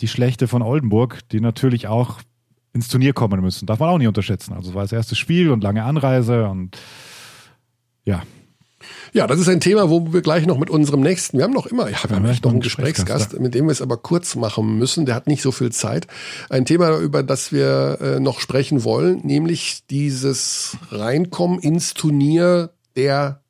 die 0.00 0.08
schlechte 0.08 0.48
von 0.48 0.62
Oldenburg, 0.62 1.20
die 1.30 1.40
natürlich 1.40 1.86
auch 1.86 2.20
ins 2.72 2.88
Turnier 2.88 3.12
kommen 3.12 3.40
müssen. 3.40 3.66
Darf 3.66 3.78
man 3.78 3.88
auch 3.90 3.98
nicht 3.98 4.08
unterschätzen. 4.08 4.52
Also 4.54 4.70
es 4.70 4.74
war 4.74 4.82
das 4.82 4.92
erste 4.92 5.14
Spiel 5.14 5.50
und 5.50 5.62
lange 5.62 5.84
Anreise 5.84 6.48
und 6.48 6.78
ja, 8.04 8.22
ja, 9.12 9.26
das 9.26 9.38
ist 9.38 9.48
ein 9.48 9.60
Thema, 9.60 9.90
wo 9.90 10.12
wir 10.12 10.22
gleich 10.22 10.46
noch 10.46 10.58
mit 10.58 10.70
unserem 10.70 11.00
nächsten, 11.00 11.38
wir 11.38 11.44
haben 11.44 11.52
noch 11.52 11.66
immer, 11.66 11.88
ja, 11.88 11.98
wir 12.08 12.16
haben 12.16 12.22
noch 12.22 12.50
einen 12.50 12.60
Gesprächsgast, 12.60 13.38
mit 13.38 13.54
dem 13.54 13.66
wir 13.66 13.72
es 13.72 13.82
aber 13.82 13.96
kurz 13.96 14.36
machen 14.36 14.78
müssen, 14.78 15.06
der 15.06 15.14
hat 15.14 15.26
nicht 15.26 15.42
so 15.42 15.52
viel 15.52 15.70
Zeit. 15.70 16.06
Ein 16.50 16.64
Thema, 16.64 16.98
über 16.98 17.22
das 17.22 17.52
wir 17.52 17.98
äh, 18.00 18.20
noch 18.20 18.40
sprechen 18.40 18.84
wollen, 18.84 19.20
nämlich 19.24 19.82
dieses 19.90 20.76
Reinkommen 20.90 21.58
ins 21.60 21.94
Turnier 21.94 22.70
der 22.96 23.42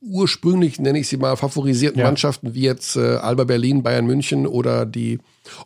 ursprünglich, 0.00 0.78
nenne 0.78 0.98
ich 0.98 1.08
sie 1.08 1.16
mal, 1.16 1.36
favorisierten 1.36 2.00
ja. 2.00 2.06
Mannschaften 2.06 2.54
wie 2.54 2.62
jetzt 2.62 2.96
äh, 2.96 3.16
Alba 3.16 3.44
Berlin, 3.44 3.82
Bayern 3.82 4.06
München 4.06 4.46
oder 4.46 4.86
die 4.86 5.18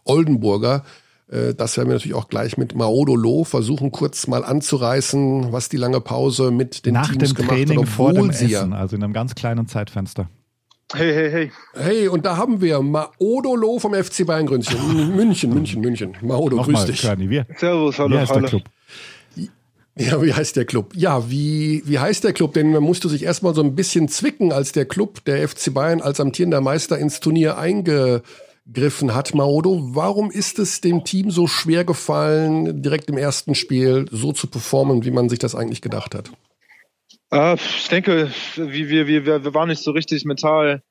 Oldenburger. 0.04 0.84
Äh, 1.32 1.54
das 1.54 1.76
werden 1.76 1.88
wir 1.88 1.94
natürlich 1.94 2.14
auch 2.14 2.28
gleich 2.28 2.58
mit 2.58 2.74
Maodo 2.74 3.16
Loh 3.16 3.44
versuchen, 3.44 3.90
kurz 3.90 4.26
mal 4.26 4.44
anzureißen, 4.44 5.52
was 5.52 5.68
die 5.68 5.78
lange 5.78 6.00
Pause 6.00 6.50
mit 6.50 6.84
den 6.84 6.94
Nach 6.94 7.08
Teams 7.08 7.30
dem 7.30 7.34
gemacht 7.34 7.56
Training 7.56 7.80
hat, 7.80 7.88
vor 7.88 8.12
dem 8.12 8.30
Essen, 8.30 8.72
also 8.72 8.96
in 8.96 9.02
einem 9.02 9.12
ganz 9.12 9.34
kleinen 9.34 9.66
Zeitfenster. 9.66 10.28
Hey, 10.94 11.14
hey, 11.14 11.30
hey. 11.30 11.52
Hey, 11.74 12.08
und 12.08 12.26
da 12.26 12.36
haben 12.36 12.60
wir 12.60 12.82
Maodolo 12.82 13.78
vom 13.78 13.94
FC 13.94 14.26
Bayern 14.26 14.46
Grünchen. 14.46 15.16
München, 15.16 15.50
München, 15.54 15.80
München. 15.80 16.16
Maodo, 16.20 16.56
grüß 16.56 16.66
Nochmal, 16.66 16.86
dich. 16.86 17.00
Körny, 17.00 17.30
wir. 17.30 17.46
Servus, 17.56 17.98
hallo, 17.98 18.14
Wie 18.14 18.18
heißt 18.18 18.30
der 18.30 18.36
hallo. 18.36 18.48
Club? 18.48 18.62
Ja, 19.94 20.22
wie 20.22 20.32
heißt 20.32 20.56
der 20.56 20.64
Club? 20.66 20.92
Ja, 20.94 21.30
wie, 21.30 21.82
wie 21.86 21.98
heißt 21.98 22.24
der 22.24 22.32
Club? 22.32 22.54
Denn 22.54 22.72
man 22.72 22.82
musste 22.82 23.08
sich 23.08 23.22
erstmal 23.24 23.54
so 23.54 23.62
ein 23.62 23.74
bisschen 23.74 24.08
zwicken, 24.08 24.52
als 24.52 24.72
der 24.72 24.84
Club, 24.84 25.24
der 25.24 25.46
FC 25.46 25.72
Bayern, 25.72 26.02
als 26.02 26.20
amtierender 26.20 26.60
Meister 26.60 26.98
ins 26.98 27.20
Turnier 27.20 27.56
eingegriffen 28.66 29.14
hat. 29.14 29.34
Maodo, 29.34 29.94
warum 29.94 30.30
ist 30.30 30.58
es 30.58 30.80
dem 30.80 31.04
Team 31.04 31.30
so 31.30 31.46
schwer 31.46 31.84
gefallen, 31.84 32.82
direkt 32.82 33.08
im 33.10 33.18
ersten 33.18 33.54
Spiel 33.54 34.06
so 34.10 34.32
zu 34.32 34.46
performen, 34.46 35.04
wie 35.04 35.10
man 35.10 35.28
sich 35.28 35.38
das 35.38 35.54
eigentlich 35.54 35.82
gedacht 35.82 36.14
hat? 36.14 36.30
Äh, 37.30 37.54
ich 37.54 37.88
denke, 37.88 38.30
wir, 38.56 39.06
wir, 39.06 39.26
wir, 39.26 39.54
waren 39.54 39.68
nicht 39.68 39.82
so 39.82 39.90
richtig 39.92 40.24
mental 40.24 40.82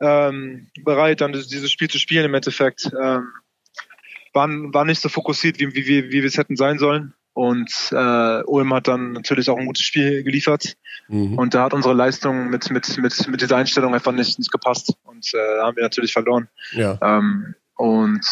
ähm, 0.00 0.70
bereit, 0.84 1.20
dann 1.20 1.32
dieses 1.32 1.70
Spiel 1.70 1.88
zu 1.88 1.98
spielen 1.98 2.24
im 2.24 2.34
Endeffekt. 2.34 2.90
Ähm, 3.00 3.28
waren, 4.34 4.72
waren 4.74 4.86
nicht 4.86 5.00
so 5.00 5.08
fokussiert, 5.08 5.58
wie, 5.58 5.74
wie, 5.74 5.86
wie 5.86 6.10
wir 6.10 6.24
es 6.24 6.36
hätten 6.36 6.56
sein 6.56 6.78
sollen. 6.78 7.14
Und 7.38 7.92
äh, 7.92 8.42
Ulm 8.46 8.74
hat 8.74 8.88
dann 8.88 9.12
natürlich 9.12 9.48
auch 9.48 9.56
ein 9.56 9.66
gutes 9.66 9.84
Spiel 9.84 10.24
geliefert. 10.24 10.76
Mhm. 11.06 11.38
Und 11.38 11.54
da 11.54 11.62
hat 11.62 11.72
unsere 11.72 11.94
Leistung 11.94 12.50
mit, 12.50 12.68
mit, 12.72 12.98
mit, 12.98 13.28
mit 13.28 13.40
dieser 13.40 13.56
Einstellung 13.56 13.94
einfach 13.94 14.10
nicht, 14.10 14.40
nicht 14.40 14.50
gepasst. 14.50 14.94
Und 15.04 15.24
äh, 15.34 15.56
da 15.56 15.66
haben 15.66 15.76
wir 15.76 15.84
natürlich 15.84 16.12
verloren. 16.12 16.48
Ja. 16.72 16.98
Ähm, 17.00 17.54
und 17.76 18.26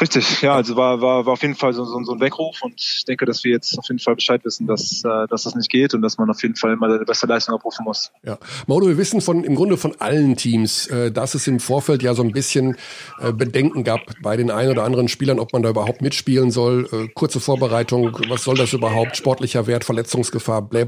richtig, 0.00 0.42
ja, 0.42 0.54
also 0.54 0.76
war, 0.76 1.00
war, 1.00 1.26
war 1.26 1.32
auf 1.34 1.42
jeden 1.42 1.54
Fall 1.54 1.72
so, 1.72 1.84
so, 1.84 2.02
so 2.02 2.12
ein 2.12 2.20
Weckruf 2.20 2.62
und 2.62 2.74
ich 2.80 3.04
denke, 3.06 3.24
dass 3.24 3.44
wir 3.44 3.52
jetzt 3.52 3.78
auf 3.78 3.86
jeden 3.88 3.98
Fall 3.98 4.14
Bescheid 4.14 4.44
wissen, 4.44 4.66
dass, 4.66 5.02
äh, 5.04 5.26
dass 5.28 5.44
das 5.44 5.54
nicht 5.54 5.70
geht 5.70 5.94
und 5.94 6.02
dass 6.02 6.18
man 6.18 6.30
auf 6.30 6.42
jeden 6.42 6.56
Fall 6.56 6.72
immer 6.72 6.90
seine 6.90 7.04
beste 7.04 7.26
Leistung 7.26 7.54
abrufen 7.54 7.84
muss. 7.84 8.10
Ja, 8.22 8.38
Mauro, 8.66 8.86
wir 8.86 8.98
wissen 8.98 9.20
von 9.20 9.44
im 9.44 9.54
Grunde 9.54 9.76
von 9.76 9.94
allen 10.00 10.36
Teams, 10.36 10.86
äh, 10.88 11.10
dass 11.10 11.34
es 11.34 11.46
im 11.46 11.60
Vorfeld 11.60 12.02
ja 12.02 12.14
so 12.14 12.22
ein 12.22 12.32
bisschen 12.32 12.76
äh, 13.20 13.32
Bedenken 13.32 13.84
gab 13.84 14.00
bei 14.22 14.36
den 14.36 14.50
ein 14.50 14.68
oder 14.68 14.84
anderen 14.84 15.08
Spielern, 15.08 15.38
ob 15.38 15.52
man 15.52 15.62
da 15.62 15.70
überhaupt 15.70 16.02
mitspielen 16.02 16.50
soll. 16.50 17.10
Kurze 17.14 17.40
Vorbereitung, 17.40 18.16
was 18.28 18.44
soll 18.44 18.56
das 18.56 18.72
überhaupt? 18.72 19.16
Sportlicher 19.16 19.66
Wert, 19.66 19.84
Verletzungsgefahr, 19.84 20.62
bla. 20.62 20.86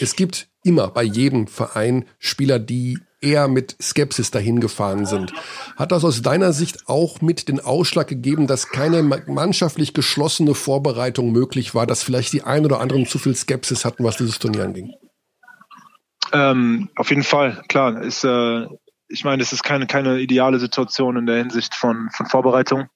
Es 0.00 0.16
gibt 0.16 0.48
immer 0.62 0.88
bei 0.88 1.02
jedem 1.02 1.46
Verein 1.46 2.06
Spieler, 2.18 2.58
die 2.58 2.98
eher 3.24 3.48
mit 3.48 3.76
Skepsis 3.80 4.30
dahin 4.30 4.60
gefahren 4.60 5.06
sind. 5.06 5.32
Hat 5.76 5.90
das 5.90 6.04
aus 6.04 6.22
deiner 6.22 6.52
Sicht 6.52 6.88
auch 6.88 7.20
mit 7.20 7.48
den 7.48 7.60
Ausschlag 7.60 8.06
gegeben, 8.06 8.46
dass 8.46 8.68
keine 8.68 9.02
ma- 9.02 9.20
mannschaftlich 9.26 9.94
geschlossene 9.94 10.54
Vorbereitung 10.54 11.32
möglich 11.32 11.74
war, 11.74 11.86
dass 11.86 12.02
vielleicht 12.02 12.32
die 12.32 12.42
ein 12.42 12.64
oder 12.64 12.80
anderen 12.80 13.06
zu 13.06 13.18
viel 13.18 13.34
Skepsis 13.34 13.84
hatten, 13.84 14.04
was 14.04 14.16
dieses 14.16 14.38
Turnier 14.38 14.64
anging? 14.64 14.92
Ähm, 16.32 16.90
auf 16.96 17.10
jeden 17.10 17.22
Fall, 17.22 17.62
klar. 17.68 18.02
Ist, 18.02 18.24
äh, 18.24 18.66
ich 19.08 19.24
meine, 19.24 19.42
es 19.42 19.52
ist 19.52 19.62
keine, 19.62 19.86
keine 19.86 20.20
ideale 20.20 20.58
Situation 20.58 21.16
in 21.16 21.26
der 21.26 21.38
Hinsicht 21.38 21.74
von, 21.74 22.10
von 22.12 22.26
Vorbereitung. 22.26 22.88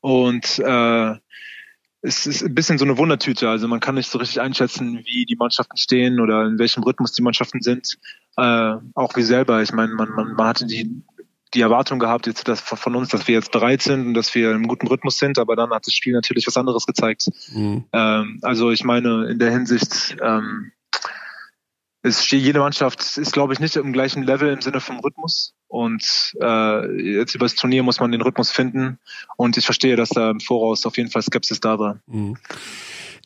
Und 0.00 0.58
äh, 0.58 1.14
es 2.00 2.26
ist 2.26 2.42
ein 2.42 2.54
bisschen 2.54 2.78
so 2.78 2.84
eine 2.84 2.96
Wundertüte. 2.96 3.48
Also 3.48 3.66
man 3.66 3.80
kann 3.80 3.96
nicht 3.96 4.10
so 4.10 4.18
richtig 4.18 4.40
einschätzen, 4.40 5.00
wie 5.04 5.26
die 5.26 5.36
Mannschaften 5.36 5.76
stehen 5.76 6.20
oder 6.20 6.46
in 6.46 6.58
welchem 6.58 6.84
Rhythmus 6.84 7.12
die 7.12 7.22
Mannschaften 7.22 7.60
sind. 7.60 7.98
Äh, 8.38 8.76
auch 8.94 9.16
wie 9.16 9.22
selber. 9.22 9.62
Ich 9.62 9.72
meine, 9.72 9.94
man, 9.94 10.10
man, 10.10 10.34
man 10.34 10.46
hatte 10.46 10.64
die, 10.64 11.02
die 11.54 11.60
Erwartung 11.60 11.98
gehabt 11.98 12.28
jetzt 12.28 12.46
dass, 12.46 12.60
von 12.60 12.94
uns, 12.94 13.08
dass 13.08 13.26
wir 13.26 13.34
jetzt 13.34 13.50
bereit 13.50 13.82
sind 13.82 14.06
und 14.06 14.14
dass 14.14 14.32
wir 14.32 14.52
im 14.52 14.68
guten 14.68 14.86
Rhythmus 14.86 15.18
sind, 15.18 15.38
aber 15.38 15.56
dann 15.56 15.70
hat 15.70 15.88
das 15.88 15.94
Spiel 15.94 16.12
natürlich 16.12 16.46
was 16.46 16.56
anderes 16.56 16.86
gezeigt. 16.86 17.26
Mhm. 17.52 17.86
Ähm, 17.92 18.38
also 18.42 18.70
ich 18.70 18.84
meine, 18.84 19.26
in 19.28 19.40
der 19.40 19.50
Hinsicht, 19.50 20.16
ähm, 20.22 20.70
es 22.02 22.24
steht, 22.24 22.42
jede 22.42 22.60
Mannschaft 22.60 23.18
ist, 23.18 23.32
glaube 23.32 23.54
ich, 23.54 23.58
nicht 23.58 23.74
im 23.74 23.92
gleichen 23.92 24.22
Level 24.22 24.52
im 24.52 24.60
Sinne 24.60 24.80
vom 24.80 25.00
Rhythmus. 25.00 25.54
Und 25.66 26.36
äh, 26.40 27.16
jetzt 27.16 27.34
über 27.34 27.44
das 27.44 27.56
Turnier 27.56 27.82
muss 27.82 27.98
man 27.98 28.12
den 28.12 28.22
Rhythmus 28.22 28.52
finden. 28.52 29.00
Und 29.36 29.56
ich 29.56 29.64
verstehe, 29.64 29.96
dass 29.96 30.10
da 30.10 30.30
im 30.30 30.38
Voraus 30.38 30.86
auf 30.86 30.96
jeden 30.96 31.10
Fall 31.10 31.22
Skepsis 31.22 31.58
da 31.58 31.80
war. 31.80 31.98
Mhm. 32.06 32.36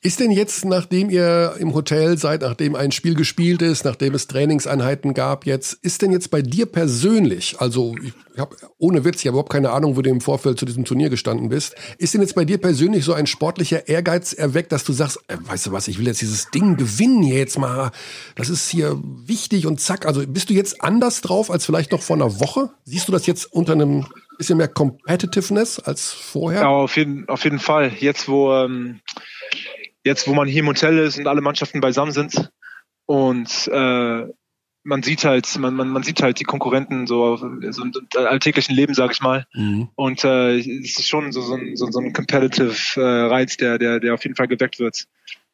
Ist 0.04 0.18
denn 0.18 0.32
jetzt, 0.32 0.64
nachdem 0.64 1.10
ihr 1.10 1.54
im 1.60 1.74
Hotel 1.74 2.18
seid, 2.18 2.40
nachdem 2.40 2.74
ein 2.74 2.90
Spiel 2.90 3.14
gespielt 3.14 3.62
ist, 3.62 3.84
nachdem 3.84 4.16
es 4.16 4.26
Trainingseinheiten 4.26 5.14
gab, 5.14 5.46
jetzt, 5.46 5.74
ist 5.74 6.02
denn 6.02 6.10
jetzt 6.10 6.32
bei 6.32 6.42
dir 6.42 6.66
persönlich, 6.66 7.60
also 7.60 7.94
ich 8.02 8.12
habe 8.36 8.56
ohne 8.78 9.04
Witz, 9.04 9.20
ich 9.20 9.26
habe 9.28 9.34
überhaupt 9.36 9.52
keine 9.52 9.70
Ahnung, 9.70 9.96
wo 9.96 10.02
du 10.02 10.10
im 10.10 10.20
Vorfeld 10.20 10.58
zu 10.58 10.66
diesem 10.66 10.84
Turnier 10.84 11.08
gestanden 11.08 11.50
bist, 11.50 11.76
ist 11.98 12.14
denn 12.14 12.20
jetzt 12.20 12.34
bei 12.34 12.44
dir 12.44 12.58
persönlich 12.58 13.04
so 13.04 13.12
ein 13.12 13.28
sportlicher 13.28 13.86
Ehrgeiz 13.86 14.32
erweckt, 14.32 14.72
dass 14.72 14.82
du 14.82 14.92
sagst, 14.92 15.20
äh, 15.28 15.36
weißt 15.40 15.66
du 15.66 15.72
was, 15.72 15.86
ich 15.86 16.00
will 16.00 16.08
jetzt 16.08 16.20
dieses 16.20 16.50
Ding 16.50 16.76
gewinnen 16.76 17.22
hier 17.22 17.38
jetzt 17.38 17.56
mal, 17.56 17.92
das 18.34 18.48
ist 18.48 18.68
hier 18.68 19.00
wichtig 19.04 19.68
und 19.68 19.80
zack, 19.80 20.04
also 20.04 20.26
bist 20.26 20.50
du 20.50 20.54
jetzt 20.54 20.82
anders 20.82 21.20
drauf 21.20 21.48
als 21.48 21.64
vielleicht 21.64 21.92
noch 21.92 22.02
vor 22.02 22.16
einer 22.16 22.40
Woche? 22.40 22.70
Siehst 22.84 23.06
du 23.06 23.12
das 23.12 23.26
jetzt 23.26 23.52
unter 23.52 23.74
einem 23.74 24.06
bisschen 24.36 24.58
mehr 24.58 24.66
Competitiveness 24.66 25.78
als 25.78 26.10
vorher? 26.10 26.62
Ja, 26.62 26.68
auf 26.68 26.96
jeden, 26.96 27.28
auf 27.28 27.44
jeden 27.44 27.60
Fall. 27.60 27.92
Jetzt, 28.00 28.28
wo 28.28 28.52
ähm, 28.52 29.00
jetzt, 30.04 30.26
wo 30.26 30.34
man 30.34 30.48
hier 30.48 30.60
im 30.60 30.68
Hotel 30.68 30.98
ist 30.98 31.18
und 31.18 31.26
alle 31.26 31.40
Mannschaften 31.40 31.80
beisammen 31.80 32.12
sind 32.12 32.50
und 33.06 33.68
äh, 33.68 34.26
man 34.84 35.02
sieht 35.02 35.24
halt, 35.24 35.58
man, 35.58 35.74
man, 35.74 35.88
man 35.88 36.02
sieht 36.02 36.22
halt 36.22 36.40
die 36.40 36.44
Konkurrenten 36.44 37.06
so, 37.06 37.36
so 37.36 37.46
im 37.46 37.60
alltäglichen 38.14 38.74
Leben, 38.74 38.94
sage 38.94 39.12
ich 39.12 39.20
mal. 39.20 39.46
Mhm. 39.54 39.88
Und 39.94 40.24
äh, 40.24 40.58
es 40.58 40.98
ist 40.98 41.08
schon 41.08 41.30
so, 41.32 41.40
so, 41.40 41.54
ein, 41.54 41.76
so, 41.76 41.90
so 41.90 42.00
ein 42.00 42.12
competitive 42.12 43.00
äh, 43.00 43.26
Reiz, 43.26 43.56
der, 43.56 43.78
der, 43.78 44.00
der 44.00 44.14
auf 44.14 44.24
jeden 44.24 44.34
Fall 44.34 44.48
geweckt 44.48 44.80
wird. 44.80 45.06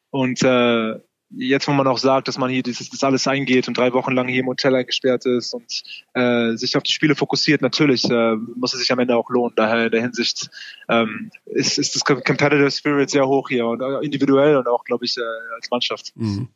Und 0.09 0.41
äh, 0.41 0.99
jetzt, 1.31 1.67
wo 1.67 1.71
man 1.71 1.87
auch 1.87 1.97
sagt, 1.97 2.27
dass 2.27 2.37
man 2.37 2.49
hier 2.49 2.63
dieses, 2.63 2.89
das 2.89 3.03
alles 3.03 3.27
eingeht 3.27 3.67
und 3.67 3.77
drei 3.77 3.93
Wochen 3.93 4.13
lang 4.13 4.27
hier 4.27 4.41
im 4.41 4.47
Hotel 4.47 4.75
eingesperrt 4.75 5.25
ist 5.25 5.53
und 5.53 5.83
äh, 6.13 6.55
sich 6.55 6.75
auf 6.75 6.83
die 6.83 6.91
Spiele 6.91 7.15
fokussiert, 7.15 7.61
natürlich 7.61 8.09
äh, 8.09 8.35
muss 8.55 8.73
es 8.73 8.79
sich 8.79 8.91
am 8.91 8.99
Ende 8.99 9.15
auch 9.15 9.29
lohnen. 9.29 9.53
Daher 9.55 9.85
in 9.85 9.91
der 9.91 10.01
Hinsicht 10.01 10.49
ähm, 10.89 11.31
ist, 11.45 11.77
ist 11.77 11.95
das 11.95 12.03
Competitive 12.03 12.71
Spirit 12.71 13.09
sehr 13.09 13.27
hoch 13.27 13.49
hier 13.49 13.67
und 13.67 13.81
äh, 13.81 14.03
individuell 14.03 14.57
und 14.57 14.67
auch, 14.67 14.83
glaube 14.83 15.05
ich, 15.05 15.17
äh, 15.17 15.21
als 15.55 15.69
Mannschaft. 15.69 16.11
Mhm. 16.15 16.47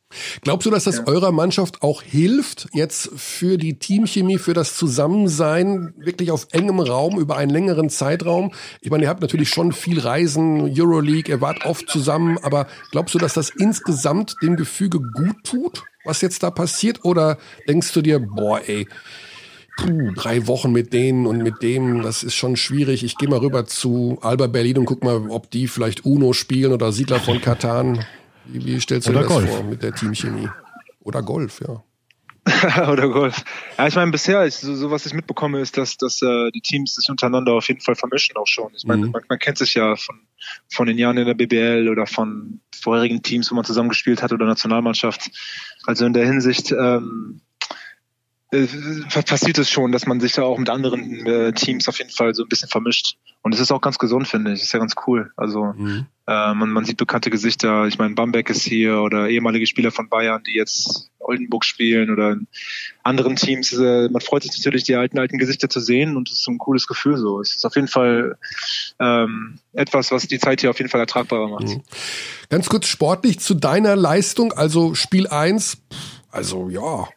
Glaubst 0.41 0.65
du, 0.65 0.71
dass 0.71 0.85
das 0.85 1.05
eurer 1.07 1.31
Mannschaft 1.31 1.81
auch 1.83 2.01
hilft, 2.01 2.67
jetzt 2.73 3.11
für 3.15 3.57
die 3.57 3.77
Teamchemie, 3.77 4.37
für 4.37 4.53
das 4.53 4.75
Zusammensein, 4.75 5.93
wirklich 5.97 6.31
auf 6.31 6.47
engem 6.51 6.79
Raum 6.79 7.19
über 7.19 7.37
einen 7.37 7.51
längeren 7.51 7.89
Zeitraum? 7.89 8.53
Ich 8.81 8.89
meine, 8.89 9.03
ihr 9.03 9.09
habt 9.09 9.21
natürlich 9.21 9.49
schon 9.49 9.71
viel 9.71 9.99
Reisen, 9.99 10.61
Euroleague, 10.61 11.31
ihr 11.31 11.41
wart 11.41 11.65
oft 11.65 11.89
zusammen, 11.89 12.37
aber 12.41 12.67
glaubst 12.91 13.13
du, 13.13 13.19
dass 13.19 13.33
das 13.33 13.49
insgesamt 13.49 14.35
dem 14.41 14.55
Gefüge 14.63 14.99
gut 15.01 15.43
tut, 15.43 15.83
was 16.05 16.21
jetzt 16.21 16.41
da 16.41 16.49
passiert? 16.51 17.03
Oder 17.03 17.37
denkst 17.67 17.91
du 17.93 18.01
dir, 18.01 18.19
boah, 18.19 18.61
ey, 18.65 18.87
puh, 19.77 20.11
drei 20.15 20.47
Wochen 20.47 20.71
mit 20.71 20.93
denen 20.93 21.25
und 21.25 21.43
mit 21.43 21.61
dem, 21.61 22.01
das 22.01 22.23
ist 22.23 22.35
schon 22.35 22.55
schwierig. 22.55 23.03
Ich 23.03 23.17
gehe 23.17 23.27
mal 23.27 23.39
rüber 23.39 23.65
zu 23.65 24.19
Alba 24.21 24.47
Berlin 24.47 24.77
und 24.77 24.85
guck 24.85 25.03
mal, 25.03 25.29
ob 25.29 25.51
die 25.51 25.67
vielleicht 25.67 26.05
Uno 26.05 26.31
spielen 26.31 26.71
oder 26.71 26.93
Siedler 26.93 27.19
von 27.19 27.41
Katan. 27.41 28.05
Wie, 28.45 28.65
wie 28.65 28.79
stellst 28.79 29.07
du 29.07 29.11
dir 29.11 29.19
das 29.19 29.27
Golf. 29.27 29.49
vor 29.49 29.63
mit 29.63 29.83
der 29.83 29.93
Teamchemie? 29.93 30.47
Oder 31.01 31.21
Golf, 31.21 31.59
ja. 31.67 31.83
Oder 32.91 33.07
Golf. 33.07 33.43
Ja, 33.77 33.87
ich 33.87 33.95
meine, 33.95 34.11
bisher 34.11 34.43
ist 34.43 34.61
so, 34.61 34.75
so 34.75 34.91
was 34.91 35.05
ich 35.05 35.13
mitbekomme, 35.13 35.59
ist, 35.61 35.77
dass, 35.77 35.95
dass 35.97 36.21
äh, 36.21 36.51
die 36.51 36.59
Teams 36.61 36.95
sich 36.95 37.09
untereinander 37.09 37.53
auf 37.53 37.67
jeden 37.69 37.79
Fall 37.79 37.95
vermischen 37.95 38.35
auch 38.35 38.47
schon. 38.47 38.71
Ich 38.75 38.83
meine, 38.85 39.05
Mhm. 39.05 39.11
man, 39.11 39.23
man 39.29 39.39
kennt 39.39 39.57
sich 39.57 39.73
ja 39.75 39.95
von, 39.95 40.19
von 40.69 40.87
den 40.87 40.97
Jahren 40.97 41.17
in 41.17 41.25
der 41.25 41.35
BBL 41.35 41.87
oder 41.89 42.05
von 42.05 42.59
vorherigen 42.81 43.21
Teams, 43.23 43.49
wo 43.49 43.55
man 43.55 43.63
zusammengespielt 43.63 44.21
hat 44.21 44.33
oder 44.33 44.45
Nationalmannschaft. 44.45 45.31
Also 45.85 46.05
in 46.05 46.11
der 46.13 46.25
Hinsicht 46.25 46.71
ähm, 46.73 47.39
äh, 48.51 48.67
passiert 49.25 49.57
es 49.57 49.69
schon, 49.69 49.91
dass 49.93 50.05
man 50.05 50.19
sich 50.19 50.33
da 50.33 50.43
auch 50.43 50.57
mit 50.57 50.69
anderen 50.69 51.25
äh, 51.25 51.53
Teams 51.53 51.87
auf 51.87 51.97
jeden 51.99 52.11
Fall 52.11 52.35
so 52.35 52.43
ein 52.43 52.49
bisschen 52.49 52.69
vermischt. 52.69 53.15
Und 53.41 53.53
es 53.53 53.61
ist 53.61 53.71
auch 53.71 53.81
ganz 53.81 53.97
gesund, 53.97 54.27
finde 54.27 54.51
ich. 54.51 54.61
Ist 54.63 54.73
ja 54.73 54.79
ganz 54.79 54.95
cool. 55.07 55.31
Also 55.37 55.73
Mhm. 55.77 56.07
Äh, 56.25 56.53
man, 56.53 56.69
man 56.69 56.85
sieht 56.85 56.97
bekannte 56.97 57.29
Gesichter. 57.29 57.85
Ich 57.87 57.97
meine, 57.97 58.15
Bamberg 58.15 58.49
ist 58.49 58.63
hier 58.63 59.01
oder 59.01 59.27
ehemalige 59.27 59.67
Spieler 59.67 59.91
von 59.91 60.07
Bayern, 60.07 60.41
die 60.43 60.53
jetzt 60.53 61.09
Oldenburg 61.19 61.65
spielen 61.65 62.09
oder 62.11 62.31
in 62.31 62.47
anderen 63.03 63.35
Teams. 63.35 63.73
Äh, 63.73 64.09
man 64.09 64.21
freut 64.21 64.43
sich 64.43 64.57
natürlich, 64.57 64.83
die 64.83 64.95
alten, 64.95 65.19
alten 65.19 65.37
Gesichter 65.37 65.69
zu 65.69 65.81
sehen 65.81 66.15
und 66.15 66.29
es 66.29 66.35
ist 66.35 66.43
so 66.43 66.51
ein 66.51 66.57
cooles 66.57 66.87
Gefühl 66.87 67.17
so. 67.17 67.41
Es 67.41 67.55
ist 67.55 67.65
auf 67.65 67.75
jeden 67.75 67.87
Fall 67.87 68.37
ähm, 68.99 69.59
etwas, 69.73 70.11
was 70.11 70.27
die 70.27 70.39
Zeit 70.39 70.61
hier 70.61 70.69
auf 70.69 70.77
jeden 70.77 70.89
Fall 70.89 71.01
ertragbarer 71.01 71.49
macht. 71.49 71.67
Mhm. 71.67 71.81
Ganz 72.49 72.69
kurz 72.69 72.87
sportlich 72.87 73.39
zu 73.39 73.53
deiner 73.53 73.95
Leistung, 73.95 74.53
also 74.53 74.95
Spiel 74.95 75.27
1, 75.27 75.77
also 76.31 76.69
ja, 76.69 77.07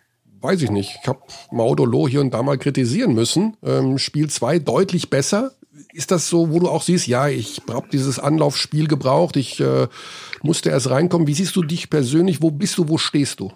weiß 0.40 0.62
ich 0.62 0.70
nicht. 0.70 0.98
Ich 1.00 1.08
habe 1.08 1.20
Maudolo 1.52 2.08
hier 2.08 2.20
und 2.20 2.34
da 2.34 2.42
mal 2.42 2.58
kritisieren 2.58 3.14
müssen. 3.14 3.56
Ähm, 3.62 3.98
Spiel 3.98 4.28
2 4.28 4.58
deutlich 4.58 5.10
besser. 5.10 5.52
Ist 5.92 6.10
das 6.10 6.28
so, 6.28 6.50
wo 6.50 6.60
du 6.60 6.68
auch 6.68 6.82
siehst, 6.82 7.06
ja, 7.06 7.28
ich 7.28 7.60
habe 7.68 7.88
dieses 7.92 8.18
Anlaufspiel 8.18 8.86
gebraucht, 8.86 9.36
ich 9.36 9.60
äh, 9.60 9.88
musste 10.42 10.70
erst 10.70 10.90
reinkommen. 10.90 11.26
Wie 11.26 11.34
siehst 11.34 11.56
du 11.56 11.62
dich 11.62 11.90
persönlich? 11.90 12.42
Wo 12.42 12.50
bist 12.50 12.78
du, 12.78 12.88
wo 12.88 12.98
stehst 12.98 13.40
du? 13.40 13.52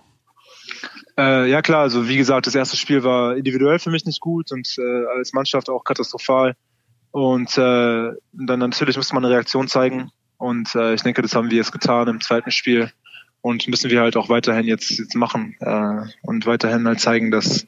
Äh, 1.18 1.50
ja 1.50 1.60
klar, 1.62 1.82
also 1.82 2.08
wie 2.08 2.16
gesagt, 2.16 2.46
das 2.46 2.54
erste 2.54 2.76
Spiel 2.76 3.04
war 3.04 3.36
individuell 3.36 3.78
für 3.78 3.90
mich 3.90 4.04
nicht 4.04 4.20
gut 4.20 4.52
und 4.52 4.68
äh, 4.78 5.06
als 5.16 5.32
Mannschaft 5.32 5.68
auch 5.68 5.84
katastrophal. 5.84 6.54
Und 7.10 7.58
äh, 7.58 8.10
dann 8.32 8.58
natürlich 8.58 8.96
musste 8.96 9.14
man 9.14 9.24
eine 9.24 9.34
Reaktion 9.34 9.68
zeigen. 9.68 10.10
Und 10.38 10.74
äh, 10.74 10.94
ich 10.94 11.02
denke, 11.02 11.22
das 11.22 11.34
haben 11.34 11.50
wir 11.50 11.56
jetzt 11.58 11.72
getan 11.72 12.08
im 12.08 12.20
zweiten 12.20 12.50
Spiel. 12.50 12.90
Und 13.42 13.68
müssen 13.68 13.90
wir 13.90 14.00
halt 14.00 14.16
auch 14.16 14.28
weiterhin 14.28 14.66
jetzt, 14.66 14.90
jetzt 14.90 15.14
machen 15.14 15.56
äh, 15.60 16.02
und 16.22 16.46
weiterhin 16.46 16.86
halt 16.86 17.00
zeigen, 17.00 17.30
dass, 17.30 17.66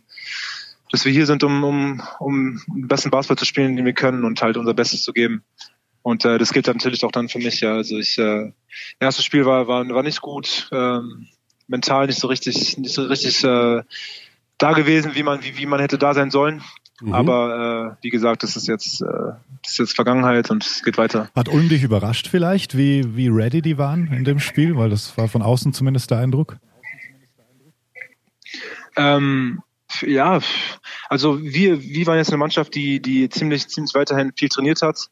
dass 0.93 1.07
wir 1.07 1.13
hier 1.13 1.27
sind, 1.27 1.43
um, 1.43 1.65
um, 1.65 2.03
um 2.19 2.61
den 2.69 2.87
besten 2.87 3.11
Basketball 3.11 3.39
zu 3.39 3.47
spielen, 3.47 3.77
den 3.77 3.87
wir 3.87 3.95
können 3.95 4.25
und 4.25 4.41
halt 4.43 4.59
unser 4.59 4.75
Bestes 4.75 5.03
zu 5.03 5.13
geben. 5.13 5.43
Und 6.03 6.25
äh, 6.25 6.37
das 6.37 6.53
gilt 6.53 6.67
natürlich 6.67 7.05
auch 7.05 7.13
dann 7.13 7.29
für 7.29 7.39
mich. 7.39 7.61
Ja, 7.61 7.75
also 7.75 7.99
ich 7.99 8.19
äh, 8.19 8.53
erstes 9.01 9.25
Spiel 9.25 9.47
war 9.47 9.67
war, 9.69 9.89
war 9.89 10.03
nicht 10.03 10.21
gut, 10.21 10.69
ähm, 10.71 11.29
mental 11.67 12.07
nicht 12.07 12.19
so 12.19 12.29
richtig 12.29 12.77
nicht 12.77 12.93
so 12.93 13.05
richtig 13.05 13.43
äh, 13.43 13.83
da 14.59 14.73
gewesen, 14.73 15.15
wie 15.15 15.23
man 15.23 15.43
wie, 15.43 15.57
wie 15.57 15.67
man 15.67 15.81
hätte 15.81 15.97
da 15.97 16.13
sein 16.13 16.31
sollen. 16.31 16.63
Mhm. 17.01 17.15
Aber 17.15 17.97
äh, 18.01 18.05
wie 18.05 18.11
gesagt, 18.11 18.43
das 18.43 18.57
ist 18.57 18.69
jetzt 18.69 19.01
äh, 19.01 19.07
das 19.63 19.73
ist 19.73 19.79
jetzt 19.79 19.95
Vergangenheit 19.95 20.51
und 20.51 20.67
es 20.67 20.83
geht 20.83 20.99
weiter. 20.99 21.31
Hat 21.35 21.49
Ulm 21.49 21.69
dich 21.69 21.85
überrascht 21.85 22.29
vielleicht, 22.29 22.77
wie 22.77 23.17
wie 23.17 23.29
ready 23.29 23.63
die 23.63 23.79
waren 23.79 24.13
in 24.13 24.25
dem 24.25 24.41
Spiel, 24.41 24.77
weil 24.77 24.91
das 24.91 25.17
war 25.17 25.29
von 25.29 25.41
außen 25.41 25.73
zumindest 25.73 26.11
der 26.11 26.19
Eindruck. 26.19 26.57
Ähm, 28.97 29.63
ja, 30.01 30.41
also 31.09 31.43
wir, 31.43 31.83
wir 31.83 32.07
waren 32.07 32.19
jetzt 32.19 32.31
eine 32.31 32.39
Mannschaft, 32.39 32.75
die, 32.75 33.01
die 33.01 33.29
ziemlich, 33.29 33.69
ziemlich 33.69 33.95
weiterhin 33.95 34.33
viel 34.37 34.49
trainiert 34.49 34.83
hat 34.83 35.09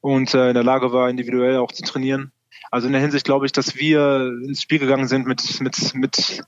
und 0.00 0.34
äh, 0.34 0.48
in 0.48 0.54
der 0.54 0.64
Lage 0.64 0.92
war, 0.92 1.08
individuell 1.08 1.56
auch 1.58 1.72
zu 1.72 1.82
trainieren. 1.82 2.32
Also 2.70 2.86
in 2.86 2.92
der 2.92 3.02
Hinsicht 3.02 3.24
glaube 3.24 3.46
ich, 3.46 3.52
dass 3.52 3.76
wir 3.76 4.32
ins 4.46 4.62
Spiel 4.62 4.78
gegangen 4.78 5.06
sind 5.06 5.26
mit, 5.26 5.60
mit, 5.60 5.94
mit, 5.94 6.44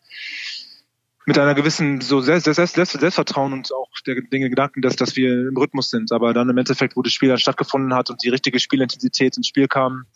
mit 1.26 1.38
einer 1.38 1.54
gewissen 1.54 2.00
so 2.00 2.20
Selbst, 2.20 2.44
Selbst, 2.44 2.74
Selbst, 2.74 2.98
Selbstvertrauen 2.98 3.52
und 3.52 3.72
auch 3.72 3.90
der, 4.06 4.22
den 4.22 4.42
Gedanken, 4.42 4.82
dass, 4.82 4.96
dass 4.96 5.16
wir 5.16 5.48
im 5.48 5.56
Rhythmus 5.56 5.90
sind. 5.90 6.12
Aber 6.12 6.32
dann 6.32 6.48
im 6.48 6.58
Endeffekt, 6.58 6.96
wo 6.96 7.02
das 7.02 7.12
Spiel 7.12 7.28
dann 7.28 7.38
stattgefunden 7.38 7.94
hat 7.94 8.10
und 8.10 8.22
die 8.24 8.30
richtige 8.30 8.58
Spielintensität 8.58 9.36
ins 9.36 9.48
Spiel 9.48 9.68
kam, 9.68 10.06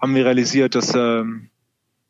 haben 0.00 0.14
wir 0.14 0.24
realisiert, 0.26 0.74
dass, 0.74 0.94
ähm, 0.94 1.50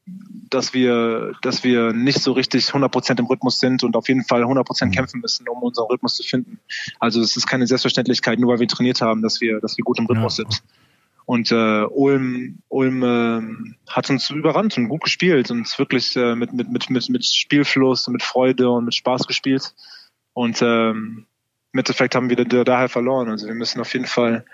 dass 0.07 0.75
wir, 0.75 1.33
dass 1.43 1.65
wir 1.65 1.93
nicht 1.93 2.21
so 2.21 2.33
richtig 2.33 2.67
100% 2.67 3.19
im 3.19 3.27
Rhythmus 3.27 3.59
sind 3.59 3.83
und 3.83 3.97
auf 3.97 4.09
jeden 4.09 4.25
Fall 4.25 4.45
100% 4.45 4.87
mhm. 4.87 4.91
kämpfen 4.91 5.21
müssen, 5.21 5.49
um 5.49 5.63
unseren 5.63 5.87
Rhythmus 5.87 6.17
zu 6.17 6.23
finden. 6.23 6.61
Also 7.01 7.21
es 7.21 7.37
ist 7.37 7.47
keine 7.47 7.67
Selbstverständlichkeit, 7.67 8.39
nur 8.39 8.53
weil 8.53 8.61
wir 8.61 8.69
trainiert 8.69 9.01
haben, 9.01 9.23
dass 9.23 9.41
wir, 9.41 9.61
dass 9.61 9.77
wir 9.77 9.85
gut 9.85 9.99
im 9.99 10.07
Rhythmus 10.07 10.39
ja. 10.39 10.45
sind. 10.45 10.63
Und 11.27 11.51
äh, 11.53 11.85
Ulm, 11.85 12.59
Ulm 12.69 13.03
äh, 13.03 13.91
hat 13.91 14.11
uns 14.11 14.29
überrannt 14.29 14.77
und 14.77 14.89
gut 14.89 15.05
gespielt 15.05 15.51
und 15.51 15.79
wirklich 15.79 16.15
äh, 16.17 16.35
mit, 16.35 16.53
mit, 16.53 16.71
mit, 16.71 16.91
mit, 16.91 17.09
mit 17.09 17.25
Spielfluss 17.25 18.07
und 18.07 18.13
mit 18.13 18.23
Freude 18.23 18.69
und 18.69 18.85
mit 18.85 18.95
Spaß 18.95 19.27
gespielt. 19.27 19.75
Und 20.35 20.61
ähm, 20.61 21.27
im 21.73 21.79
Endeffekt 21.79 22.15
haben 22.15 22.29
wir 22.29 22.37
daher 22.65 22.89
verloren. 22.89 23.31
Also 23.31 23.47
wir 23.47 23.55
müssen 23.55 23.81
auf 23.81 23.93
jeden 23.95 24.07
Fall 24.07 24.45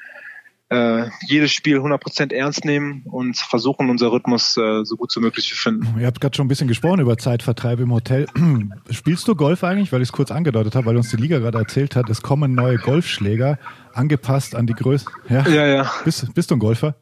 äh, 0.71 1.11
jedes 1.27 1.51
Spiel 1.53 1.79
100% 1.79 2.33
ernst 2.33 2.65
nehmen 2.65 3.03
und 3.05 3.37
versuchen, 3.37 3.91
unser 3.91 4.13
Rhythmus 4.13 4.57
äh, 4.57 4.85
so 4.85 4.97
gut 4.97 5.15
wie 5.17 5.21
möglich 5.21 5.49
zu 5.49 5.57
finden. 5.57 5.99
Ihr 5.99 6.07
habt 6.07 6.21
gerade 6.21 6.37
schon 6.37 6.47
ein 6.47 6.49
bisschen 6.49 6.69
gesprochen 6.69 7.01
über 7.01 7.19
Zeitvertreib 7.19 7.81
im 7.81 7.93
Hotel. 7.93 8.27
Spielst 8.91 9.27
du 9.27 9.35
Golf 9.35 9.65
eigentlich? 9.65 9.91
Weil 9.91 10.01
ich 10.01 10.09
es 10.09 10.13
kurz 10.13 10.31
angedeutet 10.31 10.77
habe, 10.77 10.87
weil 10.87 10.97
uns 10.97 11.11
die 11.11 11.17
Liga 11.17 11.41
gerade 11.41 11.59
erzählt 11.59 11.97
hat, 11.97 12.09
es 12.09 12.23
kommen 12.23 12.55
neue 12.55 12.77
Golfschläger, 12.77 13.59
angepasst 13.95 14.55
an 14.55 14.69
die 14.69 14.75
Größe. 14.75 15.07
Ja, 15.29 15.47
ja. 15.49 15.67
ja. 15.67 15.93
Bist, 16.05 16.33
bist 16.35 16.51
du 16.51 16.55
ein 16.55 16.61
Golfer? 16.61 16.95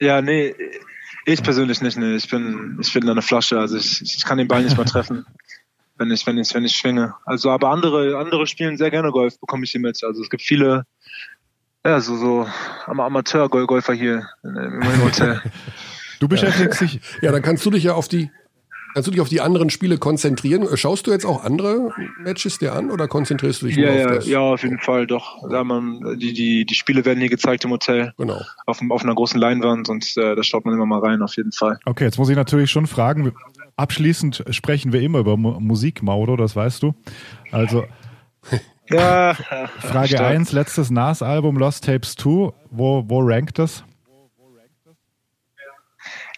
Ja, 0.00 0.22
nee, 0.22 0.54
ich 1.26 1.42
persönlich 1.42 1.82
nicht. 1.82 1.98
Nee. 1.98 2.14
Ich 2.14 2.28
bin, 2.30 2.78
ich 2.80 2.92
bin 2.92 3.08
eine 3.08 3.22
Flasche, 3.22 3.58
also 3.58 3.76
ich, 3.76 4.02
ich 4.02 4.24
kann 4.24 4.38
den 4.38 4.48
Ball 4.48 4.62
nicht 4.62 4.76
mal 4.76 4.84
treffen. 4.86 5.26
wenn 5.98 6.12
ich, 6.12 6.24
wenn 6.26 6.38
ich, 6.38 6.54
wenn 6.54 6.64
ich 6.64 6.76
schwinge. 6.76 7.14
Also, 7.24 7.50
aber 7.50 7.70
andere, 7.70 8.16
andere 8.18 8.46
spielen 8.46 8.76
sehr 8.76 8.92
gerne 8.92 9.10
Golf, 9.10 9.38
bekomme 9.40 9.64
ich 9.64 9.72
hier 9.72 9.80
mit. 9.80 10.02
Also 10.04 10.22
es 10.22 10.30
gibt 10.30 10.42
viele, 10.42 10.86
ja, 11.84 12.00
so, 12.00 12.16
so 12.16 12.46
Amateur-Golfer 12.86 13.94
hier 13.94 14.28
im 14.42 15.02
Hotel. 15.02 15.40
du 16.20 16.28
beschäftigst 16.28 16.80
dich. 16.80 17.00
Ja, 17.22 17.32
dann 17.32 17.42
kannst 17.42 17.64
du 17.64 17.70
dich 17.70 17.84
ja 17.84 17.94
auf 17.94 18.08
die, 18.08 18.30
kannst 18.92 19.06
du 19.06 19.10
dich 19.10 19.20
auf 19.20 19.28
die 19.28 19.40
anderen 19.40 19.70
Spiele 19.70 19.96
konzentrieren. 19.96 20.66
Schaust 20.76 21.06
du 21.06 21.10
jetzt 21.10 21.24
auch 21.24 21.42
andere 21.42 21.92
Matches 22.22 22.58
dir 22.58 22.74
an 22.74 22.90
oder 22.90 23.08
konzentrierst 23.08 23.62
du 23.62 23.66
dich 23.66 23.76
ja, 23.76 23.90
nur 23.90 23.98
ja, 23.98 24.06
auf 24.06 24.14
das? 24.16 24.26
Ja, 24.28 24.40
auf 24.40 24.62
jeden 24.62 24.78
Fall, 24.78 25.06
doch. 25.06 25.38
Ja, 25.50 25.64
man, 25.64 26.18
die, 26.18 26.34
die, 26.34 26.66
die 26.66 26.74
Spiele 26.74 27.04
werden 27.04 27.20
hier 27.20 27.30
gezeigt 27.30 27.64
im 27.64 27.70
Hotel. 27.70 28.12
Genau. 28.18 28.42
Auf, 28.66 28.80
auf 28.88 29.02
einer 29.02 29.14
großen 29.14 29.40
Leinwand 29.40 29.88
und 29.88 30.16
äh, 30.16 30.36
da 30.36 30.42
schaut 30.42 30.66
man 30.66 30.74
immer 30.74 30.86
mal 30.86 31.00
rein, 31.00 31.22
auf 31.22 31.36
jeden 31.36 31.52
Fall. 31.52 31.78
Okay, 31.86 32.04
jetzt 32.04 32.18
muss 32.18 32.28
ich 32.28 32.36
natürlich 32.36 32.70
schon 32.70 32.86
fragen. 32.86 33.32
Abschließend 33.76 34.44
sprechen 34.50 34.92
wir 34.92 35.00
immer 35.00 35.20
über 35.20 35.38
Musik, 35.38 36.02
Mauro, 36.02 36.36
das 36.36 36.54
weißt 36.54 36.82
du. 36.82 36.94
Also 37.50 37.84
ja, 38.90 39.34
Frage 39.80 40.20
1, 40.20 40.52
letztes 40.52 40.90
NAS-Album 40.90 41.56
Lost 41.56 41.84
Tapes 41.84 42.14
2. 42.16 42.52
Wo, 42.70 43.04
wo 43.06 43.20
rankt 43.20 43.58
das? 43.58 43.84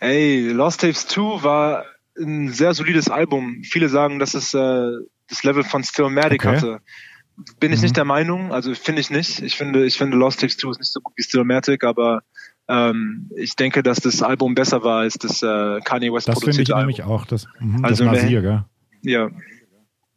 Ey, 0.00 0.50
Lost 0.50 0.80
Tapes 0.80 1.06
2 1.06 1.42
war 1.42 1.84
ein 2.18 2.52
sehr 2.52 2.74
solides 2.74 3.08
Album. 3.08 3.62
Viele 3.62 3.88
sagen, 3.88 4.18
dass 4.18 4.34
es 4.34 4.52
äh, 4.54 4.90
das 5.28 5.44
Level 5.44 5.64
von 5.64 5.82
Stillmatic 5.84 6.44
okay. 6.44 6.56
hatte. 6.56 6.80
Bin 7.60 7.72
ich 7.72 7.78
mhm. 7.78 7.84
nicht 7.84 7.96
der 7.96 8.04
Meinung, 8.04 8.52
also 8.52 8.74
finde 8.74 9.00
ich 9.00 9.10
nicht. 9.10 9.40
Ich 9.40 9.56
finde, 9.56 9.86
ich 9.86 9.96
finde 9.96 10.16
Lost 10.16 10.40
Tapes 10.40 10.56
2 10.58 10.70
ist 10.70 10.78
nicht 10.80 10.92
so 10.92 11.00
gut 11.00 11.14
wie 11.16 11.22
Stillmatic, 11.22 11.84
aber 11.84 12.22
ähm, 12.68 13.30
ich 13.36 13.56
denke, 13.56 13.82
dass 13.82 14.00
das 14.00 14.22
Album 14.22 14.54
besser 14.54 14.84
war 14.84 15.00
als 15.00 15.14
das 15.14 15.42
äh, 15.42 15.80
Kanye 15.80 16.12
West 16.12 16.28
das 16.28 16.34
produzierte 16.34 16.74
Album. 16.76 16.88
Das 16.88 16.96
finde 16.96 17.02
ich 17.02 17.08
nämlich 17.08 17.22
auch, 17.22 17.26
das, 17.26 17.46
mh, 17.60 17.88
also 17.88 18.04
das 18.04 18.14
Nasir, 18.14 18.42
gell? 18.42 18.64
Ja, 19.02 19.30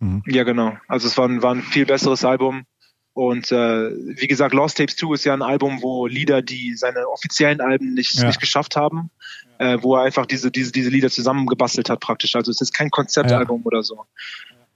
Mhm. 0.06 0.24
Ja, 0.28 0.44
genau. 0.44 0.78
Also 0.88 1.08
es 1.08 1.18
war 1.18 1.28
ein, 1.28 1.42
war 1.42 1.54
ein 1.54 1.62
viel 1.62 1.86
besseres 1.86 2.24
Album. 2.24 2.66
Und 3.14 3.50
äh, 3.52 3.92
wie 3.92 4.28
gesagt, 4.28 4.54
Lost 4.54 4.78
Tapes 4.78 4.98
2 4.98 5.14
ist 5.14 5.24
ja 5.24 5.34
ein 5.34 5.42
Album, 5.42 5.82
wo 5.82 6.06
Lieder, 6.06 6.42
die 6.42 6.76
seine 6.76 7.08
offiziellen 7.08 7.62
Alben 7.62 7.94
nicht, 7.94 8.14
ja. 8.16 8.28
nicht 8.28 8.42
geschafft 8.42 8.76
haben, 8.76 9.10
äh, 9.58 9.78
wo 9.82 9.96
er 9.96 10.04
einfach 10.04 10.26
diese, 10.26 10.52
diese, 10.52 10.74
diese 10.74 10.90
Lieder 10.90 11.10
zusammengebastelt 11.10 11.90
hat 11.90 12.02
praktisch. 12.02 12.36
Also 12.36 12.52
es 12.52 12.60
ist 12.60 12.74
kein 12.74 12.90
Konzeptalbum 12.90 13.62
ja. 13.62 13.66
oder 13.66 13.84
so. 13.84 14.04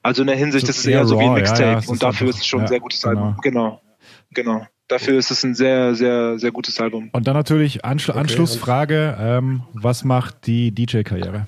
Also 0.02 0.22
in 0.22 0.28
der 0.28 0.38
Hinsicht, 0.38 0.70
das 0.70 0.78
ist 0.78 0.86
eher 0.86 1.06
so 1.06 1.20
wie 1.20 1.26
ein 1.26 1.34
Mixtape 1.34 1.82
ja, 1.86 1.90
und 1.90 2.02
dafür 2.02 2.30
ist 2.30 2.38
es 2.38 2.48
schon 2.48 2.62
ein 2.62 2.68
sehr 2.68 2.80
gutes 2.80 3.02
genau. 3.02 3.18
Album. 3.18 3.38
Genau. 3.42 3.82
Genau. 4.32 4.66
Dafür 4.88 5.20
ist 5.20 5.32
es 5.32 5.44
ein 5.44 5.54
sehr, 5.54 5.94
sehr, 5.96 6.40
sehr 6.40 6.52
gutes 6.52 6.80
Album. 6.80 7.10
Und 7.12 7.28
dann 7.28 7.36
natürlich 7.36 7.84
Anschl 7.84 8.12
okay. 8.12 8.22
Anschlussfrage, 8.22 9.18
ähm, 9.20 9.64
was 9.74 10.06
macht 10.06 10.48
die 10.48 10.72
DJ-Karriere? 10.72 11.48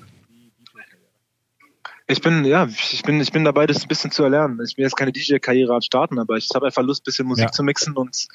Ich 2.06 2.20
bin, 2.20 2.44
ja, 2.44 2.66
ich 2.66 3.02
bin, 3.02 3.20
ich 3.20 3.32
bin 3.32 3.44
dabei, 3.44 3.66
das 3.66 3.82
ein 3.82 3.88
bisschen 3.88 4.10
zu 4.10 4.24
erlernen. 4.24 4.60
Ich 4.66 4.76
will 4.76 4.84
jetzt 4.84 4.96
keine 4.96 5.12
DJ-Karriere 5.12 5.80
starten, 5.82 6.18
aber 6.18 6.36
ich 6.36 6.48
habe 6.54 6.66
einfach 6.66 6.82
Lust, 6.82 7.02
ein 7.02 7.04
bisschen 7.04 7.26
Musik 7.26 7.46
ja. 7.46 7.52
zu 7.52 7.62
mixen 7.62 7.94
und 7.96 8.26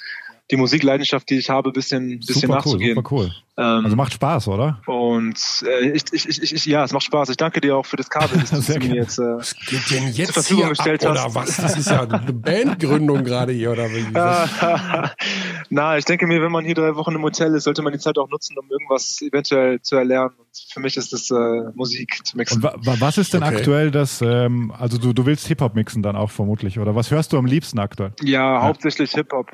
die 0.50 0.56
Musikleidenschaft, 0.56 1.30
die 1.30 1.38
ich 1.38 1.50
habe, 1.50 1.70
ein 1.70 1.74
bisschen, 1.74 2.20
bisschen 2.20 2.42
super 2.42 2.56
nachzugehen. 2.56 2.98
Cool, 2.98 3.04
super 3.04 3.16
cool. 3.16 3.32
Ähm, 3.58 3.86
also 3.86 3.96
macht 3.96 4.14
Spaß, 4.14 4.48
oder? 4.48 4.82
Und 4.86 5.38
äh, 5.66 5.90
ich, 5.90 6.04
ich, 6.12 6.30
ich, 6.30 6.54
ich, 6.54 6.66
ja, 6.66 6.84
es 6.84 6.94
macht 6.94 7.04
Spaß. 7.04 7.30
Ich 7.30 7.38
danke 7.38 7.60
dir 7.60 7.76
auch 7.76 7.86
für 7.86 7.98
das 7.98 8.10
Kabel, 8.10 8.40
das 8.50 8.68
du 8.68 8.80
mir 8.80 8.96
jetzt, 8.96 9.20
äh, 9.20 9.24
was 9.24 9.56
geht 9.56 9.90
denn 9.92 10.08
jetzt 10.14 10.34
zur 10.34 10.44
Verfügung 10.44 10.70
gestellt 10.70 11.06
ab, 11.06 11.18
hast. 11.18 11.26
Oder 11.26 11.36
was? 11.36 11.58
Das 11.58 11.78
ist 11.78 11.90
ja 11.90 12.04
eine 12.04 12.34
Bandgründung 12.34 13.24
gerade 13.24 13.52
hier, 13.52 13.72
oder 13.72 13.90
wie? 13.90 14.06
Na, 15.70 15.98
ich 15.98 16.06
denke 16.06 16.28
mir, 16.28 16.42
wenn 16.42 16.52
man 16.52 16.66
hier 16.66 16.76
drei 16.76 16.96
Wochen 16.96 17.16
im 17.16 17.24
Hotel 17.24 17.54
ist, 17.56 17.64
sollte 17.64 17.82
man 17.82 17.94
die 17.94 18.00
Zeit 18.00 18.18
auch 18.18 18.30
nutzen, 18.30 18.58
um 18.58 18.70
irgendwas 18.70 19.22
eventuell 19.22 19.82
zu 19.82 19.96
erlernen. 19.96 20.36
Und 20.38 20.48
für 20.72 20.80
mich 20.80 20.98
ist 20.98 21.14
das 21.14 21.30
äh, 21.32 21.72
Musik 21.76 22.26
zu 22.26 22.38
mixen. 22.38 22.64
Und 22.64 22.86
wa 22.86 22.96
was 23.00 23.18
ist 23.18 23.34
denn 23.34 23.44
okay. 23.44 23.56
aktuell 23.56 23.92
das, 23.92 24.22
ähm, 24.22 24.74
also 24.78 24.98
du, 24.98 25.14
du 25.14 25.26
willst 25.26 25.48
Hip-Hop 25.48 25.76
mixen 25.76 26.04
dann 26.04 26.16
auch 26.16 26.32
vermutlich, 26.32 26.80
oder 26.80 26.96
was 26.96 27.12
hörst 27.12 27.34
du 27.34 27.38
am 27.38 27.46
liebsten 27.46 27.80
aktuell? 27.80 28.14
Ja, 28.22 28.56
ja. 28.56 28.64
hauptsächlich 28.64 29.12
Hip-Hop. 29.12 29.52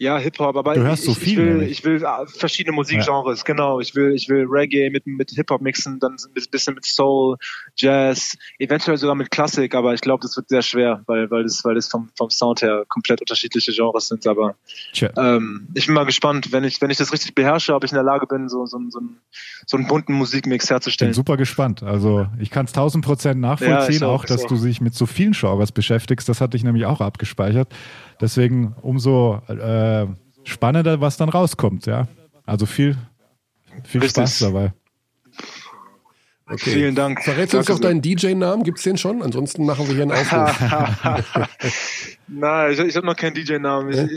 Ja, 0.00 0.16
Hip-Hop, 0.16 0.56
aber 0.56 0.72
du 0.72 0.82
hörst 0.82 1.06
ich, 1.06 1.10
so 1.10 1.14
viel, 1.14 1.32
ich 1.32 1.36
will, 1.36 1.62
ich 1.62 1.84
will 1.84 2.06
ah, 2.06 2.24
verschiedene 2.24 2.74
Musikgenres, 2.74 3.40
ja. 3.40 3.44
genau. 3.44 3.80
Ich 3.80 3.94
will, 3.94 4.14
ich 4.14 4.30
will 4.30 4.46
Reggae 4.48 4.88
mit, 4.88 5.06
mit 5.06 5.30
Hip-Hop 5.32 5.60
mixen, 5.60 6.00
dann 6.00 6.12
ein 6.12 6.42
bisschen 6.50 6.74
mit 6.74 6.86
Soul, 6.86 7.36
Jazz, 7.76 8.38
eventuell 8.58 8.96
sogar 8.96 9.14
mit 9.14 9.30
Klassik, 9.30 9.74
aber 9.74 9.92
ich 9.92 10.00
glaube, 10.00 10.22
das 10.22 10.34
wird 10.38 10.48
sehr 10.48 10.62
schwer, 10.62 11.02
weil, 11.04 11.30
weil 11.30 11.42
das, 11.42 11.62
weil 11.66 11.74
das 11.74 11.88
vom, 11.88 12.08
vom 12.16 12.30
Sound 12.30 12.62
her 12.62 12.86
komplett 12.88 13.20
unterschiedliche 13.20 13.72
Genres 13.72 14.08
sind. 14.08 14.26
Aber 14.26 14.54
ähm, 15.18 15.68
ich 15.74 15.84
bin 15.84 15.94
mal 15.94 16.06
gespannt, 16.06 16.50
wenn 16.50 16.64
ich, 16.64 16.80
wenn 16.80 16.88
ich 16.88 16.96
das 16.96 17.12
richtig 17.12 17.34
beherrsche, 17.34 17.74
ob 17.74 17.84
ich 17.84 17.90
in 17.90 17.96
der 17.96 18.04
Lage 18.04 18.26
bin, 18.26 18.48
so, 18.48 18.64
so, 18.64 18.80
so, 18.88 19.00
einen, 19.00 19.18
so 19.66 19.76
einen 19.76 19.86
bunten 19.86 20.14
Musikmix 20.14 20.70
herzustellen. 20.70 21.10
Ich 21.10 21.16
bin 21.18 21.26
super 21.26 21.36
gespannt. 21.36 21.82
Also 21.82 22.26
ich 22.38 22.50
kann 22.50 22.64
es 22.64 22.72
tausend 22.72 23.04
Prozent 23.04 23.38
nachvollziehen, 23.38 24.00
ja, 24.00 24.06
auch, 24.06 24.20
auch 24.20 24.24
dass 24.24 24.44
auch. 24.44 24.48
du 24.48 24.56
dich 24.56 24.80
mit 24.80 24.94
so 24.94 25.04
vielen 25.04 25.32
Genres 25.32 25.72
beschäftigst. 25.72 26.26
Das 26.26 26.40
hatte 26.40 26.56
ich 26.56 26.64
nämlich 26.64 26.86
auch 26.86 27.02
abgespeichert. 27.02 27.68
Deswegen 28.20 28.74
umso 28.82 29.40
äh, 29.48 30.06
spannender, 30.44 31.00
was 31.00 31.16
dann 31.16 31.28
rauskommt, 31.28 31.86
ja. 31.86 32.08
Also 32.46 32.66
viel, 32.66 32.96
viel 33.84 34.08
Spaß 34.08 34.40
dabei. 34.40 34.72
Okay. 36.52 36.70
Vielen 36.70 36.96
Dank. 36.96 37.22
Verrätst 37.22 37.54
du 37.54 37.58
uns 37.58 37.66
doch 37.68 37.78
deinen 37.78 38.02
DJ-Namen? 38.02 38.64
Gibt 38.64 38.78
es 38.78 38.84
den 38.84 38.98
schon? 38.98 39.22
Ansonsten 39.22 39.64
machen 39.64 39.86
wir 39.86 39.94
hier 39.94 40.02
einen 40.02 40.10
Aufruf. 40.10 40.60
Nein, 42.26 42.72
ich, 42.72 42.78
ich 42.80 42.96
habe 42.96 43.06
noch 43.06 43.14
keinen 43.14 43.34
DJ-Namen. 43.34 43.92
Ja? 43.92 44.08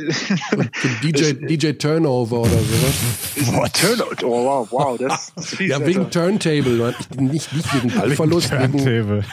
DJ, 1.03 1.33
DJ 1.33 1.73
Turnover 1.73 2.41
oder 2.41 2.49
sowas. 2.49 3.51
Boah, 3.51 3.71
Turnover. 3.71 4.15
Oh, 4.23 4.45
wow, 4.45 4.71
wow, 4.71 4.97
das 4.97 5.31
ist 5.35 5.55
fies, 5.55 5.69
Ja, 5.69 5.85
wegen 5.85 6.09
Turntable. 6.09 6.95
Nicht, 7.19 7.53
nicht 7.53 7.75
wegen 7.75 7.95
Ballverlust. 7.95 8.51
Wegen 8.51 8.83
Turntable. 8.83 9.23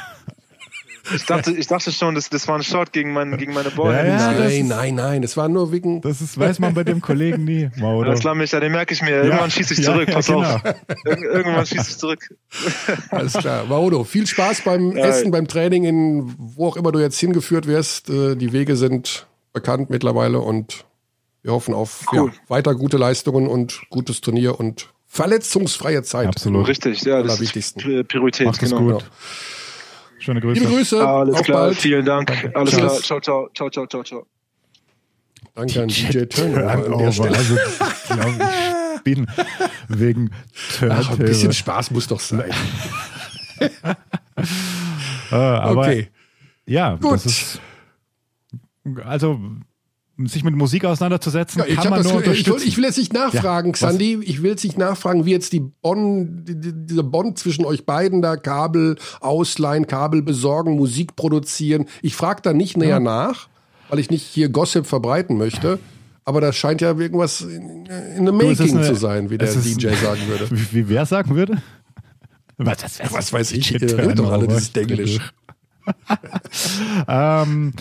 Ich 1.14 1.24
dachte, 1.24 1.52
ich 1.52 1.66
dachte 1.66 1.92
schon, 1.92 2.14
das, 2.14 2.30
das 2.30 2.46
war 2.48 2.56
ein 2.56 2.62
Shot 2.62 2.92
gegen, 2.92 3.12
mein, 3.12 3.36
gegen 3.36 3.52
meine 3.52 3.70
Boy. 3.70 3.94
Ja, 3.94 4.04
ja, 4.04 4.32
nein, 4.32 4.68
nein, 4.68 4.94
nein, 4.94 5.22
das 5.22 5.36
war 5.36 5.48
nur 5.48 5.72
wegen. 5.72 6.00
Das 6.00 6.20
ist, 6.20 6.38
weiß 6.38 6.58
man 6.58 6.74
bei 6.74 6.84
dem 6.84 7.00
Kollegen 7.00 7.44
nie. 7.44 7.70
Wow, 7.78 8.04
das 8.04 8.22
mich, 8.34 8.52
ja, 8.52 8.60
den 8.60 8.72
merke 8.72 8.94
ich 8.94 9.02
mir. 9.02 9.22
Irgendwann 9.22 9.50
schieße 9.50 9.74
ich 9.74 9.82
zurück, 9.82 10.10
pass 10.10 10.26
genau. 10.26 10.42
auf. 10.42 10.62
irgendwann 11.04 11.66
schieße 11.66 11.90
ich 11.90 11.98
zurück. 11.98 12.34
Alles 13.10 13.32
klar. 13.34 13.64
Maudo, 13.64 14.04
viel 14.04 14.26
Spaß 14.26 14.62
beim 14.62 14.96
Essen, 14.96 15.30
beim 15.30 15.48
Training, 15.48 15.84
in 15.84 16.34
wo 16.38 16.68
auch 16.68 16.76
immer 16.76 16.92
du 16.92 16.98
jetzt 16.98 17.18
hingeführt 17.18 17.66
wirst. 17.66 18.10
Äh, 18.10 18.36
die 18.36 18.52
Wege 18.52 18.76
sind 18.76 19.26
bekannt 19.52 19.90
mittlerweile 19.90 20.40
und 20.40 20.84
wir 21.42 21.52
hoffen 21.52 21.74
auf 21.74 22.06
cool. 22.12 22.30
ja, 22.32 22.48
weiter 22.48 22.74
gute 22.74 22.96
Leistungen 22.96 23.46
und 23.46 23.82
gutes 23.90 24.20
Turnier 24.20 24.60
und 24.60 24.88
verletzungsfreie 25.06 26.02
Zeit. 26.02 26.28
Absolut. 26.28 26.68
Richtig, 26.68 27.02
ja, 27.02 27.22
das 27.22 27.40
ist 27.40 27.76
Priorität. 27.76 28.46
Macht 28.46 28.60
genau. 28.60 28.78
gut. 28.78 29.10
Schöne 30.20 30.40
Grüße. 30.40 30.60
Liebe 30.60 30.72
Grüße. 30.72 31.08
Alles 31.08 31.34
Auf 31.34 31.42
klar. 31.42 31.60
Bald. 31.66 31.78
Vielen 31.78 32.04
Dank. 32.04 32.50
Alles 32.54 32.76
klar. 32.76 32.90
Ciao, 33.00 33.20
ciao, 33.20 33.48
ciao, 33.54 33.70
ciao, 33.70 33.86
ciao, 33.86 34.02
ciao. 34.04 34.26
Danke 35.54 35.82
an 35.82 35.88
DJ 35.88 36.24
Turnover 36.26 36.92
an 36.92 36.98
der 36.98 37.12
Stelle. 37.12 37.36
Also, 37.36 37.56
glaube 38.06 38.30
ich 38.30 39.02
bin 39.02 39.26
wegen 39.88 40.30
Turnover. 40.78 41.00
Ach, 41.00 41.10
ein 41.10 41.18
bisschen 41.18 41.52
Spaß 41.52 41.90
muss 41.90 42.06
doch 42.06 42.20
sein. 42.20 42.50
Ah, 45.30 45.58
aber, 45.60 45.82
okay. 45.82 46.08
Ja, 46.66 46.96
Gut. 46.96 47.12
das 47.12 47.26
ist 47.26 47.60
also 49.04 49.38
sich 50.26 50.44
mit 50.44 50.54
Musik 50.54 50.84
auseinanderzusetzen, 50.84 51.60
ja, 51.60 51.66
ich 51.66 51.76
kann 51.76 51.90
man 51.90 52.02
nur 52.02 52.22
das, 52.22 52.36
ich, 52.36 52.46
will, 52.46 52.56
ich 52.64 52.76
will 52.76 52.84
jetzt 52.84 52.98
nicht 52.98 53.12
nachfragen, 53.12 53.68
ja, 53.68 53.72
Xandi, 53.72 54.18
ich 54.22 54.42
will 54.42 54.50
jetzt 54.50 54.64
nicht 54.64 54.78
nachfragen, 54.78 55.24
wie 55.24 55.30
jetzt 55.30 55.52
die 55.52 55.60
Bonn, 55.60 56.44
die, 56.44 56.72
dieser 56.86 57.02
Bond 57.02 57.38
zwischen 57.38 57.64
euch 57.64 57.86
beiden 57.86 58.22
da, 58.22 58.36
Kabel 58.36 58.96
ausleihen, 59.20 59.86
Kabel 59.86 60.22
besorgen, 60.22 60.76
Musik 60.76 61.16
produzieren. 61.16 61.86
Ich 62.02 62.14
frage 62.14 62.42
da 62.42 62.52
nicht 62.52 62.76
näher 62.76 62.88
ja. 62.88 63.00
nach, 63.00 63.48
weil 63.88 63.98
ich 63.98 64.10
nicht 64.10 64.24
hier 64.24 64.48
Gossip 64.48 64.86
verbreiten 64.86 65.36
möchte. 65.36 65.78
Aber 66.24 66.40
das 66.40 66.54
scheint 66.54 66.80
ja 66.80 66.96
irgendwas 66.96 67.40
in, 67.40 67.86
in 67.86 68.26
the 68.26 68.32
making 68.32 68.76
eine, 68.76 68.86
zu 68.86 68.94
sein, 68.94 69.30
wie 69.30 69.38
der 69.38 69.52
DJ 69.52 69.88
sagen 70.02 70.20
würde. 70.28 70.48
Wie, 70.50 70.72
wie 70.72 70.88
wer 70.88 71.06
sagen 71.06 71.34
würde? 71.34 71.62
Was, 72.56 72.78
das, 72.78 73.00
was 73.12 73.32
weiß 73.32 73.52
ich, 73.52 73.72
ihr 73.72 73.80
redet 73.80 74.18
doch 74.18 74.30
alle 74.30 74.46
dieses 74.46 74.72
Denglisch. 74.72 75.18
ähm, 77.08 77.72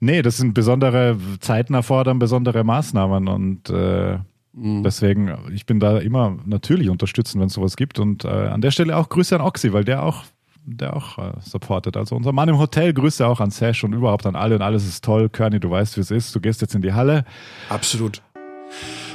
Nee, 0.00 0.22
das 0.22 0.36
sind 0.36 0.54
besondere 0.54 1.16
Zeiten 1.40 1.74
erfordern 1.74 2.18
besondere 2.18 2.62
Maßnahmen 2.62 3.26
und 3.28 3.68
äh, 3.70 4.18
mhm. 4.52 4.82
deswegen, 4.84 5.36
ich 5.52 5.66
bin 5.66 5.80
da 5.80 5.98
immer 5.98 6.36
natürlich 6.44 6.88
unterstützen, 6.88 7.40
wenn 7.40 7.48
es 7.48 7.54
sowas 7.54 7.76
gibt. 7.76 7.98
Und 7.98 8.24
äh, 8.24 8.28
an 8.28 8.60
der 8.60 8.70
Stelle 8.70 8.96
auch 8.96 9.08
Grüße 9.08 9.34
an 9.34 9.40
Oxy, 9.40 9.72
weil 9.72 9.84
der 9.84 10.04
auch, 10.04 10.22
der 10.64 10.96
auch 10.96 11.18
äh, 11.18 11.32
supportet. 11.40 11.96
Also 11.96 12.14
unser 12.14 12.32
Mann 12.32 12.48
im 12.48 12.58
Hotel, 12.58 12.92
Grüße 12.92 13.26
auch 13.26 13.40
an 13.40 13.50
Sash 13.50 13.82
und 13.82 13.92
überhaupt 13.92 14.24
an 14.26 14.36
alle 14.36 14.54
und 14.54 14.62
alles 14.62 14.86
ist 14.86 15.04
toll. 15.04 15.28
Körny, 15.28 15.58
du 15.58 15.70
weißt, 15.70 15.96
wie 15.96 16.00
es 16.00 16.12
ist. 16.12 16.34
Du 16.34 16.40
gehst 16.40 16.60
jetzt 16.60 16.76
in 16.76 16.82
die 16.82 16.92
Halle. 16.92 17.24
Absolut. 17.68 18.22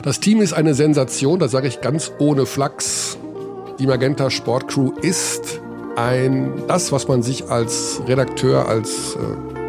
Das 0.01 0.19
Team 0.19 0.41
ist 0.41 0.51
eine 0.51 0.73
Sensation, 0.73 1.39
das 1.39 1.51
sage 1.51 1.67
ich 1.67 1.79
ganz 1.79 2.11
ohne 2.19 2.45
Flachs. 2.45 3.17
Die 3.79 3.87
Magenta 3.87 4.29
Sport 4.29 4.67
Crew 4.67 4.91
ist 5.01 5.61
ein, 5.95 6.51
das, 6.67 6.91
was 6.91 7.07
man 7.07 7.23
sich 7.23 7.45
als 7.49 8.01
Redakteur, 8.07 8.67
als 8.67 9.15
äh, 9.15 9.62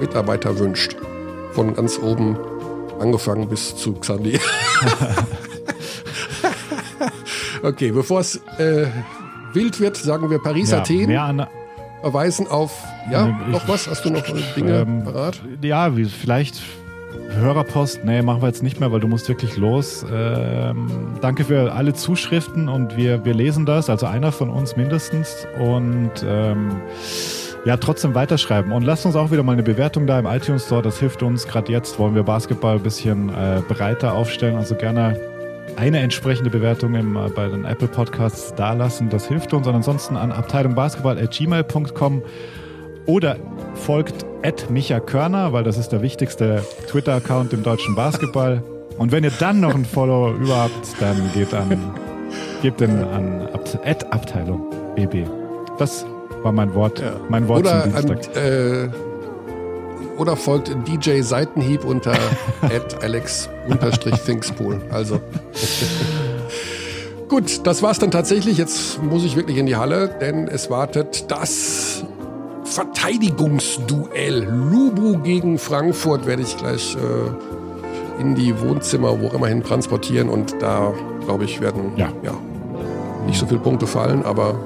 Mitarbeiter 0.00 0.58
wünscht. 0.58 0.96
Von 1.52 1.74
ganz 1.74 1.98
oben 1.98 2.36
angefangen 3.00 3.48
bis 3.48 3.76
zu 3.76 3.94
Xandi. 3.94 4.38
okay, 7.62 7.92
bevor 7.92 8.20
es 8.20 8.36
äh, 8.58 8.86
wild 9.52 9.80
wird, 9.80 9.96
sagen 9.96 10.30
wir 10.30 10.38
Paris, 10.38 10.70
ja, 10.70 10.78
Athen. 10.78 11.46
Verweisen 12.00 12.48
auf, 12.48 12.72
ja, 13.10 13.38
ich, 13.46 13.52
noch 13.52 13.68
was? 13.68 13.86
Hast 13.86 14.04
du 14.04 14.10
noch 14.10 14.24
Dinge 14.56 14.80
ähm, 14.80 15.04
parat? 15.04 15.40
Ja, 15.60 15.96
wie, 15.96 16.06
vielleicht 16.06 16.62
Hörerpost, 17.30 18.04
nee, 18.04 18.22
machen 18.22 18.42
wir 18.42 18.48
jetzt 18.48 18.62
nicht 18.62 18.80
mehr, 18.80 18.90
weil 18.90 19.00
du 19.00 19.06
musst 19.06 19.28
wirklich 19.28 19.56
los. 19.56 20.04
Ähm, 20.12 20.88
danke 21.20 21.44
für 21.44 21.72
alle 21.72 21.94
Zuschriften 21.94 22.68
und 22.68 22.96
wir, 22.96 23.24
wir 23.24 23.34
lesen 23.34 23.66
das, 23.66 23.88
also 23.88 24.06
einer 24.06 24.32
von 24.32 24.50
uns 24.50 24.76
mindestens. 24.76 25.46
Und 25.58 26.10
ähm, 26.26 26.80
ja, 27.64 27.76
trotzdem 27.76 28.14
weiterschreiben. 28.14 28.72
Und 28.72 28.84
lasst 28.84 29.04
uns 29.04 29.16
auch 29.16 29.30
wieder 29.30 29.42
mal 29.42 29.52
eine 29.52 29.62
Bewertung 29.62 30.06
da 30.06 30.18
im 30.18 30.26
iTunes 30.26 30.66
Store. 30.66 30.82
Das 30.82 30.98
hilft 30.98 31.22
uns. 31.22 31.46
Gerade 31.46 31.70
jetzt 31.70 31.98
wollen 31.98 32.14
wir 32.14 32.22
Basketball 32.22 32.76
ein 32.76 32.82
bisschen 32.82 33.28
äh, 33.28 33.60
breiter 33.68 34.14
aufstellen. 34.14 34.56
Also 34.56 34.74
gerne 34.74 35.20
eine 35.76 35.98
entsprechende 36.00 36.50
Bewertung 36.50 36.94
im, 36.94 37.16
äh, 37.16 37.28
bei 37.28 37.48
den 37.48 37.64
Apple 37.64 37.88
Podcasts 37.88 38.54
dalassen. 38.54 39.10
Das 39.10 39.26
hilft 39.28 39.52
uns. 39.52 39.66
Und 39.66 39.74
ansonsten 39.74 40.16
an 40.16 40.32
abteilungbasketball.gmail.com 40.32 42.22
oder 43.06 43.36
folgt 43.74 44.24
at 44.42 44.70
Micha 44.70 45.00
Körner, 45.00 45.52
weil 45.52 45.64
das 45.64 45.76
ist 45.76 45.90
der 45.90 46.00
wichtigste 46.00 46.64
Twitter-Account 46.88 47.52
im 47.52 47.62
deutschen 47.62 47.94
Basketball. 47.94 48.62
Und 48.96 49.12
wenn 49.12 49.24
ihr 49.24 49.32
dann 49.38 49.60
noch 49.60 49.74
ein 49.74 49.84
Follow 49.84 50.32
überhaupt, 50.34 50.94
dann 51.00 51.30
geht 51.34 51.52
an, 51.54 51.94
gebt 52.62 52.80
den 52.80 53.02
an 53.04 53.48
at 53.84 54.12
Abteilung 54.12 54.64
BB. 54.94 55.26
Das 55.78 56.06
war 56.42 56.52
mein 56.52 56.74
Wort, 56.74 57.00
ja. 57.00 57.12
mein 57.28 57.48
Wort 57.48 57.60
oder 57.60 57.82
zum 57.82 57.92
Dienstag. 57.92 58.36
An, 58.36 58.42
äh, 58.42 58.88
oder 60.16 60.36
folgt 60.36 60.74
DJ 60.86 61.22
Seitenhieb 61.22 61.84
unter 61.84 62.12
alex-thingspool. 63.00 64.82
Also. 64.90 65.20
Gut, 67.28 67.66
das 67.66 67.82
war's 67.82 67.98
dann 67.98 68.10
tatsächlich. 68.10 68.58
Jetzt 68.58 69.02
muss 69.02 69.24
ich 69.24 69.36
wirklich 69.36 69.56
in 69.56 69.66
die 69.66 69.76
Halle, 69.76 70.08
denn 70.20 70.48
es 70.48 70.68
wartet 70.68 71.30
das 71.30 72.04
Verteidigungsduell. 72.64 74.44
Lubu 74.44 75.18
gegen 75.18 75.58
Frankfurt 75.58 76.26
werde 76.26 76.42
ich 76.42 76.56
gleich 76.56 76.96
äh, 76.96 78.20
in 78.20 78.34
die 78.34 78.60
Wohnzimmer, 78.60 79.20
wo 79.20 79.28
immer 79.28 79.46
hin 79.46 79.62
transportieren. 79.62 80.28
Und 80.28 80.60
da, 80.60 80.92
glaube 81.24 81.44
ich, 81.44 81.60
werden 81.60 81.92
ja. 81.96 82.12
ja 82.22 82.34
nicht 83.26 83.38
so 83.38 83.46
viele 83.46 83.60
Punkte 83.60 83.86
fallen, 83.86 84.24
aber 84.24 84.58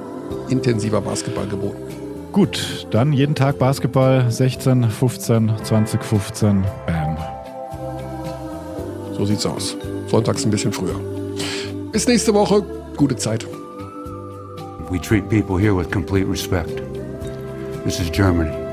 intensiver 0.48 1.00
Basketball 1.00 1.46
geboten. 1.46 1.82
Gut, 2.32 2.86
dann 2.90 3.12
jeden 3.12 3.34
Tag 3.34 3.58
Basketball 3.58 4.30
16, 4.30 4.90
15, 4.90 5.52
20, 5.62 6.02
15. 6.02 6.64
Bam. 6.86 7.16
So 9.16 9.24
sieht's 9.24 9.46
aus. 9.46 9.76
Sonntags 10.08 10.44
ein 10.44 10.50
bisschen 10.50 10.72
früher. 10.72 10.98
Bis 11.92 12.08
nächste 12.08 12.34
Woche. 12.34 12.64
Gute 12.96 13.16
Zeit. 13.16 13.46
We 14.90 15.00
treat 15.00 15.28
people 15.28 15.58
here 15.58 15.76
with 15.76 15.90
complete 15.90 16.28
respect. 16.28 16.82
This 17.84 18.00
is 18.00 18.10
Germany. 18.10 18.63